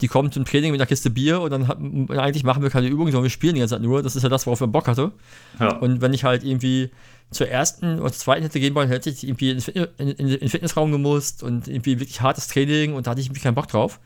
die 0.00 0.08
kommen 0.08 0.32
zum 0.32 0.44
Training 0.44 0.72
mit 0.72 0.80
einer 0.80 0.86
Kiste 0.86 1.10
Bier 1.10 1.40
und 1.40 1.50
dann 1.50 1.68
hat, 1.68 1.78
eigentlich 1.78 2.44
machen 2.44 2.62
wir 2.62 2.70
keine 2.70 2.88
Übungen, 2.88 3.12
sondern 3.12 3.24
wir 3.24 3.30
spielen 3.30 3.54
die 3.54 3.60
ganze 3.60 3.74
Zeit 3.74 3.82
nur. 3.82 4.02
Das 4.02 4.16
ist 4.16 4.22
ja 4.22 4.28
das, 4.28 4.46
worauf 4.46 4.60
wir 4.60 4.66
Bock 4.66 4.88
hatte. 4.88 5.12
Ja. 5.60 5.76
Und 5.76 6.00
wenn 6.00 6.12
ich 6.12 6.24
halt 6.24 6.44
irgendwie 6.44 6.90
zur 7.30 7.48
ersten 7.48 8.00
oder 8.00 8.12
zur 8.12 8.20
zweiten 8.20 8.42
hätte 8.42 8.60
gehen 8.60 8.74
wollen, 8.74 8.88
hätte 8.88 9.10
ich 9.10 9.24
irgendwie 9.24 9.50
in, 9.50 9.58
in, 9.98 10.08
in, 10.10 10.28
den 10.40 10.48
Fitnessraum 10.48 10.92
gemusst 10.92 11.42
und 11.42 11.68
irgendwie 11.68 12.00
wirklich 12.00 12.20
hartes 12.20 12.48
Training 12.48 12.94
und 12.94 13.06
da 13.06 13.12
hatte 13.12 13.20
ich 13.20 13.26
irgendwie 13.26 13.42
keinen 13.42 13.54
Bock 13.54 13.68
drauf. 13.68 14.00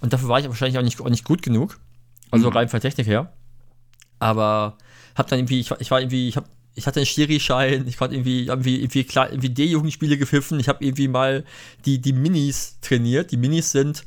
Und 0.00 0.12
dafür 0.12 0.28
war 0.28 0.40
ich 0.40 0.48
wahrscheinlich 0.48 0.78
auch 0.78 0.82
nicht, 0.82 1.00
auch 1.00 1.08
nicht 1.08 1.24
gut 1.24 1.42
genug. 1.42 1.78
Also 2.30 2.50
mhm. 2.50 2.56
rein 2.56 2.68
von 2.68 2.80
der 2.80 2.90
Technik 2.90 3.06
her. 3.06 3.32
Aber 4.18 4.76
hab 5.14 5.28
dann 5.28 5.38
irgendwie, 5.40 5.60
ich, 5.60 5.70
ich 5.78 5.90
war 5.90 6.00
irgendwie, 6.00 6.28
ich 6.28 6.36
hab, 6.36 6.48
ich 6.74 6.86
hatte 6.86 7.00
einen 7.00 7.06
Schiri-Schein, 7.06 7.86
ich 7.86 7.96
konnte 7.96 8.16
irgendwie, 8.16 8.46
irgendwie, 8.46 8.80
irgendwie, 8.80 9.04
klar, 9.04 9.30
irgendwie 9.30 9.50
D-Jugendspiele 9.50 10.18
gepfiffen, 10.18 10.58
ich 10.58 10.68
habe 10.68 10.84
irgendwie 10.84 11.08
mal 11.08 11.44
die, 11.84 12.00
die 12.00 12.12
Minis 12.12 12.78
trainiert. 12.80 13.30
Die 13.30 13.36
Minis 13.36 13.70
sind 13.70 14.04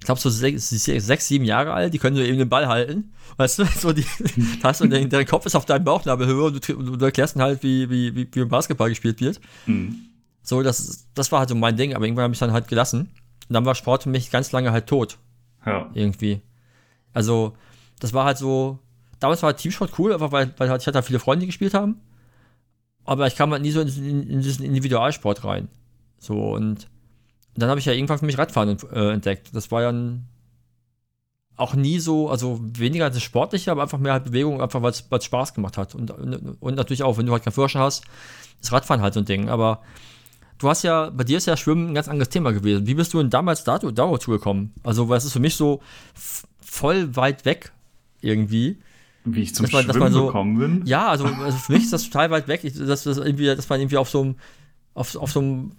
ich 0.00 0.04
glaube, 0.04 0.20
so 0.20 0.30
sechs, 0.30 0.68
sechs, 0.70 1.26
sieben 1.26 1.44
Jahre 1.44 1.72
alt, 1.72 1.92
die 1.92 1.98
können 1.98 2.16
so 2.16 2.22
eben 2.22 2.38
den 2.38 2.48
Ball 2.48 2.68
halten. 2.68 3.12
Weißt 3.36 3.58
du, 3.58 3.64
so 3.78 3.92
die, 3.92 4.04
hast 4.62 4.80
du, 4.80 4.86
dein, 4.86 5.08
dein 5.08 5.26
Kopf 5.26 5.46
ist 5.46 5.56
auf 5.56 5.64
deinem 5.66 5.84
Bauchnabelhöhe 5.84 6.44
und 6.44 6.68
du, 6.68 6.96
du 6.96 7.04
erklärst 7.04 7.36
dann 7.36 7.42
halt, 7.42 7.62
wie, 7.62 7.90
wie, 7.90 8.14
wie, 8.14 8.28
wie 8.32 8.44
Basketball 8.44 8.88
gespielt 8.88 9.20
wird. 9.20 9.40
Mhm. 9.66 9.96
So, 10.42 10.62
das, 10.62 11.06
das 11.14 11.32
war 11.32 11.40
halt 11.40 11.48
so 11.48 11.54
mein 11.54 11.76
Ding, 11.76 11.94
aber 11.94 12.06
irgendwann 12.06 12.24
habe 12.24 12.32
ich 12.32 12.38
dann 12.38 12.52
halt 12.52 12.68
gelassen. 12.68 13.10
Und 13.48 13.54
dann 13.54 13.64
war 13.64 13.74
Sport 13.74 14.04
für 14.04 14.08
mich 14.08 14.30
ganz 14.30 14.52
lange 14.52 14.72
halt 14.72 14.86
tot. 14.86 15.18
Ja. 15.66 15.90
Irgendwie. 15.94 16.40
Also, 17.12 17.56
das 18.00 18.12
war 18.14 18.24
halt 18.24 18.38
so, 18.38 18.78
damals 19.20 19.42
war 19.42 19.56
Teamsport 19.56 19.98
cool, 19.98 20.12
einfach 20.12 20.32
weil, 20.32 20.54
weil 20.56 20.70
halt, 20.70 20.82
ich 20.82 20.86
hatte 20.86 20.96
halt 20.96 21.06
viele 21.06 21.18
Freunde, 21.18 21.40
die 21.40 21.46
gespielt 21.46 21.74
haben. 21.74 22.00
Aber 23.04 23.26
ich 23.26 23.36
kam 23.36 23.50
halt 23.50 23.62
nie 23.62 23.70
so 23.70 23.80
in, 23.80 23.88
in, 23.88 24.30
in 24.30 24.42
diesen 24.42 24.64
Individualsport 24.64 25.44
rein. 25.44 25.68
So, 26.18 26.54
und 26.54 26.88
dann 27.62 27.70
habe 27.70 27.80
ich 27.80 27.86
ja 27.86 27.92
irgendwann 27.92 28.18
für 28.18 28.26
mich 28.26 28.38
Radfahren 28.38 28.76
äh, 28.92 29.12
entdeckt. 29.12 29.50
Das 29.52 29.70
war 29.70 29.82
ja 29.82 29.92
auch 31.56 31.74
nie 31.74 31.98
so, 31.98 32.30
also 32.30 32.60
weniger 32.62 33.06
als 33.06 33.16
das 33.16 33.22
Sportliche, 33.22 33.72
aber 33.72 33.82
einfach 33.82 33.98
mehr 33.98 34.12
halt 34.12 34.24
Bewegung, 34.24 34.62
einfach 34.62 34.80
weil 34.82 34.92
es 34.92 35.24
Spaß 35.24 35.54
gemacht 35.54 35.76
hat. 35.76 35.94
Und, 35.94 36.10
und, 36.60 36.76
natürlich 36.76 37.02
auch, 37.02 37.18
wenn 37.18 37.26
du 37.26 37.32
halt 37.32 37.42
keinen 37.42 37.52
Führerschein 37.52 37.82
hast, 37.82 38.04
ist 38.60 38.72
Radfahren 38.72 39.02
halt 39.02 39.14
so 39.14 39.20
ein 39.20 39.26
Ding. 39.26 39.48
Aber 39.48 39.82
du 40.58 40.68
hast 40.68 40.84
ja, 40.84 41.10
bei 41.10 41.24
dir 41.24 41.38
ist 41.38 41.46
ja 41.46 41.56
Schwimmen 41.56 41.90
ein 41.90 41.94
ganz 41.94 42.08
anderes 42.08 42.28
Thema 42.28 42.52
gewesen. 42.52 42.86
Wie 42.86 42.94
bist 42.94 43.12
du 43.12 43.18
denn 43.18 43.30
damals 43.30 43.64
dazu, 43.64 43.90
dazu 43.90 44.30
gekommen? 44.30 44.72
Also, 44.84 45.08
weil 45.08 45.18
es 45.18 45.24
ist 45.24 45.32
für 45.32 45.40
mich 45.40 45.56
so 45.56 45.82
voll 46.60 47.16
weit 47.16 47.44
weg 47.44 47.72
irgendwie. 48.20 48.78
Wie 49.24 49.42
ich 49.42 49.54
zum 49.54 49.64
dass 49.64 49.72
man, 49.72 49.82
Schwimmen 49.82 49.88
dass 49.88 50.00
man 50.00 50.12
so, 50.12 50.26
gekommen 50.26 50.58
bin? 50.58 50.86
Ja, 50.86 51.08
also, 51.08 51.24
also, 51.24 51.58
für 51.58 51.72
mich 51.72 51.84
ist 51.84 51.92
das 51.92 52.04
total 52.04 52.30
weit 52.30 52.46
weg, 52.46 52.62
dass, 52.62 53.02
dass, 53.02 53.16
irgendwie, 53.18 53.46
dass 53.46 53.68
man 53.68 53.80
irgendwie 53.80 53.96
auf 53.96 54.08
so 54.08 54.20
einem 54.20 54.36
auf, 54.94 55.14
auf 55.16 55.30
so 55.30 55.40
einem 55.40 55.72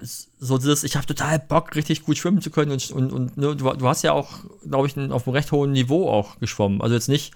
so 0.00 0.58
dieses, 0.58 0.84
ich 0.84 0.96
habe 0.96 1.06
total 1.06 1.38
Bock, 1.38 1.74
richtig 1.74 2.04
gut 2.04 2.18
schwimmen 2.18 2.40
zu 2.40 2.50
können 2.50 2.72
und, 2.72 2.90
und, 2.90 3.12
und 3.12 3.36
ne, 3.36 3.56
du, 3.56 3.72
du, 3.72 3.88
hast 3.88 4.02
ja 4.02 4.12
auch, 4.12 4.40
glaube 4.68 4.86
ich, 4.86 4.96
auf 5.10 5.26
einem 5.26 5.34
recht 5.34 5.52
hohen 5.52 5.72
Niveau 5.72 6.10
auch 6.10 6.38
geschwommen. 6.38 6.80
Also 6.82 6.94
jetzt 6.94 7.08
nicht. 7.08 7.34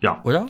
Ja. 0.00 0.20
Oder? 0.24 0.46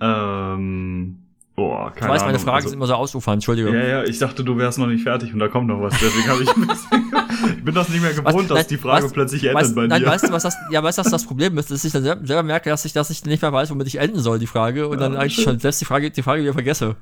ähm. 0.00 1.24
Boah, 1.58 1.90
keine 1.90 2.06
du 2.06 2.12
weißt, 2.12 2.24
meine 2.24 2.38
Fragen 2.38 2.54
also, 2.54 2.68
sind 2.68 2.78
immer 2.78 2.86
so 2.86 2.94
ausufern, 2.94 3.34
Entschuldigung. 3.34 3.74
Ja, 3.74 3.84
ja, 3.84 4.04
ich 4.04 4.20
dachte, 4.20 4.44
du 4.44 4.56
wärst 4.56 4.78
noch 4.78 4.86
nicht 4.86 5.02
fertig 5.02 5.32
und 5.32 5.40
da 5.40 5.48
kommt 5.48 5.66
noch 5.66 5.82
was. 5.82 5.92
Deswegen 6.00 6.28
habe 6.28 6.44
ich, 6.44 6.48
ich 7.56 7.64
bin 7.64 7.74
das 7.74 7.88
nicht 7.88 8.00
mehr 8.00 8.12
gewohnt, 8.12 8.48
was, 8.48 8.58
dass 8.58 8.66
die 8.68 8.76
Frage 8.76 9.06
was, 9.06 9.12
plötzlich 9.12 9.42
endet 9.42 9.64
weißt, 9.64 9.74
bei 9.74 9.82
dir. 9.82 9.88
Nein, 9.88 10.06
weißt 10.06 10.28
du, 10.28 10.30
was 10.30 10.44
das, 10.44 10.56
ja, 10.70 10.80
weißt 10.84 10.98
du, 10.98 11.04
was 11.04 11.10
das 11.10 11.24
Problem 11.24 11.58
ist? 11.58 11.72
Dass 11.72 11.84
ich 11.84 11.90
dann 11.90 12.04
selber 12.04 12.44
merke, 12.44 12.70
dass 12.70 12.84
ich, 12.84 12.92
dass 12.92 13.10
ich 13.10 13.24
nicht 13.24 13.42
mehr 13.42 13.52
weiß, 13.52 13.70
womit 13.70 13.88
ich 13.88 13.96
enden 13.96 14.20
soll, 14.20 14.38
die 14.38 14.46
Frage, 14.46 14.86
und 14.86 15.00
ja, 15.00 15.08
dann 15.08 15.16
eigentlich 15.16 15.42
schon 15.42 15.58
selbst 15.58 15.80
die 15.80 15.84
Frage, 15.84 16.12
die 16.12 16.22
Frage 16.22 16.42
wieder 16.42 16.52
vergesse. 16.52 16.94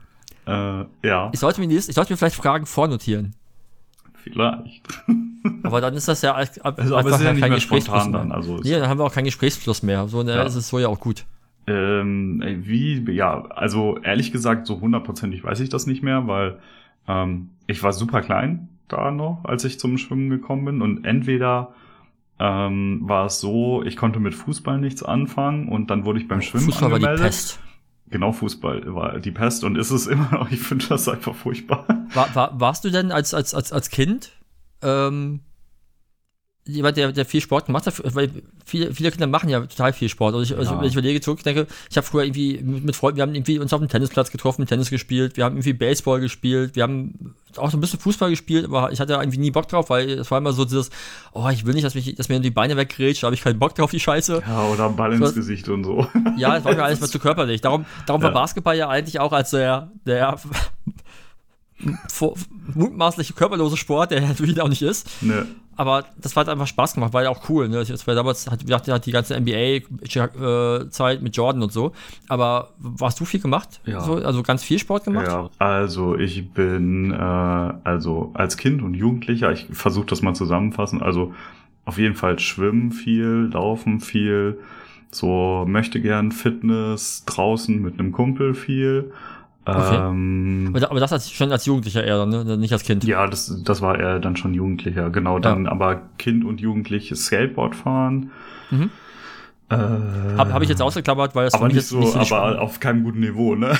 Äh, 0.46 0.84
ja. 1.02 1.30
Ich 1.32 1.40
sollte, 1.40 1.60
mir 1.60 1.70
ich 1.70 1.84
sollte 1.84 2.12
mir 2.12 2.16
vielleicht 2.16 2.36
Fragen 2.36 2.66
vornotieren. 2.66 3.34
Vielleicht. 4.14 4.88
Aber 5.62 5.80
dann 5.80 5.94
ist 5.94 6.08
das 6.08 6.22
ja 6.22 6.34
also, 6.34 6.98
ist 6.98 7.22
ja 7.22 7.32
nicht 7.32 7.42
kein 7.42 7.60
spontan 7.60 8.10
mehr. 8.10 8.20
dann. 8.20 8.32
Also 8.32 8.56
nee, 8.58 8.72
dann 8.72 8.88
haben 8.88 8.98
wir 8.98 9.04
auch 9.04 9.12
keinen 9.12 9.26
Gesprächsfluss 9.26 9.82
mehr. 9.82 10.08
So, 10.08 10.22
ne, 10.22 10.34
ja. 10.34 10.42
ist 10.42 10.56
es 10.56 10.68
so 10.68 10.78
ja 10.78 10.88
auch 10.88 11.00
gut. 11.00 11.24
Ähm, 11.68 12.42
wie, 12.62 13.04
ja, 13.12 13.44
also 13.46 13.98
ehrlich 13.98 14.32
gesagt, 14.32 14.66
so 14.66 14.80
hundertprozentig 14.80 15.42
weiß 15.42 15.60
ich 15.60 15.68
das 15.68 15.86
nicht 15.86 16.02
mehr, 16.02 16.26
weil 16.26 16.58
ähm, 17.08 17.50
ich 17.66 17.82
war 17.82 17.92
super 17.92 18.20
klein 18.20 18.68
da 18.88 19.10
noch, 19.10 19.44
als 19.44 19.64
ich 19.64 19.80
zum 19.80 19.98
Schwimmen 19.98 20.30
gekommen 20.30 20.64
bin. 20.64 20.82
Und 20.82 21.04
entweder 21.04 21.74
ähm, 22.38 23.00
war 23.02 23.26
es 23.26 23.40
so, 23.40 23.82
ich 23.82 23.96
konnte 23.96 24.20
mit 24.20 24.34
Fußball 24.34 24.78
nichts 24.78 25.02
anfangen 25.02 25.68
und 25.68 25.90
dann 25.90 26.04
wurde 26.04 26.20
ich 26.20 26.28
beim 26.28 26.42
Schwimmen 26.42 26.66
Fußball 26.66 26.92
angemeldet. 26.92 27.20
War 27.20 27.28
die 27.28 27.34
Pest. 27.34 27.60
Genau, 28.08 28.32
Fußball 28.32 28.94
war 28.94 29.18
die 29.18 29.32
Pest 29.32 29.64
und 29.64 29.76
ist 29.76 29.90
es 29.90 30.06
immer 30.06 30.30
noch. 30.30 30.50
Ich 30.50 30.60
finde 30.60 30.86
das 30.86 31.08
einfach 31.08 31.34
furchtbar. 31.34 31.86
War, 32.14 32.34
war, 32.34 32.60
warst 32.60 32.84
du 32.84 32.90
denn 32.90 33.10
als, 33.10 33.34
als, 33.34 33.52
als, 33.52 33.72
als 33.72 33.90
Kind 33.90 34.30
ähm, 34.82 35.40
jemand, 36.66 36.96
der, 36.96 37.12
der 37.12 37.24
viel 37.24 37.40
Sport 37.40 37.66
gemacht 37.66 37.86
hat, 37.86 38.14
weil 38.14 38.30
viele, 38.64 38.92
viele 38.92 39.10
Kinder 39.10 39.26
machen 39.26 39.48
ja 39.48 39.60
total 39.60 39.92
viel 39.92 40.08
Sport. 40.08 40.34
Also 40.34 40.42
ich, 40.54 40.58
also 40.58 40.74
ja. 40.74 40.80
wenn 40.80 40.88
ich 40.88 40.94
überlege 40.94 41.20
zurück, 41.20 41.42
denke, 41.42 41.66
ich 41.90 41.96
habe 41.96 42.06
früher 42.06 42.24
irgendwie 42.24 42.60
mit 42.62 42.96
Freunden, 42.96 43.16
wir 43.16 43.22
haben 43.22 43.34
irgendwie 43.34 43.58
uns 43.58 43.72
auf 43.72 43.80
dem 43.80 43.88
Tennisplatz 43.88 44.30
getroffen, 44.30 44.66
Tennis 44.66 44.90
gespielt, 44.90 45.36
wir 45.36 45.44
haben 45.44 45.56
irgendwie 45.56 45.72
Baseball 45.72 46.20
gespielt, 46.20 46.76
wir 46.76 46.82
haben 46.82 47.34
auch 47.56 47.70
so 47.70 47.76
ein 47.76 47.80
bisschen 47.80 48.00
Fußball 48.00 48.30
gespielt, 48.30 48.66
aber 48.66 48.92
ich 48.92 49.00
hatte 49.00 49.14
irgendwie 49.14 49.38
nie 49.38 49.50
Bock 49.50 49.68
drauf, 49.68 49.90
weil 49.90 50.10
es 50.10 50.30
war 50.30 50.38
immer 50.38 50.52
so 50.52 50.64
dieses, 50.64 50.90
oh, 51.32 51.48
ich 51.48 51.64
will 51.64 51.74
nicht, 51.74 51.84
dass, 51.84 51.94
mich, 51.94 52.14
dass 52.14 52.28
mir 52.28 52.40
die 52.40 52.50
Beine 52.50 52.76
weggrätscht, 52.76 53.22
da 53.22 53.26
habe 53.26 53.34
ich 53.34 53.42
keinen 53.42 53.58
Bock 53.58 53.74
drauf, 53.74 53.90
die 53.90 54.00
Scheiße. 54.00 54.42
Ja, 54.46 54.64
oder 54.64 54.90
Ball 54.90 55.12
ins 55.12 55.34
Gesicht 55.34 55.68
und 55.68 55.84
so. 55.84 56.06
Ja, 56.36 56.56
es 56.56 56.64
war 56.64 56.74
mir 56.74 56.84
alles 56.84 57.00
mal 57.00 57.08
zu 57.08 57.18
körperlich. 57.18 57.60
Darum, 57.60 57.86
darum 58.06 58.20
ja. 58.20 58.28
war 58.28 58.34
Basketball 58.34 58.76
ja 58.76 58.88
eigentlich 58.88 59.20
auch 59.20 59.32
als 59.32 59.50
der, 59.50 59.90
der 60.04 60.38
mutmaßliche 62.74 63.34
körperlose 63.34 63.76
Sport, 63.76 64.10
der 64.10 64.20
natürlich 64.20 64.60
auch 64.60 64.68
nicht 64.68 64.82
ist. 64.82 65.08
Nee. 65.22 65.42
Aber 65.76 66.04
das 66.16 66.34
hat 66.36 66.48
einfach 66.48 66.66
Spaß 66.66 66.94
gemacht, 66.94 67.12
war 67.12 67.22
ja 67.22 67.30
auch 67.30 67.48
cool. 67.48 67.68
Ne? 67.68 67.84
Das 67.84 68.06
war 68.06 68.14
damals, 68.14 68.50
hat, 68.50 68.66
wir 68.66 68.74
hatten 68.74 69.00
die 69.02 69.12
ganze 69.12 69.38
NBA-Zeit 69.38 71.22
mit 71.22 71.36
Jordan 71.36 71.62
und 71.62 71.72
so. 71.72 71.92
Aber 72.28 72.70
warst 72.78 73.20
du 73.20 73.24
viel 73.24 73.40
gemacht? 73.40 73.80
Ja. 73.84 74.00
So, 74.00 74.14
also 74.14 74.42
ganz 74.42 74.64
viel 74.64 74.78
Sport 74.78 75.04
gemacht? 75.04 75.26
Ja, 75.28 75.50
also 75.58 76.16
ich 76.16 76.50
bin, 76.52 77.12
äh, 77.12 77.14
also 77.16 78.30
als 78.34 78.56
Kind 78.56 78.82
und 78.82 78.94
Jugendlicher, 78.94 79.52
ich 79.52 79.66
versuche 79.70 80.06
das 80.06 80.22
mal 80.22 80.34
zusammenfassen, 80.34 81.02
also 81.02 81.34
auf 81.84 81.98
jeden 81.98 82.14
Fall 82.14 82.38
schwimmen 82.38 82.90
viel, 82.90 83.50
laufen 83.52 84.00
viel, 84.00 84.58
so 85.10 85.64
möchte 85.68 86.00
gern 86.00 86.32
Fitness 86.32 87.24
draußen 87.26 87.80
mit 87.80 87.98
einem 87.98 88.12
Kumpel 88.12 88.54
viel 88.54 89.12
Okay. 89.66 89.96
Ähm, 89.96 90.72
aber 90.88 91.00
das 91.00 91.12
als, 91.12 91.30
schon 91.30 91.50
als 91.50 91.66
Jugendlicher 91.66 92.04
eher, 92.04 92.24
ne? 92.24 92.56
nicht 92.56 92.72
als 92.72 92.84
Kind. 92.84 93.02
Ja, 93.02 93.26
das, 93.26 93.62
das 93.64 93.82
war 93.82 93.98
er 93.98 94.20
dann 94.20 94.36
schon 94.36 94.54
Jugendlicher, 94.54 95.10
genau. 95.10 95.40
Dann 95.40 95.64
ja. 95.64 95.72
aber 95.72 96.02
Kind 96.18 96.44
und 96.44 96.60
Jugendliche 96.60 97.16
Skateboard 97.16 97.74
fahren. 97.74 98.30
Mhm. 98.70 98.90
Äh, 99.68 99.74
Habe 99.74 100.52
hab 100.52 100.62
ich 100.62 100.68
jetzt 100.68 100.80
ausgeklammert, 100.80 101.34
weil 101.34 101.46
das 101.46 101.54
aber 101.54 101.66
nicht 101.66 101.84
so, 101.84 101.98
nicht 101.98 102.12
so 102.12 102.36
aber 102.36 102.60
auf 102.62 102.78
keinem 102.78 103.02
guten 103.02 103.18
Niveau, 103.18 103.56
ne? 103.56 103.76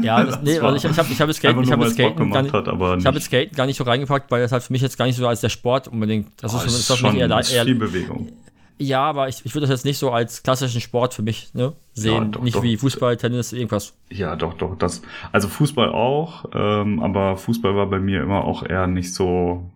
Ja, 0.00 0.24
das, 0.24 0.40
nee, 0.40 0.58
also 0.60 0.76
ich, 0.76 0.90
ich 0.90 0.98
habe 0.98 1.12
ich 1.12 1.20
hab 1.20 1.28
jetzt 1.28 1.36
Skaten, 1.36 1.62
ich 1.62 1.70
habe 1.70 1.90
Skaten, 1.90 2.30
gar 2.30 2.40
nicht, 2.42 2.54
hat, 2.54 2.66
ich 2.66 3.06
habe 3.06 3.16
jetzt 3.16 3.26
Skaten 3.26 3.54
gar 3.54 3.66
nicht 3.66 3.76
so 3.76 3.84
reingepackt, 3.84 4.30
weil 4.30 4.40
das 4.40 4.52
halt 4.52 4.62
für 4.62 4.72
mich 4.72 4.80
jetzt 4.80 4.96
gar 4.96 5.04
nicht 5.04 5.16
so 5.16 5.28
als 5.28 5.42
der 5.42 5.50
Sport 5.50 5.88
unbedingt. 5.88 6.28
Das 6.38 6.54
oh, 6.54 6.64
ist, 6.64 6.88
ist, 6.88 6.96
schon, 6.96 7.14
eher, 7.16 7.38
ist 7.38 7.52
eher, 7.52 7.64
viel 7.64 7.74
Bewegung. 7.74 8.30
Ja, 8.78 9.02
aber 9.02 9.28
ich, 9.28 9.44
ich 9.44 9.54
würde 9.54 9.66
das 9.66 9.70
jetzt 9.70 9.84
nicht 9.84 9.98
so 9.98 10.10
als 10.10 10.42
klassischen 10.42 10.80
Sport 10.80 11.14
für 11.14 11.22
mich 11.22 11.54
ne, 11.54 11.74
sehen. 11.92 12.14
Ja, 12.14 12.24
doch, 12.24 12.42
nicht 12.42 12.56
doch. 12.56 12.62
wie 12.62 12.76
Fußball, 12.76 13.16
Tennis, 13.16 13.52
irgendwas. 13.52 13.96
Ja, 14.10 14.34
doch, 14.34 14.54
doch. 14.54 14.76
Das, 14.76 15.02
also 15.30 15.48
Fußball 15.48 15.90
auch, 15.90 16.46
ähm, 16.52 17.00
aber 17.00 17.36
Fußball 17.36 17.76
war 17.76 17.86
bei 17.86 18.00
mir 18.00 18.22
immer 18.22 18.44
auch 18.44 18.64
eher 18.64 18.86
nicht 18.86 19.14
so 19.14 19.70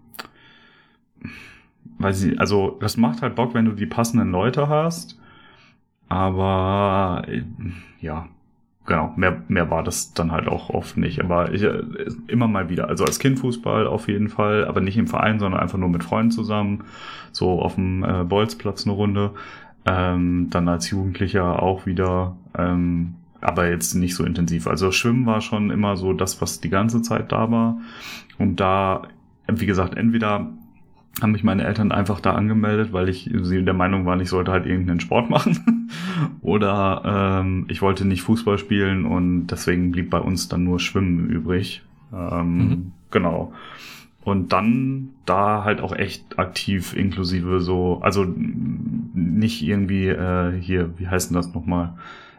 weiß 1.99 2.25
ich, 2.25 2.41
also 2.41 2.77
das 2.81 2.97
macht 2.97 3.23
halt 3.23 3.35
Bock, 3.35 3.55
wenn 3.55 3.65
du 3.65 3.73
die 3.73 3.87
passenden 3.87 4.31
Leute 4.31 4.69
hast. 4.69 5.19
Aber 6.09 7.25
äh, 7.29 7.43
ja, 8.01 8.29
genau, 8.89 9.13
mehr, 9.17 9.43
mehr 9.47 9.71
war 9.71 9.85
das 9.85 10.15
dann 10.15 10.33
halt 10.33 10.49
auch 10.49 10.71
oft 10.71 10.97
nicht. 10.97 11.21
Aber 11.21 11.53
ich, 11.53 11.63
äh, 11.63 11.83
immer 12.27 12.49
mal 12.49 12.69
wieder. 12.69 12.89
Also 12.89 13.05
als 13.05 13.21
Kind 13.21 13.39
Fußball 13.39 13.87
auf 13.87 14.09
jeden 14.09 14.29
Fall, 14.29 14.65
aber 14.65 14.81
nicht 14.81 14.97
im 14.97 15.07
Verein, 15.07 15.39
sondern 15.39 15.61
einfach 15.61 15.79
nur 15.79 15.91
mit 15.91 16.03
Freunden 16.03 16.33
zusammen. 16.33 16.85
So 17.31 17.63
auf 17.63 17.77
dem 17.77 18.03
äh, 18.03 18.25
Bolzplatz 18.25 18.85
eine 18.85 18.95
Runde. 18.95 19.31
Ähm, 19.87 20.49
dann 20.51 20.69
als 20.69 20.91
Jugendlicher 20.91 21.63
auch 21.63 21.87
wieder. 21.87 22.37
Ähm, 22.57 23.15
aber 23.41 23.69
jetzt 23.69 23.95
nicht 23.95 24.17
so 24.17 24.25
intensiv. 24.25 24.67
Also 24.67 24.91
Schwimmen 24.91 25.27
war 25.27 25.41
schon 25.41 25.71
immer 25.71 25.97
so 25.97 26.13
das, 26.13 26.41
was 26.41 26.61
die 26.61 26.71
ganze 26.71 27.03
Zeit 27.03 27.31
da 27.31 27.51
war. 27.51 27.79
Und 28.39 28.57
da, 28.57 29.03
wie 29.47 29.67
gesagt, 29.67 29.97
entweder 29.97 30.51
haben 31.21 31.33
mich 31.33 31.43
meine 31.43 31.65
Eltern 31.65 31.91
einfach 31.91 32.21
da 32.21 32.35
angemeldet, 32.35 32.93
weil 32.93 33.09
ich 33.09 33.31
sie 33.43 33.65
der 33.65 33.75
Meinung 33.75 34.07
war, 34.07 34.21
ich 34.21 34.29
sollte 34.29 34.53
halt 34.53 34.67
irgendeinen 34.67 35.01
Sport 35.01 35.31
machen. 35.31 35.91
Oder 36.41 37.41
ähm, 37.43 37.67
ich 37.69 37.83
wollte 37.83 38.05
nicht 38.07 38.23
Fußball 38.23 38.59
spielen 38.59 39.05
und 39.05 39.49
deswegen 39.49 39.91
blieb 39.91 40.11
bei 40.11 40.21
uns 40.21 40.49
dann 40.49 40.65
nur 40.65 40.79
Schwimmen 40.81 41.29
übrig. 41.29 41.83
Ähm, 42.13 42.57
mhm. 42.57 42.93
Genau. 43.11 43.53
Und 44.25 44.53
dann 44.53 45.11
da 45.25 45.65
halt 45.65 45.81
auch 45.81 45.95
echt 45.95 46.39
aktiv 46.39 46.95
inklusive 46.95 47.61
so, 47.61 48.01
also 48.03 48.27
nicht 48.27 49.63
irgendwie 49.63 50.09
äh, 50.09 50.53
hier, 50.61 50.99
wie 50.99 51.09
heißt 51.09 51.31
denn 51.31 51.37
das 51.37 51.55
nochmal? 51.55 51.95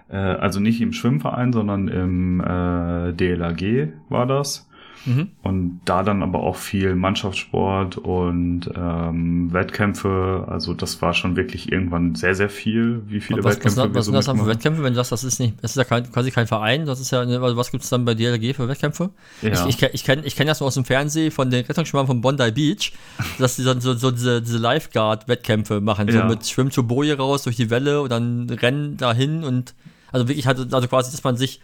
Äh, 0.08 0.18
also 0.18 0.60
nicht 0.60 0.82
im 0.82 0.94
Schwimmverein, 0.94 1.52
sondern 1.52 1.88
im 1.88 2.42
äh, 2.42 3.14
DLAG 3.14 3.94
war 4.10 4.28
das. 4.28 4.69
Mhm. 5.06 5.30
Und 5.44 5.82
da 5.86 6.04
dann 6.04 6.24
aber 6.24 6.42
auch 6.42 6.56
viel 6.56 6.96
Mannschaftssport 6.96 7.98
und 7.98 8.70
ähm, 8.76 9.52
Wettkämpfe. 9.54 10.46
Also 10.48 10.74
das 10.74 11.02
war 11.02 11.14
schon 11.14 11.36
wirklich 11.36 11.72
irgendwann 11.72 12.16
sehr, 12.16 12.36
sehr 12.36 12.50
viel. 12.50 13.02
Wie 13.08 13.22
viele 13.22 13.44
was, 13.44 13.56
Wettkämpfe 13.56 13.82
was, 13.82 13.96
was 13.96 14.06
sind 14.06 14.14
das 14.16 14.26
dann 14.26 14.38
für 14.38 14.48
Wettkämpfe, 14.48 14.84
wenn 14.84 14.94
du 14.94 14.98
sagst, 14.98 15.12
das 15.12 15.24
ist 15.24 15.40
nicht, 15.40 15.56
das 15.62 15.72
ist 15.72 15.78
ja 15.78 15.84
kein, 15.84 16.12
quasi 16.12 16.32
kein 16.32 16.48
Verein, 16.48 16.86
das 16.86 17.00
ist 17.00 17.12
ja, 17.12 17.20
also 17.20 17.58
was 17.58 17.72
gibt 17.72 17.84
es 17.84 17.90
dann 17.90 18.06
bei 18.06 18.14
DLG 18.14 18.56
für 18.56 18.68
Wettkämpfe? 18.68 19.10
Ja. 19.42 19.68
Ich, 19.68 19.82
ich, 19.82 19.94
ich 19.94 20.04
kenne 20.04 20.24
ich 20.26 20.36
kenn 20.36 20.48
das 20.48 20.60
nur 20.60 20.68
aus 20.68 20.76
dem 20.76 20.86
Fernsehen 20.86 21.32
von 21.32 21.50
den 21.50 21.66
Rettungsschwimmern 21.66 22.08
von 22.08 22.22
Bondi 22.22 22.52
Beach, 22.52 22.94
dass 23.40 23.56
die 23.56 23.64
dann 23.64 23.82
so, 23.82 23.94
so 23.94 24.12
diese, 24.12 24.42
diese 24.42 24.58
Lifeguard-Wettkämpfe 24.58 25.82
machen, 25.82 26.08
ja. 26.08 26.22
so 26.22 26.28
mit 26.28 26.46
Schwimmen 26.46 26.72
zur 26.72 26.86
Boje 26.86 27.18
raus 27.18 27.44
durch 27.44 27.56
die 27.56 27.70
Welle 27.70 28.02
und 28.02 28.10
dann 28.10 28.50
rennen 28.50 28.98
dahin 28.98 29.44
und 29.44 29.74
also 30.12 30.28
wirklich 30.28 30.48
halt, 30.48 30.74
also 30.74 30.88
quasi, 30.88 31.12
dass 31.12 31.24
man 31.24 31.38
sich 31.38 31.62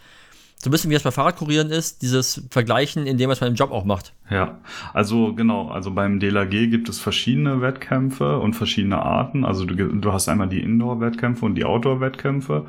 so 0.58 0.70
ein 0.70 0.72
bisschen 0.72 0.90
wie 0.90 0.96
das 0.96 1.04
bei 1.04 1.12
Fahrradkurieren 1.12 1.70
ist, 1.70 2.02
dieses 2.02 2.48
Vergleichen, 2.50 3.06
indem 3.06 3.28
man 3.28 3.34
es 3.34 3.40
beim 3.40 3.54
Job 3.56 3.72
auch 3.72 3.86
macht. 3.86 4.14
Ja, 4.30 4.60
also 4.94 5.34
genau, 5.34 5.70
also 5.70 5.92
beim 5.92 6.20
DLAG 6.20 6.50
gibt 6.50 6.90
es 6.90 7.00
verschiedene 7.00 7.62
Wettkämpfe 7.62 8.40
und 8.40 8.56
verschiedene 8.56 9.02
Arten. 9.02 9.46
Also 9.46 9.66
du, 9.66 9.76
du 9.76 10.14
hast 10.14 10.28
einmal 10.28 10.50
die 10.50 10.62
Indoor-Wettkämpfe 10.62 11.46
und 11.46 11.56
die 11.56 11.66
Outdoor-Wettkämpfe. 11.66 12.66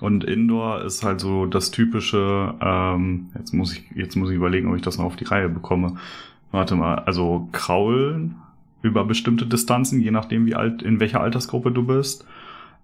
Und 0.00 0.24
Indoor 0.24 0.82
ist 0.82 1.04
halt 1.04 1.20
so 1.20 1.46
das 1.46 1.70
typische, 1.70 2.54
ähm, 2.60 3.30
jetzt 3.36 3.54
muss 3.54 3.72
ich, 3.72 3.84
jetzt 3.94 4.14
muss 4.16 4.30
ich 4.30 4.36
überlegen, 4.36 4.68
ob 4.68 4.76
ich 4.76 4.82
das 4.82 4.98
noch 4.98 5.06
auf 5.06 5.16
die 5.16 5.24
Reihe 5.24 5.48
bekomme. 5.48 5.96
Warte 6.52 6.76
mal, 6.76 6.96
also 7.00 7.48
Kraulen 7.52 8.36
über 8.82 9.04
bestimmte 9.04 9.46
Distanzen, 9.46 10.00
je 10.00 10.10
nachdem 10.10 10.46
wie 10.46 10.54
alt, 10.54 10.82
in 10.82 11.00
welcher 11.00 11.20
Altersgruppe 11.20 11.72
du 11.72 11.82
bist. 11.82 12.26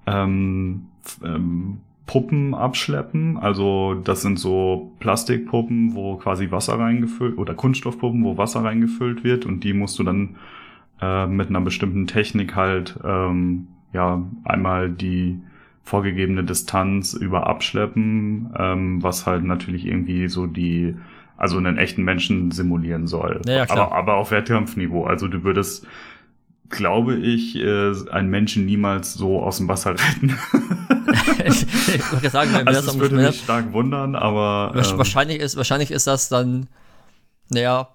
Ähm, 0.06 0.86
ähm, 1.22 1.80
Puppen 2.06 2.54
abschleppen. 2.54 3.38
Also 3.38 3.94
das 3.94 4.22
sind 4.22 4.38
so 4.38 4.92
Plastikpuppen, 4.98 5.94
wo 5.94 6.16
quasi 6.16 6.50
Wasser 6.50 6.78
reingefüllt 6.78 7.38
oder 7.38 7.54
Kunststoffpuppen, 7.54 8.24
wo 8.24 8.36
Wasser 8.36 8.64
reingefüllt 8.64 9.24
wird 9.24 9.46
und 9.46 9.64
die 9.64 9.72
musst 9.72 9.98
du 9.98 10.04
dann 10.04 10.36
äh, 11.00 11.26
mit 11.26 11.48
einer 11.48 11.60
bestimmten 11.60 12.06
Technik 12.06 12.56
halt 12.56 12.98
ähm, 13.04 13.68
ja 13.92 14.22
einmal 14.44 14.90
die 14.90 15.40
vorgegebene 15.84 16.44
Distanz 16.44 17.12
über 17.14 17.46
abschleppen, 17.46 18.52
ähm, 18.56 19.02
was 19.02 19.26
halt 19.26 19.44
natürlich 19.44 19.86
irgendwie 19.86 20.28
so 20.28 20.46
die 20.46 20.94
also 21.36 21.56
einen 21.56 21.76
echten 21.76 22.04
Menschen 22.04 22.52
simulieren 22.52 23.08
soll. 23.08 23.40
Ja, 23.46 23.68
aber, 23.68 23.92
aber 23.92 24.14
auf 24.14 24.30
Wettkampfniveau. 24.30 25.04
Also 25.04 25.26
du 25.26 25.42
würdest 25.42 25.86
glaube 26.72 27.16
ich, 27.16 27.56
äh, 27.56 27.92
einen 28.10 28.30
Menschen 28.30 28.66
niemals 28.66 29.14
so 29.14 29.40
aus 29.40 29.58
dem 29.58 29.68
Wasser 29.68 29.90
retten. 29.90 30.36
ich 31.44 32.12
wollte 32.12 32.30
sagen, 32.30 32.50
wenn 32.54 32.66
also 32.66 32.86
das 32.86 32.98
würde 32.98 33.16
mich 33.16 33.40
stark 33.40 33.72
wundern, 33.72 34.16
aber 34.16 34.72
ähm, 34.74 34.98
wahrscheinlich 34.98 35.40
ist 35.40 35.56
wahrscheinlich 35.56 35.90
ist 35.90 36.06
das 36.06 36.28
dann, 36.28 36.68
naja, 37.48 37.88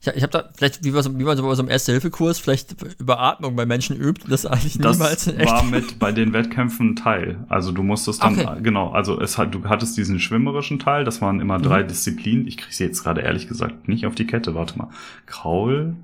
ich, 0.00 0.08
ich 0.08 0.22
habe 0.22 0.30
da 0.30 0.50
vielleicht 0.54 0.84
wie, 0.84 0.92
wie 0.92 1.24
man 1.24 1.36
so 1.36 1.42
bei 1.42 1.54
so 1.54 1.62
einem 1.62 1.70
Erste-Hilfe-Kurs 1.70 2.38
vielleicht 2.38 2.76
Überatmung 2.98 3.56
bei 3.56 3.66
Menschen 3.66 3.96
übt, 3.96 4.24
das 4.28 4.46
eigentlich 4.46 4.78
das 4.78 4.98
niemals 4.98 5.26
echt. 5.26 5.50
war 5.50 5.64
mit 5.64 5.98
bei 5.98 6.12
den 6.12 6.32
Wettkämpfen 6.32 6.96
Teil. 6.96 7.44
Also 7.48 7.72
du 7.72 7.82
musstest 7.82 8.22
dann 8.22 8.38
okay. 8.38 8.60
genau, 8.62 8.90
also 8.90 9.20
es 9.20 9.38
hat 9.38 9.54
du 9.54 9.64
hattest 9.64 9.96
diesen 9.96 10.20
schwimmerischen 10.20 10.78
Teil, 10.78 11.04
das 11.04 11.20
waren 11.22 11.40
immer 11.40 11.58
drei 11.58 11.82
mhm. 11.82 11.88
Disziplinen. 11.88 12.46
Ich 12.46 12.58
kriege 12.58 12.74
sie 12.74 12.84
jetzt 12.84 13.02
gerade 13.02 13.22
ehrlich 13.22 13.48
gesagt 13.48 13.88
nicht 13.88 14.06
auf 14.06 14.14
die 14.14 14.26
Kette. 14.26 14.54
Warte 14.54 14.78
mal, 14.78 14.90
Kraul, 15.26 15.96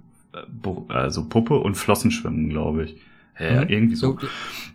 also 0.88 1.28
Puppe 1.28 1.58
und 1.58 1.76
Flossenschwimmen, 1.76 2.48
glaube 2.48 2.84
ich. 2.84 2.96
Ja, 3.38 3.64
mhm. 3.64 3.68
irgendwie 3.68 3.96
so. 3.96 4.18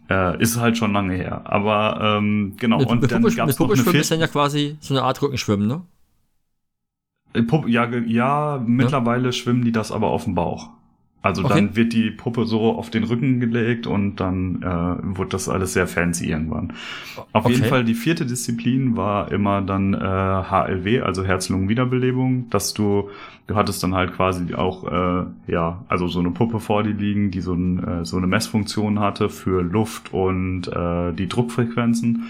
Äh, 0.10 0.42
ist 0.42 0.60
halt 0.60 0.78
schon 0.78 0.94
lange 0.94 1.16
her. 1.16 1.42
Aber 1.46 2.18
ähm, 2.18 2.54
genau. 2.58 2.80
Mit, 2.80 2.90
und 2.90 3.02
mit 3.02 3.12
dann 3.12 3.22
Puppe, 3.22 3.36
gab's 3.36 3.48
mit 3.50 3.58
Puppe 3.58 3.78
schwimmen 3.78 4.00
ist 4.00 4.12
dann 4.12 4.20
ja 4.20 4.28
quasi 4.28 4.78
so 4.80 4.94
eine 4.94 5.04
Art 5.04 5.22
Rückenschwimmen, 5.22 5.68
ne? 5.68 5.82
Äh, 7.34 7.44
Puppe, 7.44 7.70
ja, 7.70 7.88
ja, 7.90 8.64
mittlerweile 8.66 9.26
ja? 9.26 9.32
schwimmen 9.32 9.64
die 9.64 9.72
das 9.72 9.92
aber 9.92 10.08
auf 10.08 10.24
dem 10.24 10.36
Bauch. 10.36 10.70
Also 11.24 11.44
okay. 11.44 11.56
dann 11.56 11.76
wird 11.76 11.94
die 11.94 12.12
Puppe 12.12 12.46
so 12.46 12.74
auf 12.74 12.90
den 12.90 13.04
Rücken 13.04 13.40
gelegt 13.40 13.88
und 13.88 14.18
dann 14.18 14.62
äh, 14.62 15.18
wird 15.18 15.34
das 15.34 15.50
alles 15.50 15.74
sehr 15.74 15.88
fancy 15.88 16.30
irgendwann. 16.30 16.74
Auf 17.34 17.46
okay. 17.46 17.56
jeden 17.56 17.66
Fall 17.66 17.84
die 17.84 17.96
vierte 17.96 18.26
Disziplin 18.26 18.96
war 18.96 19.32
immer 19.32 19.62
dann 19.62 19.94
äh, 19.94 19.98
HLW, 19.98 21.02
also 21.02 21.26
Herz-Lungen-Wiederbelebung, 21.26 22.50
dass 22.52 22.74
du, 22.74 23.10
du 23.48 23.56
hattest 23.56 23.82
dann 23.82 23.96
halt 23.96 24.14
quasi 24.14 24.54
auch, 24.54 24.86
äh, 24.86 25.26
ja, 25.48 25.84
also 25.88 26.08
so 26.08 26.20
eine 26.20 26.32
Puppe 26.32 26.60
vor 26.60 26.84
dir 26.84 26.94
liegen, 26.94 27.32
die 27.32 27.42
so, 27.42 27.54
ein, 27.54 27.84
äh, 27.84 28.06
so 28.06 28.18
eine 28.18 28.28
Messfunktion 28.28 29.00
hatte 29.00 29.30
für 29.30 29.64
Luft 29.64 30.14
und 30.14 30.68
äh, 30.68 31.14
die 31.14 31.28
Druckfrequenzen. 31.28 32.28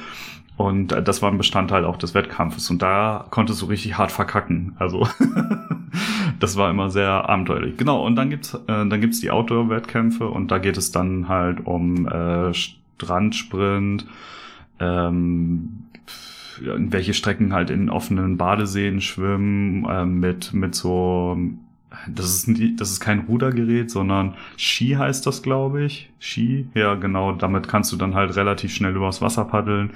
Und 0.58 0.92
äh, 0.92 1.04
das 1.04 1.22
war 1.22 1.32
ein 1.32 1.38
Bestandteil 1.38 1.86
auch 1.86 1.98
des 1.98 2.14
Wettkampfes. 2.16 2.70
Und 2.70 2.82
da 2.82 3.26
konntest 3.30 3.62
du 3.62 3.68
richtig 3.68 3.98
hart 3.98 4.12
verkacken. 4.12 4.76
Also 4.80 5.08
das 6.40 6.58
war 6.58 6.70
immer 6.70 6.90
sehr 6.90 7.30
abenteuerlich. 7.30 7.78
Genau, 7.78 8.04
und 8.06 8.16
dann 8.16 8.32
gibt's, 8.32 8.56
äh, 8.56 8.60
dann 8.66 9.00
gibt's 9.00 9.22
die 9.22 9.32
Outdoor-Wettkämpfe 9.32 10.28
und 10.28 10.50
da 10.50 10.58
geht 10.58 10.78
es 10.78 10.92
dann 10.92 11.30
halt 11.30 11.66
um 11.66 12.08
äh, 12.08 12.54
Strandsprint, 12.54 14.08
ähm, 14.80 15.84
in 16.60 16.92
welche 16.92 17.14
Strecken 17.14 17.54
halt 17.54 17.70
in 17.70 17.92
offenen 17.92 18.38
Badeseen 18.38 19.00
schwimmen, 19.00 19.86
äh, 19.86 20.06
mit, 20.06 20.54
mit 20.54 20.74
so 20.74 21.38
das 22.08 22.26
ist, 22.26 22.48
nicht, 22.48 22.80
das 22.82 22.92
ist 22.92 23.00
kein 23.00 23.22
Rudergerät, 23.22 23.90
sondern 23.90 24.36
Ski 24.58 24.96
heißt 24.98 25.26
das, 25.26 25.42
glaube 25.42 25.84
ich. 25.84 26.10
Ski, 26.20 26.68
ja 26.74 26.96
genau, 26.96 27.32
damit 27.32 27.68
kannst 27.68 27.92
du 27.92 27.96
dann 27.96 28.14
halt 28.14 28.36
relativ 28.36 28.74
schnell 28.74 28.96
übers 28.96 29.22
Wasser 29.22 29.46
paddeln 29.46 29.92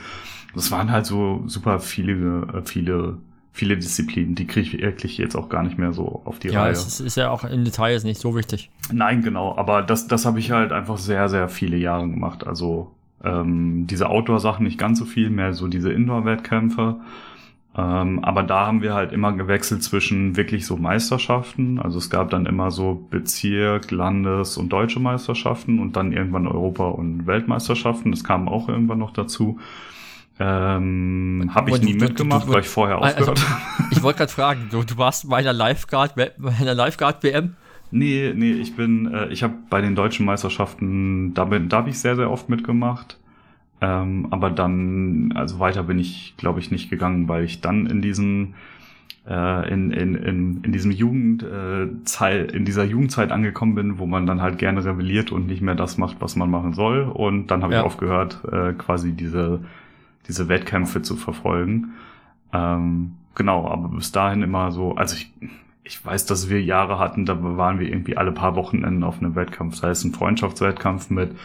das 0.54 0.72
waren 0.72 0.92
halt 0.92 1.06
so 1.06 1.44
super 1.48 1.80
viele, 1.80 2.48
äh, 2.54 2.62
viele, 2.66 3.18
viele 3.54 3.78
Disziplinen. 3.78 4.36
Die 4.36 4.48
kriege 4.48 4.68
ich 4.68 4.82
wirklich 4.82 5.18
jetzt 5.18 5.36
auch 5.36 5.50
gar 5.50 5.64
nicht 5.64 5.78
mehr 5.78 5.94
so 5.94 6.22
auf 6.26 6.40
die 6.40 6.50
ja, 6.50 6.62
Reihe. 6.62 6.74
Ja, 6.74 6.80
es 6.80 7.00
ist 7.00 7.18
ja 7.18 7.30
auch 7.30 7.44
in 7.44 7.64
Details 7.64 8.04
nicht 8.04 8.20
so 8.20 8.36
wichtig. 8.36 8.70
Nein, 8.92 9.22
genau. 9.22 9.58
Aber 9.58 9.82
das, 9.82 10.08
das 10.08 10.26
habe 10.26 10.40
ich 10.40 10.52
halt 10.52 10.72
einfach 10.72 10.98
sehr, 10.98 11.30
sehr 11.30 11.50
viele 11.50 11.78
Jahre 11.78 12.08
gemacht. 12.08 12.46
Also 12.46 12.92
ähm, 13.24 13.88
diese 13.88 14.10
Outdoor-Sachen 14.10 14.66
nicht 14.66 14.78
ganz 14.78 15.00
so 15.00 15.06
viel, 15.06 15.30
mehr 15.30 15.54
so 15.54 15.68
diese 15.68 15.92
Indoor-Wettkämpfe. 15.92 16.98
Ähm, 17.74 18.22
aber 18.22 18.44
da 18.44 18.68
haben 18.68 18.82
wir 18.82 18.94
halt 18.94 19.14
immer 19.14 19.32
gewechselt 19.32 19.82
zwischen 19.82 20.36
wirklich 20.36 20.66
so 20.66 20.76
Meisterschaften. 20.76 21.80
Also 21.80 22.00
es 22.00 22.10
gab 22.10 22.30
dann 22.30 22.46
immer 22.46 22.70
so 22.70 23.08
Bezirk, 23.10 23.92
Landes- 23.92 24.58
und 24.58 24.70
deutsche 24.74 25.00
Meisterschaften 25.00 25.80
und 25.80 25.96
dann 25.96 26.12
irgendwann 26.12 26.48
Europa- 26.48 26.90
und 26.90 27.28
Weltmeisterschaften. 27.28 28.12
Das 28.12 28.26
kam 28.26 28.50
auch 28.50 28.68
irgendwann 28.68 29.00
noch 29.00 29.14
dazu. 29.14 29.60
Ähm, 30.40 31.52
habe 31.54 31.72
ich 31.72 31.82
nie 31.82 31.94
mitgemacht, 31.94 32.48
weil 32.48 32.62
ich 32.62 32.70
vorher 32.70 32.98
aufgehört 32.98 33.30
also, 33.30 33.44
Ich 33.92 34.02
wollte 34.02 34.20
gerade 34.20 34.32
fragen, 34.32 34.68
du, 34.72 34.84
du 34.84 34.98
warst 34.98 35.30
bei 35.30 35.38
einer 35.38 35.54
Lifeguard, 35.54 36.16
bei 36.16 36.32
einer 36.60 36.74
Lifeguard 36.74 37.22
WM? 37.24 37.56
Nee, 37.92 38.34
nee, 38.36 38.54
ich 38.54 38.76
bin, 38.76 39.14
äh, 39.14 39.28
ich 39.28 39.44
habe 39.44 39.54
bei 39.70 39.82
den 39.82 39.96
deutschen 39.96 40.26
Meisterschaften, 40.26 41.34
da 41.34 41.46
bin, 41.46 41.70
da 41.70 41.78
habe 41.78 41.90
ich 41.90 42.00
sehr, 42.00 42.16
sehr 42.16 42.32
oft 42.32 42.50
mitgemacht. 42.50 43.18
Ähm, 43.82 44.28
aber 44.32 44.50
dann, 44.50 45.34
also 45.36 45.60
weiter 45.60 45.84
bin 45.84 46.00
ich, 46.00 46.36
glaube 46.38 46.60
ich, 46.60 46.72
nicht 46.72 46.90
gegangen, 46.90 47.28
weil 47.28 47.44
ich 47.44 47.62
dann 47.62 47.88
in 47.88 48.02
diesen 48.02 48.56
äh, 49.28 49.72
in, 49.72 49.92
in, 49.92 50.16
in, 50.16 50.64
in 50.64 50.72
diesem 50.72 50.92
Jugendzeit, 50.92 52.52
äh, 52.52 52.56
in 52.56 52.66
dieser 52.66 52.84
Jugendzeit 52.84 53.32
angekommen 53.32 53.76
bin, 53.76 54.00
wo 54.00 54.06
man 54.06 54.26
dann 54.26 54.42
halt 54.42 54.58
gerne 54.58 54.84
rebelliert 54.84 55.32
und 55.32 55.48
nicht 55.48 55.62
mehr 55.62 55.76
das 55.76 55.98
macht, 55.98 56.18
was 56.20 56.36
man 56.36 56.50
machen 56.50 56.74
soll. 56.74 57.04
Und 57.04 57.48
dann 57.48 57.64
habe 57.64 57.74
ja. 57.74 57.80
ich 57.80 57.86
aufgehört, 57.86 58.40
äh, 58.52 58.74
quasi 58.74 59.14
diese, 59.14 59.62
diese 60.28 60.48
Wettkämpfe 60.48 61.02
zu 61.02 61.16
verfolgen. 61.16 61.94
Ähm, 62.54 63.14
genau, 63.36 63.68
aber 63.68 63.90
bis 63.90 64.12
dahin 64.12 64.44
immer 64.44 64.72
so, 64.72 64.96
also 64.96 65.16
ich, 65.16 65.32
ich 65.84 66.06
weiß, 66.06 66.26
dass 66.26 66.50
wir 66.50 66.62
Jahre 66.62 67.00
hatten, 67.00 67.26
da 67.26 67.38
waren 67.42 67.80
wir 67.80 67.88
irgendwie 67.88 68.18
alle 68.18 68.32
paar 68.32 68.56
Wochenenden 68.56 69.04
auf 69.04 69.20
einem 69.20 69.36
Wettkampf, 69.36 69.76
sei 69.76 69.90
es 69.90 70.04
ein 70.04 70.14
Freundschaftswettkampf 70.14 71.10
mit 71.10 71.36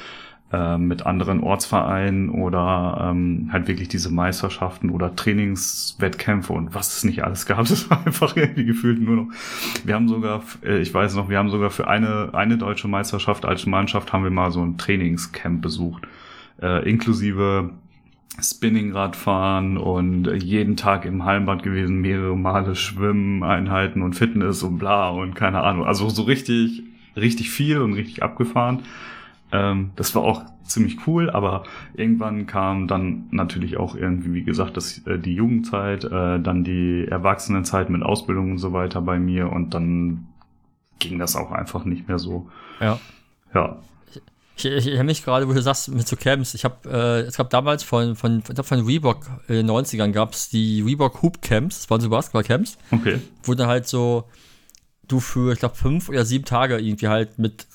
äh, 0.52 0.78
mit 0.78 1.04
anderen 1.04 1.40
Ortsvereinen 1.40 2.30
oder 2.30 3.10
ähm, 3.10 3.48
halt 3.52 3.66
wirklich 3.66 3.88
diese 3.88 4.12
Meisterschaften 4.12 4.90
oder 4.90 5.16
Trainingswettkämpfe 5.16 6.52
und 6.52 6.72
was 6.72 6.96
es 6.96 7.02
nicht 7.02 7.24
alles 7.24 7.46
gab. 7.46 7.66
Das 7.66 7.90
war 7.90 8.06
einfach 8.06 8.36
irgendwie 8.36 8.64
gefühlt 8.64 9.00
nur 9.00 9.16
noch. 9.16 9.26
Wir 9.84 9.96
haben 9.96 10.08
sogar, 10.08 10.44
äh, 10.64 10.78
ich 10.78 10.94
weiß 10.94 11.16
noch, 11.16 11.28
wir 11.28 11.38
haben 11.38 11.50
sogar 11.50 11.70
für 11.70 11.88
eine, 11.88 12.30
eine 12.32 12.58
deutsche 12.58 12.86
Meisterschaft 12.86 13.44
als 13.44 13.66
Mannschaft 13.66 14.12
haben 14.12 14.22
wir 14.22 14.30
mal 14.30 14.52
so 14.52 14.62
ein 14.62 14.78
Trainingscamp 14.78 15.62
besucht. 15.62 16.06
Äh, 16.62 16.88
inklusive 16.88 17.70
Spinningradfahren 18.40 19.78
und 19.78 20.26
jeden 20.42 20.76
Tag 20.76 21.04
im 21.06 21.24
Hallenbad 21.24 21.62
gewesen, 21.62 22.00
mehrere 22.00 22.36
Male 22.36 22.74
Schwimmen, 22.74 23.42
Einheiten 23.42 24.02
und 24.02 24.14
Fitness 24.14 24.62
und 24.62 24.78
bla 24.78 25.08
und 25.08 25.34
keine 25.34 25.62
Ahnung. 25.62 25.86
Also 25.86 26.08
so 26.08 26.22
richtig, 26.22 26.82
richtig 27.16 27.50
viel 27.50 27.80
und 27.80 27.94
richtig 27.94 28.22
abgefahren. 28.22 28.80
Ähm, 29.52 29.92
das 29.96 30.14
war 30.14 30.22
auch 30.22 30.44
ziemlich 30.64 31.06
cool, 31.06 31.30
aber 31.30 31.64
irgendwann 31.94 32.46
kam 32.46 32.88
dann 32.88 33.26
natürlich 33.30 33.76
auch 33.76 33.94
irgendwie, 33.94 34.34
wie 34.34 34.42
gesagt, 34.42 34.76
das, 34.76 34.98
äh, 35.06 35.18
die 35.18 35.34
Jugendzeit, 35.34 36.04
äh, 36.04 36.40
dann 36.40 36.64
die 36.64 37.06
Erwachsenenzeit 37.08 37.88
mit 37.88 38.02
Ausbildung 38.02 38.52
und 38.52 38.58
so 38.58 38.72
weiter 38.72 39.00
bei 39.00 39.18
mir 39.18 39.50
und 39.50 39.74
dann 39.74 40.26
ging 40.98 41.18
das 41.18 41.36
auch 41.36 41.52
einfach 41.52 41.84
nicht 41.84 42.08
mehr 42.08 42.18
so. 42.18 42.48
Ja. 42.80 42.98
Ja. 43.54 43.78
Ich, 44.56 44.64
ich, 44.64 44.86
erinnere 44.86 45.04
mich 45.04 45.22
gerade, 45.22 45.48
wo 45.48 45.52
du 45.52 45.60
sagst, 45.60 45.88
mit 45.88 46.08
so 46.08 46.16
Camps, 46.16 46.54
ich 46.54 46.64
habe, 46.64 46.88
äh, 46.88 47.20
es 47.26 47.36
gab 47.36 47.50
damals 47.50 47.82
von, 47.82 48.16
von, 48.16 48.38
ich 48.38 48.54
glaub, 48.54 48.66
von 48.66 48.86
Reebok 48.86 49.26
in 49.48 49.54
den 49.54 49.70
90ern 49.70 50.12
gab 50.12 50.32
es 50.32 50.48
die 50.48 50.80
Reebok 50.80 51.22
Hoop 51.22 51.42
Camps, 51.42 51.80
das 51.80 51.90
waren 51.90 52.00
so 52.00 52.08
Basketball-Camps. 52.08 52.78
Okay. 52.90 53.20
Wo 53.42 53.54
dann 53.54 53.68
halt 53.68 53.86
so, 53.86 54.24
du 55.06 55.20
für, 55.20 55.52
ich 55.52 55.58
glaube, 55.58 55.74
fünf 55.74 56.08
oder 56.08 56.24
sieben 56.24 56.46
Tage 56.46 56.78
irgendwie 56.78 57.08
halt 57.08 57.38
mit 57.38 57.66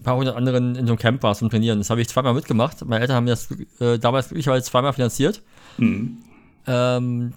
ein 0.00 0.04
paar 0.04 0.16
hundert 0.16 0.36
anderen 0.36 0.76
in 0.76 0.86
so 0.86 0.92
einem 0.92 0.98
Camp 0.98 1.22
warst 1.22 1.40
zum 1.40 1.50
Trainieren. 1.50 1.78
Das 1.78 1.90
habe 1.90 2.00
ich 2.00 2.08
zweimal 2.08 2.32
mitgemacht. 2.32 2.84
Meine 2.86 3.02
Eltern 3.02 3.16
haben 3.16 3.26
das 3.26 3.48
äh, 3.80 3.98
damals 3.98 4.28
glücklicherweise 4.28 4.64
zweimal 4.64 4.94
finanziert. 4.94 5.42
Mhm. 5.76 6.18
Ähm, 6.66 7.34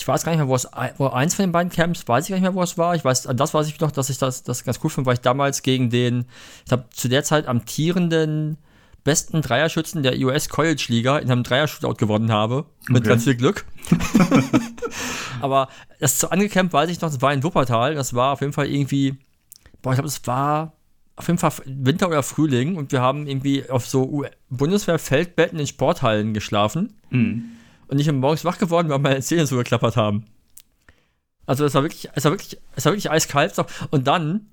ich 0.00 0.08
weiß 0.08 0.24
gar 0.24 0.32
nicht 0.32 0.38
mehr, 0.38 0.48
wo 0.48 0.54
es 0.54 0.66
wo 0.96 1.08
eins 1.08 1.34
von 1.34 1.44
den 1.44 1.52
beiden 1.52 1.70
Camps, 1.70 2.08
weiß 2.08 2.24
ich 2.24 2.30
gar 2.30 2.36
nicht 2.36 2.42
mehr, 2.42 2.54
wo 2.54 2.62
es 2.62 2.78
war. 2.78 2.94
Ich 2.94 3.04
weiß, 3.04 3.26
an 3.26 3.36
das 3.36 3.52
weiß 3.52 3.68
ich 3.68 3.78
noch, 3.80 3.90
dass 3.90 4.08
ich 4.08 4.16
das, 4.16 4.42
das 4.42 4.64
ganz 4.64 4.80
cool 4.82 4.88
finde, 4.88 5.06
weil 5.06 5.14
ich 5.14 5.20
damals 5.20 5.62
gegen 5.62 5.90
den, 5.90 6.24
ich 6.64 6.72
habe 6.72 6.86
zu 6.90 7.08
der 7.08 7.22
Zeit 7.22 7.46
amtierenden 7.46 8.56
besten 9.04 9.42
Dreierschützen 9.42 10.02
der 10.02 10.18
US 10.20 10.48
College 10.48 10.86
Liga 10.88 11.18
in 11.18 11.30
einem 11.30 11.42
Dreier-Shootout 11.42 11.96
gewonnen 11.96 12.32
habe. 12.32 12.64
Mit 12.88 13.02
okay. 13.02 13.10
ganz 13.10 13.24
viel 13.24 13.34
Glück. 13.34 13.66
Aber 15.42 15.68
das 15.98 16.18
zu 16.18 16.30
angecampt 16.30 16.72
weiß 16.72 16.88
ich 16.88 17.00
noch, 17.02 17.10
das 17.10 17.20
war 17.20 17.34
in 17.34 17.42
Wuppertal. 17.42 17.94
Das 17.94 18.14
war 18.14 18.32
auf 18.32 18.40
jeden 18.40 18.54
Fall 18.54 18.68
irgendwie, 18.68 19.16
boah, 19.82 19.92
ich 19.92 19.96
glaube, 19.96 20.08
das 20.08 20.26
war 20.26 20.72
auf 21.16 21.26
jeden 21.28 21.38
Fall 21.38 21.52
Winter 21.66 22.08
oder 22.08 22.22
Frühling 22.22 22.76
und 22.76 22.92
wir 22.92 23.02
haben 23.02 23.26
irgendwie 23.26 23.68
auf 23.68 23.86
so 23.86 24.24
Bundeswehr-Feldbetten 24.48 25.58
in 25.58 25.66
Sporthallen 25.66 26.32
geschlafen. 26.32 26.94
Mhm. 27.10 27.44
Und 27.90 27.98
ich 27.98 28.06
bin 28.06 28.18
morgens 28.18 28.44
wach 28.44 28.56
geworden, 28.56 28.88
weil 28.88 29.00
meine 29.00 29.20
Zähne 29.20 29.46
so 29.46 29.56
geklappert 29.56 29.96
haben. 29.96 30.24
Also 31.44 31.64
es 31.64 31.74
war 31.74 31.82
wirklich, 31.82 32.08
es 32.14 32.24
war 32.24 32.30
wirklich, 32.30 32.56
es 32.76 32.84
war 32.84 32.92
wirklich 32.92 33.10
eiskalt. 33.10 33.52
Und 33.90 34.06
dann, 34.06 34.46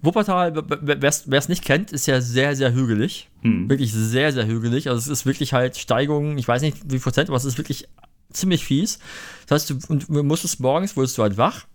Wuppertal, 0.00 0.54
wer 0.54 1.02
es 1.02 1.48
nicht 1.48 1.64
kennt, 1.64 1.90
ist 1.90 2.06
ja 2.06 2.20
sehr, 2.20 2.54
sehr 2.54 2.72
hügelig. 2.72 3.28
Mhm. 3.42 3.68
Wirklich 3.68 3.92
sehr, 3.92 4.32
sehr 4.32 4.46
hügelig. 4.46 4.88
Also 4.88 4.98
es 4.98 5.08
ist 5.08 5.26
wirklich 5.26 5.52
halt 5.52 5.76
Steigung, 5.76 6.38
ich 6.38 6.46
weiß 6.46 6.62
nicht 6.62 6.78
wie 6.84 7.00
Prozent, 7.00 7.30
aber 7.30 7.36
es 7.36 7.44
ist 7.44 7.58
wirklich 7.58 7.88
ziemlich 8.30 8.64
fies. 8.64 9.00
Das 9.48 9.68
heißt, 9.68 9.88
du, 9.88 9.96
du 9.96 10.22
musstest 10.22 10.60
morgens, 10.60 10.96
wurdest 10.96 11.18
du 11.18 11.22
halt 11.22 11.36
wach 11.36 11.66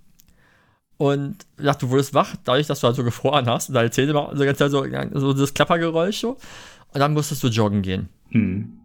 und 0.95 1.45
dachte, 1.57 1.85
du 1.85 1.91
wurdest 1.91 2.13
wach, 2.13 2.35
dadurch, 2.45 2.67
dass 2.67 2.79
du 2.79 2.87
halt 2.87 2.95
so 2.95 3.03
gefroren 3.03 3.47
hast 3.47 3.67
und 3.67 3.75
deine 3.75 3.91
Zähne 3.91 4.13
machen 4.13 4.37
so 4.37 4.45
ganz 4.45 4.59
so, 4.59 4.85
so 5.19 5.33
das 5.33 5.53
Klappergeräusch 5.53 6.19
so. 6.19 6.37
Und 6.93 6.99
dann 6.99 7.13
musstest 7.13 7.43
du 7.43 7.47
joggen 7.47 7.81
gehen. 7.81 8.07
Mhm. 8.29 8.79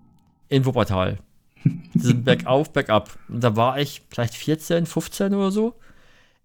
In 0.48 0.64
Wuppertal. 0.64 1.18
Diesen 1.94 2.24
Bergauf, 2.24 2.72
Bergab. 2.72 3.10
Und 3.28 3.42
da 3.42 3.56
war 3.56 3.78
ich 3.78 4.02
vielleicht 4.10 4.34
14, 4.34 4.86
15 4.86 5.34
oder 5.34 5.50
so. 5.50 5.74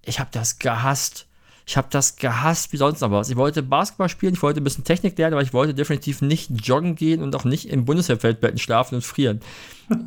Ich 0.03 0.19
habe 0.19 0.29
das 0.31 0.59
gehasst. 0.59 1.25
Ich 1.65 1.77
habe 1.77 1.87
das 1.91 2.15
gehasst 2.15 2.73
wie 2.73 2.77
sonst 2.77 3.01
noch 3.01 3.11
was. 3.11 3.29
Ich 3.29 3.35
wollte 3.35 3.61
Basketball 3.61 4.09
spielen, 4.09 4.33
ich 4.33 4.41
wollte 4.41 4.59
ein 4.59 4.63
bisschen 4.63 4.85
Technik 4.85 5.15
lernen, 5.19 5.33
aber 5.35 5.43
ich 5.43 5.53
wollte 5.53 5.75
definitiv 5.75 6.23
nicht 6.23 6.49
joggen 6.65 6.95
gehen 6.95 7.21
und 7.21 7.35
auch 7.35 7.43
nicht 7.43 7.69
im 7.69 7.85
Bundeswehrfeldbetten 7.85 8.57
schlafen 8.57 8.95
und 8.95 9.03
frieren. 9.03 9.39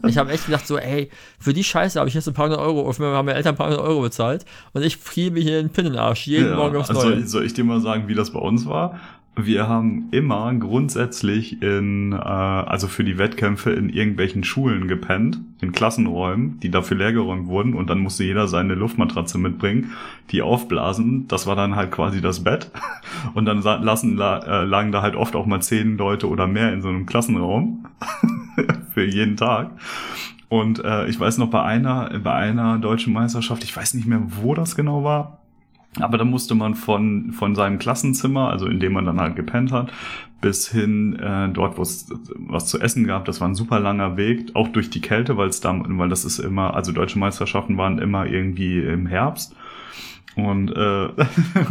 Ich 0.09 0.19
habe 0.19 0.33
echt 0.33 0.47
gedacht, 0.47 0.67
so, 0.67 0.77
ey, 0.77 1.09
für 1.39 1.53
die 1.53 1.63
Scheiße 1.63 2.01
habe 2.01 2.09
ich 2.09 2.17
jetzt 2.17 2.27
ein 2.27 2.35
paar 2.35 2.47
hundert 2.47 2.61
Euro, 2.61 2.89
auf 2.89 2.99
haben 2.99 3.27
meine 3.27 3.35
Eltern 3.35 3.55
ein 3.55 3.57
paar 3.57 3.69
hundert 3.69 3.85
Euro 3.85 4.01
bezahlt 4.01 4.45
und 4.73 4.83
ich 4.83 4.97
friere 4.97 5.31
mir 5.31 5.43
hier 5.43 5.63
den 5.63 5.71
Pinnenarsch 5.71 6.27
jeden 6.27 6.51
ja, 6.51 6.57
Morgen 6.57 6.77
aufs 6.77 6.91
also 6.91 7.09
Neue. 7.09 7.27
Soll 7.29 7.47
ich 7.47 7.55
dir 7.55 7.63
mal 7.63 7.81
sagen, 7.81 8.09
wie 8.09 8.15
das 8.15 8.33
bei 8.33 8.41
uns 8.41 8.67
war? 8.67 8.99
Wir 9.35 9.67
haben 9.67 10.09
immer 10.11 10.53
grundsätzlich 10.55 11.63
in, 11.63 12.13
äh, 12.13 12.17
also 12.17 12.87
für 12.87 13.03
die 13.03 13.17
Wettkämpfe 13.17 13.71
in 13.71 13.89
irgendwelchen 13.89 14.45
Schulen 14.45 14.89
gepennt, 14.89 15.41
in 15.63 15.73
Klassenräumen, 15.73 16.61
die 16.61 16.71
dafür 16.71 16.99
leergeräumt 16.99 17.47
wurden 17.47 17.75
und 17.75 17.89
dann 17.89 18.01
musste 18.01 18.25
jeder 18.25 18.47
seine 18.47 18.75
Luftmatratze 18.75 19.39
mitbringen, 19.39 19.93
die 20.31 20.43
aufblasen. 20.43 21.29
Das 21.29 21.47
war 21.47 21.57
dann 21.57 21.77
halt 21.77 21.91
quasi 21.91 22.21
das 22.21 22.45
Bett 22.45 22.71
und 23.35 23.47
dann 23.47 23.63
lassen, 23.63 24.19
äh, 24.21 24.65
lagen 24.65 24.93
da 24.93 25.01
halt 25.01 25.17
oft 25.17 25.35
auch 25.35 25.47
mal 25.47 25.63
zehn 25.63 25.97
Leute 25.97 26.29
oder 26.29 26.47
mehr 26.47 26.73
in 26.75 26.83
so 26.83 26.89
einem 26.89 27.07
Klassenraum 27.07 27.87
für 28.93 29.05
jeden 29.05 29.39
Tag. 29.39 29.71
Und 30.51 30.85
äh, 30.85 31.07
ich 31.07 31.19
weiß 31.19 31.39
noch 31.39 31.49
bei 31.49 31.63
einer, 31.63 32.21
bei 32.23 32.35
einer 32.35 32.77
deutschen 32.79 33.15
Meisterschaft, 33.15 33.65
ich 33.65 33.75
weiß 33.75 33.95
nicht 33.95 34.07
mehr, 34.07 34.21
wo 34.27 34.53
das 34.55 34.77
genau 34.77 35.03
war, 35.03 35.42
aber 36.01 36.19
da 36.19 36.25
musste 36.25 36.55
man 36.55 36.75
von, 36.75 37.33
von 37.33 37.55
seinem 37.55 37.79
Klassenzimmer, 37.79 38.49
also 38.49 38.67
in 38.67 38.81
dem 38.81 38.93
man 38.93 39.05
dann 39.05 39.21
halt 39.21 39.37
gepennt 39.37 39.73
hat, 39.73 39.93
bis 40.41 40.69
hin 40.69 41.19
äh, 41.19 41.49
dort, 41.51 41.79
wo 41.79 41.83
es 41.83 42.11
was 42.37 42.67
zu 42.67 42.81
essen 42.81 43.07
gab. 43.07 43.27
Das 43.27 43.41
war 43.41 43.49
ein 43.49 43.55
super 43.55 43.79
langer 43.79 44.17
Weg, 44.17 44.55
auch 44.55 44.69
durch 44.69 44.91
die 44.91 45.01
Kälte, 45.01 45.37
weil 45.37 45.49
es 45.49 45.61
da, 45.61 45.81
weil 45.87 46.09
das 46.09 46.25
ist 46.25 46.39
immer, 46.39 46.75
also 46.75 46.93
deutsche 46.93 47.19
Meisterschaften 47.19 47.77
waren 47.77 47.99
immer 47.99 48.27
irgendwie 48.27 48.81
im 48.81 49.07
Herbst 49.07 49.55
und 50.37 50.71
äh, 50.71 51.09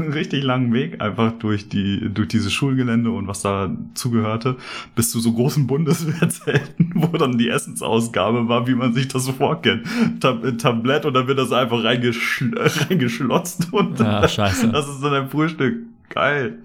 richtig 0.13 0.43
langen 0.43 0.73
Weg 0.73 1.01
einfach 1.01 1.31
durch 1.33 1.69
die 1.69 2.09
durch 2.13 2.27
dieses 2.27 2.53
Schulgelände 2.53 3.11
und 3.11 3.27
was 3.27 3.41
da 3.41 3.71
zugehörte 3.93 4.57
bis 4.95 5.11
zu 5.11 5.19
so 5.19 5.33
großen 5.33 5.67
Bundeswehrzelten, 5.67 6.91
wo 6.95 7.17
dann 7.17 7.37
die 7.37 7.49
Essensausgabe 7.49 8.47
war, 8.47 8.67
wie 8.67 8.75
man 8.75 8.93
sich 8.93 9.07
das 9.07 9.25
so 9.25 9.33
vorkennt. 9.33 9.87
Tab 10.19 10.43
Tablett 10.57 11.05
und 11.05 11.13
dann 11.13 11.27
wird 11.27 11.39
das 11.39 11.51
einfach 11.51 11.83
reingeschl 11.83 12.51
reingeschlotzt 12.89 13.71
und 13.71 13.99
ja, 13.99 14.27
scheiße. 14.27 14.69
das 14.69 14.87
ist 14.87 15.03
dann 15.03 15.13
ein 15.13 15.29
Frühstück. 15.29 15.79
Geil. 16.09 16.59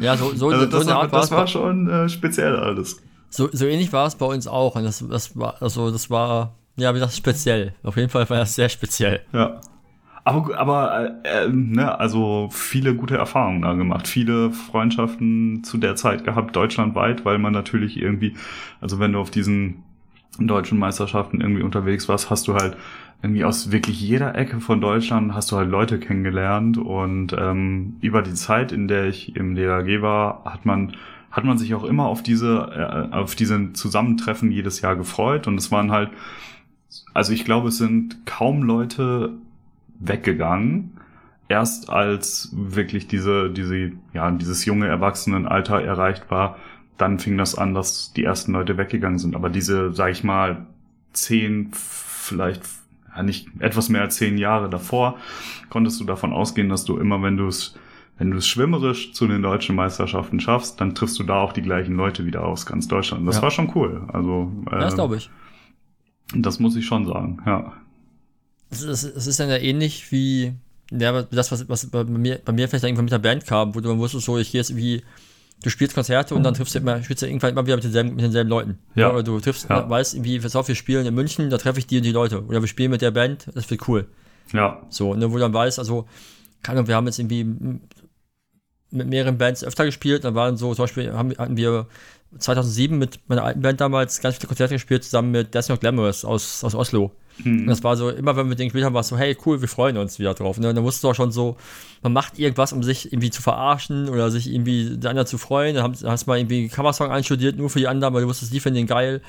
Ja, 0.00 0.16
so, 0.16 0.34
so, 0.34 0.48
also 0.48 0.66
das, 0.66 0.84
so 0.84 0.90
eine 0.90 0.98
Art 0.98 1.12
das 1.12 1.30
war 1.30 1.46
schon 1.46 1.88
äh, 1.88 2.08
speziell 2.08 2.56
alles. 2.56 3.00
So, 3.30 3.48
so 3.52 3.64
ähnlich 3.64 3.92
war 3.92 4.08
es 4.08 4.16
bei 4.16 4.26
uns 4.26 4.48
auch 4.48 4.74
und 4.74 4.82
das, 4.82 5.04
das 5.08 5.36
war 5.36 5.62
also 5.62 5.92
das 5.92 6.10
war 6.10 6.56
ja, 6.76 6.94
wie 6.94 6.98
gesagt, 6.98 7.14
speziell. 7.14 7.74
Auf 7.82 7.96
jeden 7.96 8.10
Fall 8.10 8.28
war 8.28 8.38
das 8.38 8.54
sehr 8.54 8.68
speziell. 8.68 9.20
Ja. 9.32 9.60
Aber, 10.26 10.58
aber 10.58 11.22
äh, 11.22 11.44
äh, 11.44 11.48
ne, 11.52 12.00
also 12.00 12.48
viele 12.50 12.96
gute 12.96 13.16
Erfahrungen 13.16 13.62
da 13.62 13.74
gemacht, 13.74 14.08
viele 14.08 14.50
Freundschaften 14.50 15.62
zu 15.62 15.78
der 15.78 15.94
Zeit 15.94 16.24
gehabt, 16.24 16.56
deutschlandweit, 16.56 17.24
weil 17.24 17.38
man 17.38 17.52
natürlich 17.52 17.96
irgendwie, 17.96 18.34
also 18.80 18.98
wenn 18.98 19.12
du 19.12 19.20
auf 19.20 19.30
diesen 19.30 19.84
deutschen 20.40 20.80
Meisterschaften 20.80 21.40
irgendwie 21.40 21.62
unterwegs 21.62 22.08
warst, 22.08 22.28
hast 22.28 22.48
du 22.48 22.54
halt 22.54 22.76
irgendwie 23.22 23.44
aus 23.44 23.70
wirklich 23.70 24.00
jeder 24.00 24.34
Ecke 24.34 24.58
von 24.58 24.80
Deutschland 24.80 25.32
hast 25.32 25.52
du 25.52 25.56
halt 25.58 25.70
Leute 25.70 26.00
kennengelernt 26.00 26.76
und 26.76 27.32
ähm, 27.38 27.94
über 28.00 28.20
die 28.22 28.34
Zeit, 28.34 28.72
in 28.72 28.88
der 28.88 29.06
ich 29.06 29.36
im 29.36 29.54
DAG 29.54 30.02
war, 30.02 30.42
hat 30.44 30.66
man 30.66 30.96
hat 31.30 31.44
man 31.44 31.56
sich 31.56 31.72
auch 31.76 31.84
immer 31.84 32.06
auf 32.06 32.24
diese 32.24 33.10
äh, 33.12 33.14
auf 33.14 33.36
diese 33.36 33.74
Zusammentreffen 33.74 34.50
jedes 34.50 34.80
Jahr 34.80 34.96
gefreut 34.96 35.46
und 35.46 35.56
es 35.56 35.70
waren 35.70 35.92
halt 35.92 36.10
also 37.14 37.32
ich 37.32 37.44
glaube, 37.44 37.68
es 37.68 37.78
sind 37.78 38.26
kaum 38.26 38.64
Leute 38.64 39.32
weggegangen. 40.00 40.98
Erst 41.48 41.90
als 41.90 42.50
wirklich 42.56 43.06
diese, 43.06 43.50
diese, 43.50 43.92
ja, 44.12 44.30
dieses 44.32 44.64
junge 44.64 44.88
Erwachsenenalter 44.88 45.80
erreicht 45.80 46.30
war, 46.30 46.56
dann 46.98 47.18
fing 47.18 47.36
das 47.38 47.56
an, 47.56 47.74
dass 47.74 48.12
die 48.14 48.24
ersten 48.24 48.52
Leute 48.52 48.76
weggegangen 48.78 49.18
sind. 49.18 49.36
Aber 49.36 49.48
diese, 49.50 49.92
sag 49.92 50.10
ich 50.10 50.24
mal, 50.24 50.66
zehn, 51.12 51.70
vielleicht 51.72 52.62
ja, 53.14 53.22
nicht 53.22 53.48
etwas 53.60 53.88
mehr 53.88 54.02
als 54.02 54.16
zehn 54.16 54.38
Jahre 54.38 54.68
davor, 54.68 55.18
konntest 55.70 56.00
du 56.00 56.04
davon 56.04 56.32
ausgehen, 56.32 56.68
dass 56.68 56.84
du 56.84 56.98
immer, 56.98 57.22
wenn 57.22 57.36
du 57.36 57.46
es 57.46 57.78
wenn 58.18 58.30
du 58.30 58.38
es 58.38 58.48
schwimmerisch 58.48 59.12
zu 59.12 59.26
den 59.26 59.42
deutschen 59.42 59.76
Meisterschaften 59.76 60.40
schaffst, 60.40 60.80
dann 60.80 60.94
triffst 60.94 61.18
du 61.18 61.22
da 61.22 61.34
auch 61.34 61.52
die 61.52 61.60
gleichen 61.60 61.96
Leute 61.96 62.24
wieder 62.24 62.46
aus 62.46 62.64
ganz 62.64 62.88
Deutschland. 62.88 63.28
Das 63.28 63.36
Ja. 63.36 63.42
war 63.42 63.50
schon 63.50 63.70
cool. 63.74 64.04
Also 64.10 64.50
äh, 64.70 64.78
das 64.78 64.94
glaube 64.94 65.16
ich. 65.16 65.28
das 66.34 66.58
muss 66.58 66.76
ich 66.76 66.86
schon 66.86 67.04
sagen. 67.04 67.42
Ja, 67.44 67.74
Es 68.70 68.82
ist, 68.82 69.04
es 69.04 69.26
ist 69.26 69.38
dann 69.40 69.48
ja 69.48 69.56
ähnlich 69.56 70.10
wie 70.12 70.52
ja, 70.90 71.22
das, 71.22 71.50
was, 71.52 71.68
was 71.68 71.86
bei 71.86 72.04
mir, 72.04 72.40
bei 72.44 72.52
mir 72.52 72.68
vielleicht 72.68 72.84
irgendwann 72.84 73.06
mit 73.06 73.12
der 73.12 73.18
Band 73.18 73.46
kam, 73.46 73.74
wo 73.74 73.80
du 73.80 73.88
dann 73.88 73.98
wusstest, 73.98 74.26
so, 74.26 74.38
ich 74.38 74.52
gehe 74.52 74.60
jetzt 74.60 74.76
wie, 74.76 75.02
du 75.62 75.70
spielst 75.70 75.94
Konzerte 75.94 76.34
und 76.34 76.42
dann 76.42 76.54
triffst 76.54 76.74
du 76.74 76.78
immer, 76.78 77.02
spielst 77.02 77.22
du 77.22 77.26
irgendwann 77.26 77.50
immer 77.50 77.66
wieder 77.66 77.76
mit 77.76 77.84
denselben, 77.84 78.10
mit 78.14 78.24
denselben 78.24 78.50
Leuten. 78.50 78.78
Ja. 78.94 79.10
Oder 79.10 79.22
du 79.22 79.40
triffst, 79.40 79.68
Ja. 79.68 79.88
weißt 79.88 80.14
irgendwie, 80.14 80.38
pass 80.40 80.54
auf, 80.54 80.68
wir 80.68 80.74
spielen 80.74 81.06
in 81.06 81.14
München, 81.14 81.50
da 81.50 81.58
treffe 81.58 81.78
ich 81.80 81.86
die 81.86 81.96
und 81.96 82.04
die 82.04 82.12
Leute. 82.12 82.44
Oder 82.44 82.60
wir 82.60 82.68
spielen 82.68 82.90
mit 82.90 83.02
der 83.02 83.10
Band, 83.10 83.46
das 83.54 83.68
wird 83.70 83.88
cool. 83.88 84.06
ja, 84.52 84.80
So, 84.90 85.14
ne, 85.14 85.28
wo 85.30 85.34
du 85.34 85.40
dann 85.40 85.54
weißt, 85.54 85.78
also, 85.78 86.06
keine 86.62 86.78
Ahnung, 86.78 86.88
wir 86.88 86.94
haben 86.94 87.06
jetzt 87.06 87.18
irgendwie 87.18 87.44
mit 88.90 89.08
mehreren 89.08 89.38
Bands 89.38 89.64
öfter 89.64 89.84
gespielt, 89.84 90.24
dann 90.24 90.34
waren 90.34 90.56
so, 90.56 90.74
zum 90.74 90.84
Beispiel 90.84 91.12
haben, 91.12 91.30
hatten 91.36 91.56
wir 91.56 91.86
2007 92.38 92.96
mit 92.96 93.18
meiner 93.28 93.44
alten 93.44 93.60
Band 93.60 93.80
damals 93.80 94.20
ganz 94.20 94.36
viele 94.36 94.48
Konzerte 94.48 94.74
gespielt, 94.74 95.04
zusammen 95.04 95.30
mit 95.32 95.54
Death 95.54 95.68
No 95.68 95.76
Glamorous 95.76 96.24
aus, 96.24 96.62
aus 96.62 96.74
Oslo. 96.74 97.12
Und 97.44 97.66
das 97.66 97.84
war 97.84 97.96
so, 97.96 98.08
immer 98.08 98.34
wenn 98.36 98.48
wir 98.48 98.56
den 98.56 98.68
gespielt 98.68 98.84
haben, 98.84 98.94
war 98.94 99.02
es 99.02 99.08
so, 99.08 99.18
hey, 99.18 99.36
cool, 99.44 99.60
wir 99.60 99.68
freuen 99.68 99.98
uns 99.98 100.18
wieder 100.18 100.32
drauf. 100.32 100.58
Ne? 100.58 100.70
Und 100.70 100.74
dann 100.74 100.84
wusstest 100.84 101.04
du 101.04 101.10
auch 101.10 101.14
schon 101.14 101.32
so, 101.32 101.56
man 102.02 102.12
macht 102.14 102.38
irgendwas, 102.38 102.72
um 102.72 102.82
sich 102.82 103.12
irgendwie 103.12 103.30
zu 103.30 103.42
verarschen 103.42 104.08
oder 104.08 104.30
sich 104.30 104.50
irgendwie 104.50 104.96
der 104.96 105.10
anderen 105.10 105.26
zu 105.26 105.36
freuen. 105.36 105.74
Dann 105.74 105.92
hast, 105.92 106.02
hast 106.04 106.26
du 106.26 106.30
mal 106.30 106.38
irgendwie 106.38 106.60
einen 106.60 106.70
Coversong 106.70 107.10
einstudiert, 107.10 107.56
nur 107.58 107.68
für 107.68 107.78
die 107.78 107.88
anderen, 107.88 108.14
weil 108.14 108.22
du 108.22 108.28
wusstest, 108.28 108.52
die 108.54 108.60
finden 108.60 108.76
den 108.78 108.86
geil. 108.86 109.20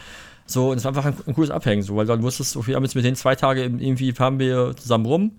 So, 0.46 0.72
und 0.72 0.78
es 0.78 0.86
war 0.86 0.92
einfach 0.96 1.04
ein, 1.06 1.16
ein 1.28 1.34
cooles 1.34 1.52
Abhängen, 1.52 1.84
so, 1.84 1.98
weil 1.98 2.06
dann 2.06 2.24
wusstest 2.24 2.56
du, 2.56 2.60
okay, 2.60 2.70
wir 2.70 2.76
haben 2.78 2.84
jetzt 2.84 2.96
mit 2.96 3.04
denen 3.04 3.18
zwei 3.18 3.36
Tage 3.36 3.64
irgendwie 3.64 4.14
fahren 4.14 4.40
wir 4.40 4.74
zusammen 4.78 5.06
rum. 5.06 5.32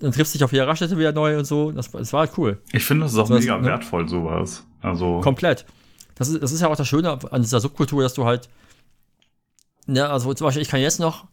Dann 0.00 0.12
triffst 0.12 0.34
du 0.34 0.38
dich 0.38 0.44
auf 0.44 0.52
jeder 0.52 0.68
Raststätte 0.68 0.96
wieder 0.98 1.12
neu 1.12 1.36
und 1.38 1.44
so. 1.46 1.72
Das, 1.72 1.90
das 1.90 2.12
war 2.12 2.20
halt 2.20 2.32
cool. 2.36 2.58
ich 2.72 2.84
finde, 2.84 3.04
das 3.04 3.12
ist 3.14 3.18
auch 3.18 3.26
So, 3.26 3.34
das- 3.34 3.42
mega 3.42 3.58
ne? 3.58 3.66
wertvoll, 3.66 4.08
sowas. 4.08 4.64
Also 4.80 5.20
Komplett. 5.20 5.64
Das 6.14 6.28
ist, 6.28 6.40
das 6.42 6.52
ist 6.52 6.60
ja 6.60 6.68
auch 6.68 6.76
das 6.76 6.86
Schöne 6.86 7.18
an 7.32 7.42
dieser 7.42 7.58
Subkultur, 7.58 8.02
dass 8.04 8.14
du 8.14 8.24
halt, 8.24 8.48
ne, 9.86 10.08
also 10.08 10.32
zum 10.34 10.44
Beispiel, 10.46 10.62
ich 10.62 10.68
kann 10.68 10.80
jetzt 10.80 11.00
noch 11.00 11.26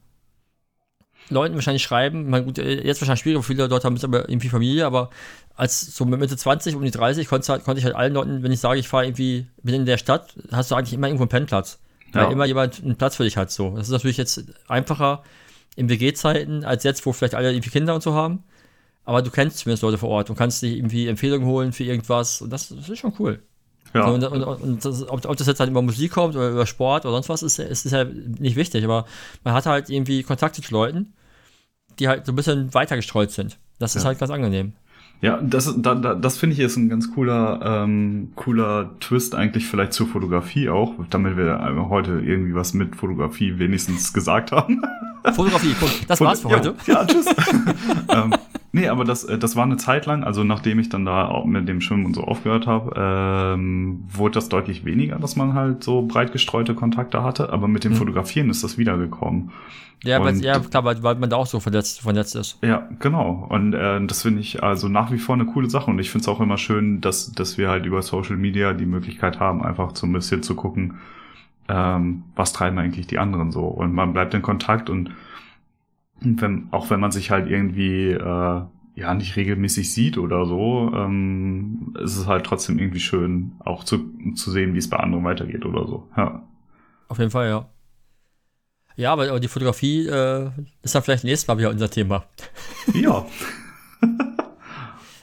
Leuten 1.29 1.55
wahrscheinlich 1.55 1.83
schreiben, 1.83 2.29
mein, 2.29 2.45
gut, 2.45 2.57
äh, 2.57 2.85
jetzt 2.85 3.01
wahrscheinlich 3.01 3.21
schwieriger, 3.21 3.43
viele 3.43 3.67
Leute 3.67 3.85
haben 3.85 3.95
jetzt 3.95 4.03
aber 4.03 4.29
irgendwie 4.29 4.49
Familie, 4.49 4.85
aber 4.85 5.09
als 5.55 5.95
so 5.95 6.05
mit 6.05 6.19
Mitte 6.19 6.37
20, 6.37 6.75
um 6.75 6.83
die 6.83 6.91
30, 6.91 7.27
konnte, 7.27 7.51
halt, 7.51 7.63
konnte 7.63 7.79
ich 7.79 7.85
halt 7.85 7.95
allen 7.95 8.13
Leuten, 8.13 8.43
wenn 8.43 8.51
ich 8.51 8.59
sage, 8.59 8.79
ich 8.79 8.87
fahre 8.87 9.05
irgendwie, 9.05 9.47
bin 9.61 9.75
in 9.75 9.85
der 9.85 9.97
Stadt, 9.97 10.33
hast 10.51 10.71
du 10.71 10.75
eigentlich 10.75 10.93
immer 10.93 11.07
irgendwo 11.07 11.23
einen 11.23 11.29
Pennplatz. 11.29 11.79
Ja. 12.13 12.25
Weil 12.25 12.31
immer 12.31 12.45
jemand 12.45 12.81
einen 12.83 12.95
Platz 12.95 13.17
für 13.17 13.23
dich 13.23 13.37
hat, 13.37 13.51
so. 13.51 13.75
Das 13.75 13.87
ist 13.87 13.91
natürlich 13.91 14.17
jetzt 14.17 14.43
einfacher 14.67 15.23
in 15.75 15.89
WG-Zeiten, 15.89 16.63
als 16.63 16.83
jetzt, 16.83 17.05
wo 17.05 17.13
vielleicht 17.13 17.35
alle 17.35 17.51
irgendwie 17.51 17.69
Kinder 17.69 17.93
und 17.93 18.01
so 18.01 18.13
haben. 18.13 18.43
Aber 19.05 19.21
du 19.21 19.31
kennst 19.31 19.59
zumindest 19.59 19.83
Leute 19.83 19.97
vor 19.97 20.09
Ort 20.09 20.29
und 20.29 20.35
kannst 20.35 20.61
dir 20.61 20.75
irgendwie 20.75 21.07
Empfehlungen 21.07 21.47
holen 21.47 21.73
für 21.73 21.83
irgendwas 21.83 22.41
und 22.41 22.51
das, 22.51 22.69
das 22.69 22.89
ist 22.89 22.99
schon 22.99 23.13
cool. 23.19 23.41
ja, 23.93 24.05
und 24.05 24.23
und, 24.23 24.43
und 24.43 24.85
das, 24.85 25.07
ob, 25.09 25.25
ob 25.25 25.37
das 25.37 25.47
jetzt 25.47 25.59
halt 25.59 25.69
über 25.69 25.81
Musik 25.81 26.11
kommt 26.11 26.35
oder 26.35 26.49
über 26.49 26.65
Sport 26.65 27.05
oder 27.05 27.13
sonst 27.15 27.29
was, 27.29 27.41
ist, 27.41 27.59
ist, 27.59 27.85
ist 27.85 27.91
ja 27.91 28.03
nicht 28.03 28.55
wichtig. 28.55 28.83
Aber 28.83 29.05
man 29.43 29.53
hat 29.53 29.65
halt 29.65 29.89
irgendwie 29.89 30.23
Kontakte 30.23 30.61
zu 30.61 30.73
Leuten, 30.73 31.13
die 31.99 32.07
halt 32.07 32.25
so 32.25 32.31
ein 32.31 32.35
bisschen 32.35 32.73
weiter 32.73 32.95
gestreut 32.95 33.31
sind. 33.31 33.57
Das 33.79 33.95
ist 33.95 34.03
Ja. 34.03 34.07
halt 34.09 34.19
ganz 34.19 34.31
angenehm. 34.31 34.73
Ja, 35.21 35.37
das, 35.41 35.73
da, 35.77 35.95
da, 35.95 36.15
das 36.15 36.37
finde 36.37 36.53
ich 36.53 36.61
ist 36.61 36.77
ein 36.77 36.87
ganz 36.87 37.13
cooler, 37.13 37.59
ähm, 37.83 38.31
cooler 38.35 38.91
Twist 39.01 39.35
eigentlich 39.35 39.67
vielleicht 39.67 39.91
zur 39.91 40.07
Fotografie 40.07 40.69
auch, 40.69 40.93
damit 41.09 41.35
wir 41.35 41.59
heute 41.89 42.21
irgendwie 42.23 42.55
was 42.55 42.73
mit 42.73 42.95
Fotografie 42.95 43.59
wenigstens 43.59 44.13
gesagt 44.13 44.53
haben. 44.53 44.81
Fotografie, 45.33 45.73
Punkt. 45.73 46.09
Das 46.09 46.21
war's 46.21 46.39
für 46.39 46.49
ja, 46.49 46.55
heute. 46.55 46.75
Ja, 46.87 47.05
tschüss. 47.05 47.25
ähm, 48.09 48.33
nee, 48.71 48.87
aber 48.87 49.03
das, 49.03 49.23
äh, 49.23 49.37
das 49.37 49.55
war 49.55 49.63
eine 49.63 49.77
Zeit 49.77 50.05
lang, 50.05 50.23
also 50.23 50.43
nachdem 50.43 50.79
ich 50.79 50.89
dann 50.89 51.05
da 51.05 51.27
auch 51.27 51.45
mit 51.45 51.67
dem 51.67 51.81
Schwimmen 51.81 52.05
und 52.05 52.15
so 52.15 52.23
aufgehört 52.23 52.67
habe, 52.67 52.93
ähm, 52.95 54.03
wurde 54.11 54.33
das 54.35 54.49
deutlich 54.49 54.85
weniger, 54.85 55.17
dass 55.19 55.35
man 55.35 55.53
halt 55.53 55.83
so 55.83 56.03
breit 56.03 56.31
gestreute 56.31 56.75
Kontakte 56.75 57.23
hatte, 57.23 57.51
aber 57.51 57.67
mit 57.67 57.83
dem 57.83 57.93
Mhm. 57.93 57.97
Fotografieren 57.97 58.49
ist 58.49 58.63
das 58.63 58.77
wiedergekommen. 58.77 59.51
Ja, 60.03 60.23
weil, 60.23 60.37
ja 60.37 60.59
klar, 60.59 60.85
weil, 60.85 61.03
weil 61.03 61.15
man 61.15 61.29
da 61.29 61.35
auch 61.35 61.45
so 61.45 61.59
vernetzt, 61.59 62.01
vernetzt 62.01 62.35
ist. 62.35 62.57
Ja, 62.63 62.87
genau. 62.99 63.47
Und 63.49 63.73
äh, 63.73 64.05
das 64.05 64.21
finde 64.21 64.39
ich 64.39 64.63
also 64.63 64.87
nach 64.87 65.11
wie 65.11 65.17
vor 65.17 65.35
eine 65.35 65.45
coole 65.45 65.69
Sache. 65.69 65.91
Und 65.91 65.99
ich 65.99 66.09
finde 66.09 66.21
es 66.23 66.27
auch 66.29 66.39
immer 66.39 66.57
schön, 66.57 67.01
dass, 67.01 67.33
dass 67.33 67.57
wir 67.57 67.69
halt 67.69 67.85
über 67.85 68.01
Social 68.01 68.37
Media 68.37 68.73
die 68.73 68.85
Möglichkeit 68.85 69.41
haben, 69.41 69.61
einfach 69.61 69.93
so 69.95 70.07
ein 70.07 70.13
bisschen 70.13 70.41
zu 70.41 70.55
gucken, 70.55 70.99
ähm, 71.67 72.23
was 72.35 72.53
treiben 72.53 72.77
eigentlich 72.77 73.07
die 73.07 73.19
anderen 73.19 73.51
so. 73.51 73.65
Und 73.65 73.93
man 73.93 74.13
bleibt 74.13 74.33
in 74.33 74.41
Kontakt 74.41 74.89
und 74.89 75.11
wenn, 76.21 76.67
auch 76.71 76.89
wenn 76.89 76.99
man 76.99 77.11
sich 77.11 77.31
halt 77.31 77.49
irgendwie 77.49 78.11
äh, 78.11 78.61
ja 78.95 79.13
nicht 79.13 79.35
regelmäßig 79.35 79.93
sieht 79.93 80.17
oder 80.17 80.45
so, 80.45 80.91
ähm, 80.93 81.95
ist 81.99 82.17
es 82.17 82.27
halt 82.27 82.45
trotzdem 82.45 82.79
irgendwie 82.79 82.99
schön, 82.99 83.53
auch 83.59 83.83
zu, 83.83 84.11
zu 84.35 84.51
sehen, 84.51 84.73
wie 84.73 84.79
es 84.79 84.89
bei 84.89 84.97
anderen 84.97 85.23
weitergeht 85.23 85.65
oder 85.65 85.87
so. 85.87 86.07
Ja. 86.17 86.43
Auf 87.07 87.17
jeden 87.17 87.31
Fall, 87.31 87.47
ja. 87.47 87.69
Ja, 88.95 89.13
aber, 89.13 89.29
aber 89.29 89.39
die 89.39 89.47
Fotografie 89.47 90.07
äh, 90.07 90.51
ist 90.81 90.93
dann 90.93 91.03
vielleicht 91.03 91.23
nächstes 91.23 91.47
Mal 91.47 91.57
wieder 91.57 91.69
unser 91.69 91.89
Thema. 91.89 92.25
Ja. 92.93 93.25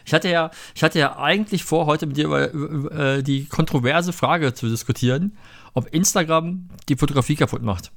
Ich 0.05 0.15
hatte 0.15 0.31
ja, 0.31 0.51
ich 0.75 0.85
hatte 0.85 1.01
ja 1.01 1.19
eigentlich 1.19 1.65
vor, 1.65 1.87
heute 1.87 2.07
mit 2.07 2.17
dir 2.17 2.27
über, 2.27 2.51
über 2.53 2.93
äh, 2.93 3.23
die 3.25 3.47
kontroverse 3.47 4.13
Frage 4.13 4.55
zu 4.55 4.69
diskutieren, 4.69 5.37
ob 5.75 5.93
Instagram 5.93 6.69
die 6.89 6.95
Fotografie 6.95 7.35
kaputt 7.35 7.63
macht. 7.63 7.91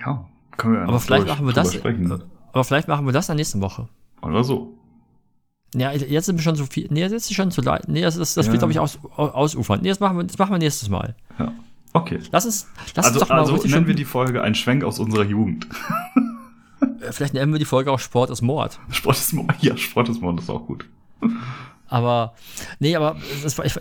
Ja. 0.00 0.28
Können 0.56 0.74
wir 0.74 0.80
ja 0.82 0.88
Aber 0.88 1.00
vielleicht 1.00 1.26
machen 1.26 1.46
wir 1.46 1.52
das. 1.52 1.70
drüber 1.70 1.80
Sprechen. 1.90 2.22
Aber 2.52 2.64
vielleicht 2.64 2.88
machen 2.88 3.06
wir 3.06 3.12
das 3.12 3.26
dann 3.26 3.36
nächste 3.36 3.60
Woche. 3.60 3.88
Oder 4.22 4.44
so. 4.44 4.78
Ja, 5.74 5.90
jetzt 5.92 6.26
sind 6.26 6.36
wir 6.36 6.42
schon 6.42 6.54
so 6.54 6.66
viel. 6.66 6.86
Nee, 6.90 7.00
jetzt 7.00 7.12
ist 7.12 7.32
schon 7.34 7.50
zu 7.50 7.62
leid. 7.62 7.88
Nee, 7.88 8.02
das, 8.02 8.16
ist, 8.16 8.36
das 8.36 8.46
Ja. 8.46 8.52
wird, 8.52 8.60
glaube 8.60 8.72
ich, 8.72 8.78
aus, 8.78 8.98
ausufern. 9.16 9.80
Nee, 9.82 9.88
das 9.88 10.00
machen, 10.00 10.18
wir, 10.18 10.24
das 10.24 10.36
machen 10.36 10.52
wir 10.52 10.58
nächstes 10.58 10.90
Mal. 10.90 11.16
Ja. 11.38 11.52
Okay. 11.94 12.20
Lass 12.30 12.44
uns, 12.44 12.66
lass 12.94 13.06
also 13.06 13.20
uns 13.20 13.28
doch 13.28 13.34
mal 13.34 13.40
also 13.40 13.68
nennen 13.68 13.86
wir 13.86 13.94
die 13.94 14.04
Folge 14.04 14.42
ein 14.42 14.54
Schwenk 14.54 14.84
aus 14.84 14.98
unserer 14.98 15.24
Jugend. 15.24 15.66
äh, 17.00 17.10
Vielleicht 17.12 17.32
nennen 17.34 17.52
wir 17.52 17.58
die 17.58 17.64
Folge 17.64 17.90
auch 17.90 17.98
Sport 17.98 18.30
ist 18.30 18.42
Mord. 18.42 18.78
Sport 18.90 19.16
ist 19.16 19.32
Mord. 19.32 19.54
Ja, 19.62 19.76
Sport 19.76 20.08
ist 20.10 20.20
Mord, 20.20 20.36
das 20.38 20.44
ist 20.44 20.50
auch 20.50 20.66
gut. 20.66 20.86
Aber, 21.88 22.34
nee, 22.78 22.96
aber 22.96 23.16
es 23.44 23.56
war, 23.58 23.64
ich, 23.66 23.76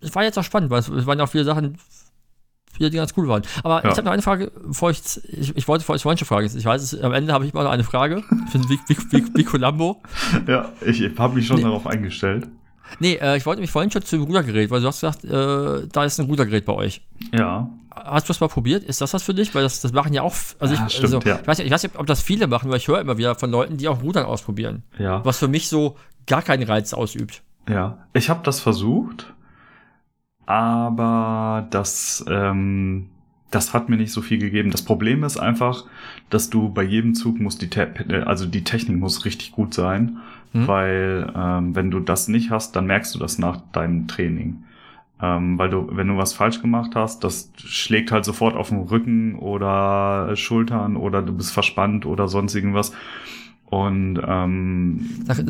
es, 0.00 0.14
war 0.14 0.22
jetzt 0.24 0.38
auch 0.38 0.44
spannend, 0.44 0.70
weil 0.70 0.80
es, 0.80 0.88
es 0.88 1.06
waren 1.06 1.18
ja 1.18 1.24
auch 1.24 1.28
viele 1.30 1.44
Sachen, 1.44 1.78
viele, 2.82 2.90
die 2.90 2.96
ganz 2.96 3.12
cool 3.16 3.28
waren. 3.28 3.42
Aber 3.62 3.82
Ja. 3.84 3.90
ich 3.90 3.96
habe 3.96 4.04
noch 4.04 4.12
eine 4.12 4.22
Frage, 4.22 4.50
bevor 4.66 4.90
ich, 4.90 5.00
ich, 5.28 5.56
ich 5.56 5.68
wollte 5.68 5.84
vorhin 5.84 6.00
schon 6.18 6.26
fragen. 6.26 6.46
Ich 6.56 6.64
weiß, 6.64 6.82
es, 6.82 7.00
am 7.00 7.12
Ende 7.12 7.32
habe 7.32 7.46
ich 7.46 7.52
immer 7.54 7.62
noch 7.64 7.70
eine 7.70 7.84
Frage. 7.84 8.22
Ich 8.46 8.52
bin 8.52 8.68
wie, 8.68 8.78
wie, 8.88 8.96
wie, 9.10 9.34
wie 9.34 9.44
Columbo. 9.44 10.02
Ja, 10.48 10.70
ich 10.84 11.02
habe 11.18 11.34
mich 11.36 11.46
schon 11.46 11.56
Nee. 11.58 11.62
darauf 11.62 11.86
eingestellt. 11.86 12.48
Nee, 12.98 13.14
äh, 13.14 13.36
ich 13.36 13.46
wollte 13.46 13.60
mich 13.60 13.70
vorhin 13.70 13.90
schon 13.90 14.02
zum 14.02 14.22
Rudergerät, 14.24 14.70
weil 14.70 14.80
du 14.80 14.86
hast 14.88 15.00
gesagt, 15.00 15.24
äh, 15.24 15.86
da 15.90 16.04
ist 16.04 16.18
ein 16.20 16.26
Rudergerät 16.26 16.64
bei 16.66 16.74
euch. 16.74 17.00
Ja. 17.32 17.70
Hast 17.94 18.28
du 18.28 18.32
das 18.32 18.40
mal 18.40 18.48
probiert? 18.48 18.84
Ist 18.84 19.00
das 19.00 19.14
was 19.14 19.22
für 19.22 19.32
dich? 19.34 19.54
Weil 19.54 19.62
das, 19.62 19.80
das 19.80 19.92
machen 19.92 20.12
ja 20.12 20.22
auch, 20.22 20.34
also 20.58 20.74
Ja, 20.74 20.86
ich, 20.86 20.92
stimmt, 20.94 21.14
also, 21.14 21.28
ja. 21.28 21.38
ich, 21.40 21.46
weiß, 21.46 21.58
nicht- 21.58 21.66
ich 21.66 21.72
weiß 21.72 21.82
nicht, 21.84 21.96
ob 21.98 22.06
das 22.06 22.20
viele 22.22 22.46
machen, 22.48 22.70
weil 22.70 22.78
ich 22.78 22.88
höre 22.88 23.00
immer 23.00 23.16
wieder 23.18 23.34
von 23.34 23.50
Leuten, 23.50 23.76
die 23.76 23.88
auch 23.88 24.02
Rudern 24.02 24.24
ausprobieren. 24.26 24.82
Ja. 24.98 25.24
Was 25.24 25.38
für 25.38 25.48
mich 25.48 25.68
so 25.68 25.96
gar 26.26 26.42
keinen 26.42 26.64
Reiz 26.64 26.92
ausübt. 26.92 27.42
Ja. 27.68 27.98
Ich 28.12 28.28
habe 28.28 28.40
das 28.44 28.60
versucht, 28.60 29.32
aber 30.46 31.66
das, 31.70 32.24
ähm, 32.28 33.08
das 33.50 33.74
hat 33.74 33.88
mir 33.88 33.96
nicht 33.96 34.12
so 34.12 34.22
viel 34.22 34.38
gegeben. 34.38 34.70
Das 34.70 34.82
Problem 34.82 35.24
ist 35.24 35.38
einfach, 35.38 35.84
dass 36.30 36.50
du 36.50 36.68
bei 36.70 36.82
jedem 36.82 37.14
Zug 37.14 37.38
muss 37.40 37.58
die, 37.58 37.70
Te 37.70 38.24
also 38.26 38.46
die 38.46 38.64
Technik 38.64 38.98
muss 38.98 39.24
richtig 39.24 39.52
gut 39.52 39.74
sein, 39.74 40.18
Hm. 40.52 40.68
weil 40.68 41.32
ähm, 41.34 41.74
wenn 41.74 41.90
du 41.90 42.00
das 42.00 42.28
nicht 42.28 42.50
hast, 42.50 42.76
dann 42.76 42.86
merkst 42.86 43.14
du 43.14 43.18
das 43.18 43.38
nach 43.38 43.58
deinem 43.72 44.06
Training. 44.06 44.64
Ähm, 45.20 45.56
weil 45.58 45.70
du, 45.70 45.88
wenn 45.92 46.08
du 46.08 46.16
was 46.18 46.34
falsch 46.34 46.60
gemacht 46.60 46.92
hast, 46.94 47.24
das 47.24 47.52
schlägt 47.56 48.10
halt 48.12 48.24
sofort 48.24 48.56
auf 48.56 48.68
den 48.68 48.80
Rücken 48.80 49.36
oder 49.36 50.34
Schultern 50.36 50.96
oder 50.96 51.22
du 51.22 51.32
bist 51.32 51.52
verspannt 51.52 52.04
oder 52.06 52.28
sonst 52.28 52.54
irgendwas. 52.54 52.92
Und 53.72 54.20
ähm, 54.28 55.00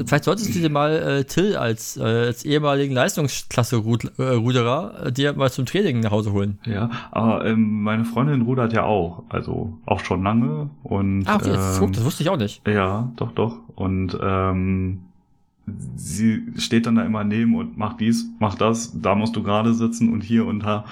Vielleicht 0.07 0.23
solltest 0.23 0.55
du 0.55 0.61
dir 0.61 0.71
mal 0.71 0.93
äh, 0.93 1.25
Till 1.25 1.57
als, 1.57 1.97
äh, 1.97 2.03
als 2.03 2.45
ehemaligen 2.45 2.95
Leistungsklasse-Ruderer 2.95 5.07
äh, 5.07 5.13
dir 5.13 5.33
mal 5.33 5.51
zum 5.51 5.67
Training 5.67 5.99
nach 5.99 6.13
Hause 6.13 6.33
holen. 6.33 6.61
ja, 6.65 6.89
aber 7.11 7.45
ähm, 7.45 7.83
meine 7.83 8.05
Freundin 8.05 8.43
rudert 8.43 8.73
ja 8.75 8.85
auch, 8.85 9.25
also 9.29 9.77
auch 9.87 9.99
schon 10.05 10.23
lange 10.23 10.71
und 10.85 11.25
Ah, 11.27 11.35
okay, 11.35 11.51
das, 11.51 11.81
ähm, 11.81 11.93
das 11.93 12.05
wusste 12.05 12.23
ich 12.23 12.31
auch 12.31 12.37
nicht. 12.37 12.63
ja, 12.69 13.11
doch, 13.17 13.33
doch. 13.33 13.57
Und 13.75 14.17
ähm, 14.23 15.01
sie 15.97 16.45
steht 16.59 16.87
dann 16.87 16.95
da 16.95 17.03
immer 17.05 17.25
neben 17.25 17.57
und 17.57 17.77
macht 17.77 17.99
dies, 17.99 18.25
macht 18.39 18.61
das, 18.61 18.93
da 19.01 19.17
musst 19.17 19.35
du 19.35 19.43
gerade 19.43 19.75
sitzen 19.75 20.13
und 20.13 20.21
hier 20.23 20.47
und 20.47 20.61
da. 20.61 20.85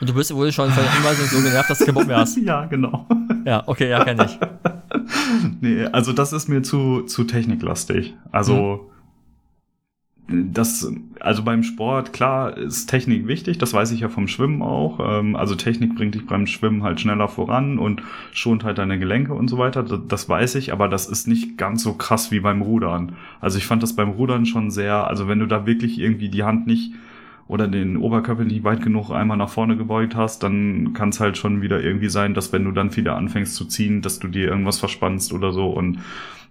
Und 0.00 0.08
du 0.08 0.14
bist 0.14 0.34
wohl 0.34 0.50
schon 0.52 0.70
von 0.70 0.82
der 0.82 0.90
Anweisung 0.92 1.26
so 1.26 1.42
genervt, 1.46 1.68
dass 1.68 1.80
du 1.80 1.84
keinen 1.84 1.94
Bock 1.96 2.06
mehr 2.06 2.16
hast. 2.16 2.38
Ja, 2.42 2.64
genau. 2.64 3.06
Ja, 3.44 3.62
okay, 3.66 3.90
ja, 3.90 4.02
kenn 4.04 4.20
ich. 4.20 4.38
nee, 5.60 5.84
also 5.84 6.12
das 6.12 6.32
ist 6.32 6.48
mir 6.48 6.62
zu, 6.62 7.02
zu 7.02 7.24
techniklastig. 7.24 8.14
Also 8.32 8.90
das, 10.28 10.92
also 11.20 11.44
beim 11.44 11.62
Sport, 11.62 12.12
klar, 12.12 12.56
ist 12.56 12.88
Technik 12.88 13.28
wichtig, 13.28 13.58
das 13.58 13.72
weiß 13.72 13.92
ich 13.92 14.00
ja 14.00 14.08
vom 14.08 14.26
Schwimmen 14.26 14.60
auch. 14.60 14.98
Ähm, 15.00 15.36
also 15.36 15.54
Technik 15.54 15.94
bringt 15.94 16.16
dich 16.16 16.26
beim 16.26 16.48
Schwimmen 16.48 16.82
halt 16.82 17.00
schneller 17.00 17.28
voran 17.28 17.78
und 17.78 18.02
schont 18.32 18.64
halt 18.64 18.78
deine 18.78 18.98
Gelenke 18.98 19.34
und 19.34 19.48
so 19.48 19.58
weiter. 19.58 19.84
Das, 19.84 20.00
das 20.08 20.28
weiß 20.28 20.56
ich, 20.56 20.72
aber 20.72 20.88
das 20.88 21.06
ist 21.06 21.28
nicht 21.28 21.56
ganz 21.56 21.84
so 21.84 21.94
krass 21.94 22.32
wie 22.32 22.40
beim 22.40 22.60
Rudern. 22.60 23.12
Also 23.40 23.58
ich 23.58 23.66
fand 23.66 23.84
das 23.84 23.94
beim 23.94 24.10
Rudern 24.10 24.46
schon 24.46 24.72
sehr, 24.72 25.06
also 25.06 25.28
wenn 25.28 25.38
du 25.38 25.46
da 25.46 25.64
wirklich 25.64 25.98
irgendwie 26.00 26.28
die 26.28 26.42
Hand 26.42 26.66
nicht 26.66 26.92
oder 27.48 27.68
den 27.68 27.96
Oberkörper 27.96 28.44
nicht 28.44 28.64
weit 28.64 28.82
genug 28.82 29.10
einmal 29.10 29.36
nach 29.36 29.48
vorne 29.48 29.76
gebeugt 29.76 30.16
hast, 30.16 30.42
dann 30.42 30.94
kann 30.94 31.10
es 31.10 31.20
halt 31.20 31.36
schon 31.36 31.62
wieder 31.62 31.80
irgendwie 31.80 32.08
sein, 32.08 32.34
dass 32.34 32.52
wenn 32.52 32.64
du 32.64 32.72
dann 32.72 32.94
wieder 32.96 33.16
anfängst 33.16 33.54
zu 33.54 33.66
ziehen, 33.66 34.02
dass 34.02 34.18
du 34.18 34.28
dir 34.28 34.48
irgendwas 34.48 34.78
verspannst 34.78 35.32
oder 35.32 35.52
so 35.52 35.70
und 35.70 35.98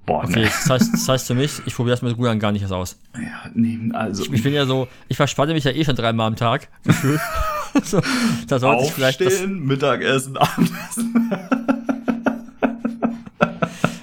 Boah, 0.05 0.23
okay, 0.23 0.41
ne. 0.41 0.45
das, 0.45 0.69
heißt, 0.69 0.93
das 0.93 1.09
heißt 1.09 1.27
für 1.27 1.33
mich, 1.33 1.61
ich 1.65 1.73
probiere 1.73 1.95
das 1.95 2.03
mit 2.03 2.15
Rudern 2.15 2.37
gar 2.39 2.51
nicht 2.51 2.61
erst 2.61 2.73
aus. 2.73 2.99
Ja, 3.15 3.49
nee, 3.55 3.79
also. 3.93 4.23
Ich, 4.23 4.33
ich, 4.33 4.43
bin 4.43 4.53
ja 4.53 4.67
so, 4.67 4.87
ich 5.07 5.17
verspanne 5.17 5.53
mich 5.53 5.63
ja 5.63 5.71
eh 5.71 5.83
schon 5.83 5.95
dreimal 5.95 6.27
am 6.27 6.35
Tag. 6.35 6.67
so, 7.83 8.01
da 8.47 8.59
sollte 8.59 8.83
ich 8.83 8.91
vielleicht. 8.91 9.19
Das, 9.21 9.47
Mittagessen, 9.47 10.37
Abendessen. 10.37 11.31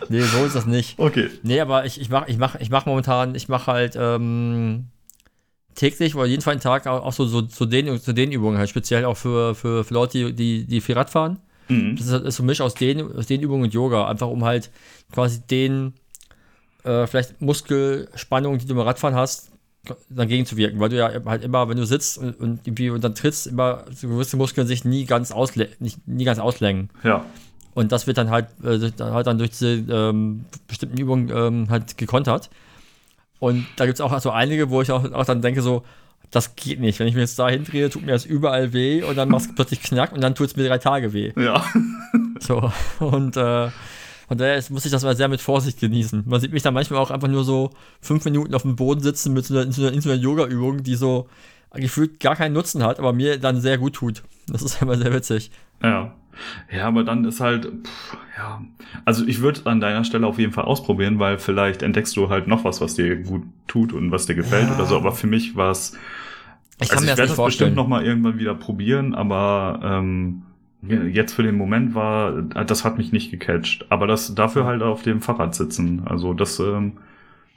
nee, 0.08 0.22
so 0.22 0.44
ist 0.44 0.56
das 0.56 0.66
nicht. 0.66 0.98
Okay. 0.98 1.30
Nee, 1.44 1.60
aber 1.60 1.86
ich, 1.86 2.00
ich 2.00 2.10
mache 2.10 2.28
ich 2.28 2.36
mach, 2.36 2.56
ich 2.56 2.70
mach 2.70 2.84
momentan, 2.84 3.36
ich 3.36 3.48
mache 3.48 3.70
halt 3.70 3.96
ähm, 3.96 4.86
täglich 5.74 6.14
oder 6.14 6.26
jeden 6.26 6.42
zweiten 6.42 6.60
Tag 6.60 6.86
auch, 6.86 7.04
auch 7.04 7.12
so, 7.12 7.26
so, 7.26 7.46
so, 7.48 7.64
den, 7.64 7.98
so 7.98 8.12
den 8.12 8.32
Übungen 8.32 8.58
halt, 8.58 8.70
speziell 8.70 9.04
auch 9.04 9.16
für, 9.16 9.54
für, 9.54 9.84
für 9.84 9.94
Leute, 9.94 10.32
die, 10.32 10.64
die 10.64 10.80
viel 10.80 10.94
Rad 10.94 11.10
fahren. 11.10 11.38
Mhm. 11.68 11.96
Das 11.96 12.08
ist, 12.08 12.36
so 12.36 12.42
ein 12.42 12.46
Misch 12.46 12.60
aus 12.60 12.74
den, 12.74 13.16
aus 13.16 13.26
den 13.26 13.40
Übungen 13.40 13.64
und 13.64 13.74
Yoga, 13.74 14.08
einfach 14.08 14.28
um 14.28 14.44
halt 14.44 14.70
quasi 15.12 15.40
den 15.40 15.94
äh, 16.84 17.06
vielleicht 17.06 17.40
Muskelspannung, 17.40 18.58
die 18.58 18.66
du 18.66 18.74
beim 18.74 18.86
Radfahren 18.86 19.14
hast, 19.16 19.52
dagegen 20.08 20.46
zu 20.46 20.56
wirken, 20.56 20.78
weil 20.78 20.90
du 20.90 20.96
ja 20.96 21.10
halt 21.24 21.42
immer, 21.42 21.68
wenn 21.68 21.76
du 21.76 21.86
sitzt 21.86 22.18
und, 22.18 22.38
und 22.38 22.66
irgendwie 22.66 22.90
und 22.90 23.02
dann 23.02 23.14
trittst, 23.14 23.48
immer 23.48 23.84
so 23.92 24.08
gewisse 24.08 24.36
Muskeln 24.36 24.66
sich 24.66 24.84
nie 24.84 25.06
ganz 25.06 25.32
ausle 25.32 25.68
nicht, 25.80 26.06
nie 26.06 26.24
ganz 26.24 26.38
auslängen. 26.38 26.90
Ja. 27.02 27.24
Und 27.74 27.90
das 27.90 28.06
wird 28.06 28.18
dann 28.18 28.30
halt, 28.30 28.46
äh, 28.62 28.90
halt 29.00 29.26
dann 29.26 29.38
durch 29.38 29.50
diese 29.50 29.70
ähm, 29.70 30.44
bestimmten 30.68 30.98
Übungen 30.98 31.30
ähm, 31.34 31.70
halt 31.70 31.96
gekontert. 31.96 32.50
Und 33.42 33.66
da 33.74 33.86
gibt 33.86 33.96
es 33.98 34.00
auch 34.00 34.16
so 34.20 34.30
einige, 34.30 34.70
wo 34.70 34.82
ich 34.82 34.92
auch, 34.92 35.02
auch 35.14 35.24
dann 35.24 35.42
denke, 35.42 35.62
so, 35.62 35.82
das 36.30 36.54
geht 36.54 36.78
nicht. 36.78 37.00
Wenn 37.00 37.08
ich 37.08 37.16
mir 37.16 37.22
jetzt 37.22 37.36
da 37.40 37.48
hindrehe, 37.48 37.90
tut 37.90 38.06
mir 38.06 38.12
das 38.12 38.24
überall 38.24 38.72
weh 38.72 39.02
und 39.02 39.16
dann 39.16 39.28
macht 39.28 39.46
es 39.46 39.54
plötzlich 39.56 39.82
knack 39.82 40.12
und 40.12 40.20
dann 40.20 40.36
tut 40.36 40.46
es 40.46 40.56
mir 40.56 40.68
drei 40.68 40.78
Tage 40.78 41.12
weh. 41.12 41.32
Ja. 41.36 41.64
So, 42.38 42.72
und 42.98 43.36
äh, 43.36 43.70
von 44.26 44.38
daher 44.38 44.60
muss 44.70 44.84
ich 44.84 44.90
das 44.90 45.04
mal 45.04 45.16
sehr 45.16 45.28
mit 45.28 45.40
Vorsicht 45.40 45.78
genießen. 45.78 46.24
Man 46.26 46.40
sieht 46.40 46.52
mich 46.52 46.62
dann 46.62 46.74
manchmal 46.74 46.98
auch 46.98 47.12
einfach 47.12 47.28
nur 47.28 47.44
so 47.44 47.70
fünf 48.00 48.24
Minuten 48.24 48.54
auf 48.54 48.62
dem 48.62 48.74
Boden 48.74 49.00
sitzen 49.00 49.32
mit 49.32 49.44
so 49.44 49.56
einer, 49.56 49.70
so 49.72 49.86
einer, 49.86 50.00
so 50.00 50.10
einer 50.10 50.20
Yoga-Übung, 50.20 50.82
die 50.82 50.96
so 50.96 51.28
gefühlt 51.72 52.18
gar 52.18 52.34
keinen 52.34 52.52
Nutzen 52.52 52.82
hat, 52.82 52.98
aber 52.98 53.12
mir 53.12 53.38
dann 53.38 53.60
sehr 53.60 53.78
gut 53.78 53.94
tut. 53.94 54.22
Das 54.48 54.62
ist 54.62 54.82
immer 54.82 54.96
sehr 54.96 55.12
witzig. 55.12 55.50
Ja. 55.82 56.12
Ja, 56.74 56.88
aber 56.88 57.04
dann 57.04 57.24
ist 57.24 57.40
halt, 57.40 57.66
pff, 57.66 58.16
ja, 58.38 58.62
also 59.04 59.26
ich 59.26 59.42
würde 59.42 59.60
an 59.66 59.80
deiner 59.80 60.02
Stelle 60.02 60.26
auf 60.26 60.38
jeden 60.38 60.52
Fall 60.52 60.64
ausprobieren, 60.64 61.18
weil 61.18 61.38
vielleicht 61.38 61.82
entdeckst 61.82 62.16
du 62.16 62.30
halt 62.30 62.48
noch 62.48 62.64
was, 62.64 62.80
was 62.80 62.94
dir 62.94 63.16
gut 63.16 63.42
tut 63.66 63.92
und 63.92 64.10
was 64.10 64.26
dir 64.26 64.34
gefällt 64.34 64.68
ja. 64.68 64.74
oder 64.74 64.86
so. 64.86 64.96
Aber 64.96 65.12
für 65.12 65.26
mich 65.26 65.56
war 65.56 65.70
es 65.70 65.96
ich 66.80 66.88
kann 66.88 66.98
also 66.98 67.06
mir 67.06 67.12
ich 67.12 67.18
werde 67.18 67.34
das 67.36 67.44
bestimmt 67.44 67.76
noch 67.76 67.86
mal 67.86 68.04
irgendwann 68.04 68.38
wieder 68.38 68.54
probieren, 68.54 69.14
aber 69.14 69.80
ähm, 69.84 70.42
jetzt 70.82 71.34
für 71.34 71.42
den 71.42 71.56
Moment 71.56 71.94
war, 71.94 72.42
das 72.42 72.84
hat 72.84 72.98
mich 72.98 73.12
nicht 73.12 73.30
gecatcht. 73.30 73.86
Aber 73.90 74.06
das 74.06 74.34
dafür 74.34 74.64
halt 74.64 74.82
auf 74.82 75.02
dem 75.02 75.20
Fahrrad 75.20 75.54
sitzen. 75.54 76.02
Also 76.06 76.34
das, 76.34 76.58
ähm, 76.58 76.94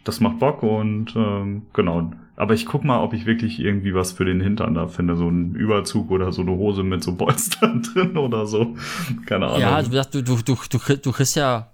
das 0.06 0.20
macht 0.22 0.40
Bock 0.40 0.64
und 0.64 1.14
ähm, 1.16 1.64
genau. 1.74 2.12
Aber 2.38 2.54
ich 2.54 2.66
guck 2.66 2.84
mal, 2.84 3.02
ob 3.02 3.14
ich 3.14 3.26
wirklich 3.26 3.60
irgendwie 3.60 3.94
was 3.94 4.12
für 4.12 4.24
den 4.24 4.40
Hintern 4.40 4.76
da 4.76 4.88
finde. 4.88 5.16
So 5.16 5.28
ein 5.28 5.56
Überzug 5.56 6.12
oder 6.12 6.32
so 6.32 6.42
eine 6.42 6.52
Hose 6.52 6.84
mit 6.84 7.04
so 7.04 7.16
Polstern 7.16 7.82
drin 7.94 8.18
oder 8.18 8.46
so. 8.46 8.76
Keine 9.26 9.48
Ahnung. 9.48 9.62
Ja, 9.62 9.82
du, 9.82 10.22
du, 10.22 10.36
du, 10.38 10.56
du, 10.70 10.78
du 10.98 11.12
kriegst 11.12 11.36
ja. 11.36 11.72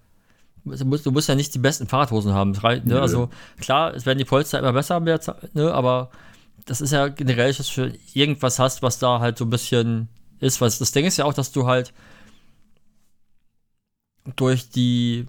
Du 0.63 0.85
musst, 0.85 1.05
du 1.05 1.11
musst 1.11 1.27
ja 1.27 1.35
nicht 1.35 1.53
die 1.55 1.59
besten 1.59 1.87
Fahrradhosen 1.87 2.33
haben. 2.33 2.51
Ne? 2.83 3.01
Also 3.01 3.29
klar, 3.59 3.95
es 3.95 4.05
werden 4.05 4.19
die 4.19 4.25
Polster 4.25 4.59
immer 4.59 4.73
besser, 4.73 4.99
mehr, 4.99 5.19
ne? 5.53 5.73
aber 5.73 6.11
das 6.65 6.81
ist 6.81 6.91
ja 6.91 7.07
generell, 7.07 7.51
dass 7.51 7.73
du 7.73 7.91
irgendwas 8.13 8.59
hast, 8.59 8.83
was 8.83 8.99
da 8.99 9.19
halt 9.19 9.39
so 9.39 9.45
ein 9.45 9.49
bisschen 9.49 10.07
ist. 10.39 10.61
Was 10.61 10.77
das 10.77 10.91
Ding 10.91 11.05
ist 11.05 11.17
ja 11.17 11.25
auch, 11.25 11.33
dass 11.33 11.51
du 11.51 11.65
halt 11.65 11.93
durch 14.35 14.69
die 14.69 15.25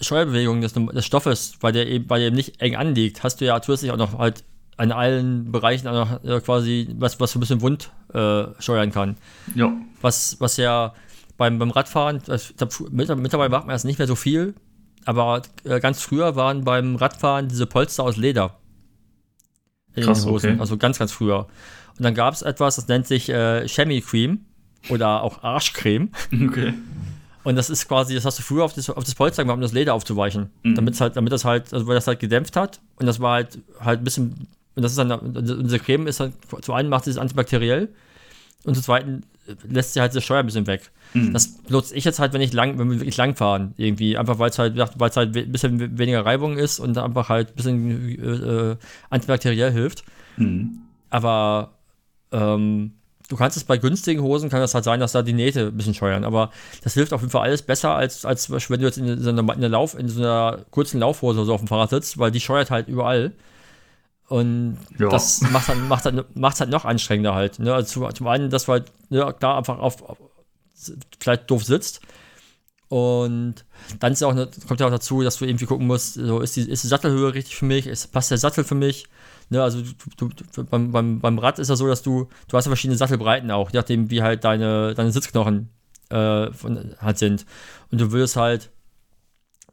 Steuerbewegung 0.00 0.60
des, 0.60 0.72
des 0.72 1.06
Stoffes, 1.06 1.54
weil 1.60 1.72
der 1.72 1.86
eben, 1.88 2.08
weil 2.08 2.20
der 2.20 2.28
eben 2.28 2.36
nicht 2.36 2.60
eng 2.60 2.76
anliegt, 2.76 3.22
hast 3.22 3.40
du 3.40 3.44
ja 3.44 3.60
zusätzlich 3.60 3.90
auch 3.90 3.96
noch 3.96 4.18
halt 4.18 4.44
an 4.76 4.92
allen 4.92 5.50
Bereichen 5.50 5.88
auch 5.88 6.08
noch 6.08 6.24
äh, 6.24 6.40
quasi 6.40 6.88
was, 6.98 7.18
was 7.20 7.32
so 7.32 7.38
ein 7.38 7.40
bisschen 7.40 7.60
wund 7.60 7.90
äh, 8.14 8.44
steuern 8.60 8.92
kann. 8.92 9.16
Ja. 9.54 9.72
Was, 10.00 10.36
was 10.40 10.56
ja 10.56 10.94
beim, 11.36 11.58
beim 11.58 11.70
Radfahren, 11.70 12.20
das, 12.26 12.54
mittlerweile 12.90 13.50
macht 13.50 13.66
man 13.66 13.74
das 13.74 13.84
nicht 13.84 13.98
mehr 13.98 14.06
so 14.06 14.14
viel, 14.14 14.54
aber 15.04 15.42
äh, 15.64 15.80
ganz 15.80 16.02
früher 16.02 16.36
waren 16.36 16.64
beim 16.64 16.96
Radfahren 16.96 17.48
diese 17.48 17.66
Polster 17.66 18.04
aus 18.04 18.16
Leder 18.16 18.58
in 19.94 20.04
Krass, 20.04 20.22
den 20.22 20.30
Hosen. 20.30 20.50
Okay. 20.52 20.60
Also 20.60 20.76
ganz, 20.76 20.98
ganz 20.98 21.12
früher. 21.12 21.48
Und 21.96 22.04
dann 22.04 22.14
gab 22.14 22.34
es 22.34 22.42
etwas, 22.42 22.76
das 22.76 22.88
nennt 22.88 23.06
sich 23.06 23.28
äh, 23.28 23.66
Chamois 23.68 24.00
Cream 24.00 24.46
oder 24.90 25.22
auch 25.22 25.42
Arschcreme. 25.42 26.10
Okay. 26.48 26.74
Und 27.48 27.56
das 27.56 27.70
ist 27.70 27.88
quasi, 27.88 28.14
das 28.14 28.26
hast 28.26 28.38
du 28.38 28.42
früher 28.42 28.62
auf 28.62 28.74
das, 28.74 28.90
auf 28.90 29.04
das 29.04 29.14
Polster 29.14 29.42
gemacht, 29.42 29.54
um 29.54 29.62
das 29.62 29.72
Leder 29.72 29.94
aufzuweichen. 29.94 30.50
Mhm. 30.64 30.74
Damit 30.74 31.00
halt, 31.00 31.16
damit 31.16 31.32
das 31.32 31.46
halt, 31.46 31.72
also 31.72 31.86
weil 31.86 31.94
das 31.94 32.06
halt 32.06 32.20
gedämpft 32.20 32.56
hat. 32.56 32.78
Und 32.96 33.06
das 33.06 33.20
war 33.20 33.36
halt, 33.36 33.58
halt 33.80 34.02
ein 34.02 34.04
bisschen, 34.04 34.48
und 34.74 34.82
das 34.82 34.92
ist 34.92 34.98
dann, 34.98 35.10
unsere 35.10 35.82
Creme 35.82 36.08
ist 36.08 36.20
halt, 36.20 36.34
zu 36.60 36.74
einem 36.74 36.90
macht 36.90 37.04
sie 37.04 37.10
es 37.10 37.16
antibakteriell 37.16 37.88
und 38.64 38.74
zum 38.74 38.82
zweiten 38.82 39.22
lässt 39.66 39.94
sie 39.94 40.02
halt 40.02 40.14
das 40.14 40.22
Steuer 40.22 40.40
ein 40.40 40.44
bisschen 40.44 40.66
weg. 40.66 40.90
Mhm. 41.14 41.32
Das 41.32 41.48
benutze 41.48 41.94
ich 41.94 42.04
jetzt 42.04 42.18
halt, 42.18 42.34
wenn 42.34 42.42
ich 42.42 42.52
lang, 42.52 42.78
wenn 42.78 42.90
wir 42.90 43.00
wirklich 43.00 43.16
lang 43.16 43.34
fahren, 43.34 43.72
irgendwie. 43.78 44.18
Einfach 44.18 44.38
weil 44.38 44.50
es 44.50 44.58
halt, 44.58 44.76
weil 44.76 45.08
es 45.08 45.16
halt 45.16 45.34
ein 45.34 45.50
bisschen 45.50 45.96
weniger 45.96 46.26
Reibung 46.26 46.58
ist 46.58 46.80
und 46.80 46.98
einfach 46.98 47.30
halt 47.30 47.48
ein 47.48 47.54
bisschen 47.54 48.72
äh, 48.72 48.76
antibakteriell 49.08 49.72
hilft. 49.72 50.04
Mhm. 50.36 50.80
Aber 51.08 51.70
ähm, 52.30 52.92
du 53.28 53.36
kannst 53.36 53.56
es 53.56 53.64
bei 53.64 53.76
günstigen 53.76 54.22
Hosen, 54.22 54.48
kann 54.48 54.60
das 54.60 54.74
halt 54.74 54.84
sein, 54.84 55.00
dass 55.00 55.12
da 55.12 55.22
die 55.22 55.32
Nähte 55.32 55.66
ein 55.66 55.76
bisschen 55.76 55.94
scheuern. 55.94 56.24
Aber 56.24 56.50
das 56.82 56.94
hilft 56.94 57.12
auf 57.12 57.20
jeden 57.20 57.30
Fall 57.30 57.42
alles 57.42 57.62
besser, 57.62 57.94
als, 57.94 58.24
als 58.24 58.50
wenn 58.50 58.80
du 58.80 58.86
jetzt 58.86 58.98
in 58.98 59.22
so 59.22 59.28
einer, 59.28 59.42
in 59.42 59.50
einer 59.50 59.68
Lauf, 59.68 59.96
in 59.96 60.08
so 60.08 60.20
einer 60.20 60.64
kurzen 60.70 61.00
Laufhose 61.00 61.44
so 61.44 61.54
auf 61.54 61.60
dem 61.60 61.68
Fahrrad 61.68 61.90
sitzt, 61.90 62.18
weil 62.18 62.30
die 62.30 62.40
scheuert 62.40 62.70
halt 62.70 62.88
überall. 62.88 63.32
Und 64.28 64.78
ja. 64.98 65.08
das 65.08 65.40
macht 65.40 65.68
dann, 65.68 65.88
macht 65.88 66.04
dann, 66.04 66.24
macht's 66.34 66.60
halt 66.60 66.70
noch 66.70 66.84
anstrengender 66.84 67.34
halt. 67.34 67.58
Ne? 67.58 67.74
Also 67.74 68.08
zum, 68.10 68.26
einen, 68.26 68.50
dass 68.50 68.64
du 68.64 68.72
halt 68.72 68.92
ne, 69.08 69.34
da 69.40 69.56
einfach 69.56 69.78
auf, 69.78 70.02
auf, 70.02 70.18
vielleicht 71.20 71.50
doof 71.50 71.64
sitzt. 71.64 72.00
Und 72.88 73.66
dann 74.00 74.12
ist 74.12 74.22
auch 74.22 74.30
eine, 74.30 74.48
kommt 74.66 74.80
ja 74.80 74.86
auch 74.86 74.90
dazu, 74.90 75.22
dass 75.22 75.36
du 75.36 75.44
irgendwie 75.44 75.66
gucken 75.66 75.86
musst, 75.86 76.14
so 76.14 76.40
ist 76.40 76.56
die, 76.56 76.62
ist 76.62 76.84
die 76.84 76.88
Sattelhöhe 76.88 77.34
richtig 77.34 77.56
für 77.56 77.66
mich, 77.66 77.86
ist, 77.86 78.12
passt 78.12 78.30
der 78.30 78.38
Sattel 78.38 78.64
für 78.64 78.74
mich. 78.74 79.06
Ne, 79.50 79.62
also 79.62 79.80
du, 80.16 80.28
du, 80.28 80.64
beim, 80.64 80.92
beim, 80.92 81.20
beim 81.20 81.38
Rad 81.38 81.58
ist 81.58 81.68
ja 81.68 81.76
so, 81.76 81.86
dass 81.86 82.02
du, 82.02 82.28
du 82.48 82.56
hast 82.56 82.66
ja 82.66 82.70
verschiedene 82.70 82.98
Sattelbreiten 82.98 83.50
auch, 83.50 83.70
je 83.70 83.78
nachdem, 83.78 84.10
wie 84.10 84.22
halt 84.22 84.44
deine, 84.44 84.94
deine 84.94 85.10
Sitzknochen 85.10 85.70
äh, 86.10 86.52
von, 86.52 86.94
halt 87.00 87.18
sind. 87.18 87.46
Und 87.90 88.00
du 88.00 88.12
würdest 88.12 88.36
halt 88.36 88.70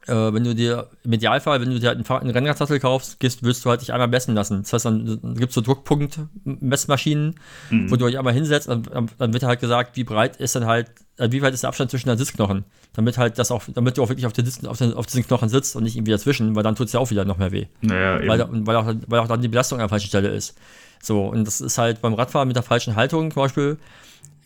äh, 0.06 0.32
wenn 0.32 0.44
du 0.44 0.54
dir, 0.54 0.88
im 1.04 1.12
Idealfall, 1.12 1.60
wenn 1.60 1.70
du 1.70 1.78
dir 1.78 1.88
halt 1.88 2.10
einen, 2.10 2.30
Rennradsattel 2.30 2.80
kaufst, 2.80 3.20
gehst, 3.20 3.42
willst 3.42 3.64
du 3.64 3.70
halt 3.70 3.80
dich 3.80 3.92
einmal 3.92 4.08
messen 4.08 4.34
lassen. 4.34 4.62
Das 4.62 4.72
heißt, 4.72 4.84
dann, 4.84 5.34
gibt 5.36 5.50
es 5.50 5.54
so 5.54 5.60
Druckpunkt-Messmaschinen, 5.60 7.34
mhm. 7.70 7.90
wo 7.90 7.96
du 7.96 8.06
dich 8.06 8.18
einmal 8.18 8.32
hinsetzt, 8.32 8.68
dann, 8.68 9.10
dann 9.18 9.32
wird 9.32 9.42
halt 9.42 9.60
gesagt, 9.60 9.96
wie 9.96 10.04
breit 10.04 10.36
ist 10.36 10.54
dann 10.54 10.66
halt, 10.66 10.90
äh, 11.18 11.30
wie 11.30 11.42
weit 11.42 11.54
ist 11.54 11.62
der 11.62 11.68
Abstand 11.68 11.90
zwischen 11.90 12.08
den 12.08 12.18
Sitzknochen. 12.18 12.64
Damit 12.94 13.18
halt 13.18 13.38
das 13.38 13.50
auch, 13.50 13.64
damit 13.74 13.98
du 13.98 14.02
auch 14.02 14.08
wirklich 14.08 14.26
auf, 14.26 14.32
den, 14.32 14.46
auf, 14.66 14.78
den, 14.78 14.94
auf 14.94 15.06
diesen 15.06 15.26
Knochen 15.26 15.48
sitzt 15.48 15.76
und 15.76 15.82
nicht 15.82 15.96
irgendwie 15.96 16.12
dazwischen, 16.12 16.54
weil 16.54 16.62
dann 16.62 16.76
tut 16.76 16.86
es 16.86 16.92
ja 16.92 17.00
auch 17.00 17.10
wieder 17.10 17.24
noch 17.24 17.38
mehr 17.38 17.52
weh. 17.52 17.66
Naja, 17.80 18.26
weil, 18.26 18.46
weil, 18.66 18.76
auch, 18.76 18.92
weil 19.06 19.20
auch 19.20 19.28
dann 19.28 19.42
die 19.42 19.48
Belastung 19.48 19.78
an 19.78 19.84
der 19.84 19.88
falschen 19.88 20.08
Stelle 20.08 20.28
ist. 20.28 20.56
So, 21.02 21.26
und 21.26 21.46
das 21.46 21.60
ist 21.60 21.78
halt 21.78 22.00
beim 22.00 22.14
Radfahren 22.14 22.48
mit 22.48 22.56
der 22.56 22.62
falschen 22.62 22.96
Haltung 22.96 23.30
zum 23.30 23.42
Beispiel, 23.42 23.78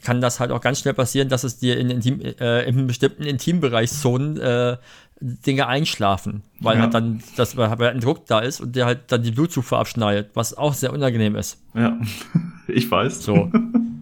kann 0.03 0.21
das 0.21 0.41
halt 0.41 0.51
auch 0.51 0.61
ganz 0.61 0.81
schnell 0.81 0.95
passieren, 0.95 1.29
dass 1.29 1.45
es 1.45 1.59
dir 1.59 1.79
in, 1.79 1.91
intim, 1.91 2.21
äh, 2.21 2.65
in 2.65 2.87
bestimmten 2.87 3.23
Intimbereichszonen 3.23 4.39
äh, 4.39 4.77
Dinge 5.21 5.67
einschlafen, 5.67 6.43
weil 6.61 6.77
ja. 6.77 6.83
halt 6.83 6.95
dann 6.95 7.23
das, 7.37 7.57
weil 7.57 7.71
ein 7.83 8.01
Druck 8.01 8.27
da 8.27 8.39
ist 8.39 8.61
und 8.61 8.75
der 8.75 8.87
halt 8.87 9.01
dann 9.09 9.23
die 9.23 9.31
Blutzufuhr 9.31 9.79
abschneidet, 9.79 10.31
was 10.35 10.57
auch 10.57 10.73
sehr 10.73 10.93
unangenehm 10.93 11.37
ist. 11.37 11.59
Ja, 11.75 11.99
ich 12.69 12.91
weiß. 12.91 13.23
So. 13.23 13.51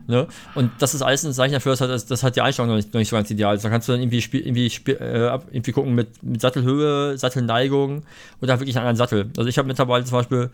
ne? 0.07 0.29
Und 0.55 0.71
das 0.79 0.95
ist 0.95 1.03
alles 1.03 1.25
ein 1.25 1.33
Zeichen 1.33 1.55
dafür, 1.55 1.73
dass 1.73 1.81
halt, 1.81 2.11
das 2.11 2.23
hat 2.23 2.37
die 2.37 2.41
Einstellung 2.41 2.71
noch 2.71 2.77
nicht, 2.77 2.95
noch 2.95 3.01
nicht 3.01 3.09
so 3.09 3.17
ganz 3.17 3.31
ideal 3.31 3.57
ist. 3.57 3.65
Da 3.65 3.69
kannst 3.69 3.89
du 3.89 3.93
dann 3.93 4.01
irgendwie, 4.01 4.23
spiel, 4.23 4.41
irgendwie, 4.41 4.71
spiel, 4.71 4.95
äh, 4.95 5.39
irgendwie 5.51 5.73
gucken 5.73 5.95
mit, 5.95 6.23
mit 6.23 6.41
Sattelhöhe, 6.41 7.19
Sattelneigung 7.19 8.05
oder 8.41 8.61
wirklich 8.61 8.77
einen 8.77 8.87
anderen 8.87 8.97
Sattel. 8.97 9.31
Also 9.37 9.49
ich 9.49 9.59
habe 9.59 9.67
mittlerweile 9.67 10.05
zum 10.05 10.19
Beispiel 10.19 10.51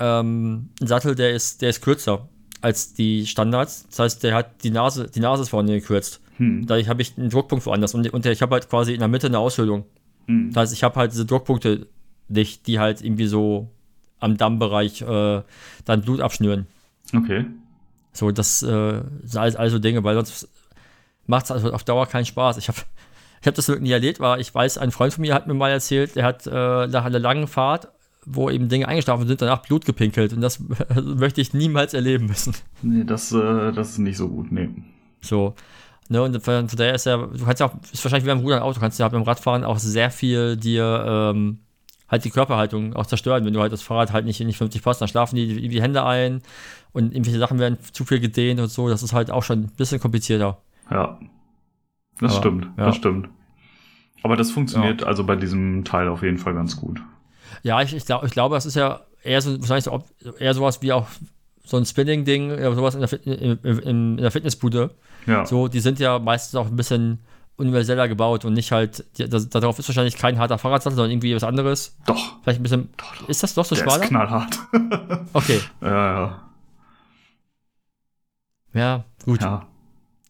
ähm, 0.00 0.70
einen 0.80 0.88
Sattel, 0.88 1.14
der 1.14 1.32
ist, 1.34 1.62
der 1.62 1.70
ist 1.70 1.82
kürzer 1.82 2.28
als 2.62 2.94
die 2.94 3.26
Standards. 3.26 3.86
Das 3.90 3.98
heißt, 4.00 4.22
der 4.24 4.34
hat 4.34 4.64
die 4.64 4.70
Nase, 4.70 5.08
die 5.08 5.20
Nase 5.20 5.42
ist 5.42 5.50
vorne 5.50 5.72
gekürzt. 5.72 6.20
Hm. 6.36 6.66
Da 6.66 6.76
habe 6.86 7.02
ich 7.02 7.16
einen 7.16 7.30
Druckpunkt 7.30 7.64
woanders 7.66 7.94
und, 7.94 8.08
und 8.12 8.26
ich 8.26 8.42
habe 8.42 8.54
halt 8.54 8.68
quasi 8.68 8.92
in 8.92 8.98
der 8.98 9.08
Mitte 9.08 9.28
eine 9.28 9.38
Aushöhlung. 9.38 9.84
Hm. 10.26 10.52
Das 10.52 10.62
heißt, 10.62 10.72
ich 10.72 10.82
habe 10.82 10.96
halt 10.96 11.12
diese 11.12 11.26
Druckpunkte 11.26 11.86
nicht, 12.28 12.66
die 12.66 12.78
halt 12.78 13.02
irgendwie 13.02 13.26
so 13.26 13.68
am 14.18 14.36
Dammbereich 14.36 15.02
äh, 15.02 15.42
dann 15.84 16.02
Blut 16.02 16.20
abschnüren. 16.20 16.66
Okay. 17.14 17.44
So, 18.12 18.30
das 18.30 18.62
äh, 18.62 19.02
sind 19.22 19.40
alles, 19.40 19.56
alles 19.56 19.72
so 19.72 19.78
Dinge, 19.78 20.02
weil 20.04 20.14
sonst 20.14 20.48
macht 21.26 21.46
es 21.46 21.50
also 21.50 21.72
auf 21.72 21.84
Dauer 21.84 22.06
keinen 22.06 22.24
Spaß. 22.24 22.56
Ich 22.56 22.68
habe 22.68 22.78
ich 23.40 23.46
hab 23.46 23.54
das 23.54 23.68
wirklich 23.68 23.82
nie 23.82 23.92
erlebt, 23.92 24.20
weil 24.20 24.40
ich 24.40 24.54
weiß, 24.54 24.78
ein 24.78 24.90
Freund 24.90 25.12
von 25.12 25.22
mir 25.22 25.34
hat 25.34 25.46
mir 25.46 25.54
mal 25.54 25.70
erzählt, 25.70 26.16
der 26.16 26.24
hat 26.24 26.46
äh, 26.46 26.86
nach 26.86 27.04
einer 27.04 27.18
langen 27.18 27.46
Fahrt, 27.46 27.88
wo 28.24 28.48
eben 28.48 28.70
Dinge 28.70 28.88
eingeschlafen 28.88 29.26
sind, 29.26 29.42
danach 29.42 29.60
Blut 29.60 29.84
gepinkelt. 29.84 30.32
Und 30.32 30.40
das 30.40 30.60
möchte 31.04 31.42
ich 31.42 31.52
niemals 31.52 31.92
erleben 31.92 32.26
müssen. 32.26 32.54
Nee, 32.80 33.04
das, 33.04 33.32
äh, 33.32 33.72
das 33.72 33.90
ist 33.90 33.98
nicht 33.98 34.16
so 34.16 34.28
gut, 34.28 34.50
nee. 34.50 34.70
So. 35.20 35.54
Ne, 36.08 36.22
und 36.22 36.42
von, 36.42 36.68
von 36.68 36.78
daher 36.78 36.94
ist 36.94 37.06
ja, 37.06 37.16
du 37.16 37.44
kannst 37.44 37.60
ja 37.60 37.66
auch, 37.66 37.74
ist 37.90 38.04
wahrscheinlich 38.04 38.24
wie 38.24 38.28
beim 38.28 38.40
Rudern 38.40 38.62
auch, 38.62 38.74
du 38.74 38.80
kannst 38.80 38.98
ja 38.98 39.08
beim 39.08 39.22
Radfahren 39.22 39.64
auch 39.64 39.78
sehr 39.78 40.10
viel 40.10 40.56
dir 40.56 41.04
ähm, 41.06 41.60
halt 42.08 42.24
die 42.24 42.30
Körperhaltung 42.30 42.94
auch 42.94 43.06
zerstören, 43.06 43.44
wenn 43.44 43.54
du 43.54 43.60
halt 43.60 43.72
das 43.72 43.82
Fahrrad 43.82 44.12
halt 44.12 44.26
nicht, 44.26 44.38
nicht 44.40 44.58
50 44.58 44.82
passt, 44.82 45.00
dann 45.00 45.08
schlafen 45.08 45.36
die, 45.36 45.68
die 45.68 45.82
Hände 45.82 46.04
ein 46.04 46.42
und 46.92 47.12
irgendwelche 47.12 47.38
Sachen 47.38 47.58
werden 47.58 47.78
zu 47.92 48.04
viel 48.04 48.20
gedehnt 48.20 48.60
und 48.60 48.68
so, 48.68 48.88
das 48.88 49.02
ist 49.02 49.14
halt 49.14 49.30
auch 49.30 49.42
schon 49.42 49.60
ein 49.60 49.70
bisschen 49.76 49.98
komplizierter. 49.98 50.58
Ja. 50.90 51.18
Das 52.20 52.32
Aber, 52.32 52.40
stimmt, 52.40 52.68
ja. 52.76 52.86
das 52.86 52.96
stimmt. 52.96 53.28
Aber 54.22 54.36
das 54.36 54.50
funktioniert 54.50 55.04
also 55.04 55.24
bei 55.24 55.36
diesem 55.36 55.84
Teil 55.84 56.08
auf 56.08 56.22
jeden 56.22 56.38
Fall 56.38 56.54
ganz 56.54 56.76
gut. 56.76 57.02
Ja, 57.62 57.80
ich, 57.82 57.94
ich, 57.94 58.04
glaub, 58.04 58.24
ich 58.24 58.32
glaube, 58.32 58.54
das 58.54 58.66
ist 58.66 58.76
ja 58.76 59.00
eher 59.22 59.40
so, 59.40 59.58
wahrscheinlich 59.58 59.84
so, 59.84 60.04
eher 60.38 60.54
sowas 60.54 60.82
wie 60.82 60.92
auch 60.92 61.08
so 61.64 61.78
ein 61.78 61.86
Spinning-Ding 61.86 62.50
sowas 62.74 62.94
in 62.94 63.00
der, 63.00 63.08
Fit 63.08 63.26
in, 63.26 63.58
in, 63.62 63.78
in 63.78 64.16
der 64.18 64.30
Fitnessbude. 64.30 64.90
Ja. 65.26 65.46
So, 65.46 65.68
die 65.68 65.80
sind 65.80 65.98
ja 65.98 66.18
meistens 66.18 66.54
auch 66.54 66.66
ein 66.66 66.76
bisschen 66.76 67.20
universeller 67.56 68.08
gebaut 68.08 68.44
und 68.44 68.52
nicht 68.54 68.72
halt, 68.72 69.04
die, 69.16 69.28
das, 69.28 69.48
darauf 69.48 69.78
ist 69.78 69.88
wahrscheinlich 69.88 70.16
kein 70.16 70.38
harter 70.38 70.58
Fahrradsattel, 70.58 70.96
sondern 70.96 71.12
irgendwie 71.12 71.34
was 71.34 71.44
anderes. 71.44 71.96
Doch. 72.06 72.42
Vielleicht 72.42 72.60
ein 72.60 72.62
bisschen. 72.62 72.88
Doch, 72.96 73.16
doch. 73.16 73.28
Ist 73.28 73.42
das 73.42 73.54
doch 73.54 73.64
so 73.64 73.74
Der 73.74 73.82
schmaler? 73.84 74.02
ist 74.02 74.08
knallhart. 74.08 74.58
Okay, 75.32 75.60
ja, 75.80 75.88
ja. 75.88 76.42
ja, 78.72 79.04
gut. 79.24 79.40
Ja. 79.42 79.66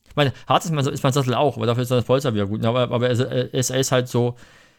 Ich 0.08 0.16
meine, 0.16 0.32
hart 0.46 0.64
ist 0.64 0.70
mein, 0.70 0.86
ist 0.86 1.02
mein 1.02 1.12
Sattel 1.12 1.34
auch, 1.34 1.56
aber 1.56 1.66
dafür 1.66 1.82
ist 1.82 1.90
das 1.90 2.04
Polster 2.04 2.32
wieder 2.34 2.46
gut. 2.46 2.64
Aber, 2.64 2.82
aber 2.82 3.08
er, 3.08 3.52
ist, 3.52 3.70
er 3.70 3.80
ist 3.80 3.90
halt 3.92 4.08
so, 4.08 4.36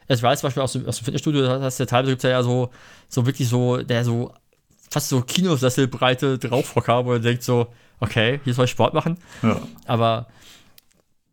ich 0.07 0.21
weiß 0.21 0.39
zum 0.39 0.47
Beispiel 0.47 0.63
aus 0.63 0.73
dem, 0.73 0.87
aus 0.87 0.97
dem 0.97 1.05
Fitnessstudio, 1.05 1.41
da 1.41 1.61
hast 1.61 1.79
du 1.79 1.83
ja 1.83 1.87
teilweise 1.87 2.11
gibt 2.11 2.23
es 2.23 2.29
ja 2.29 2.41
so, 2.41 2.69
so 3.09 3.25
wirklich 3.25 3.49
so, 3.49 3.77
der 3.77 4.05
so 4.05 4.33
fast 4.89 5.09
so 5.09 5.21
Kinosesselbreite 5.21 6.37
Draufhocker, 6.37 7.05
wo 7.05 7.13
er 7.13 7.19
denkt 7.19 7.43
so, 7.43 7.67
okay, 7.99 8.39
hier 8.43 8.53
soll 8.53 8.65
ich 8.65 8.71
Sport 8.71 8.93
machen. 8.93 9.17
ja. 9.41 9.59
Aber 9.85 10.27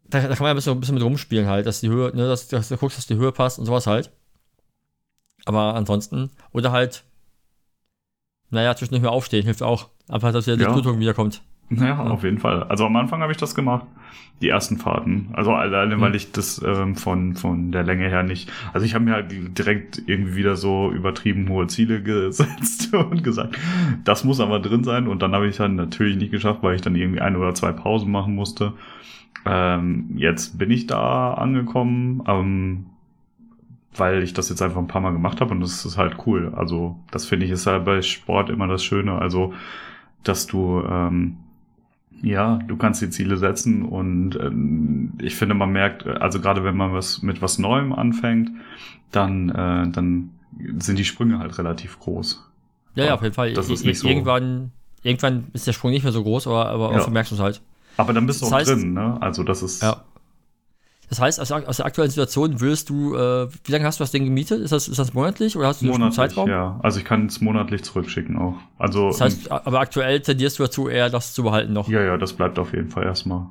da, 0.04 0.20
da 0.20 0.28
kann 0.28 0.38
man 0.40 0.46
ja 0.48 0.50
ein 0.50 0.56
bisschen, 0.56 0.72
ein 0.74 0.80
bisschen 0.80 0.94
mit 0.94 1.04
rumspielen 1.04 1.46
halt, 1.46 1.66
dass 1.66 1.80
die 1.80 1.88
Höhe, 1.88 2.14
ne, 2.14 2.28
dass, 2.28 2.48
dass 2.48 2.68
du 2.68 2.76
guckst, 2.76 2.98
dass 2.98 3.06
die 3.06 3.16
Höhe 3.16 3.32
passt 3.32 3.58
und 3.58 3.66
sowas 3.66 3.86
halt. 3.86 4.10
Aber 5.44 5.74
ansonsten, 5.74 6.30
oder 6.52 6.70
halt, 6.72 7.04
naja, 8.50 8.76
zwischendurch 8.76 9.02
mal 9.02 9.08
aufstehen, 9.08 9.44
hilft 9.44 9.62
auch. 9.62 9.88
Einfach, 10.08 10.32
dass 10.32 10.46
wieder 10.46 10.56
die 10.56 10.62
Ja. 10.64 10.72
Blutung 10.72 11.00
wiederkommt. 11.00 11.42
Ja, 11.70 11.98
auf 12.00 12.22
jeden 12.22 12.38
Fall. 12.38 12.64
Also 12.64 12.84
am 12.84 12.96
Anfang 12.96 13.22
habe 13.22 13.32
ich 13.32 13.38
das 13.38 13.54
gemacht, 13.54 13.86
die 14.42 14.48
ersten 14.50 14.76
Fahrten. 14.76 15.30
Also 15.32 15.52
alleine, 15.54 16.00
weil 16.02 16.14
ich 16.14 16.30
das 16.30 16.60
ähm, 16.62 16.96
von, 16.96 17.34
von 17.34 17.72
der 17.72 17.82
Länge 17.82 18.08
her 18.08 18.22
nicht. 18.22 18.52
Also 18.74 18.84
ich 18.84 18.94
habe 18.94 19.04
mir 19.04 19.14
halt 19.14 19.30
direkt 19.58 20.02
irgendwie 20.06 20.36
wieder 20.36 20.56
so 20.56 20.90
übertrieben 20.92 21.48
hohe 21.48 21.66
Ziele 21.68 22.02
gesetzt 22.04 22.92
und 22.92 23.24
gesagt, 23.24 23.56
das 24.04 24.22
muss 24.24 24.40
aber 24.40 24.60
drin 24.60 24.84
sein. 24.84 25.08
Und 25.08 25.22
dann 25.22 25.34
habe 25.34 25.48
ich 25.48 25.56
dann 25.56 25.76
natürlich 25.76 26.16
nicht 26.16 26.30
geschafft, 26.30 26.62
weil 26.62 26.74
ich 26.74 26.82
dann 26.82 26.94
irgendwie 26.94 27.22
ein 27.22 27.36
oder 27.36 27.54
zwei 27.54 27.72
Pausen 27.72 28.10
machen 28.12 28.34
musste. 28.34 28.74
Ähm, 29.46 30.10
jetzt 30.16 30.58
bin 30.58 30.70
ich 30.70 30.86
da 30.86 31.34
angekommen, 31.34 32.22
ähm, 32.28 32.86
weil 33.96 34.22
ich 34.22 34.32
das 34.34 34.48
jetzt 34.48 34.62
einfach 34.62 34.78
ein 34.78 34.88
paar 34.88 35.02
Mal 35.02 35.12
gemacht 35.12 35.40
habe 35.40 35.52
und 35.52 35.60
das 35.60 35.84
ist 35.84 35.98
halt 35.98 36.16
cool. 36.26 36.52
Also 36.56 36.96
das 37.10 37.26
finde 37.26 37.46
ich 37.46 37.52
ist 37.52 37.66
halt 37.66 37.84
bei 37.84 38.00
Sport 38.02 38.50
immer 38.50 38.66
das 38.66 38.84
Schöne. 38.84 39.14
Also 39.14 39.54
dass 40.22 40.46
du 40.46 40.82
ähm, 40.88 41.36
ja, 42.22 42.56
du 42.66 42.76
kannst 42.76 43.02
die 43.02 43.10
Ziele 43.10 43.36
setzen 43.36 43.82
und 43.84 44.36
ähm, 44.40 45.12
ich 45.20 45.34
finde, 45.34 45.54
man 45.54 45.70
merkt, 45.72 46.06
also 46.06 46.40
gerade 46.40 46.62
wenn 46.64 46.76
man 46.76 46.92
was 46.92 47.22
mit 47.22 47.42
was 47.42 47.58
Neuem 47.58 47.92
anfängt, 47.92 48.50
dann, 49.10 49.48
äh, 49.50 49.88
dann 49.90 50.30
sind 50.78 50.98
die 50.98 51.04
Sprünge 51.04 51.38
halt 51.38 51.58
relativ 51.58 51.98
groß. 51.98 52.48
Ja, 52.94 53.02
ja, 53.04 53.08
Ja, 53.10 53.14
auf 53.16 53.22
jeden 53.22 53.34
Fall. 53.34 53.52
das 53.54 53.68
ist 53.70 53.84
nicht 53.84 53.98
so- 53.98 54.06
Irgendwann, 54.08 54.70
irgendwann 55.02 55.44
ist 55.52 55.66
der 55.66 55.72
Sprung 55.72 55.90
nicht 55.90 56.02
mehr 56.04 56.12
so 56.12 56.22
groß, 56.22 56.46
aber, 56.46 56.68
aber 56.68 56.92
Ja. 56.98 57.10
merkst 57.10 57.32
du 57.32 57.36
es 57.36 57.40
halt. 57.40 57.60
Aber 57.96 58.12
dann 58.12 58.26
bist 58.26 58.40
du 58.40 58.46
Das 58.46 58.52
auch 58.52 58.58
heißt- 58.58 58.66
drin, 58.80 58.94
ne? 58.94 59.16
Also 59.20 59.42
das 59.42 59.62
ist 59.62 59.82
Ja. 59.82 60.02
Das 61.12 61.20
heißt, 61.20 61.40
aus, 61.40 61.48
der- 61.48 61.68
aus 61.68 61.76
der 61.76 61.84
aktuellen 61.84 62.08
Situation 62.10 62.58
würdest 62.62 62.88
du, 62.88 63.14
äh, 63.14 63.46
wie 63.64 63.72
lange 63.72 63.84
hast 63.84 64.00
du 64.00 64.02
das 64.04 64.12
Ding 64.12 64.24
gemietet? 64.24 64.62
Ist 64.62 64.72
das, 64.72 64.88
ist 64.88 64.98
das 64.98 65.12
monatlich 65.12 65.58
oder 65.58 65.66
hast 65.66 65.82
du 65.82 65.84
einen 65.84 65.92
monatlich, 65.92 66.16
Zeitraum? 66.16 66.48
ja. 66.48 66.80
Also 66.82 66.98
ich 67.00 67.04
kann 67.04 67.26
es 67.26 67.42
monatlich 67.42 67.84
zurückschicken 67.84 68.38
auch. 68.38 68.54
Also 68.78 69.08
Das 69.08 69.20
heißt, 69.20 69.52
aber 69.52 69.80
aktuell 69.80 70.20
tendierst 70.20 70.58
du 70.58 70.62
dazu, 70.62 70.88
eher 70.88 71.10
das 71.10 71.34
zu 71.34 71.42
behalten 71.42 71.74
noch. 71.74 71.86
ja, 71.90 72.00
ja, 72.02 72.16
das 72.16 72.32
bleibt 72.32 72.58
auf 72.58 72.72
jeden 72.72 72.88
Fall 72.88 73.04
erstmal. 73.04 73.46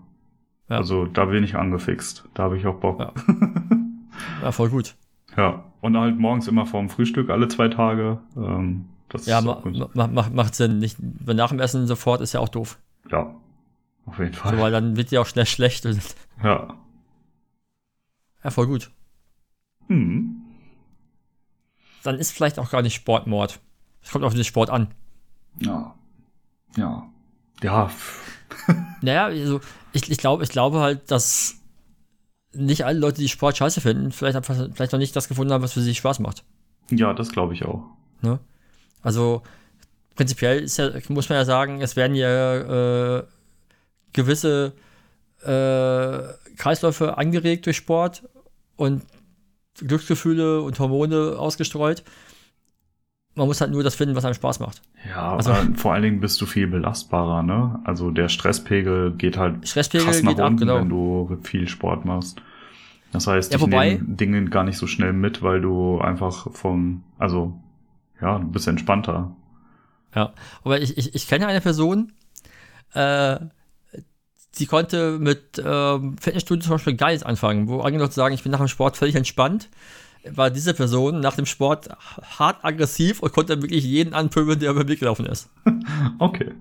Ja. 0.69 0.77
Also 0.77 1.05
da 1.05 1.25
bin 1.25 1.43
ich 1.43 1.55
angefixt. 1.55 2.23
Da 2.33 2.43
habe 2.43 2.57
ich 2.57 2.65
auch 2.65 2.75
Bock. 2.79 2.99
Ja. 2.99 3.11
Ja, 4.43 4.51
voll 4.51 4.69
gut. 4.69 4.95
Ja. 5.37 5.63
Und 5.81 5.95
halt 5.97 6.17
morgens 6.19 6.47
immer 6.47 6.65
vorm 6.65 6.89
Frühstück 6.89 7.29
alle 7.29 7.47
zwei 7.47 7.67
Tage. 7.69 8.19
Ähm, 8.35 8.85
das 9.09 9.25
Ja, 9.27 9.39
ma, 9.41 9.53
gut. 9.61 9.95
ma, 9.95 10.07
macht, 10.33 10.55
Sinn. 10.55 10.79
Nicht, 10.79 10.97
nach 10.99 11.49
dem 11.49 11.59
Essen 11.59 11.85
sofort 11.87 12.21
ist 12.21 12.33
ja 12.33 12.39
auch 12.39 12.49
doof. 12.49 12.77
Ja. 13.11 13.35
Auf 14.07 14.17
jeden 14.19 14.33
So, 14.33 14.39
Fall. 14.39 14.59
weil 14.59 14.71
dann 14.71 14.97
wird 14.97 15.11
dir 15.11 15.21
auch 15.21 15.25
schnell 15.27 15.45
schlecht. 15.45 15.85
Ja. 16.43 16.73
Ja, 18.43 18.49
voll 18.49 18.67
gut. 18.67 18.91
Hm. 19.87 20.41
Dann 22.03 22.17
ist 22.17 22.31
vielleicht 22.31 22.59
auch 22.59 22.69
gar 22.71 22.81
nicht 22.81 22.95
Sportmord. 22.95 23.59
Es 24.03 24.11
kommt 24.11 24.25
auf 24.25 24.33
den 24.33 24.43
Sport 24.43 24.69
an. 24.69 24.93
Ja. 25.59 25.95
Ja. 26.75 27.09
Ja. 27.61 27.91
Naja, 29.01 29.25
also 29.25 29.61
ich, 29.93 30.11
ich 30.11 30.19
glaube, 30.19 30.43
ich 30.43 30.49
glaube 30.49 30.79
halt, 30.79 31.09
dass 31.09 31.55
nicht 32.53 32.85
alle 32.85 32.99
Leute, 32.99 33.21
die 33.21 33.29
Sport 33.29 33.57
scheiße 33.57 33.81
finden, 33.81 34.11
vielleicht 34.11 34.45
vielleicht 34.45 34.91
noch 34.91 34.99
nicht 34.99 35.15
das 35.15 35.27
gefunden 35.27 35.51
haben, 35.51 35.63
was 35.63 35.73
für 35.73 35.81
sie 35.81 35.95
Spaß 35.95 36.19
macht. 36.19 36.43
Ja, 36.91 37.13
das 37.13 37.31
glaube 37.31 37.53
ich 37.53 37.65
auch. 37.65 37.83
Ne? 38.21 38.39
Also 39.01 39.41
prinzipiell 40.15 40.65
ja, 40.67 40.91
muss 41.09 41.29
man 41.29 41.37
ja 41.37 41.45
sagen, 41.45 41.81
es 41.81 41.95
werden 41.95 42.15
ja 42.15 43.17
äh, 43.17 43.23
gewisse 44.13 44.73
äh, 45.43 46.40
Kreisläufe 46.61 47.17
angeregt 47.17 47.65
durch 47.65 47.77
Sport 47.77 48.23
und 48.75 49.01
Glücksgefühle 49.79 50.61
und 50.61 50.77
Hormone 50.79 51.35
ausgestreut. 51.39 52.03
Man 53.33 53.47
muss 53.47 53.61
halt 53.61 53.71
nur 53.71 53.81
das 53.81 53.95
finden, 53.95 54.15
was 54.15 54.25
einem 54.25 54.35
Spaß 54.35 54.59
macht. 54.59 54.83
Ja, 55.09 55.35
Also- 55.37 55.55
vor 55.75 55.93
allen 55.93 56.03
Dingen 56.03 56.19
bist 56.19 56.39
du 56.39 56.45
viel 56.45 56.67
belastbarer, 56.67 57.41
ne? 57.41 57.79
Also 57.83 58.11
der 58.11 58.29
Stresspegel 58.29 59.13
geht 59.13 59.37
halt 59.37 59.67
Stresspegel 59.67 60.05
krass 60.05 60.21
nach 60.21 60.31
geht 60.33 60.39
ab, 60.39 60.47
unten, 60.49 60.59
genau. 60.59 60.75
wenn 60.75 60.89
du 60.89 61.39
viel 61.41 61.67
Sport 61.67 62.05
machst. 62.05 62.43
Das 63.11 63.25
heißt, 63.25 63.53
Ja, 63.53 63.59
ich 63.59 63.65
nehme 63.65 63.97
Dinge 64.03 64.45
gar 64.45 64.63
nicht 64.63 64.77
so 64.77 64.85
schnell 64.85 65.13
mit, 65.13 65.41
weil 65.41 65.61
du 65.61 65.99
einfach 65.99 66.51
vom, 66.51 67.03
also, 67.17 67.59
ja, 68.21 68.37
du 68.37 68.47
bist 68.47 68.67
entspannter. 68.67 69.35
Ja, 70.15 70.33
aber 70.63 70.79
ich, 70.79 70.95
ich, 70.97 71.15
ich 71.15 71.27
kenne 71.27 71.47
eine 71.47 71.61
Person, 71.61 72.11
äh, 72.93 73.39
die 74.59 74.65
konnte 74.65 75.17
mit 75.19 75.61
ähm, 75.63 76.17
Fitnessstudio 76.19 76.63
zum 76.63 76.71
Beispiel 76.75 76.95
gar 76.95 77.09
nichts 77.09 77.23
anfangen, 77.23 77.67
wo 77.67 77.81
andere 77.81 78.03
Leute 78.03 78.13
sagen, 78.13 78.33
ich 78.35 78.43
bin 78.43 78.51
nach 78.51 78.59
dem 78.59 78.67
Sport 78.67 78.97
völlig 78.97 79.15
entspannt, 79.15 79.69
war 80.29 80.49
diese 80.49 80.73
Person 80.73 81.19
nach 81.19 81.35
dem 81.35 81.45
Sport 81.45 81.89
hart 82.37 82.63
aggressiv 82.63 83.21
und 83.21 83.31
konnte 83.33 83.61
wirklich 83.61 83.83
jeden 83.83 84.13
anpöbeln, 84.13 84.59
der 84.59 84.71
über 84.71 84.83
den 84.83 84.89
Weg 84.89 84.99
gelaufen 84.99 85.25
ist. 85.25 85.49
Okay. 86.19 86.51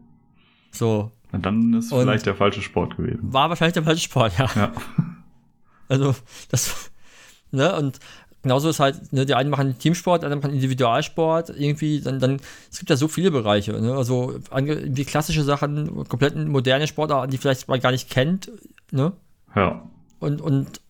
So, 0.73 1.11
Und 1.33 1.45
dann 1.45 1.75
ist 1.75 1.93
Und- 1.93 2.03
vielleicht 2.03 2.27
der 2.27 2.37
falsche 2.37 2.63
Sport 2.63 2.97
gewesen. 2.97 3.21
war 3.33 3.49
wahrscheinlich 3.51 3.75
der 3.75 3.83
falsche 3.83 4.03
Sport, 4.05 4.39
ja. 4.39 4.49
Ja. 4.55 4.73
Also, 5.89 6.15
das, 6.51 6.91
ne, 7.51 7.75
und 7.77 7.99
genauso 8.43 8.69
ist 8.69 8.81
halt, 8.81 9.13
ne, 9.13 9.27
die 9.27 9.35
einen 9.35 9.51
machen 9.51 9.79
Teamsport, 9.79 10.23
die 10.23 10.27
anderen 10.27 10.43
machen 10.43 10.55
Individualsport, 10.55 11.51
irgendwie, 11.51 12.01
dann, 12.01 12.19
dann, 12.19 12.41
es 12.71 12.79
gibt 12.79 12.91
ja 12.91 12.97
so 12.97 13.09
viele 13.09 13.31
Bereiche, 13.31 13.73
ne, 13.73 13.95
also, 13.95 14.35
wie 14.53 15.05
klassische 15.05 15.43
Sachen, 15.43 16.09
komplett 16.09 16.37
moderne 16.37 16.87
Sportarten, 16.87 17.31
die 17.31 17.39
vielleicht 17.39 17.69
man 17.69 17.81
gar 17.81 17.93
nicht 17.93 18.11
kennt, 18.11 18.51
ne, 18.91 19.13
Ja. 19.55 19.89
und, 20.21 20.41
und 20.41 20.81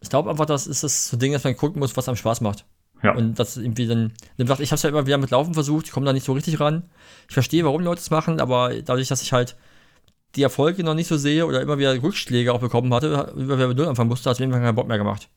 ich 0.00 0.10
glaube 0.10 0.30
einfach, 0.30 0.46
das 0.46 0.66
ist 0.66 0.84
das 0.84 1.08
so 1.08 1.16
Ding, 1.16 1.32
dass 1.32 1.44
man 1.44 1.56
gucken 1.56 1.80
muss, 1.80 1.96
was 1.96 2.08
einem 2.08 2.16
Spaß 2.16 2.42
macht. 2.42 2.66
Ja. 3.02 3.14
Und 3.14 3.38
das 3.38 3.56
irgendwie 3.56 3.86
dann, 3.86 4.12
ich 4.38 4.48
habe 4.48 4.62
es 4.62 4.82
ja 4.82 4.88
immer 4.88 5.06
wieder 5.06 5.18
mit 5.18 5.30
Laufen 5.30 5.54
versucht, 5.54 5.86
ich 5.86 5.92
komme 5.92 6.06
da 6.06 6.12
nicht 6.12 6.24
so 6.24 6.32
richtig 6.32 6.60
ran. 6.60 6.84
Ich 7.28 7.34
verstehe, 7.34 7.64
warum 7.64 7.82
Leute 7.82 8.00
es 8.00 8.10
machen, 8.10 8.40
aber 8.40 8.72
dadurch, 8.82 9.08
dass 9.08 9.22
ich 9.22 9.32
halt 9.32 9.56
die 10.36 10.42
Erfolge 10.42 10.84
noch 10.84 10.94
nicht 10.94 11.06
so 11.06 11.16
sehe 11.16 11.46
oder 11.46 11.60
immer 11.60 11.78
wieder 11.78 12.02
Rückschläge 12.02 12.52
auch 12.52 12.60
bekommen 12.60 12.92
hatte, 12.92 13.32
über 13.36 13.58
wer 13.58 13.68
mit 13.68 13.76
Null 13.76 13.88
anfangen 13.88 14.08
musste, 14.08 14.28
hat 14.28 14.40
es 14.40 14.46
mir 14.46 14.50
keinen 14.50 14.74
Bock 14.74 14.88
mehr 14.88 14.98
gemacht. 14.98 15.28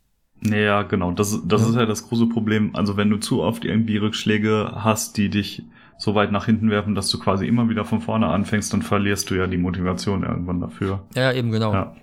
Ja, 0.41 0.84
genau. 0.84 1.11
Das, 1.11 1.39
das 1.45 1.61
Ja. 1.64 1.69
ist 1.69 1.76
ja 1.76 1.85
das 1.85 2.07
große 2.07 2.27
Problem. 2.27 2.76
Also 2.76 2.95
wenn 2.97 3.09
du 3.09 3.18
zu 3.18 3.41
oft 3.41 3.65
irgendwie 3.65 3.97
Rückschläge 3.97 4.72
hast, 4.76 5.18
die 5.18 5.30
dich 5.30 5.64
so 5.97 6.14
weit 6.14 6.31
nach 6.31 6.45
hinten 6.45 6.69
werfen, 6.69 6.93
dass 6.93 7.09
du 7.09 7.18
quasi 7.19 7.47
immer 7.47 7.69
wieder 7.69 7.84
von 7.85 8.01
vorne 8.01 8.27
anfängst, 8.27 8.72
dann 8.72 8.84
verlierst 8.84 9.30
du 9.31 9.35
ja 9.35 9.47
die 9.47 9.57
Motivation 9.57 10.23
irgendwann 10.23 10.61
dafür. 10.61 11.03
Ja, 11.15 11.31
eben 11.34 11.51
genau. 11.51 11.73
Ja. 11.73 11.95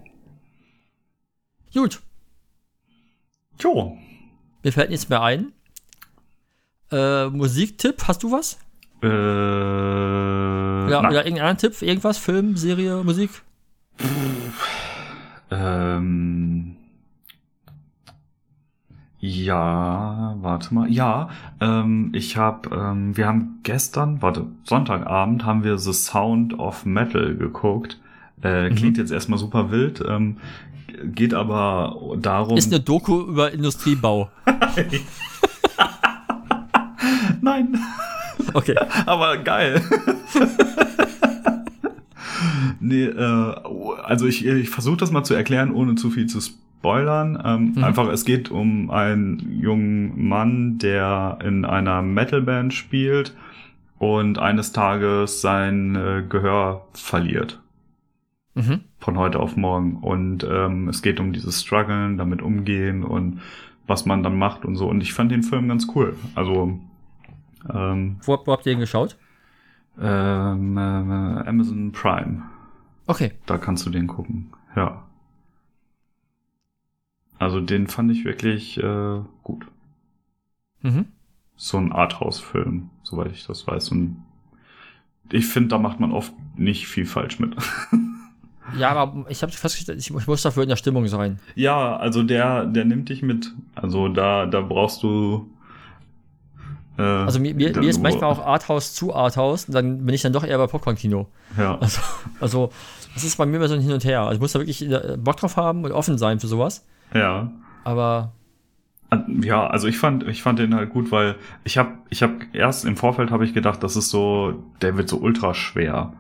Gut, 1.73 2.01
Jo. 3.63 3.97
mir 4.63 4.73
fällt 4.73 4.91
nichts 4.91 5.09
mehr 5.09 5.23
ein. 5.23 5.53
Äh, 6.91 7.27
Musiktipp, 7.29 8.03
hast 8.09 8.23
du 8.25 8.31
was? 8.33 8.59
Äh, 9.03 9.07
Oder, 9.07 11.03
nein. 11.03 11.11
oder 11.13 11.25
irgendein 11.25 11.57
Tipp? 11.59 11.81
Irgendwas? 11.83 12.19
Film, 12.19 12.57
Serie, 12.57 13.03
Musik? 13.05 13.31
Ähm, 15.51 16.77
ja, 19.27 20.37
warte 20.41 20.75
mal. 20.75 20.91
Ja, 20.93 21.31
ähm, 21.61 22.11
ich 22.15 22.37
habe, 22.37 22.69
ähm, 22.77 23.17
wir 23.17 23.27
haben 23.27 23.61
gestern, 23.63 24.21
warte, 24.21 24.47
Sonntagabend 24.65 25.45
haben 25.47 25.65
wir 25.65 25.79
The 25.79 25.93
Sound 25.95 26.59
of 26.59 26.85
Metal 26.85 27.35
geguckt. 27.37 27.99
Äh, 28.43 28.69
Mhm. 28.69 28.75
Klingt 28.75 28.99
jetzt 28.99 29.11
erstmal 29.13 29.39
super 29.39 29.71
wild, 29.71 30.05
ähm, 30.07 30.37
geht 31.05 31.33
aber 31.33 31.97
darum. 32.21 32.59
Ist 32.59 32.71
eine 32.73 32.83
Doku 32.83 33.23
über 33.23 33.51
Industriebau. 33.53 34.29
Nein, 37.41 37.79
Okay. 38.53 38.77
aber 39.07 39.39
geil. 39.39 39.81
nee, 42.81 43.05
äh, 43.05 43.55
also 44.05 44.27
ich, 44.27 44.45
ich 44.45 44.69
versuche 44.71 44.97
das 44.99 45.11
mal 45.11 45.25
zu 45.25 45.35
erklären, 45.35 45.73
ohne 45.73 45.95
zu 45.95 46.11
viel 46.11 46.27
zu 46.27 46.41
spoilern. 46.41 46.61
Ähm, 46.85 47.73
Mhm. 47.77 47.85
Einfach, 47.85 48.09
es 48.09 48.25
geht 48.25 48.51
um 48.51 48.91
einen 48.91 49.59
jungen 49.61 50.29
Mann, 50.29 50.79
der 50.79 51.39
in 51.43 51.65
einer 51.65 52.03
Metalband 52.03 52.75
spielt 52.75 53.35
und 53.99 54.39
eines 54.39 54.73
Tages 54.73 55.41
sein 55.41 55.95
äh, 55.97 56.23
Gehör 56.29 56.87
verliert. 56.93 57.61
Mhm. 58.55 58.81
Von 58.99 59.19
heute 59.19 59.41
auf 59.41 59.57
morgen. 59.57 59.97
Und 59.97 60.47
ähm, 60.49 60.89
es 60.89 61.03
geht 61.03 61.21
um 61.21 61.33
dieses 61.33 61.63
Struggeln, 61.63 62.19
damit 62.19 62.43
umgehen 62.43 63.03
und 63.03 63.41
was 63.87 64.07
man 64.07 64.23
dann 64.23 64.37
macht 64.39 64.65
und 64.65 64.77
so. 64.77 64.89
Und 64.89 65.03
ich 65.03 65.13
fand 65.13 65.31
den 65.33 65.43
Film 65.43 65.69
ganz 65.69 65.89
cool. 65.95 66.17
Also 66.35 66.79
ähm, 67.73 68.17
Wo, 68.25 68.39
wo 68.45 68.53
habt 68.53 68.67
ihr 68.67 68.73
ihn 68.73 68.81
geschaut? 68.81 69.17
ähm, 70.01 70.77
äh, 70.77 70.81
Amazon 70.81 71.93
Prime. 71.93 72.43
Okay. 73.07 73.33
Da 73.47 73.59
kannst 73.59 73.87
du 73.87 73.91
den 73.91 74.07
gucken. 74.07 74.53
Ja. 74.75 75.05
Also 77.39 77.61
den 77.61 77.87
fand 77.89 78.11
ich 78.13 78.25
wirklich 78.25 78.79
äh, 78.79 79.21
gut. 79.43 79.67
Mhm. 80.83 81.07
So 81.57 81.79
ein 81.79 81.93
Arthouse-Film, 81.93 82.91
soweit 83.03 83.33
ich 83.33 83.47
das 83.47 83.67
weiß. 83.67 83.91
Und 83.91 84.23
ich 85.31 85.47
finde, 85.47 85.69
da 85.71 85.79
macht 85.79 86.01
man 86.01 86.13
oft 86.13 86.33
nicht 86.57 86.87
viel 86.87 87.07
falsch 87.07 87.39
mit. 87.39 87.55
Ja, 88.79 88.93
aber 88.93 89.27
ich 89.29 89.43
habe 89.43 89.53
festgestellt, 89.53 89.99
ich, 90.01 90.11
ich 90.11 90.27
muss 90.27 90.41
dafür 90.41 90.63
in 90.63 90.71
der 90.71 90.77
Stimmung 90.77 91.07
sein. 91.07 91.39
ja, 91.55 91.97
also 91.99 92.23
der, 92.23 92.65
der 92.65 92.87
nimmt 92.87 93.11
dich 93.11 93.21
mit. 93.23 93.53
Also 93.75 94.09
da, 94.09 94.47
da 94.47 94.63
brauchst 94.63 95.03
du. 95.03 95.47
Äh, 96.97 97.03
Also 97.03 97.41
mir, 97.41 97.55
mir, 97.55 97.79
mir 97.79 97.91
ist 97.91 98.03
manchmal 98.03 98.31
auch 98.33 98.45
Arthouse 98.45 98.95
zu 98.95 99.15
Arthouse 99.15 99.67
dann 99.67 100.07
bin 100.07 100.15
ich 100.15 100.23
dann 100.23 100.33
doch 100.33 100.45
eher 100.45 100.57
bei 100.57 100.67
Popcorn-Kino. 100.67 101.29
Ja. 101.59 101.77
Also, 101.79 102.01
also 102.41 102.71
das 103.13 103.23
ist 103.25 103.37
bei 103.37 103.45
mir 103.45 103.59
immer 103.59 103.69
so 103.69 103.75
ein 103.75 103.81
Hin 103.83 103.93
und 103.93 104.03
Her. 104.05 104.23
Also 104.23 104.37
ich 104.37 104.41
muss 104.41 104.53
da 104.53 104.61
wirklich 104.61 104.81
äh, 104.91 105.19
Bock 105.19 105.37
drauf 105.37 105.59
haben 105.59 105.85
und 105.85 105.93
offen 105.93 106.17
sein 106.17 106.41
für 106.41 106.47
sowas. 106.47 106.87
Ja. 107.15 107.51
Aber 107.85 108.33
Ja, 109.29 109.67
also 109.67 109.87
ich 109.87 109.99
fand, 109.99 110.27
ich 110.27 110.43
fand 110.43 110.59
den 110.59 110.75
halt 110.75 110.91
gut, 110.91 111.13
weil 111.13 111.37
ich 111.63 111.79
habe, 111.79 111.93
ich 112.11 112.23
habe 112.23 112.35
erst 112.53 112.85
im 112.85 112.97
Vorfeld 112.97 113.31
habe 113.31 113.45
ich 113.45 113.55
gedacht, 113.55 113.83
das 113.83 113.97
ist 113.97 114.11
so, 114.11 114.65
der 114.83 114.97
wird 114.97 115.09
so 115.09 115.19
ultra 115.19 115.55
schwer. 115.55 116.13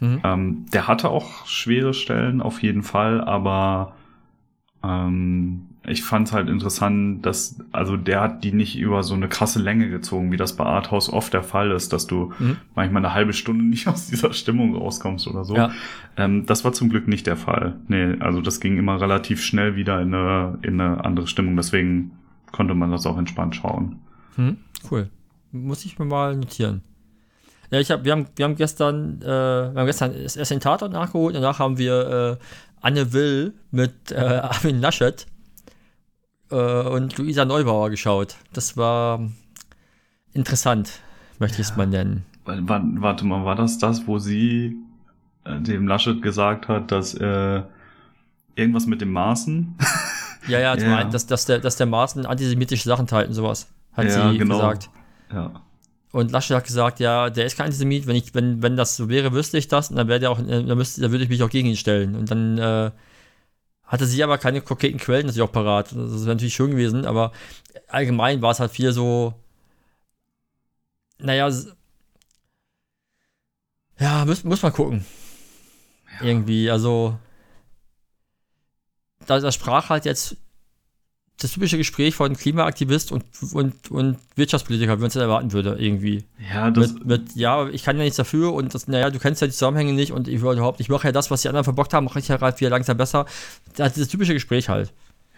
mhm. 0.00 0.20
Ähm, 0.24 0.66
der 0.72 0.88
hatte 0.88 1.10
auch 1.10 1.46
schwere 1.46 1.92
Stellen 1.94 2.40
auf 2.40 2.62
jeden 2.62 2.82
Fall, 2.82 3.20
aber 3.22 3.94
ähm, 4.82 5.69
ich 5.90 6.02
fand 6.02 6.28
es 6.28 6.32
halt 6.34 6.48
interessant, 6.48 7.24
dass, 7.26 7.58
also 7.72 7.96
der 7.96 8.20
hat 8.20 8.44
die 8.44 8.52
nicht 8.52 8.78
über 8.78 9.02
so 9.02 9.14
eine 9.14 9.28
krasse 9.28 9.60
Länge 9.60 9.90
gezogen, 9.90 10.32
wie 10.32 10.36
das 10.36 10.56
bei 10.56 10.64
Arthouse 10.64 11.12
oft 11.12 11.32
der 11.34 11.42
Fall 11.42 11.70
ist, 11.72 11.92
dass 11.92 12.06
du 12.06 12.32
Mhm. 12.38 12.56
manchmal 12.74 13.04
eine 13.04 13.14
halbe 13.14 13.32
Stunde 13.32 13.64
nicht 13.68 13.86
aus 13.88 14.06
dieser 14.08 14.32
Stimmung 14.32 14.74
rauskommst 14.74 15.26
oder 15.28 15.44
so. 15.44 15.56
Ja. 15.56 15.70
Ähm, 16.16 16.46
das 16.46 16.64
war 16.64 16.72
zum 16.72 16.88
Glück 16.88 17.08
nicht 17.08 17.26
der 17.26 17.36
Fall. 17.36 17.76
Nee, 17.88 18.16
also 18.20 18.40
das 18.40 18.60
ging 18.60 18.78
immer 18.78 19.00
relativ 19.00 19.42
schnell 19.42 19.76
wieder 19.76 20.00
in 20.00 20.14
eine, 20.14 20.58
in 20.62 20.80
eine 20.80 21.04
andere 21.04 21.26
Stimmung, 21.26 21.56
deswegen 21.56 22.12
konnte 22.52 22.74
man 22.74 22.90
das 22.90 23.06
auch 23.06 23.18
entspannt 23.18 23.56
schauen. 23.56 23.96
Mhm. 24.36 24.56
Cool. 24.90 25.08
Muss 25.52 25.84
ich 25.84 25.98
mir 25.98 26.04
mal 26.04 26.36
notieren. 26.36 26.82
Ja, 27.72 27.78
ich 27.78 27.90
hab, 27.90 28.04
wir, 28.04 28.12
haben, 28.12 28.26
wir 28.36 28.44
haben 28.44 28.56
gestern, 28.56 29.20
äh, 29.22 29.26
wir 29.26 29.74
haben 29.76 29.86
gestern 29.86 30.12
erst 30.14 30.50
den 30.50 30.58
Tatort 30.60 30.92
nachgeholt, 30.92 31.36
danach 31.36 31.58
haben 31.60 31.78
wir 31.78 32.38
äh, 32.40 32.44
Anne 32.80 33.12
Will 33.12 33.54
mit 33.70 34.10
äh, 34.10 34.16
Armin 34.42 34.80
Laschet 34.80 35.26
äh, 36.50 36.54
und 36.88 37.16
Luisa 37.18 37.44
Neubauer 37.44 37.90
geschaut. 37.90 38.36
Das 38.52 38.76
war 38.76 39.20
interessant, 40.32 41.00
möchte 41.38 41.60
ich 41.60 41.68
es 41.68 41.76
mal 41.76 41.86
nennen. 41.86 42.24
Wa- 42.44 42.58
wa- 42.62 42.82
Warte 42.96 43.24
mal, 43.26 43.44
war 43.44 43.56
das 43.56 43.78
das, 43.78 44.06
wo 44.06 44.18
sie 44.18 44.76
äh, 45.44 45.60
dem 45.60 45.86
Laschet 45.88 46.22
gesagt 46.22 46.68
hat, 46.68 46.90
dass 46.92 47.14
äh, 47.14 47.62
irgendwas 48.54 48.86
mit 48.86 49.00
dem 49.00 49.12
Maßen? 49.12 49.76
Ja, 50.48 50.58
ja, 50.58 50.76
Ja. 50.78 50.96
einen, 50.96 51.10
dass, 51.10 51.26
dass, 51.26 51.44
der, 51.46 51.58
dass 51.58 51.76
der 51.76 51.86
Maaßen 51.86 52.26
antisemitische 52.26 52.88
Sachen 52.88 53.06
teilt 53.06 53.28
und 53.28 53.34
sowas, 53.34 53.68
hat 53.92 54.06
Ja, 54.06 54.30
sie 54.32 54.38
genau. 54.38 54.56
gesagt. 54.56 54.90
ja. 55.32 55.52
Und 56.12 56.32
Laschet 56.32 56.56
hat 56.56 56.64
gesagt, 56.64 56.98
ja, 56.98 57.30
der 57.30 57.46
ist 57.46 57.56
kein 57.56 57.66
Antisemit, 57.66 58.08
wenn, 58.08 58.16
ich, 58.16 58.34
wenn, 58.34 58.60
wenn 58.64 58.76
das 58.76 58.96
so 58.96 59.08
wäre, 59.08 59.32
wüsste 59.32 59.58
ich 59.58 59.68
das, 59.68 59.90
und 59.90 59.96
dann 59.96 60.08
wäre 60.08 60.18
der 60.18 60.32
auch, 60.32 60.40
äh, 60.40 60.64
dann, 60.64 60.76
müsste, 60.76 61.00
dann 61.02 61.12
würde 61.12 61.22
ich 61.22 61.30
mich 61.30 61.40
auch 61.44 61.50
gegen 61.50 61.68
ihn 61.68 61.76
stellen. 61.76 62.16
Und 62.16 62.28
dann 62.32 62.58
äh, 62.58 62.90
hatte 63.90 64.06
sie 64.06 64.22
aber 64.22 64.38
keine 64.38 64.60
konkreten 64.60 64.98
Quellen 64.98 65.26
natürlich 65.26 65.48
auch 65.48 65.52
parat. 65.52 65.88
Das 65.92 65.96
wäre 65.96 66.28
natürlich 66.28 66.54
schön 66.54 66.70
gewesen, 66.70 67.04
aber 67.04 67.32
allgemein 67.88 68.40
war 68.40 68.52
es 68.52 68.60
halt 68.60 68.70
viel 68.70 68.92
so, 68.92 69.34
naja, 71.18 71.50
ja, 73.98 74.24
muss, 74.24 74.44
muss 74.44 74.62
man 74.62 74.72
gucken. 74.72 75.04
Irgendwie, 76.22 76.70
also, 76.70 77.18
da, 79.26 79.40
da 79.40 79.50
sprach 79.50 79.90
halt 79.90 80.04
jetzt 80.04 80.36
das 81.42 81.52
typische 81.52 81.78
Gespräch 81.78 82.14
von 82.14 82.36
Klimaaktivist 82.36 83.12
und, 83.12 83.24
und, 83.52 83.90
und 83.90 84.18
Wirtschaftspolitiker, 84.36 84.96
wie 84.96 85.00
man 85.00 85.08
es 85.08 85.16
erwarten 85.16 85.52
würde, 85.52 85.76
irgendwie. 85.78 86.24
Ja, 86.52 86.70
das, 86.70 86.92
Mit, 86.92 87.06
mit, 87.06 87.36
ja, 87.36 87.66
ich 87.68 87.82
kann 87.82 87.96
ja 87.96 88.04
nichts 88.04 88.16
dafür 88.16 88.52
und 88.52 88.74
das, 88.74 88.88
naja, 88.88 89.10
du 89.10 89.18
kennst 89.18 89.40
ja 89.40 89.46
die 89.46 89.52
Zusammenhänge 89.52 89.92
nicht 89.94 90.12
und 90.12 90.28
ich 90.28 90.36
überhaupt, 90.36 90.80
ich 90.80 90.88
mache 90.88 91.08
ja 91.08 91.12
das, 91.12 91.30
was 91.30 91.42
die 91.42 91.48
anderen 91.48 91.64
verbockt 91.64 91.94
haben, 91.94 92.04
mache 92.04 92.18
ich 92.18 92.28
ja 92.28 92.36
gerade 92.36 92.58
wieder 92.60 92.70
langsam 92.70 92.96
besser. 92.96 93.26
Das 93.76 93.92
ist 93.92 94.00
das 94.00 94.08
typische 94.08 94.34
Gespräch 94.34 94.68
halt. 94.68 94.92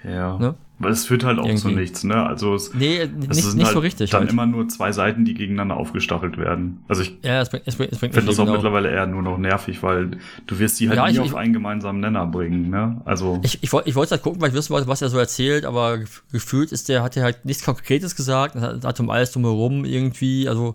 Ja. 0.05 0.39
Ne? 0.39 0.55
Weil 0.79 0.91
es 0.91 1.07
führt 1.07 1.23
halt 1.23 1.39
auch 1.39 1.45
zu 1.45 1.69
Irgendwie. 1.69 1.75
nichts, 1.77 2.03
ne? 2.03 2.27
Also 2.27 2.55
es, 2.57 2.75
Nee, 2.75 2.97
es 3.03 3.11
nicht, 3.13 3.35
sind 3.45 3.57
nicht 3.57 3.67
halt 3.67 3.75
so 3.75 3.79
richtig 3.79 4.11
dann 4.11 4.23
halt. 4.23 4.33
immer 4.33 4.47
nur 4.47 4.67
zwei 4.69 4.91
Seiten, 4.91 5.25
die 5.25 5.35
gegeneinander 5.35 5.77
aufgestachelt 5.77 6.39
werden. 6.39 6.83
Also 6.89 7.03
ich 7.03 7.17
Ja, 7.23 7.41
es 7.41 7.51
bringt, 7.51 7.63
es 7.69 7.77
bringt, 7.77 7.93
es 7.93 7.99
bringt 8.01 8.15
finde 8.15 8.27
das 8.31 8.41
auch 8.41 8.45
genau. 8.47 8.57
mittlerweile 8.57 8.91
eher 8.91 9.07
nur 9.07 9.23
noch 9.23 9.39
nervig, 9.39 9.81
weil 9.85 10.11
du 10.49 10.59
wirst 10.59 10.81
die 10.81 10.89
halt 10.89 10.97
Ja, 10.97 11.07
nie 11.07 11.13
ich- 11.13 11.21
auf 11.21 11.27
ich- 11.27 11.37
einen 11.37 11.53
gemeinsamen 11.53 12.01
Nenner 12.01 12.27
bringen, 12.27 12.69
ne? 12.71 13.01
Also 13.05 13.39
Ich, 13.45 13.63
ich, 13.63 13.73
wollte 13.73 13.89
ich 13.91 13.95
wollte 13.95 14.11
halt 14.13 14.23
gucken, 14.23 14.41
weil 14.41 14.49
ich 14.49 14.55
wissen 14.57 14.73
wollte, 14.73 14.89
was 14.89 15.01
er 15.03 15.09
so 15.09 15.19
erzählt, 15.19 15.65
aber 15.65 15.93
gef- 15.95 16.23
gefühlt 16.33 16.73
ist 16.73 16.89
der, 16.89 17.05
hat 17.05 17.17
er 17.17 17.23
halt 17.23 17.45
nichts 17.45 17.65
Konkretes 17.65 18.17
gesagt, 18.17 18.57
hat, 18.57 18.99
um 18.99 19.09
alles 19.09 19.31
drumherum 19.31 19.85
irgendwie, 19.85 20.49
also, 20.49 20.75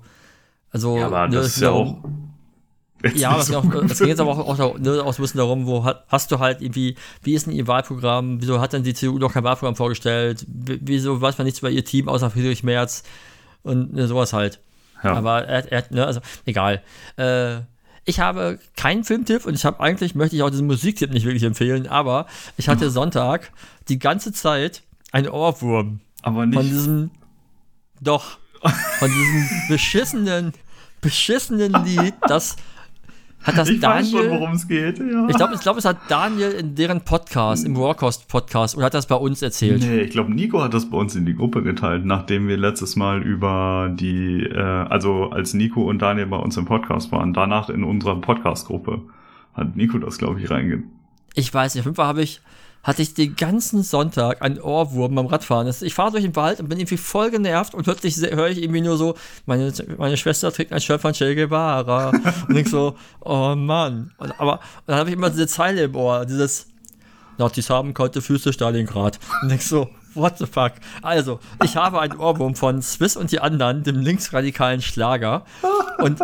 also, 0.72 0.98
ja, 1.00 1.08
aber 1.08 1.28
ne, 1.28 1.36
das 1.36 1.48
es 1.48 1.56
ist 1.58 1.64
ja 1.64 1.72
auch 1.72 1.98
jetzt 3.04 3.18
Ja, 3.18 3.42
so 3.42 3.58
auch, 3.58 3.74
es 3.90 4.00
ging 4.00 4.08
jetzt 4.08 4.20
aber 4.20 4.32
auch, 4.32 4.60
auch, 4.60 4.78
ne, 4.80 5.04
auch 5.04 5.14
so 5.14 5.22
ein 5.22 5.24
bisschen 5.24 5.38
darum, 5.38 5.66
wo 5.66 5.84
hat, 5.84 6.06
hast 6.08 6.32
du 6.32 6.40
halt 6.40 6.62
irgendwie, 6.62 6.96
wie 7.24 7.34
ist 7.34 7.46
denn 7.46 7.54
ihr 7.54 7.68
Wahlprogramm, 7.68 8.42
wieso 8.42 8.60
hat 8.60 8.74
denn 8.74 8.84
die 8.84 8.94
CDU 8.94 9.18
noch 9.20 9.34
kein 9.34 9.44
Wahlprogramm 9.44 9.76
vorgestellt, 9.76 10.46
wieso 10.48 11.22
weiß 11.22 11.38
man 11.38 11.46
nichts 11.46 11.60
über 11.60 11.70
ihr 11.70 11.86
Team 11.86 12.10
außer 12.10 12.30
Friedrich 12.30 12.64
Merz 12.64 13.04
und 13.64 13.94
ne, 13.94 14.08
sowas 14.08 14.34
halt. 14.34 14.60
ja. 15.04 15.14
Aber 15.14 15.46
er, 15.46 15.72
er 15.72 15.84
ne, 15.90 16.06
also 16.06 16.22
egal. 16.46 16.82
Äh, 17.18 17.60
ich 18.06 18.22
habe 18.22 18.58
keinen 18.78 19.04
Filmtipp 19.04 19.46
und 19.46 19.54
ich 19.54 19.66
habe 19.66 19.82
eigentlich, 19.82 20.16
möchte 20.16 20.36
ich 20.38 20.42
auch 20.42 20.50
diesen 20.50 20.66
Musiktipp 20.66 21.12
nicht 21.12 21.26
wirklich 21.26 21.44
empfehlen, 21.44 21.88
aber 21.88 22.26
ich 22.56 22.70
hatte 22.70 22.90
Sonntag 22.92 23.52
die 23.90 24.00
ganze 24.00 24.32
Zeit 24.32 24.84
einen 25.12 25.30
Ohrwurm 25.30 26.00
aber 26.22 26.42
von 26.42 26.50
nicht 26.50 26.62
diesem, 26.64 27.12
doch, 28.02 28.38
von 29.00 29.10
diesem 29.10 29.50
beschissenen, 29.70 30.54
beschissenen 31.02 31.86
Lied, 31.86 32.16
das 32.22 32.56
hat 33.48 33.58
das 33.58 33.70
ich 33.70 33.82
weiß 33.82 34.12
schon, 34.12 34.20
Daniel, 34.22 34.40
worum 34.40 34.52
es 34.54 34.68
geht, 34.68 35.00
ja. 35.00 35.28
ich 35.28 35.36
glaube, 35.36 35.56
ich 35.56 35.62
glaube, 35.62 35.80
es 35.80 35.86
hat 35.86 35.98
Daniel 36.10 36.52
in 36.52 36.76
deren 36.76 37.02
Podcast, 37.02 37.66
im 37.66 37.76
Rawcost 37.76 38.28
Podcast, 38.28 38.76
oder 38.76 38.88
hat 38.88 38.94
das 38.94 39.08
bei 39.08 39.16
uns 39.16 39.42
erzählt? 39.42 39.82
Nee, 39.82 40.02
ich 40.02 40.12
glaube, 40.12 40.34
Nico 40.34 40.62
hat 40.62 40.74
das 40.74 40.90
bei 40.90 40.98
uns 40.98 41.16
in 41.16 41.26
die 41.26 41.34
Gruppe 41.34 41.64
geteilt, 41.64 42.06
nachdem 42.06 42.48
wir 42.48 42.58
letztes 42.58 42.96
Mal 42.96 43.24
über 43.24 43.90
die, 43.92 44.44
äh, 44.44 44.60
also 44.60 45.30
als 45.32 45.54
Nico 45.54 45.90
und 45.90 46.02
Daniel 46.02 46.28
bei 46.28 46.38
uns 46.38 46.58
im 46.58 46.66
Podcast 46.66 47.12
waren, 47.12 47.34
danach 47.34 47.70
in 47.70 47.84
unserer 47.84 48.20
Podcast-Gruppe 48.20 49.02
hat 49.54 49.76
Nico 49.76 49.98
das, 49.98 50.18
glaube 50.18 50.40
ich, 50.40 50.50
reinge... 50.50 50.84
Ich 51.34 51.54
weiß 51.54 51.76
nicht, 51.76 51.82
auf 51.82 51.86
jeden 51.86 51.96
Fall 51.96 52.08
habe 52.08 52.22
ich, 52.22 52.42
hatte 52.88 53.02
ich 53.02 53.14
den 53.14 53.36
ganzen 53.36 53.84
Sonntag 53.84 54.42
einen 54.42 54.62
Ohrwurm 54.62 55.14
beim 55.14 55.26
Radfahren. 55.26 55.68
Ich 55.82 55.94
fahre 55.94 56.12
durch 56.12 56.24
den 56.24 56.38
Wald 56.38 56.62
und 56.62 56.70
bin 56.70 56.80
irgendwie 56.80 56.96
voll 56.96 57.30
genervt 57.30 57.74
und 57.74 57.84
plötzlich 57.84 58.16
höre 58.16 58.48
ich 58.48 58.64
irgendwie 58.64 58.80
nur 58.80 58.96
so, 58.96 59.16
meine, 59.46 59.74
meine 59.98 60.16
Schwester 60.16 60.54
trägt 60.54 60.72
ein 60.72 60.80
Shirt 60.80 61.02
von 61.02 61.12
Che 61.12 61.36
Guevara. 61.36 62.12
und 62.48 62.56
denk 62.56 62.70
so, 62.70 62.96
oh 63.20 63.56
Mann. 63.56 64.14
Und, 64.18 64.40
aber 64.40 64.54
und 64.54 64.62
dann 64.88 65.00
habe 65.00 65.10
ich 65.10 65.16
immer 65.18 65.30
diese 65.30 65.48
Zeile 65.48 65.84
im 65.84 65.96
Ohr, 65.98 66.26
dieses 66.26 66.68
Nazis 67.38 67.70
haben 67.70 67.94
kalte 67.94 68.22
Füße, 68.22 68.54
Stalingrad. 68.54 69.20
Und 69.42 69.50
denk 69.50 69.62
so, 69.62 69.90
What 70.14 70.40
the 70.40 70.48
fuck? 70.48 70.72
Also, 71.04 71.40
ich 71.64 71.76
habe 71.76 72.00
einen 72.00 72.18
Ohrwurm 72.18 72.56
von 72.56 72.82
Swiss 72.82 73.16
und 73.16 73.32
die 73.32 73.40
anderen, 73.40 73.84
dem 73.84 73.98
linksradikalen 73.98 74.82
Schlager. 74.82 75.46
Und 76.00 76.20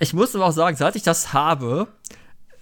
ich 0.00 0.14
muss 0.14 0.34
aber 0.34 0.46
auch 0.46 0.52
sagen, 0.52 0.76
seit 0.76 0.96
ich 0.96 1.04
das 1.04 1.32
habe, 1.32 1.86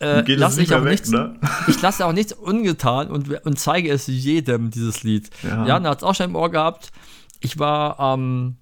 äh, 0.05 0.35
lasse 0.35 0.63
ich 0.63 0.71
weg, 0.71 0.85
nichts, 0.85 1.11
ne? 1.11 1.39
ich 1.69 1.81
lasse 1.83 2.05
auch 2.07 2.13
nichts 2.13 2.33
ungetan 2.33 3.09
und, 3.09 3.29
und 3.45 3.59
zeige 3.59 3.91
es 3.91 4.07
jedem, 4.07 4.71
dieses 4.71 5.03
Lied. 5.03 5.31
Ja. 5.43 5.67
Jan 5.67 5.87
hat 5.87 5.99
es 5.99 6.05
auch 6.05 6.15
schon 6.15 6.31
im 6.31 6.37
Ohr 6.37 6.51
gehabt. 6.51 6.91
Ich 7.41 7.59
war 7.59 7.99
am 8.01 8.57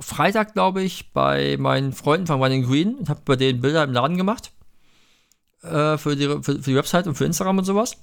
Freitag, 0.00 0.54
glaube 0.54 0.82
ich, 0.82 1.12
bei 1.12 1.56
meinen 1.58 1.92
Freunden 1.92 2.26
von 2.26 2.40
Running 2.42 2.64
Green 2.66 2.94
und 2.94 3.08
habe 3.08 3.20
bei 3.24 3.36
denen 3.36 3.60
Bilder 3.60 3.84
im 3.84 3.92
Laden 3.92 4.16
gemacht. 4.16 4.52
Äh, 5.62 5.98
für, 5.98 6.16
die, 6.16 6.26
für, 6.26 6.42
für 6.42 6.58
die 6.70 6.74
Website 6.76 7.06
und 7.06 7.14
für 7.14 7.24
Instagram 7.24 7.58
und 7.58 7.64
sowas. 7.64 7.96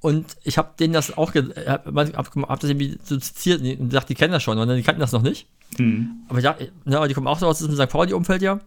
Und 0.00 0.36
ich 0.42 0.58
habe 0.58 0.70
denen 0.78 0.92
das 0.92 1.16
auch, 1.16 1.32
ge- 1.32 1.54
hab, 1.66 1.86
hab, 1.86 2.34
hab 2.36 2.60
das 2.60 2.70
irgendwie 2.70 2.98
so 3.04 3.16
zitiert 3.18 3.60
und 3.80 3.92
dachte, 3.92 4.08
die 4.08 4.14
kennen 4.16 4.32
das 4.32 4.42
schon, 4.42 4.58
und 4.58 4.68
die 4.68 4.82
kannten 4.82 5.00
das 5.00 5.12
noch 5.12 5.22
nicht. 5.22 5.46
Hm. 5.76 6.24
Aber 6.28 6.40
ja, 6.40 6.56
ne, 6.84 7.06
die 7.08 7.14
kommen 7.14 7.28
auch 7.28 7.38
so 7.38 7.46
aus 7.46 7.58
diesem 7.58 7.76
St. 7.76 7.88
Pauli-Umfeld 7.88 8.42
ja. 8.42 8.58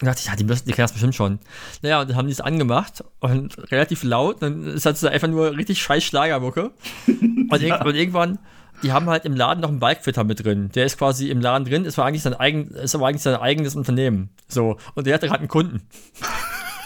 Und 0.00 0.06
dachte 0.06 0.20
ich, 0.20 0.26
ja, 0.26 0.34
die, 0.34 0.44
müssen, 0.44 0.66
die 0.66 0.72
kennen 0.72 0.84
das 0.84 0.92
bestimmt 0.92 1.14
schon. 1.14 1.38
Naja, 1.82 2.00
und 2.00 2.10
dann 2.10 2.16
haben 2.16 2.26
die 2.26 2.32
es 2.32 2.40
angemacht 2.40 3.04
und 3.20 3.56
relativ 3.70 4.02
laut. 4.02 4.42
Dann 4.42 4.64
ist 4.64 4.86
halt 4.86 4.98
so 4.98 5.06
einfach 5.06 5.28
nur 5.28 5.56
richtig 5.56 5.80
scheiß 5.80 6.02
Schlagermucke. 6.02 6.72
Und, 7.50 7.62
irg 7.62 7.84
und 7.84 7.94
irgendwann, 7.94 8.38
die 8.82 8.90
haben 8.90 9.08
halt 9.08 9.26
im 9.26 9.36
Laden 9.36 9.60
noch 9.60 9.68
einen 9.68 9.78
Bikefitter 9.78 10.24
mit 10.24 10.44
drin. 10.44 10.70
Der 10.74 10.86
ist 10.86 10.98
quasi 10.98 11.30
im 11.30 11.40
Laden 11.40 11.64
drin, 11.66 11.84
ist, 11.84 11.98
war 11.98 12.06
eigentlich 12.06 12.22
sein 12.22 12.34
eigen, 12.34 12.68
ist 12.68 12.94
aber 12.94 13.06
eigentlich 13.06 13.22
sein 13.22 13.36
eigenes 13.36 13.76
Unternehmen. 13.76 14.30
So. 14.48 14.78
Und 14.94 15.06
der 15.06 15.14
hatte 15.14 15.28
gerade 15.28 15.40
einen 15.40 15.48
Kunden. 15.48 15.82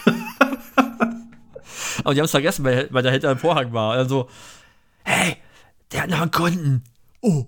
aber 2.05 2.13
die 2.13 2.21
haben 2.21 2.27
es 2.27 2.33
vergessen, 2.33 2.65
weil, 2.65 2.89
weil 2.91 3.03
der 3.03 3.13
hinter 3.13 3.35
dem 3.35 3.39
Vorhang 3.39 3.73
war. 3.73 3.93
Und 3.93 3.99
dann 3.99 4.09
so, 4.09 4.29
hey, 5.05 5.37
der 5.93 6.03
hat 6.03 6.11
noch 6.11 6.21
einen 6.21 6.33
Kunden. 6.33 6.83
Oh. 7.21 7.47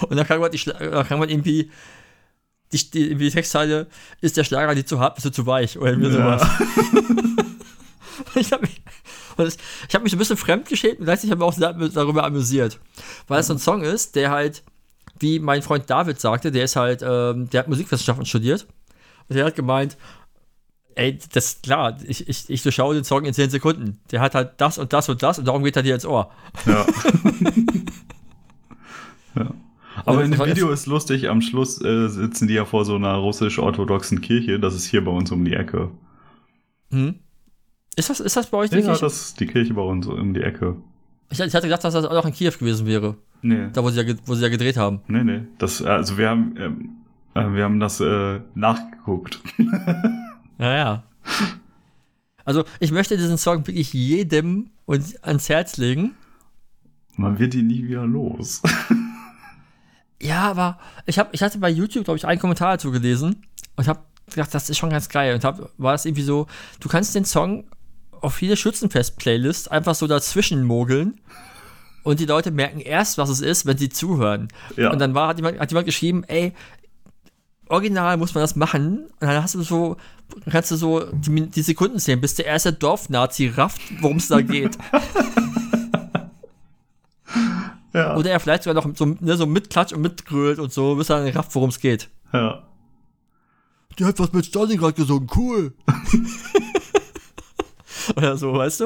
Und 0.08 0.16
dann 0.16 0.26
kam 0.26 0.40
man, 0.40 0.50
die, 0.50 0.64
dann 0.64 1.06
kam 1.06 1.18
man 1.18 1.28
irgendwie 1.28 1.70
die, 2.74 2.90
die, 2.90 3.14
die 3.14 3.30
Textzeile, 3.30 3.86
ist 4.20 4.36
der 4.36 4.44
Schlager 4.44 4.74
nicht 4.74 4.88
zu 4.88 4.98
hart, 5.00 5.14
bist 5.14 5.26
du 5.26 5.30
zu 5.30 5.46
weich 5.46 5.78
oder 5.78 5.90
irgendwie 5.92 6.16
Ja. 6.16 6.38
sowas. 6.38 6.48
ich 8.34 8.52
habe 8.52 8.62
mich, 8.62 8.80
ich 9.88 9.94
hab 9.94 10.02
mich 10.02 10.10
so 10.12 10.16
ein 10.16 10.18
bisschen 10.18 10.36
fremdgeschämt 10.36 10.98
und 10.98 11.04
gleichzeitig 11.04 11.30
habe 11.32 11.44
ich 11.50 11.56
mich 11.58 11.66
auch 11.66 11.92
darüber 11.94 12.24
amüsiert. 12.24 12.78
Weil 13.28 13.40
es 13.40 13.46
so 13.48 13.54
ein 13.54 13.58
Song 13.58 13.82
ist, 13.82 14.16
der 14.16 14.30
halt, 14.30 14.62
wie 15.18 15.38
mein 15.38 15.62
Freund 15.62 15.88
David 15.88 16.20
sagte, 16.20 16.50
der 16.50 16.64
ist 16.64 16.76
halt, 16.76 17.02
ähm, 17.02 17.48
der 17.50 17.60
hat 17.60 17.68
Musikwissenschaften 17.68 18.26
studiert. 18.26 18.66
Und 19.28 19.36
der 19.36 19.46
hat 19.46 19.54
gemeint, 19.54 19.96
ey, 20.96 21.18
das 21.32 21.46
ist 21.46 21.62
klar, 21.64 21.96
ich, 22.06 22.28
ich, 22.28 22.48
ich 22.50 22.62
durchschaue 22.62 22.94
den 22.94 23.04
Song 23.04 23.24
in 23.24 23.34
10 23.34 23.50
Sekunden. 23.50 24.00
Der 24.10 24.20
hat 24.20 24.34
halt 24.34 24.52
das 24.58 24.78
und 24.78 24.92
das 24.92 25.08
und 25.08 25.22
das 25.22 25.38
und 25.38 25.46
darum 25.46 25.64
geht 25.64 25.76
er 25.76 25.82
dir 25.82 25.94
ins 25.94 26.06
Ohr. 26.06 26.30
Ja. 26.66 26.86
ja. 29.36 29.50
Aber 30.04 30.24
in 30.24 30.32
dem 30.32 30.44
Video 30.44 30.70
ist 30.70 30.86
lustig, 30.86 31.28
am 31.28 31.40
Schluss 31.40 31.80
äh, 31.82 32.08
sitzen 32.08 32.48
die 32.48 32.54
ja 32.54 32.64
vor 32.64 32.84
so 32.84 32.96
einer 32.96 33.14
russisch-orthodoxen 33.14 34.20
Kirche. 34.20 34.58
Das 34.58 34.74
ist 34.74 34.86
hier 34.86 35.04
bei 35.04 35.10
uns 35.10 35.30
um 35.30 35.44
die 35.44 35.54
Ecke. 35.54 35.90
Hm? 36.90 37.16
Ist 37.96 38.10
das, 38.10 38.20
ist 38.20 38.36
das 38.36 38.48
bei 38.50 38.58
euch 38.58 38.70
Ja, 38.70 38.78
wirklich? 38.78 38.98
das 39.00 39.20
ist 39.28 39.40
die 39.40 39.46
Kirche 39.46 39.74
bei 39.74 39.82
uns 39.82 40.06
um 40.06 40.34
die 40.34 40.42
Ecke. 40.42 40.76
Ich, 41.30 41.38
ich 41.40 41.54
hatte 41.54 41.66
gedacht, 41.66 41.84
dass 41.84 41.94
das 41.94 42.04
auch 42.04 42.26
in 42.26 42.32
Kiew 42.32 42.52
gewesen 42.58 42.86
wäre. 42.86 43.16
Nee. 43.42 43.68
Da, 43.72 43.82
wo 43.82 43.90
sie 43.90 44.00
ja, 44.02 44.14
wo 44.26 44.34
sie 44.34 44.42
ja 44.42 44.48
gedreht 44.48 44.76
haben. 44.76 45.00
Nee, 45.06 45.22
nee. 45.24 45.42
Das, 45.58 45.82
also 45.82 46.18
wir 46.18 46.28
haben, 46.30 46.54
ähm, 46.58 46.88
äh, 47.34 47.54
wir 47.54 47.64
haben 47.64 47.78
das 47.80 48.00
äh, 48.00 48.40
nachgeguckt. 48.54 49.40
Ja, 50.56 50.72
ja. 50.72 51.02
Also, 52.44 52.62
ich 52.78 52.92
möchte 52.92 53.16
diesen 53.16 53.38
Song 53.38 53.66
wirklich 53.66 53.92
jedem 53.92 54.70
und 54.84 55.02
ans 55.24 55.48
Herz 55.48 55.78
legen. 55.78 56.12
Man 57.16 57.40
wird 57.40 57.56
ihn 57.56 57.66
nie 57.66 57.88
wieder 57.88 58.06
los. 58.06 58.62
Ja, 60.20 60.50
aber 60.50 60.78
ich, 61.06 61.18
hab, 61.18 61.34
ich 61.34 61.42
hatte 61.42 61.58
bei 61.58 61.68
YouTube, 61.68 62.04
glaube 62.04 62.16
ich, 62.16 62.26
einen 62.26 62.40
Kommentar 62.40 62.72
dazu 62.72 62.90
gelesen 62.90 63.44
und 63.76 63.88
habe 63.88 64.00
gedacht, 64.30 64.54
das 64.54 64.70
ist 64.70 64.78
schon 64.78 64.90
ganz 64.90 65.08
geil. 65.08 65.34
Und 65.34 65.44
hab, 65.44 65.70
war 65.76 65.94
es 65.94 66.04
irgendwie 66.04 66.22
so, 66.22 66.46
du 66.80 66.88
kannst 66.88 67.14
den 67.14 67.24
Song 67.24 67.64
auf 68.20 68.34
viele 68.34 68.56
Schützenfest-Playlists 68.56 69.68
einfach 69.68 69.94
so 69.94 70.06
dazwischen 70.06 70.64
mogeln 70.64 71.20
und 72.04 72.20
die 72.20 72.26
Leute 72.26 72.50
merken 72.50 72.80
erst, 72.80 73.18
was 73.18 73.28
es 73.28 73.40
ist, 73.40 73.66
wenn 73.66 73.78
sie 73.78 73.88
zuhören. 73.88 74.48
Ja. 74.76 74.90
Und 74.90 74.98
dann 74.98 75.14
war, 75.14 75.28
hat, 75.28 75.38
jemand, 75.38 75.58
hat 75.58 75.70
jemand 75.70 75.86
geschrieben, 75.86 76.24
ey, 76.24 76.52
original 77.68 78.16
muss 78.16 78.34
man 78.34 78.42
das 78.42 78.56
machen. 78.56 79.06
Und 79.06 79.22
dann 79.22 79.42
hast 79.42 79.54
du 79.54 79.62
so, 79.62 79.96
kannst 80.50 80.70
du 80.70 80.76
so 80.76 81.06
die, 81.12 81.48
die 81.48 81.62
Sekunden 81.62 81.98
sehen, 81.98 82.20
bis 82.20 82.34
der 82.34 82.46
erste 82.46 82.72
Dorfnazi 82.72 83.48
rafft, 83.48 83.80
worum 84.00 84.18
es 84.18 84.28
da 84.28 84.40
geht. 84.40 84.78
ja. 87.94 88.16
Oder 88.16 88.30
er 88.30 88.40
vielleicht 88.40 88.64
sogar 88.64 88.84
noch 88.84 88.96
so, 88.96 89.16
ne, 89.20 89.36
so 89.36 89.46
mitklatscht 89.46 89.94
und 89.94 90.02
mitgrölt 90.02 90.58
und 90.58 90.72
so, 90.72 90.96
bis 90.96 91.08
er 91.08 91.24
dann 91.24 91.32
rafft, 91.34 91.54
worum 91.54 91.70
es 91.70 91.80
geht. 91.80 92.10
ja. 92.32 92.62
Der 93.98 94.08
hat 94.08 94.18
was 94.18 94.32
mit 94.32 94.44
Stalingrad 94.44 94.96
gesungen, 94.96 95.28
cool. 95.36 95.72
Oder 98.16 98.36
so, 98.36 98.52
weißt 98.52 98.80
du? 98.80 98.84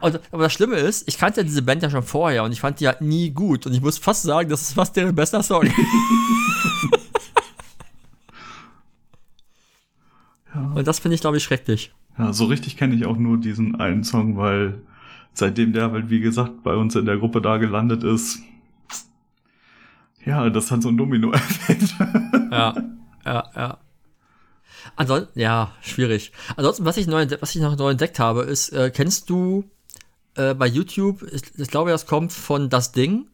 Und, 0.00 0.20
aber 0.32 0.44
das 0.44 0.54
Schlimme 0.54 0.76
ist, 0.76 1.06
ich 1.06 1.18
kannte 1.18 1.44
diese 1.44 1.60
Band 1.60 1.82
ja 1.82 1.90
schon 1.90 2.02
vorher 2.02 2.44
und 2.44 2.52
ich 2.52 2.60
fand 2.60 2.80
die 2.80 2.86
halt 2.86 3.02
nie 3.02 3.30
gut. 3.30 3.66
Und 3.66 3.74
ich 3.74 3.82
muss 3.82 3.98
fast 3.98 4.22
sagen, 4.22 4.48
das 4.48 4.62
ist 4.62 4.72
fast 4.72 4.96
deren 4.96 5.14
bester 5.14 5.42
Song. 5.42 5.68
Und 10.74 10.86
das 10.86 11.00
finde 11.00 11.16
ich, 11.16 11.20
glaube 11.20 11.36
ich, 11.36 11.42
schrecklich. 11.42 11.92
Ja, 12.16 12.32
so 12.32 12.44
richtig 12.46 12.76
kenne 12.76 12.94
ich 12.94 13.06
auch 13.06 13.16
nur 13.16 13.38
diesen 13.38 13.74
einen 13.76 14.04
Song, 14.04 14.36
weil 14.36 14.82
seitdem 15.34 15.72
der 15.72 15.90
halt, 15.92 16.10
wie 16.10 16.20
gesagt, 16.20 16.62
bei 16.62 16.74
uns 16.74 16.94
in 16.96 17.06
der 17.06 17.18
Gruppe 17.18 17.42
da 17.42 17.58
gelandet 17.58 18.02
ist, 18.04 18.40
ja, 20.24 20.48
das 20.48 20.70
hat 20.70 20.82
so 20.82 20.88
ein 20.88 20.96
Domino-Effekt. 20.96 21.94
Ja, 22.50 22.74
ja, 23.26 23.50
ja. 23.54 23.78
Ansonsten, 24.96 25.38
ja, 25.38 25.72
schwierig. 25.82 26.32
Ansonsten, 26.56 26.84
was 26.84 26.96
ich, 26.96 27.06
neu, 27.06 27.26
was 27.40 27.54
ich 27.54 27.60
noch 27.60 27.76
neu 27.76 27.90
entdeckt 27.90 28.18
habe, 28.18 28.42
ist, 28.42 28.70
äh, 28.70 28.90
kennst 28.94 29.28
du 29.30 29.64
äh, 30.36 30.54
bei 30.54 30.66
YouTube, 30.66 31.22
ich, 31.32 31.42
ich 31.58 31.68
glaube, 31.68 31.90
das 31.90 32.06
kommt 32.06 32.32
von 32.32 32.70
Das 32.70 32.92
Ding, 32.92 33.26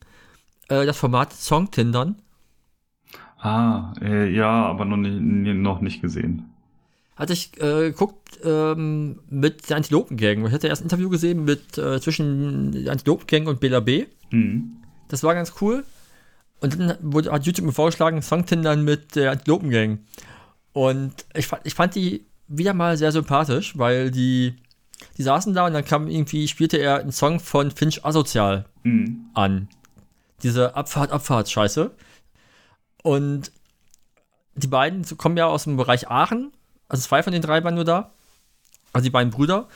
äh, 0.69 0.87
das 0.87 0.97
Format 0.97 1.33
Songtindern. 1.33 2.17
ah, 3.39 3.93
äh, 4.01 4.31
ja, 4.31 4.51
aber 4.67 4.85
noch 4.85 4.97
nicht, 4.97 5.57
noch 5.57 5.81
nicht 5.81 6.01
gesehen. 6.03 6.51
Hatte 7.21 7.35
ich 7.35 7.53
äh, 7.61 7.91
geguckt 7.91 8.41
ähm, 8.43 9.21
mit 9.29 9.69
der 9.69 9.77
Antilopengang. 9.77 10.47
Ich 10.47 10.53
hatte 10.53 10.69
erst 10.69 10.81
ein 10.81 10.87
Interview 10.87 11.11
gesehen 11.11 11.45
mit 11.45 11.77
äh, 11.77 12.01
zwischen 12.01 12.73
der 12.73 12.93
Antilopengang 12.93 13.47
und 13.47 13.61
Bela 13.61 13.81
B. 13.81 14.07
Hm. 14.31 14.79
Das 15.09 15.23
war 15.23 15.35
ganz 15.35 15.53
cool. 15.61 15.85
Und 16.61 16.79
dann 16.79 16.97
wurde, 17.01 17.31
hat 17.31 17.45
YouTube 17.45 17.67
mir 17.67 17.73
vorgeschlagen, 17.73 18.23
Songtindern 18.23 18.85
mit 18.85 19.17
der 19.17 19.33
Antilopengang. 19.33 19.99
Und 20.73 21.13
ich 21.35 21.47
fand, 21.47 21.67
ich 21.67 21.75
fand 21.75 21.95
die 21.95 22.25
wieder 22.49 22.73
mal 22.75 22.97
sehr 22.97 23.13
sympathisch, 23.13 23.77
weil 23.77 24.11
die, 24.11 24.55
die 25.19 25.23
saßen 25.23 25.53
da 25.53 25.67
und 25.67 25.75
dann 25.75 25.85
kam 25.85 26.09
irgendwie, 26.09 26.49
spielte 26.49 26.79
er 26.79 27.01
einen 27.01 27.13
Song 27.13 27.39
von 27.39 27.71
Finch 27.71 28.05
Asozial 28.05 28.65
Hm. 28.83 29.27
an. 29.35 29.69
Diese 30.43 30.75
Abfahrt, 30.75 31.13
Abfahrt-Scheiße. 31.13 31.91
Und 33.03 33.53
die 34.55 34.69
beiden 34.69 35.05
kommen 35.19 35.37
ja 35.37 35.47
aus 35.47 35.65
dem 35.65 35.77
Bereich 35.77 36.09
Aachen. 36.09 36.53
Also 36.91 37.05
zwei 37.05 37.23
von 37.23 37.33
den 37.33 37.41
drei 37.41 37.65
waren 37.65 37.75
nur 37.75 37.85
da. 37.85 38.11
Also 38.93 39.05
die 39.05 39.11
beiden 39.11 39.31
Brüder. 39.31 39.69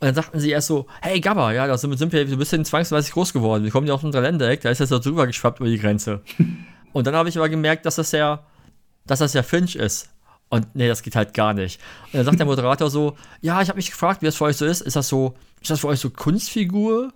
Und 0.00 0.06
dann 0.06 0.14
sagten 0.14 0.40
sie 0.40 0.50
erst 0.50 0.68
so, 0.68 0.86
hey 1.02 1.20
Gabba, 1.20 1.52
ja, 1.52 1.66
da 1.66 1.76
sind, 1.76 1.94
sind 1.98 2.12
wir 2.12 2.26
so 2.26 2.34
ein 2.34 2.38
bisschen 2.38 2.64
zwangsweise 2.64 3.12
groß 3.12 3.34
geworden. 3.34 3.64
Wir 3.64 3.70
kommen 3.70 3.86
ja 3.86 3.92
aus 3.92 4.02
unserem 4.02 4.24
Ländereck, 4.24 4.62
da 4.62 4.70
ist 4.70 4.78
jetzt 4.78 4.88
so 4.88 4.98
drüber 4.98 5.26
geschwappt 5.26 5.60
über 5.60 5.68
die 5.68 5.78
Grenze. 5.78 6.22
Und 6.92 7.06
dann 7.06 7.14
habe 7.14 7.28
ich 7.28 7.36
aber 7.36 7.48
gemerkt, 7.48 7.84
dass 7.84 7.96
das 7.96 8.12
ja, 8.12 8.44
dass 9.04 9.18
das 9.18 9.34
ja 9.34 9.42
Finch 9.42 9.76
ist. 9.76 10.08
Und 10.48 10.74
nee, 10.74 10.88
das 10.88 11.02
geht 11.02 11.16
halt 11.16 11.34
gar 11.34 11.54
nicht. 11.54 11.80
Und 12.06 12.14
dann 12.14 12.24
sagt 12.24 12.38
der 12.38 12.46
Moderator 12.46 12.88
so, 12.90 13.16
ja, 13.40 13.60
ich 13.60 13.68
habe 13.68 13.76
mich 13.76 13.90
gefragt, 13.90 14.22
wie 14.22 14.26
das 14.26 14.36
für 14.36 14.44
euch 14.44 14.56
so 14.56 14.64
ist. 14.64 14.80
Ist 14.80 14.96
das 14.96 15.08
so, 15.08 15.34
ist 15.60 15.70
das 15.70 15.80
für 15.80 15.88
euch 15.88 16.00
so 16.00 16.10
Kunstfigur? 16.10 17.12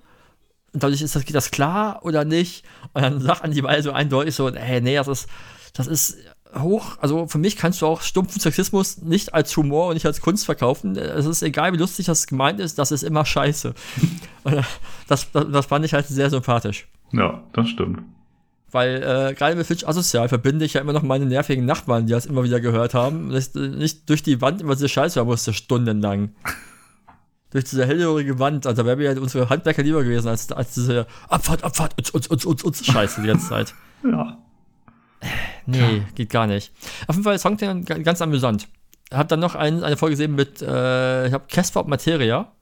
Und 0.73 0.83
dadurch 0.83 1.03
ist 1.03 1.17
das, 1.17 1.25
geht 1.25 1.35
das 1.35 1.51
klar 1.51 2.01
oder 2.05 2.25
nicht? 2.25 2.65
Und 2.93 3.03
dann 3.03 3.21
sagen 3.23 3.53
die 3.53 3.63
beiden 3.63 3.83
so 3.83 3.93
eindeutig 3.93 4.35
so, 4.35 4.53
hey, 4.53 4.81
nee, 4.81 4.97
das 4.97 5.09
ist, 5.09 5.29
das 5.73 5.87
ist 5.87 6.19
hoch, 6.61 6.97
also 7.01 7.27
für 7.27 7.39
mich 7.39 7.57
kannst 7.57 7.83
du 7.83 7.87
auch 7.87 8.03
stumpfen 8.03 8.41
Sexismus 8.41 8.99
nicht 9.03 9.35
als 9.35 9.57
Humor 9.57 9.89
und 9.89 9.95
nicht 9.95 10.07
als 10.07 10.21
Kunst 10.21 10.45
verkaufen. 10.45 10.97
Es 10.97 11.27
ist 11.27 11.43
egal, 11.43 11.73
wie 11.73 11.79
lustig 11.79 12.07
das 12.07 12.27
gemeint 12.27 12.61
ist, 12.61 12.79
das 12.79 12.93
ist 12.93 13.03
immer 13.03 13.25
scheiße. 13.25 13.75
Das, 15.07 15.31
das, 15.33 15.51
das 15.51 15.67
fand 15.67 15.87
ich 15.87 15.95
halt 15.95 16.07
sehr 16.07 16.29
sympathisch. 16.29 16.87
Ja, 17.13 17.43
das 17.55 17.69
stimmt. 17.69 18.03
Weil 18.71 18.97
äh, 18.97 19.35
gerade 19.35 19.55
mit 19.55 19.67
Finch 19.67 19.89
Asozial 19.89 20.29
verbinde 20.29 20.65
ich 20.65 20.75
ja 20.75 20.81
immer 20.81 20.93
noch 20.93 21.03
meine 21.03 21.27
nervigen 21.27 21.65
Nachbarn, 21.65 22.07
die 22.07 22.13
das 22.13 22.27
immer 22.27 22.45
wieder 22.45 22.61
gehört 22.61 22.93
haben. 22.93 23.31
Dass 23.31 23.55
ich 23.55 23.55
nicht 23.55 24.11
durch 24.11 24.23
die 24.23 24.41
Wand 24.41 24.61
immer 24.61 24.75
diese 24.75 24.89
Scheiße 24.89 25.21
hören 25.21 25.29
musste, 25.29 25.53
stundenlang. 25.53 26.33
durch 27.55 27.65
diese 27.65 27.87
hellhörige 27.87 28.41
Wand. 28.41 28.67
Also 28.67 28.83
da 28.83 28.87
wäre 28.87 28.97
mir 28.97 29.09
halt 29.09 29.19
unsere 29.19 29.49
Handwerker 29.49 29.83
lieber 29.83 30.03
gewesen, 30.03 30.29
als, 30.29 30.51
als 30.51 30.75
diese 30.75 31.07
Abfahrt, 31.29 31.63
Abfahrt, 31.63 31.97
uns, 31.97 32.11
uns, 32.11 32.27
uns, 32.27 32.45
uns, 32.45 32.65
uns 32.65 32.85
Scheiße 32.85 33.23
die 33.23 33.29
ganze 33.29 33.49
Zeit. 33.49 33.75
Ja. 34.05 34.37
Nee, 35.67 36.03
geht 36.15 36.31
gar 36.31 36.47
nicht. 36.47 36.73
Auf 37.07 37.17
jeden 37.17 37.25
Fall 37.25 37.39
Song 37.39 37.57
ganz 37.57 38.21
amüsant. 38.21 38.69
Hab 39.13 39.29
dann 39.29 39.41
noch 39.41 39.55
ein, 39.55 39.83
eine 39.83 39.97
Folge 39.97 40.15
gesehen 40.15 40.35
mit, 40.35 40.63
äh, 40.63 41.27
ich 41.27 41.33
habe 41.33 41.45
Casper 41.49 41.81
und 41.81 41.89
Materia. 41.89 42.53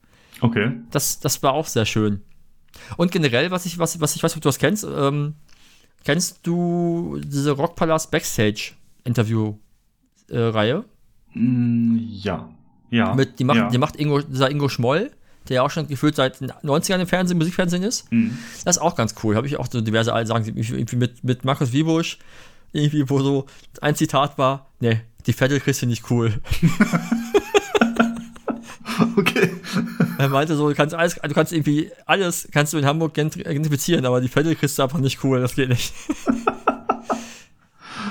Okay. 0.41 0.71
Das, 0.91 1.19
das 1.19 1.41
war 1.43 1.53
auch 1.53 1.67
sehr 1.67 1.85
schön. 1.85 2.21
Und 2.97 3.11
generell, 3.11 3.51
was 3.51 3.65
ich, 3.65 3.79
was, 3.79 4.01
was 4.01 4.15
ich 4.15 4.23
weiß, 4.23 4.35
ob 4.35 4.41
du 4.41 4.49
das 4.49 4.59
kennst, 4.59 4.83
ähm, 4.83 5.35
kennst 6.03 6.39
du 6.43 7.19
diese 7.23 7.51
Rockpalast 7.51 8.11
Backstage-Interview-Reihe? 8.11 10.83
Mm, 11.33 11.97
ja. 12.09 12.49
Ja. 12.89 13.13
Mit, 13.15 13.39
die 13.39 13.43
macht, 13.43 13.57
ja. 13.57 13.69
die 13.69 13.77
macht 13.77 13.95
Ingo, 13.95 14.21
dieser 14.21 14.51
Ingo 14.51 14.69
Schmoll, 14.69 15.11
der 15.49 15.55
ja 15.55 15.63
auch 15.63 15.71
schon 15.71 15.87
gefühlt 15.87 16.15
seit 16.15 16.39
den 16.41 16.51
90ern 16.51 16.99
im 16.99 17.07
Fernsehen, 17.07 17.37
Musikfernsehen 17.37 17.83
ist. 17.83 18.11
Mhm. 18.11 18.37
Das 18.63 18.77
ist 18.77 18.81
auch 18.81 18.95
ganz 18.95 19.15
cool. 19.23 19.35
Habe 19.35 19.47
ich 19.47 19.57
auch 19.57 19.67
so 19.69 19.81
diverse 19.81 20.11
Sachen, 20.25 20.45
irgendwie 20.45 20.95
mit, 20.95 21.23
mit 21.23 21.45
Markus 21.45 21.73
Wiebusch, 21.73 22.17
irgendwie, 22.73 23.09
wo 23.09 23.21
so 23.21 23.45
ein 23.81 23.95
Zitat 23.95 24.37
war, 24.37 24.67
ne, 24.79 25.01
die 25.25 25.33
Vettel 25.33 25.59
kriegst 25.59 25.81
du 25.81 25.85
nicht 25.85 26.09
cool. 26.11 26.33
Okay. 29.17 29.49
Er 30.17 30.29
meinte 30.29 30.55
so, 30.55 30.69
du 30.69 30.75
kannst 30.75 30.93
alles, 30.93 31.15
du 31.15 31.33
kannst 31.33 31.51
irgendwie 31.51 31.91
alles, 32.05 32.47
kannst 32.51 32.73
du 32.73 32.77
in 32.77 32.85
Hamburg 32.85 33.17
identifizieren, 33.17 34.05
aber 34.05 34.21
die 34.21 34.27
Vettel 34.27 34.55
kriegst 34.55 34.77
du 34.77 34.83
einfach 34.83 34.99
nicht 34.99 35.23
cool, 35.23 35.41
das 35.41 35.55
geht 35.55 35.69
nicht. 35.69 35.93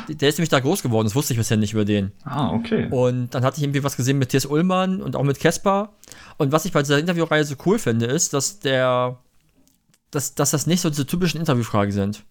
Der 0.09 0.29
ist 0.29 0.39
nämlich 0.39 0.49
da 0.49 0.59
groß 0.59 0.83
geworden, 0.83 1.07
das 1.07 1.15
wusste 1.15 1.33
ich 1.33 1.39
bisher 1.39 1.57
nicht 1.57 1.75
über 1.75 1.85
den. 1.85 2.11
Ah, 2.25 2.51
okay. 2.51 2.89
Und 2.91 3.31
dann 3.35 3.45
hatte 3.45 3.59
ich 3.59 3.63
irgendwie 3.63 3.85
was 3.85 3.97
gesehen 3.97 4.19
mit 4.19 4.31
T.S. 4.31 4.47
Ullmann 4.47 5.01
und 5.01 5.15
auch 5.15 5.23
mit 5.23 5.39
Kesper. 5.39 5.93
Und 6.39 6.51
was 6.51 6.65
ich 6.65 6.73
bei 6.73 6.83
dieser 6.83 6.99
Interviewreihe 6.99 7.45
so 7.45 7.55
cool 7.65 7.79
finde, 7.79 8.07
ist, 8.07 8.35
dass 8.35 8.59
der, 8.59 9.19
dass, 10.11 10.35
dass 10.35 10.51
das 10.51 10.67
nicht 10.67 10.81
so 10.81 10.91
diese 10.91 11.07
typischen 11.07 11.39
Interviewfragen 11.39 11.93
sind. 11.93 12.25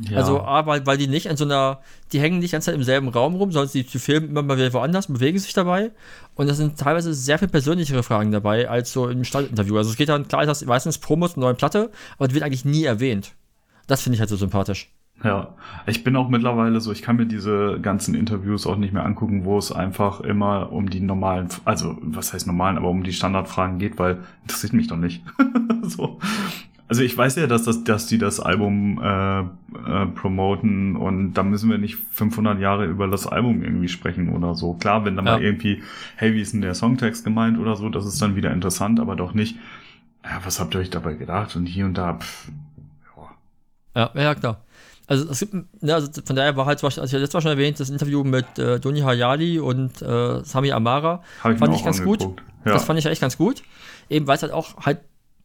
Ja. 0.00 0.18
Also, 0.18 0.40
A, 0.42 0.64
weil, 0.66 0.86
weil 0.86 0.96
die 0.96 1.08
nicht 1.08 1.26
in 1.26 1.36
so 1.36 1.44
einer, 1.44 1.80
die 2.12 2.20
hängen 2.20 2.38
nicht 2.38 2.50
die 2.50 2.52
ganze 2.52 2.66
Zeit 2.66 2.76
im 2.76 2.84
selben 2.84 3.08
Raum 3.08 3.34
rum, 3.34 3.50
sondern 3.50 3.72
die, 3.72 3.82
die 3.82 3.98
filmen 3.98 4.30
immer 4.30 4.42
mal 4.42 4.56
wieder 4.56 4.72
woanders, 4.72 5.08
bewegen 5.08 5.38
sich 5.38 5.52
dabei. 5.54 5.90
Und 6.36 6.48
da 6.48 6.54
sind 6.54 6.78
teilweise 6.78 7.14
sehr 7.14 7.38
viel 7.38 7.48
persönlichere 7.48 8.04
Fragen 8.04 8.30
dabei, 8.30 8.68
als 8.68 8.92
so 8.92 9.08
im 9.08 9.24
Standinterview. 9.24 9.76
Also 9.76 9.90
es 9.90 9.96
geht 9.96 10.08
dann, 10.08 10.28
klar, 10.28 10.46
das 10.46 10.64
meistens 10.64 10.98
Promos 10.98 11.34
einer 11.34 11.46
neuen 11.46 11.56
Platte, 11.56 11.90
aber 12.16 12.28
die 12.28 12.34
wird 12.34 12.44
eigentlich 12.44 12.64
nie 12.64 12.84
erwähnt. 12.84 13.32
Das 13.88 14.02
finde 14.02 14.14
ich 14.14 14.20
halt 14.20 14.30
so 14.30 14.36
sympathisch. 14.36 14.92
Ja, 15.24 15.54
ich 15.86 16.04
bin 16.04 16.14
auch 16.14 16.28
mittlerweile 16.28 16.80
so, 16.80 16.92
ich 16.92 17.02
kann 17.02 17.16
mir 17.16 17.26
diese 17.26 17.80
ganzen 17.82 18.14
Interviews 18.14 18.68
auch 18.68 18.76
nicht 18.76 18.92
mehr 18.92 19.04
angucken, 19.04 19.44
wo 19.44 19.58
es 19.58 19.72
einfach 19.72 20.20
immer 20.20 20.70
um 20.70 20.90
die 20.90 21.00
normalen, 21.00 21.48
also 21.64 21.98
was 22.00 22.32
heißt 22.32 22.46
normalen, 22.46 22.76
aber 22.78 22.88
um 22.88 23.02
die 23.02 23.12
Standardfragen 23.12 23.80
geht, 23.80 23.98
weil 23.98 24.18
interessiert 24.42 24.74
mich 24.74 24.86
doch 24.86 24.96
nicht. 24.96 25.24
so. 25.82 26.20
Also 26.88 27.02
ich 27.02 27.16
weiß 27.16 27.36
ja, 27.36 27.46
dass, 27.46 27.64
das, 27.64 27.84
dass 27.84 28.06
die 28.06 28.16
das 28.16 28.40
Album 28.40 28.98
äh, 29.02 29.40
äh, 29.40 30.06
promoten 30.14 30.96
und 30.96 31.34
da 31.34 31.42
müssen 31.42 31.68
wir 31.70 31.76
nicht 31.78 31.96
500 32.12 32.58
Jahre 32.60 32.86
über 32.86 33.06
das 33.08 33.26
Album 33.26 33.62
irgendwie 33.62 33.88
sprechen 33.88 34.30
oder 34.30 34.54
so. 34.54 34.72
Klar, 34.74 35.04
wenn 35.04 35.14
da 35.16 35.22
Ja. 35.22 35.32
mal 35.32 35.42
irgendwie, 35.42 35.82
hey, 36.16 36.32
wie 36.34 36.40
ist 36.40 36.54
denn 36.54 36.62
der 36.62 36.74
Songtext 36.74 37.24
gemeint 37.24 37.58
oder 37.58 37.76
so, 37.76 37.90
das 37.90 38.06
ist 38.06 38.20
dann 38.22 38.36
wieder 38.36 38.52
interessant, 38.52 39.00
aber 39.00 39.16
doch 39.16 39.34
nicht, 39.34 39.56
ja, 40.24 40.40
was 40.44 40.60
habt 40.60 40.74
ihr 40.74 40.80
euch 40.80 40.88
dabei 40.90 41.12
gedacht 41.14 41.56
und 41.56 41.66
hier 41.66 41.84
und 41.84 41.94
da, 41.94 42.14
pff, 42.14 42.50
ja. 43.94 44.10
Ja, 44.14 44.22
ja, 44.22 44.34
klar. 44.34 44.64
Also, 45.06 45.30
es 45.30 45.40
gibt, 45.40 45.54
ne, 45.82 45.94
also 45.94 46.10
von 46.22 46.36
daher 46.36 46.54
war 46.56 46.66
halt, 46.66 46.82
also 46.84 47.02
ich 47.02 47.12
letztes 47.12 47.32
Mal 47.34 47.40
schon 47.40 47.50
erwähnt, 47.52 47.80
das 47.80 47.88
Interview 47.88 48.24
mit 48.24 48.58
äh, 48.58 48.78
Doni 48.78 49.00
Hayali 49.00 49.58
und 49.58 50.02
äh, 50.02 50.42
Sami 50.44 50.70
Amara. 50.72 51.22
Hab 51.42 51.52
ich 51.52 51.58
Fand 51.58 51.74
ich 51.74 51.82
ganz 51.84 52.02
gut. 52.02 52.20
angeguckt. 52.22 52.42
Ja. 52.66 52.72
Das 52.74 52.84
fand 52.84 52.98
ich 52.98 53.06
echt 53.06 53.20
ganz 53.22 53.38
gut. 53.38 53.62
Eben 54.10 54.26
weil 54.26 54.36
es 54.36 54.42
halt 54.42 54.52
auch 54.52 54.76
halt, 54.84 55.00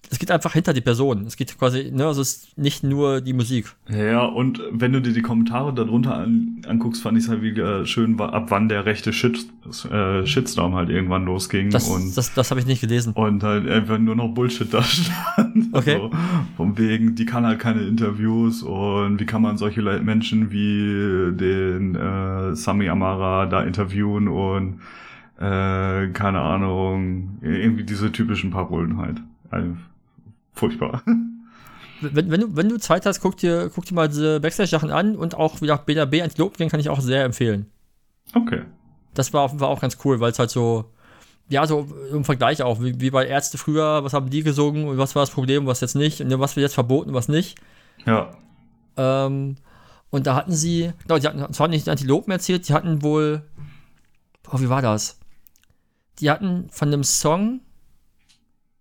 es 0.10 0.20
geht 0.20 0.30
einfach 0.32 0.54
hinter 0.54 0.74
die 0.74 0.82
Person. 0.82 1.26
Es 1.26 1.36
geht 1.38 1.58
quasi, 1.58 1.92
ne, 1.92 2.06
also 2.06 2.22
es 2.22 2.36
ist 2.46 2.58
nicht 2.58 2.84
nur 2.84 3.22
die 3.22 3.34
Musik. 3.34 3.74
Ja, 3.90 4.26
und 4.26 4.62
wenn 4.72 4.92
du 4.94 5.02
dir 5.02 5.14
die 5.14 5.22
Kommentare 5.22 5.74
darunter 5.74 6.16
an, 6.16 6.62
anguckst, 6.68 7.02
fand 7.02 7.18
ich 7.18 7.24
es 7.24 7.30
halt 7.30 7.42
wieder 7.42 7.86
schön, 7.86 8.20
wa- 8.20 8.30
ab 8.30 8.48
wann 8.50 8.70
der 8.70 8.86
rechte 8.86 9.12
Shit, 9.14 9.46
äh, 9.92 10.26
Shitstorm 10.26 10.76
halt 10.76 10.90
irgendwann 10.90 11.26
losging 11.26 11.70
Das, 11.72 11.88
und, 11.90 12.16
das, 12.16 12.34
das 12.34 12.52
habe 12.52 12.60
ich 12.60 12.66
nicht 12.68 12.82
gelesen. 12.82 13.14
und 13.14 13.42
halt 13.44 13.68
einfach 13.70 13.98
nur 13.98 14.16
noch 14.16 14.28
Bullshit 14.30 14.72
da 14.74 14.84
stand. 14.84 15.70
Okay. 15.72 15.96
Also, 15.96 16.12
von 16.58 16.78
wegen, 16.78 17.16
die 17.16 17.26
kann 17.26 17.46
halt 17.46 17.60
keine 17.60 17.82
Interviews 17.82 18.62
und 18.62 19.20
wie 19.20 19.26
kann 19.26 19.42
man 19.42 19.58
solche 19.58 19.82
Menschen 19.82 20.52
wie 20.52 21.36
den 21.36 21.96
äh, 21.96 22.56
Sami 22.56 22.90
Amara 22.90 23.46
da 23.48 23.64
interviewen 23.64 24.28
und 24.28 24.80
äh, 25.40 26.08
keine 26.10 26.40
Ahnung, 26.42 27.40
irgendwie 27.42 27.84
diese 27.84 28.12
typischen 28.12 28.52
Parolen 28.52 28.98
halt. 28.98 29.20
Also, 29.50 29.68
furchtbar. 30.54 31.04
Wenn, 32.02 32.30
wenn, 32.30 32.42
du, 32.42 32.56
wenn 32.58 32.68
du 32.68 32.78
Zeit 32.80 33.06
hast, 33.06 33.22
guck 33.22 33.38
dir, 33.38 33.72
guck 33.74 33.86
dir 33.86 33.94
mal 33.94 34.10
diese 34.10 34.42
Backstage-Sachen 34.42 34.92
an 34.92 35.16
und 35.16 35.36
auch 35.36 35.62
wieder 35.62 35.78
BNB 35.78 36.22
Antilopen 36.22 36.68
kann 36.68 36.82
ich 36.82 36.90
auch 36.90 37.00
sehr 37.00 37.24
empfehlen. 37.24 37.68
Okay. 38.36 38.64
Das 39.14 39.34
war, 39.34 39.58
war 39.62 39.70
auch 39.70 39.80
ganz 39.80 39.98
cool, 40.04 40.20
weil 40.20 40.32
es 40.32 40.40
halt 40.40 40.50
so, 40.50 40.92
ja, 41.50 41.66
so 41.66 41.88
im 42.12 42.26
Vergleich 42.26 42.62
auch, 42.62 42.82
wie, 42.82 43.00
wie 43.00 43.12
bei 43.12 43.26
Ärzte 43.26 43.58
früher, 43.58 44.04
was 44.04 44.14
haben 44.14 44.30
die 44.30 44.44
gesungen 44.44 44.88
und 44.88 44.98
was 44.98 45.16
war 45.16 45.22
das 45.22 45.30
Problem, 45.30 45.66
was 45.66 45.82
jetzt 45.82 45.96
nicht, 45.96 46.20
und 46.20 46.40
was 46.40 46.56
wird 46.56 46.64
jetzt 46.64 46.74
verboten 46.74 47.12
und 47.12 47.16
was 47.16 47.30
nicht. 47.30 47.58
Ja. 48.06 48.32
Ähm, 48.98 49.56
und 50.10 50.28
da 50.28 50.36
hatten 50.36 50.52
sie, 50.52 50.92
genau, 51.04 51.20
die 51.20 51.28
hatten 51.28 51.54
zwar 51.54 51.68
nicht 51.68 51.90
Antilopen 51.90 52.32
erzählt, 52.32 52.68
die 52.68 52.74
hatten 52.74 53.02
wohl, 53.02 53.44
oh, 54.52 54.60
wie 54.60 54.70
war 54.70 54.82
das? 54.82 55.20
Die 56.20 56.30
hatten 56.30 56.70
von 56.70 56.92
dem 56.92 57.04
Song, 57.04 57.62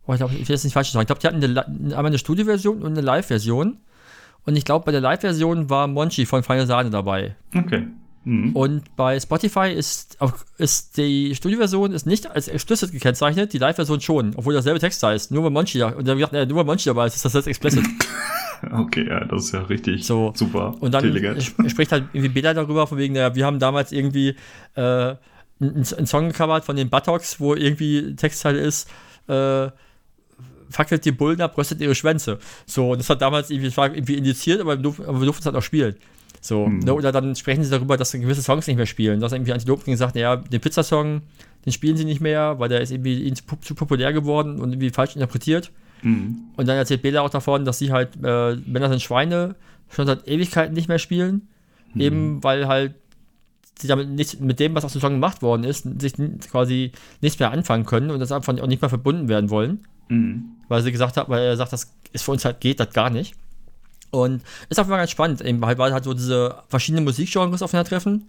oh, 0.07 0.13
ich 0.13 0.19
glaube, 0.19 0.35
ich 0.35 0.49
will 0.49 0.55
jetzt 0.55 0.65
nicht 0.65 0.73
falsch 0.75 0.91
sagen, 0.91 1.03
ich 1.03 1.07
glaube, 1.07 1.21
die 1.21 1.27
hatten 1.27 1.43
eine, 1.45 1.67
einmal 1.97 2.07
eine 2.07 2.19
Studioversion 2.19 2.83
und 2.83 2.93
eine 2.93 3.01
Live-Version. 3.01 3.79
Und 4.45 4.57
ich 4.57 4.65
glaube, 4.65 4.85
bei 4.85 4.93
der 4.93 5.01
Live-Version 5.01 5.71
war 5.71 5.87
Monchi 5.87 6.27
von 6.27 6.43
Feine 6.43 6.67
Sahne 6.67 6.91
dabei. 6.91 7.37
Okay. 7.55 7.87
Mhm. 8.25 8.55
Und 8.55 8.97
bei 8.97 9.19
Spotify 9.19 9.73
ist, 9.73 10.21
auch- 10.21 10.35
ist 10.59 10.97
die 10.97 11.35
Studioversion 11.35 11.93
ist 11.93 12.07
nicht 12.07 12.31
als 12.31 12.47
explicit 12.49 12.93
gekennzeichnet, 12.93 13.53
die 13.53 13.59
Live-Version 13.59 14.01
schon, 14.01 14.35
obwohl 14.37 14.53
derselbe 14.53 14.79
Text 14.81 15.03
heißt. 15.03 15.31
Nur 15.33 15.43
weil 15.45 15.51
Monchi 15.51 15.79
da, 15.79 15.89
und 15.89 16.07
dann 16.07 16.17
gesagt, 16.19 16.33
äh, 16.35 16.47
nur 16.47 16.59
weil 16.59 16.65
Monchi 16.65 16.85
dabei 16.89 17.07
ist, 17.07 17.17
ist 17.17 17.25
das 17.25 17.33
jetzt 17.35 17.47
explicit. 17.49 17.85
Okay, 18.71 19.09
ja, 19.09 19.25
das 19.25 19.47
ist 19.47 19.53
ja 19.55 19.63
richtig 19.63 20.07
So. 20.07 20.33
super. 20.37 20.77
Und 20.79 20.95
dann 20.95 21.03
sp- 21.43 21.67
spricht 21.69 21.91
halt 21.91 22.05
irgendwie 22.13 22.29
Bela 22.29 22.55
darüber, 22.55 22.87
von 22.87 22.97
wegen, 22.97 23.15
naja, 23.15 23.35
wir 23.35 23.45
haben 23.45 23.59
damals 23.59 23.91
irgendwie 23.91 24.37
äh, 24.77 24.81
einen 24.81 25.17
einen 25.61 26.07
Song 26.07 26.29
gecovert 26.29 26.65
von 26.65 26.77
den 26.77 26.89
Buttocks, 26.89 27.41
wo 27.41 27.57
irgendwie 27.57 28.15
Textteil 28.15 28.55
ist, 28.55 28.89
äh, 29.29 29.67
fackelt 30.73 31.05
die 31.05 31.13
Bullen 31.13 31.41
ab, 31.41 31.57
röstet 31.57 31.81
ihre 31.81 31.95
Schwänze. 31.95 32.39
So, 32.67 32.93
und 32.93 32.99
das 32.99 33.09
hat 33.11 33.21
damals 33.23 33.51
irgendwie, 33.51 33.69
das 33.69 33.77
war 33.77 33.93
irgendwie 33.95 34.15
indiziert, 34.17 34.61
aber 34.61 34.77
wir 34.77 34.83
durften, 34.83 35.05
aber 35.05 35.21
wir 35.21 35.27
durften 35.27 35.43
es 35.43 35.47
halt 35.47 35.57
auch 35.57 35.63
spielen. 35.63 35.95
So, 36.41 36.67
Hm. 36.67 36.81
ne, 36.81 36.93
oder 36.95 37.13
dann 37.13 37.37
sprechen 37.37 37.63
sie 37.63 37.71
darüber, 37.71 37.97
dass 37.97 38.11
sie 38.11 38.19
gewisse 38.21 38.43
Songs 38.43 38.67
nicht 38.67 38.77
mehr 38.77 38.87
spielen. 38.87 39.21
Dass 39.21 39.33
irgendwie 39.33 39.53
Antilopen 39.53 39.93
gesagt, 39.93 40.15
naja, 40.17 40.37
den 40.37 40.61
Pizzasong, 40.61 41.23
den 41.65 41.73
spielen 41.73 41.97
sie 41.97 42.05
nicht 42.05 42.21
mehr, 42.21 42.59
weil 42.59 42.69
der 42.69 42.81
ist 42.81 42.91
irgendwie 42.91 43.33
zu, 43.35 43.45
pu- 43.45 43.61
zu 43.61 43.75
populär 43.77 44.13
geworden 44.13 44.61
und 44.61 44.71
irgendwie 44.73 44.91
falsch 44.91 45.15
interpretiert. 45.15 45.71
Mhm. 46.03 46.39
Und 46.57 46.67
dann 46.67 46.77
erzählt 46.77 47.03
Bela 47.03 47.21
auch 47.21 47.31
davon, 47.31 47.65
dass 47.65 47.79
sie 47.79 47.93
halt 47.93 48.17
äh, 48.25 48.57
Männer 48.67 48.89
sind 48.89 49.01
Schweine 49.03 49.55
schon 49.89 50.07
seit 50.07 50.27
Ewigkeiten 50.27 50.75
nicht 50.75 50.89
mehr 50.89 50.99
spielen. 50.99 51.49
Eben 51.95 52.43
weil 52.43 52.67
halt 52.69 52.95
sie 53.79 53.87
damit 53.87 54.09
nicht, 54.09 54.41
mit 54.41 54.59
dem, 54.61 54.75
was 54.75 54.85
aus 54.85 54.93
dem 54.93 55.01
Song 55.03 55.13
gemacht 55.13 55.43
worden 55.43 55.65
ist, 55.65 55.87
sich 56.01 56.15
quasi 56.51 56.93
nichts 57.21 57.39
mehr 57.39 57.51
anfangen 57.51 57.85
können 57.85 58.11
und 58.11 58.19
das 58.19 58.33
einfach 58.33 58.59
auch 58.59 58.67
nicht 58.67 58.81
mehr 58.81 58.89
verbunden 58.89 59.29
werden 59.29 59.51
wollen. 59.51 59.81
Mhm. 60.09 60.57
Weil 60.69 60.83
sie 60.83 60.93
gesagt 60.93 61.17
hat, 61.17 61.29
weil 61.29 61.43
er 61.43 61.57
sagt, 61.57 61.73
das 61.73 61.93
ist 62.13 62.25
für 62.25 62.33
uns 62.33 62.45
halt 62.45 62.61
geht, 62.61 62.81
das 62.81 62.91
gar 62.93 63.11
nicht. 63.11 63.35
Und 64.11 64.43
ist 64.69 64.79
auf 64.79 64.87
jeden 64.87 64.91
Fall 64.91 64.99
ganz 64.99 65.11
spannend, 65.11 65.41
eben 65.41 65.65
halt, 65.65 65.79
weil 65.79 65.93
halt 65.93 66.05
so 66.05 66.13
diese 66.13 66.57
verschiedenen 66.69 67.05
Musikgenres 67.05 67.63
aufeinandertreffen. 67.63 68.29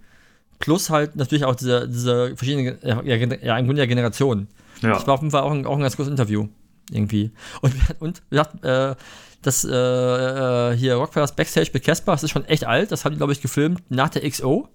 Plus 0.58 0.88
halt 0.88 1.16
natürlich 1.16 1.44
auch 1.44 1.54
diese, 1.54 1.88
diese 1.88 2.36
verschiedenen, 2.36 2.78
ja, 2.82 3.02
ja, 3.02 3.58
im 3.58 3.66
Grunde 3.66 3.82
ja 3.82 3.86
Generationen. 3.86 4.48
Ja. 4.80 4.94
Das 4.94 5.06
war 5.06 5.14
auf 5.14 5.20
jeden 5.20 5.30
Fall 5.30 5.42
auch 5.42 5.50
ein, 5.50 5.66
auch 5.66 5.76
ein 5.76 5.82
ganz 5.82 5.96
gutes 5.96 6.10
Interview. 6.10 6.48
Irgendwie. 6.90 7.32
Und, 7.60 7.74
und 8.00 8.22
wir 8.30 8.40
hatten, 8.40 8.64
äh, 8.64 8.94
das 9.42 9.64
äh, 9.64 9.70
äh, 9.70 10.76
hier 10.76 10.94
Rockfellas 10.94 11.36
Backstage 11.36 11.70
mit 11.72 11.84
Casper, 11.84 12.12
das 12.12 12.22
ist 12.22 12.30
schon 12.30 12.44
echt 12.46 12.64
alt. 12.64 12.92
Das 12.92 13.04
haben 13.04 13.12
die, 13.12 13.18
glaube 13.18 13.32
ich, 13.32 13.42
gefilmt 13.42 13.82
nach 13.90 14.08
der 14.08 14.28
XO. 14.28 14.68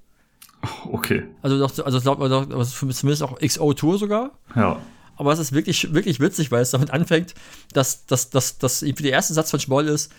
Okay. 0.91 1.23
Also, 1.41 1.55
also 1.63 1.81
also 1.83 2.63
zumindest 2.63 3.23
auch 3.23 3.39
XO-Tour 3.39 3.97
sogar. 3.97 4.31
Ja. 4.55 4.77
Aber 5.19 5.33
es 5.33 5.39
ist 5.39 5.51
wirklich, 5.51 5.93
wirklich 5.93 6.19
witzig, 6.19 6.49
weil 6.51 6.61
es 6.61 6.71
damit 6.71 6.91
anfängt, 6.91 7.35
dass, 7.73 8.05
dass, 8.05 8.29
dass, 8.29 8.57
dass 8.57 8.81
irgendwie 8.81 9.03
der 9.03 9.11
erste 9.11 9.33
Satz 9.33 9.51
von 9.51 9.59
Schmoll 9.59 9.87
ist, 9.87 10.11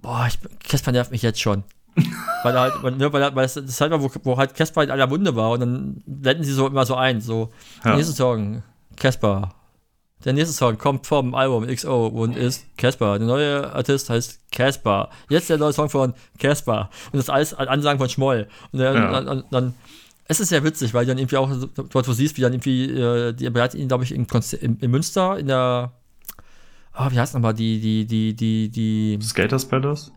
boah, 0.00 0.28
ich, 0.28 0.86
nervt 0.86 1.10
mich 1.10 1.22
jetzt 1.22 1.40
schon. 1.40 1.64
weil 2.42 2.54
er 2.54 2.60
halt, 2.60 2.74
weil, 2.82 2.92
ne, 2.92 3.12
weil, 3.12 3.34
weil 3.34 3.44
es 3.44 3.54
das 3.54 3.64
ist 3.64 3.80
halt 3.80 3.90
mal, 3.90 4.00
wo, 4.02 4.10
wo 4.22 4.36
halt 4.36 4.54
Casper 4.54 4.84
in 4.84 4.90
aller 4.90 5.06
Munde 5.06 5.34
war 5.34 5.50
und 5.50 5.60
dann 5.60 6.02
blenden 6.06 6.44
sie 6.44 6.52
so 6.52 6.66
immer 6.68 6.86
so 6.86 6.94
ein, 6.94 7.20
so, 7.20 7.50
Ja. 7.84 7.96
nächster 7.96 8.14
Song, 8.14 8.62
Casper. 8.96 9.54
Der 10.24 10.32
nächste 10.32 10.54
Song 10.54 10.78
kommt 10.78 11.06
vom 11.06 11.34
Album 11.34 11.66
XO 11.66 12.06
und 12.06 12.36
ist 12.36 12.64
Casper. 12.78 13.18
Der 13.18 13.26
neue 13.26 13.72
Artist 13.72 14.08
heißt 14.08 14.50
Casper. 14.52 15.10
Jetzt 15.28 15.50
der 15.50 15.58
neue 15.58 15.72
Song 15.72 15.90
von 15.90 16.14
Casper. 16.38 16.90
Und 17.12 17.18
das 17.18 17.28
alles 17.28 17.54
an 17.54 17.68
Ansagen 17.68 17.98
von 17.98 18.08
Schmoll. 18.08 18.48
Und 18.72 18.78
dann, 18.78 18.94
Ja. 18.96 19.20
dann, 19.20 19.44
dann 19.50 19.74
es 20.28 20.40
ist 20.40 20.48
sehr 20.48 20.64
witzig, 20.64 20.92
weil 20.94 21.04
du 21.04 21.10
dann 21.10 21.18
irgendwie 21.18 21.36
auch 21.36 21.50
dort, 21.90 22.08
wo 22.08 22.12
siehst, 22.12 22.36
wie 22.36 22.40
dann 22.40 22.52
irgendwie, 22.52 22.90
äh, 22.90 23.32
die 23.32 23.48
bereitet 23.50 23.80
ihn, 23.80 23.88
glaube 23.88 24.04
ich, 24.04 24.12
in, 24.12 24.26
in, 24.60 24.78
in 24.78 24.90
Münster 24.90 25.38
in 25.38 25.46
der, 25.46 25.92
ah, 26.92 27.10
wie 27.10 27.18
heißt 27.18 27.34
nochmal, 27.34 27.54
die, 27.54 27.80
die, 27.80 28.06
die, 28.06 28.34
die, 28.34 28.68
die, 28.68 29.18
Skaters 29.22 29.64
Palace? 29.64 30.12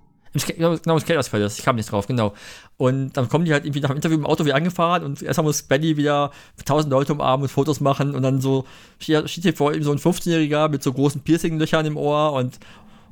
Genau, 0.48 0.73
im 0.73 0.99
Skaters 0.99 1.30
Palace, 1.30 1.57
ich 1.57 1.65
kam 1.65 1.76
nicht 1.76 1.91
drauf, 1.91 2.06
genau. 2.06 2.36
Und 2.77 3.18
dann 3.18 3.30
kommen 3.30 3.45
die 3.45 3.52
halt 3.52 3.65
irgendwie 3.65 3.81
nach 3.81 3.90
dem 3.90 3.95
Interview 3.95 4.15
im 4.15 4.27
Auto 4.27 4.45
wieder 4.45 4.56
angefahren 4.56 5.03
und 5.03 5.22
erstmal 5.23 5.45
muss 5.45 5.64
Benny 5.64 5.98
wieder 5.98 6.31
tausend 6.65 6.91
Leute 6.91 7.14
umarmen 7.14 7.44
und 7.44 7.49
Fotos 7.49 7.80
machen 7.80 8.14
und 8.14 8.22
dann 8.22 8.40
so 8.40 8.65
steht 8.99 9.27
hier 9.27 9.56
vor 9.56 9.73
ihm 9.73 9.84
so 9.84 9.91
ein 9.91 9.98
15-Jähriger 9.98 10.69
mit 10.69 10.84
so 10.84 10.94
großen 10.94 11.22
Piercing-Löchern 11.22 11.86
im 11.88 11.98
Ohr 11.98 12.34
und, 12.34 12.60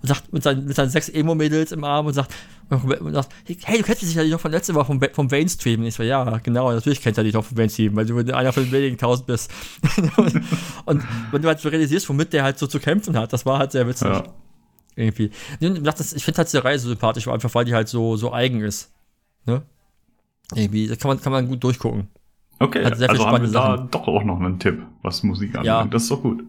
und 0.01 0.07
sagt 0.07 0.31
mit 0.31 0.43
seinen, 0.43 0.65
mit 0.65 0.75
seinen 0.75 0.89
sechs 0.89 1.09
Emo-Mädels 1.09 1.71
im 1.71 1.83
Arm 1.83 2.05
und 2.05 2.13
sagt, 2.13 2.33
und 2.69 3.13
sagt, 3.13 3.29
hey, 3.63 3.77
du 3.77 3.83
kennst 3.83 4.01
dich 4.01 4.13
ja 4.13 4.23
nicht 4.23 4.31
noch 4.31 4.39
von 4.39 4.51
letzter 4.51 4.75
Woche 4.75 4.85
vom, 4.85 5.01
vom 5.13 5.27
Mainstream. 5.27 5.81
Und 5.81 5.87
ich 5.87 5.95
so, 5.95 6.03
ja, 6.03 6.37
genau, 6.39 6.71
natürlich 6.71 7.01
kennt 7.01 7.17
er 7.17 7.23
dich 7.23 7.33
noch 7.33 7.45
vom 7.45 7.57
Mainstream, 7.57 7.95
weil 7.95 8.05
du 8.05 8.35
einer 8.35 8.51
von 8.51 8.63
den 8.63 8.71
wenigen 8.71 8.97
tausend 8.97 9.27
bist. 9.27 9.51
und, 10.17 10.41
und, 10.85 11.03
wenn 11.31 11.41
du 11.41 11.47
halt 11.47 11.59
so 11.59 11.69
realisierst, 11.69 12.07
womit 12.09 12.33
der 12.33 12.43
halt 12.43 12.59
so 12.59 12.67
zu 12.67 12.79
kämpfen 12.79 13.17
hat, 13.17 13.31
das 13.33 13.45
war 13.45 13.59
halt 13.59 13.71
sehr 13.71 13.87
witzig. 13.87 14.07
Ja. 14.07 14.23
Irgendwie. 14.95 15.31
Ich 15.59 16.23
finde 16.23 16.37
halt 16.37 16.47
diese 16.47 16.63
Reihe 16.63 16.79
so 16.79 16.89
sympathisch, 16.89 17.27
einfach 17.27 17.53
weil 17.53 17.65
die 17.65 17.73
halt 17.73 17.87
so, 17.87 18.17
so 18.17 18.33
eigen 18.33 18.61
ist. 18.61 18.91
Ne? 19.45 19.61
Irgendwie, 20.53 20.87
da 20.87 20.95
kann 20.95 21.09
man, 21.09 21.21
kann 21.21 21.31
man 21.31 21.47
gut 21.47 21.63
durchgucken. 21.63 22.07
Okay, 22.59 22.83
also 22.83 23.07
haben 23.07 23.43
wir 23.43 23.51
da 23.51 23.77
Sachen. 23.77 23.91
doch 23.91 24.07
auch 24.07 24.23
noch 24.23 24.39
einen 24.39 24.57
Tipp, 24.59 24.81
was 25.03 25.21
Musik 25.21 25.55
angeht. 25.55 25.67
Ja. 25.67 25.85
Das 25.85 26.03
ist 26.03 26.11
doch 26.11 26.21
gut. 26.21 26.43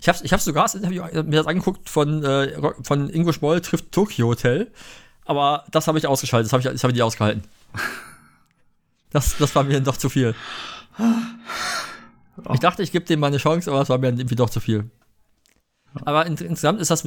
Ich 0.00 0.08
habe 0.08 0.18
ich 0.22 0.32
hab 0.32 0.40
sogar 0.40 0.64
das 0.64 0.74
Interview 0.74 1.02
mir 1.02 1.36
das 1.38 1.46
angeguckt 1.46 1.88
von, 1.88 2.24
äh, 2.24 2.58
von 2.82 3.10
Ingo 3.10 3.32
Schmoll 3.32 3.60
trifft 3.60 3.92
Tokyo 3.92 4.28
Hotel. 4.28 4.70
Aber 5.24 5.64
das 5.70 5.86
habe 5.86 5.98
ich 5.98 6.06
ausgeschaltet, 6.06 6.46
das 6.46 6.52
habe 6.52 6.62
ich, 6.62 6.68
das 6.72 6.82
hab 6.82 6.90
ich 6.90 6.94
nicht 6.94 7.02
ausgehalten. 7.02 7.44
Das, 9.10 9.36
das 9.36 9.54
war 9.54 9.62
mir 9.62 9.80
doch 9.80 9.96
zu 9.96 10.08
viel. 10.08 10.34
Ich 12.52 12.60
dachte, 12.60 12.82
ich 12.82 12.92
gebe 12.92 13.04
dem 13.04 13.20
mal 13.20 13.26
eine 13.28 13.36
Chance, 13.36 13.70
aber 13.70 13.80
das 13.80 13.88
war 13.88 13.98
mir 13.98 14.08
irgendwie 14.08 14.34
doch 14.34 14.50
zu 14.50 14.60
viel. 14.60 14.90
Aber 16.04 16.24
in, 16.24 16.36
insgesamt 16.36 16.80
ist 16.80 16.90
das, 16.90 17.02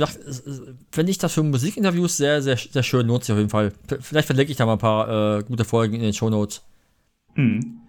finde 0.91 1.12
ich 1.12 1.18
das 1.18 1.34
für 1.34 1.44
Musikinterviews 1.44 2.18
sehr, 2.18 2.41
sehr, 2.41 2.57
sehr 2.57 2.84
schön, 2.84 3.07
lohnt 3.07 3.24
sich 3.24 3.34
auf 3.34 3.40
jeden 3.40 3.49
Fall. 3.49 3.74
Vielleicht 3.99 4.28
verlinke 4.28 4.52
ich 4.52 4.57
da 4.57 4.66
mal 4.66 4.74
ein 4.74 4.80
paar 4.80 5.40
äh, 5.40 5.44
gute 5.44 5.66
Folgen 5.66 5.95
in 5.95 6.02
den 6.02 6.14
Show 6.14 6.30
Notes. 6.30 6.62
Mhm. 7.34 7.82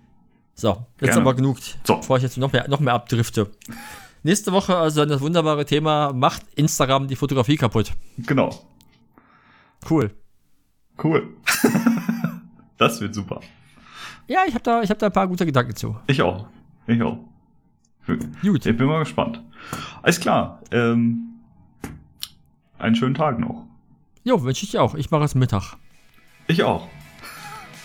So, 0.55 0.87
jetzt 1.01 1.11
Gerne. 1.11 1.21
aber 1.21 1.35
genug, 1.35 1.59
so. 1.85 1.97
bevor 1.97 2.17
ich 2.17 2.23
jetzt 2.23 2.39
noch 2.39 2.51
mehr, 2.51 2.67
noch 2.69 2.81
mehr 2.81 2.95
abdrifte. 2.95 3.51
Nächste 4.27 4.51
Woche 4.51 4.77
also 4.77 5.05
das 5.05 5.21
wunderbare 5.21 5.65
Thema, 5.65 6.13
macht 6.13 6.43
Instagram 6.57 7.07
die 7.07 7.15
Fotografie 7.15 7.57
kaputt? 7.57 7.93
Genau. 8.19 8.51
Cool. 9.89 10.11
Cool. 11.01 11.29
das 12.77 13.01
wird 13.01 13.15
super. 13.15 13.39
Ja, 14.27 14.41
ich 14.49 14.55
habe 14.55 14.65
da, 14.65 14.83
hab 14.83 14.99
da 14.99 15.07
ein 15.07 15.13
paar 15.13 15.29
gute 15.29 15.47
Gedanken 15.47 15.77
zu. 15.77 15.97
Ich 16.09 16.21
auch. 16.23 16.49
Ich 16.89 17.01
auch. 17.01 17.19
Gut. 18.43 18.67
Ich 18.67 18.77
bin 18.77 18.87
mal 18.89 18.99
gespannt. 18.99 19.41
Alles 20.03 20.19
klar. 20.19 20.61
Ähm, 20.73 21.39
einen 22.79 22.97
schönen 22.97 23.15
Tag 23.15 23.39
noch. 23.39 23.65
Jo, 24.25 24.43
wünsche 24.43 24.65
ich 24.65 24.77
auch. 24.77 24.97
Ich 24.97 25.09
mache 25.13 25.23
es 25.23 25.37
Mittag. 25.37 25.77
Ich 26.49 26.65
auch. 26.65 26.89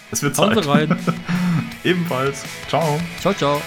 Es 0.10 0.24
wird 0.24 0.36
Zeit. 0.36 0.68
rein. 0.68 0.98
Ebenfalls. 1.84 2.44
Ciao. 2.68 3.00
Ciao, 3.20 3.32
ciao. 3.36 3.62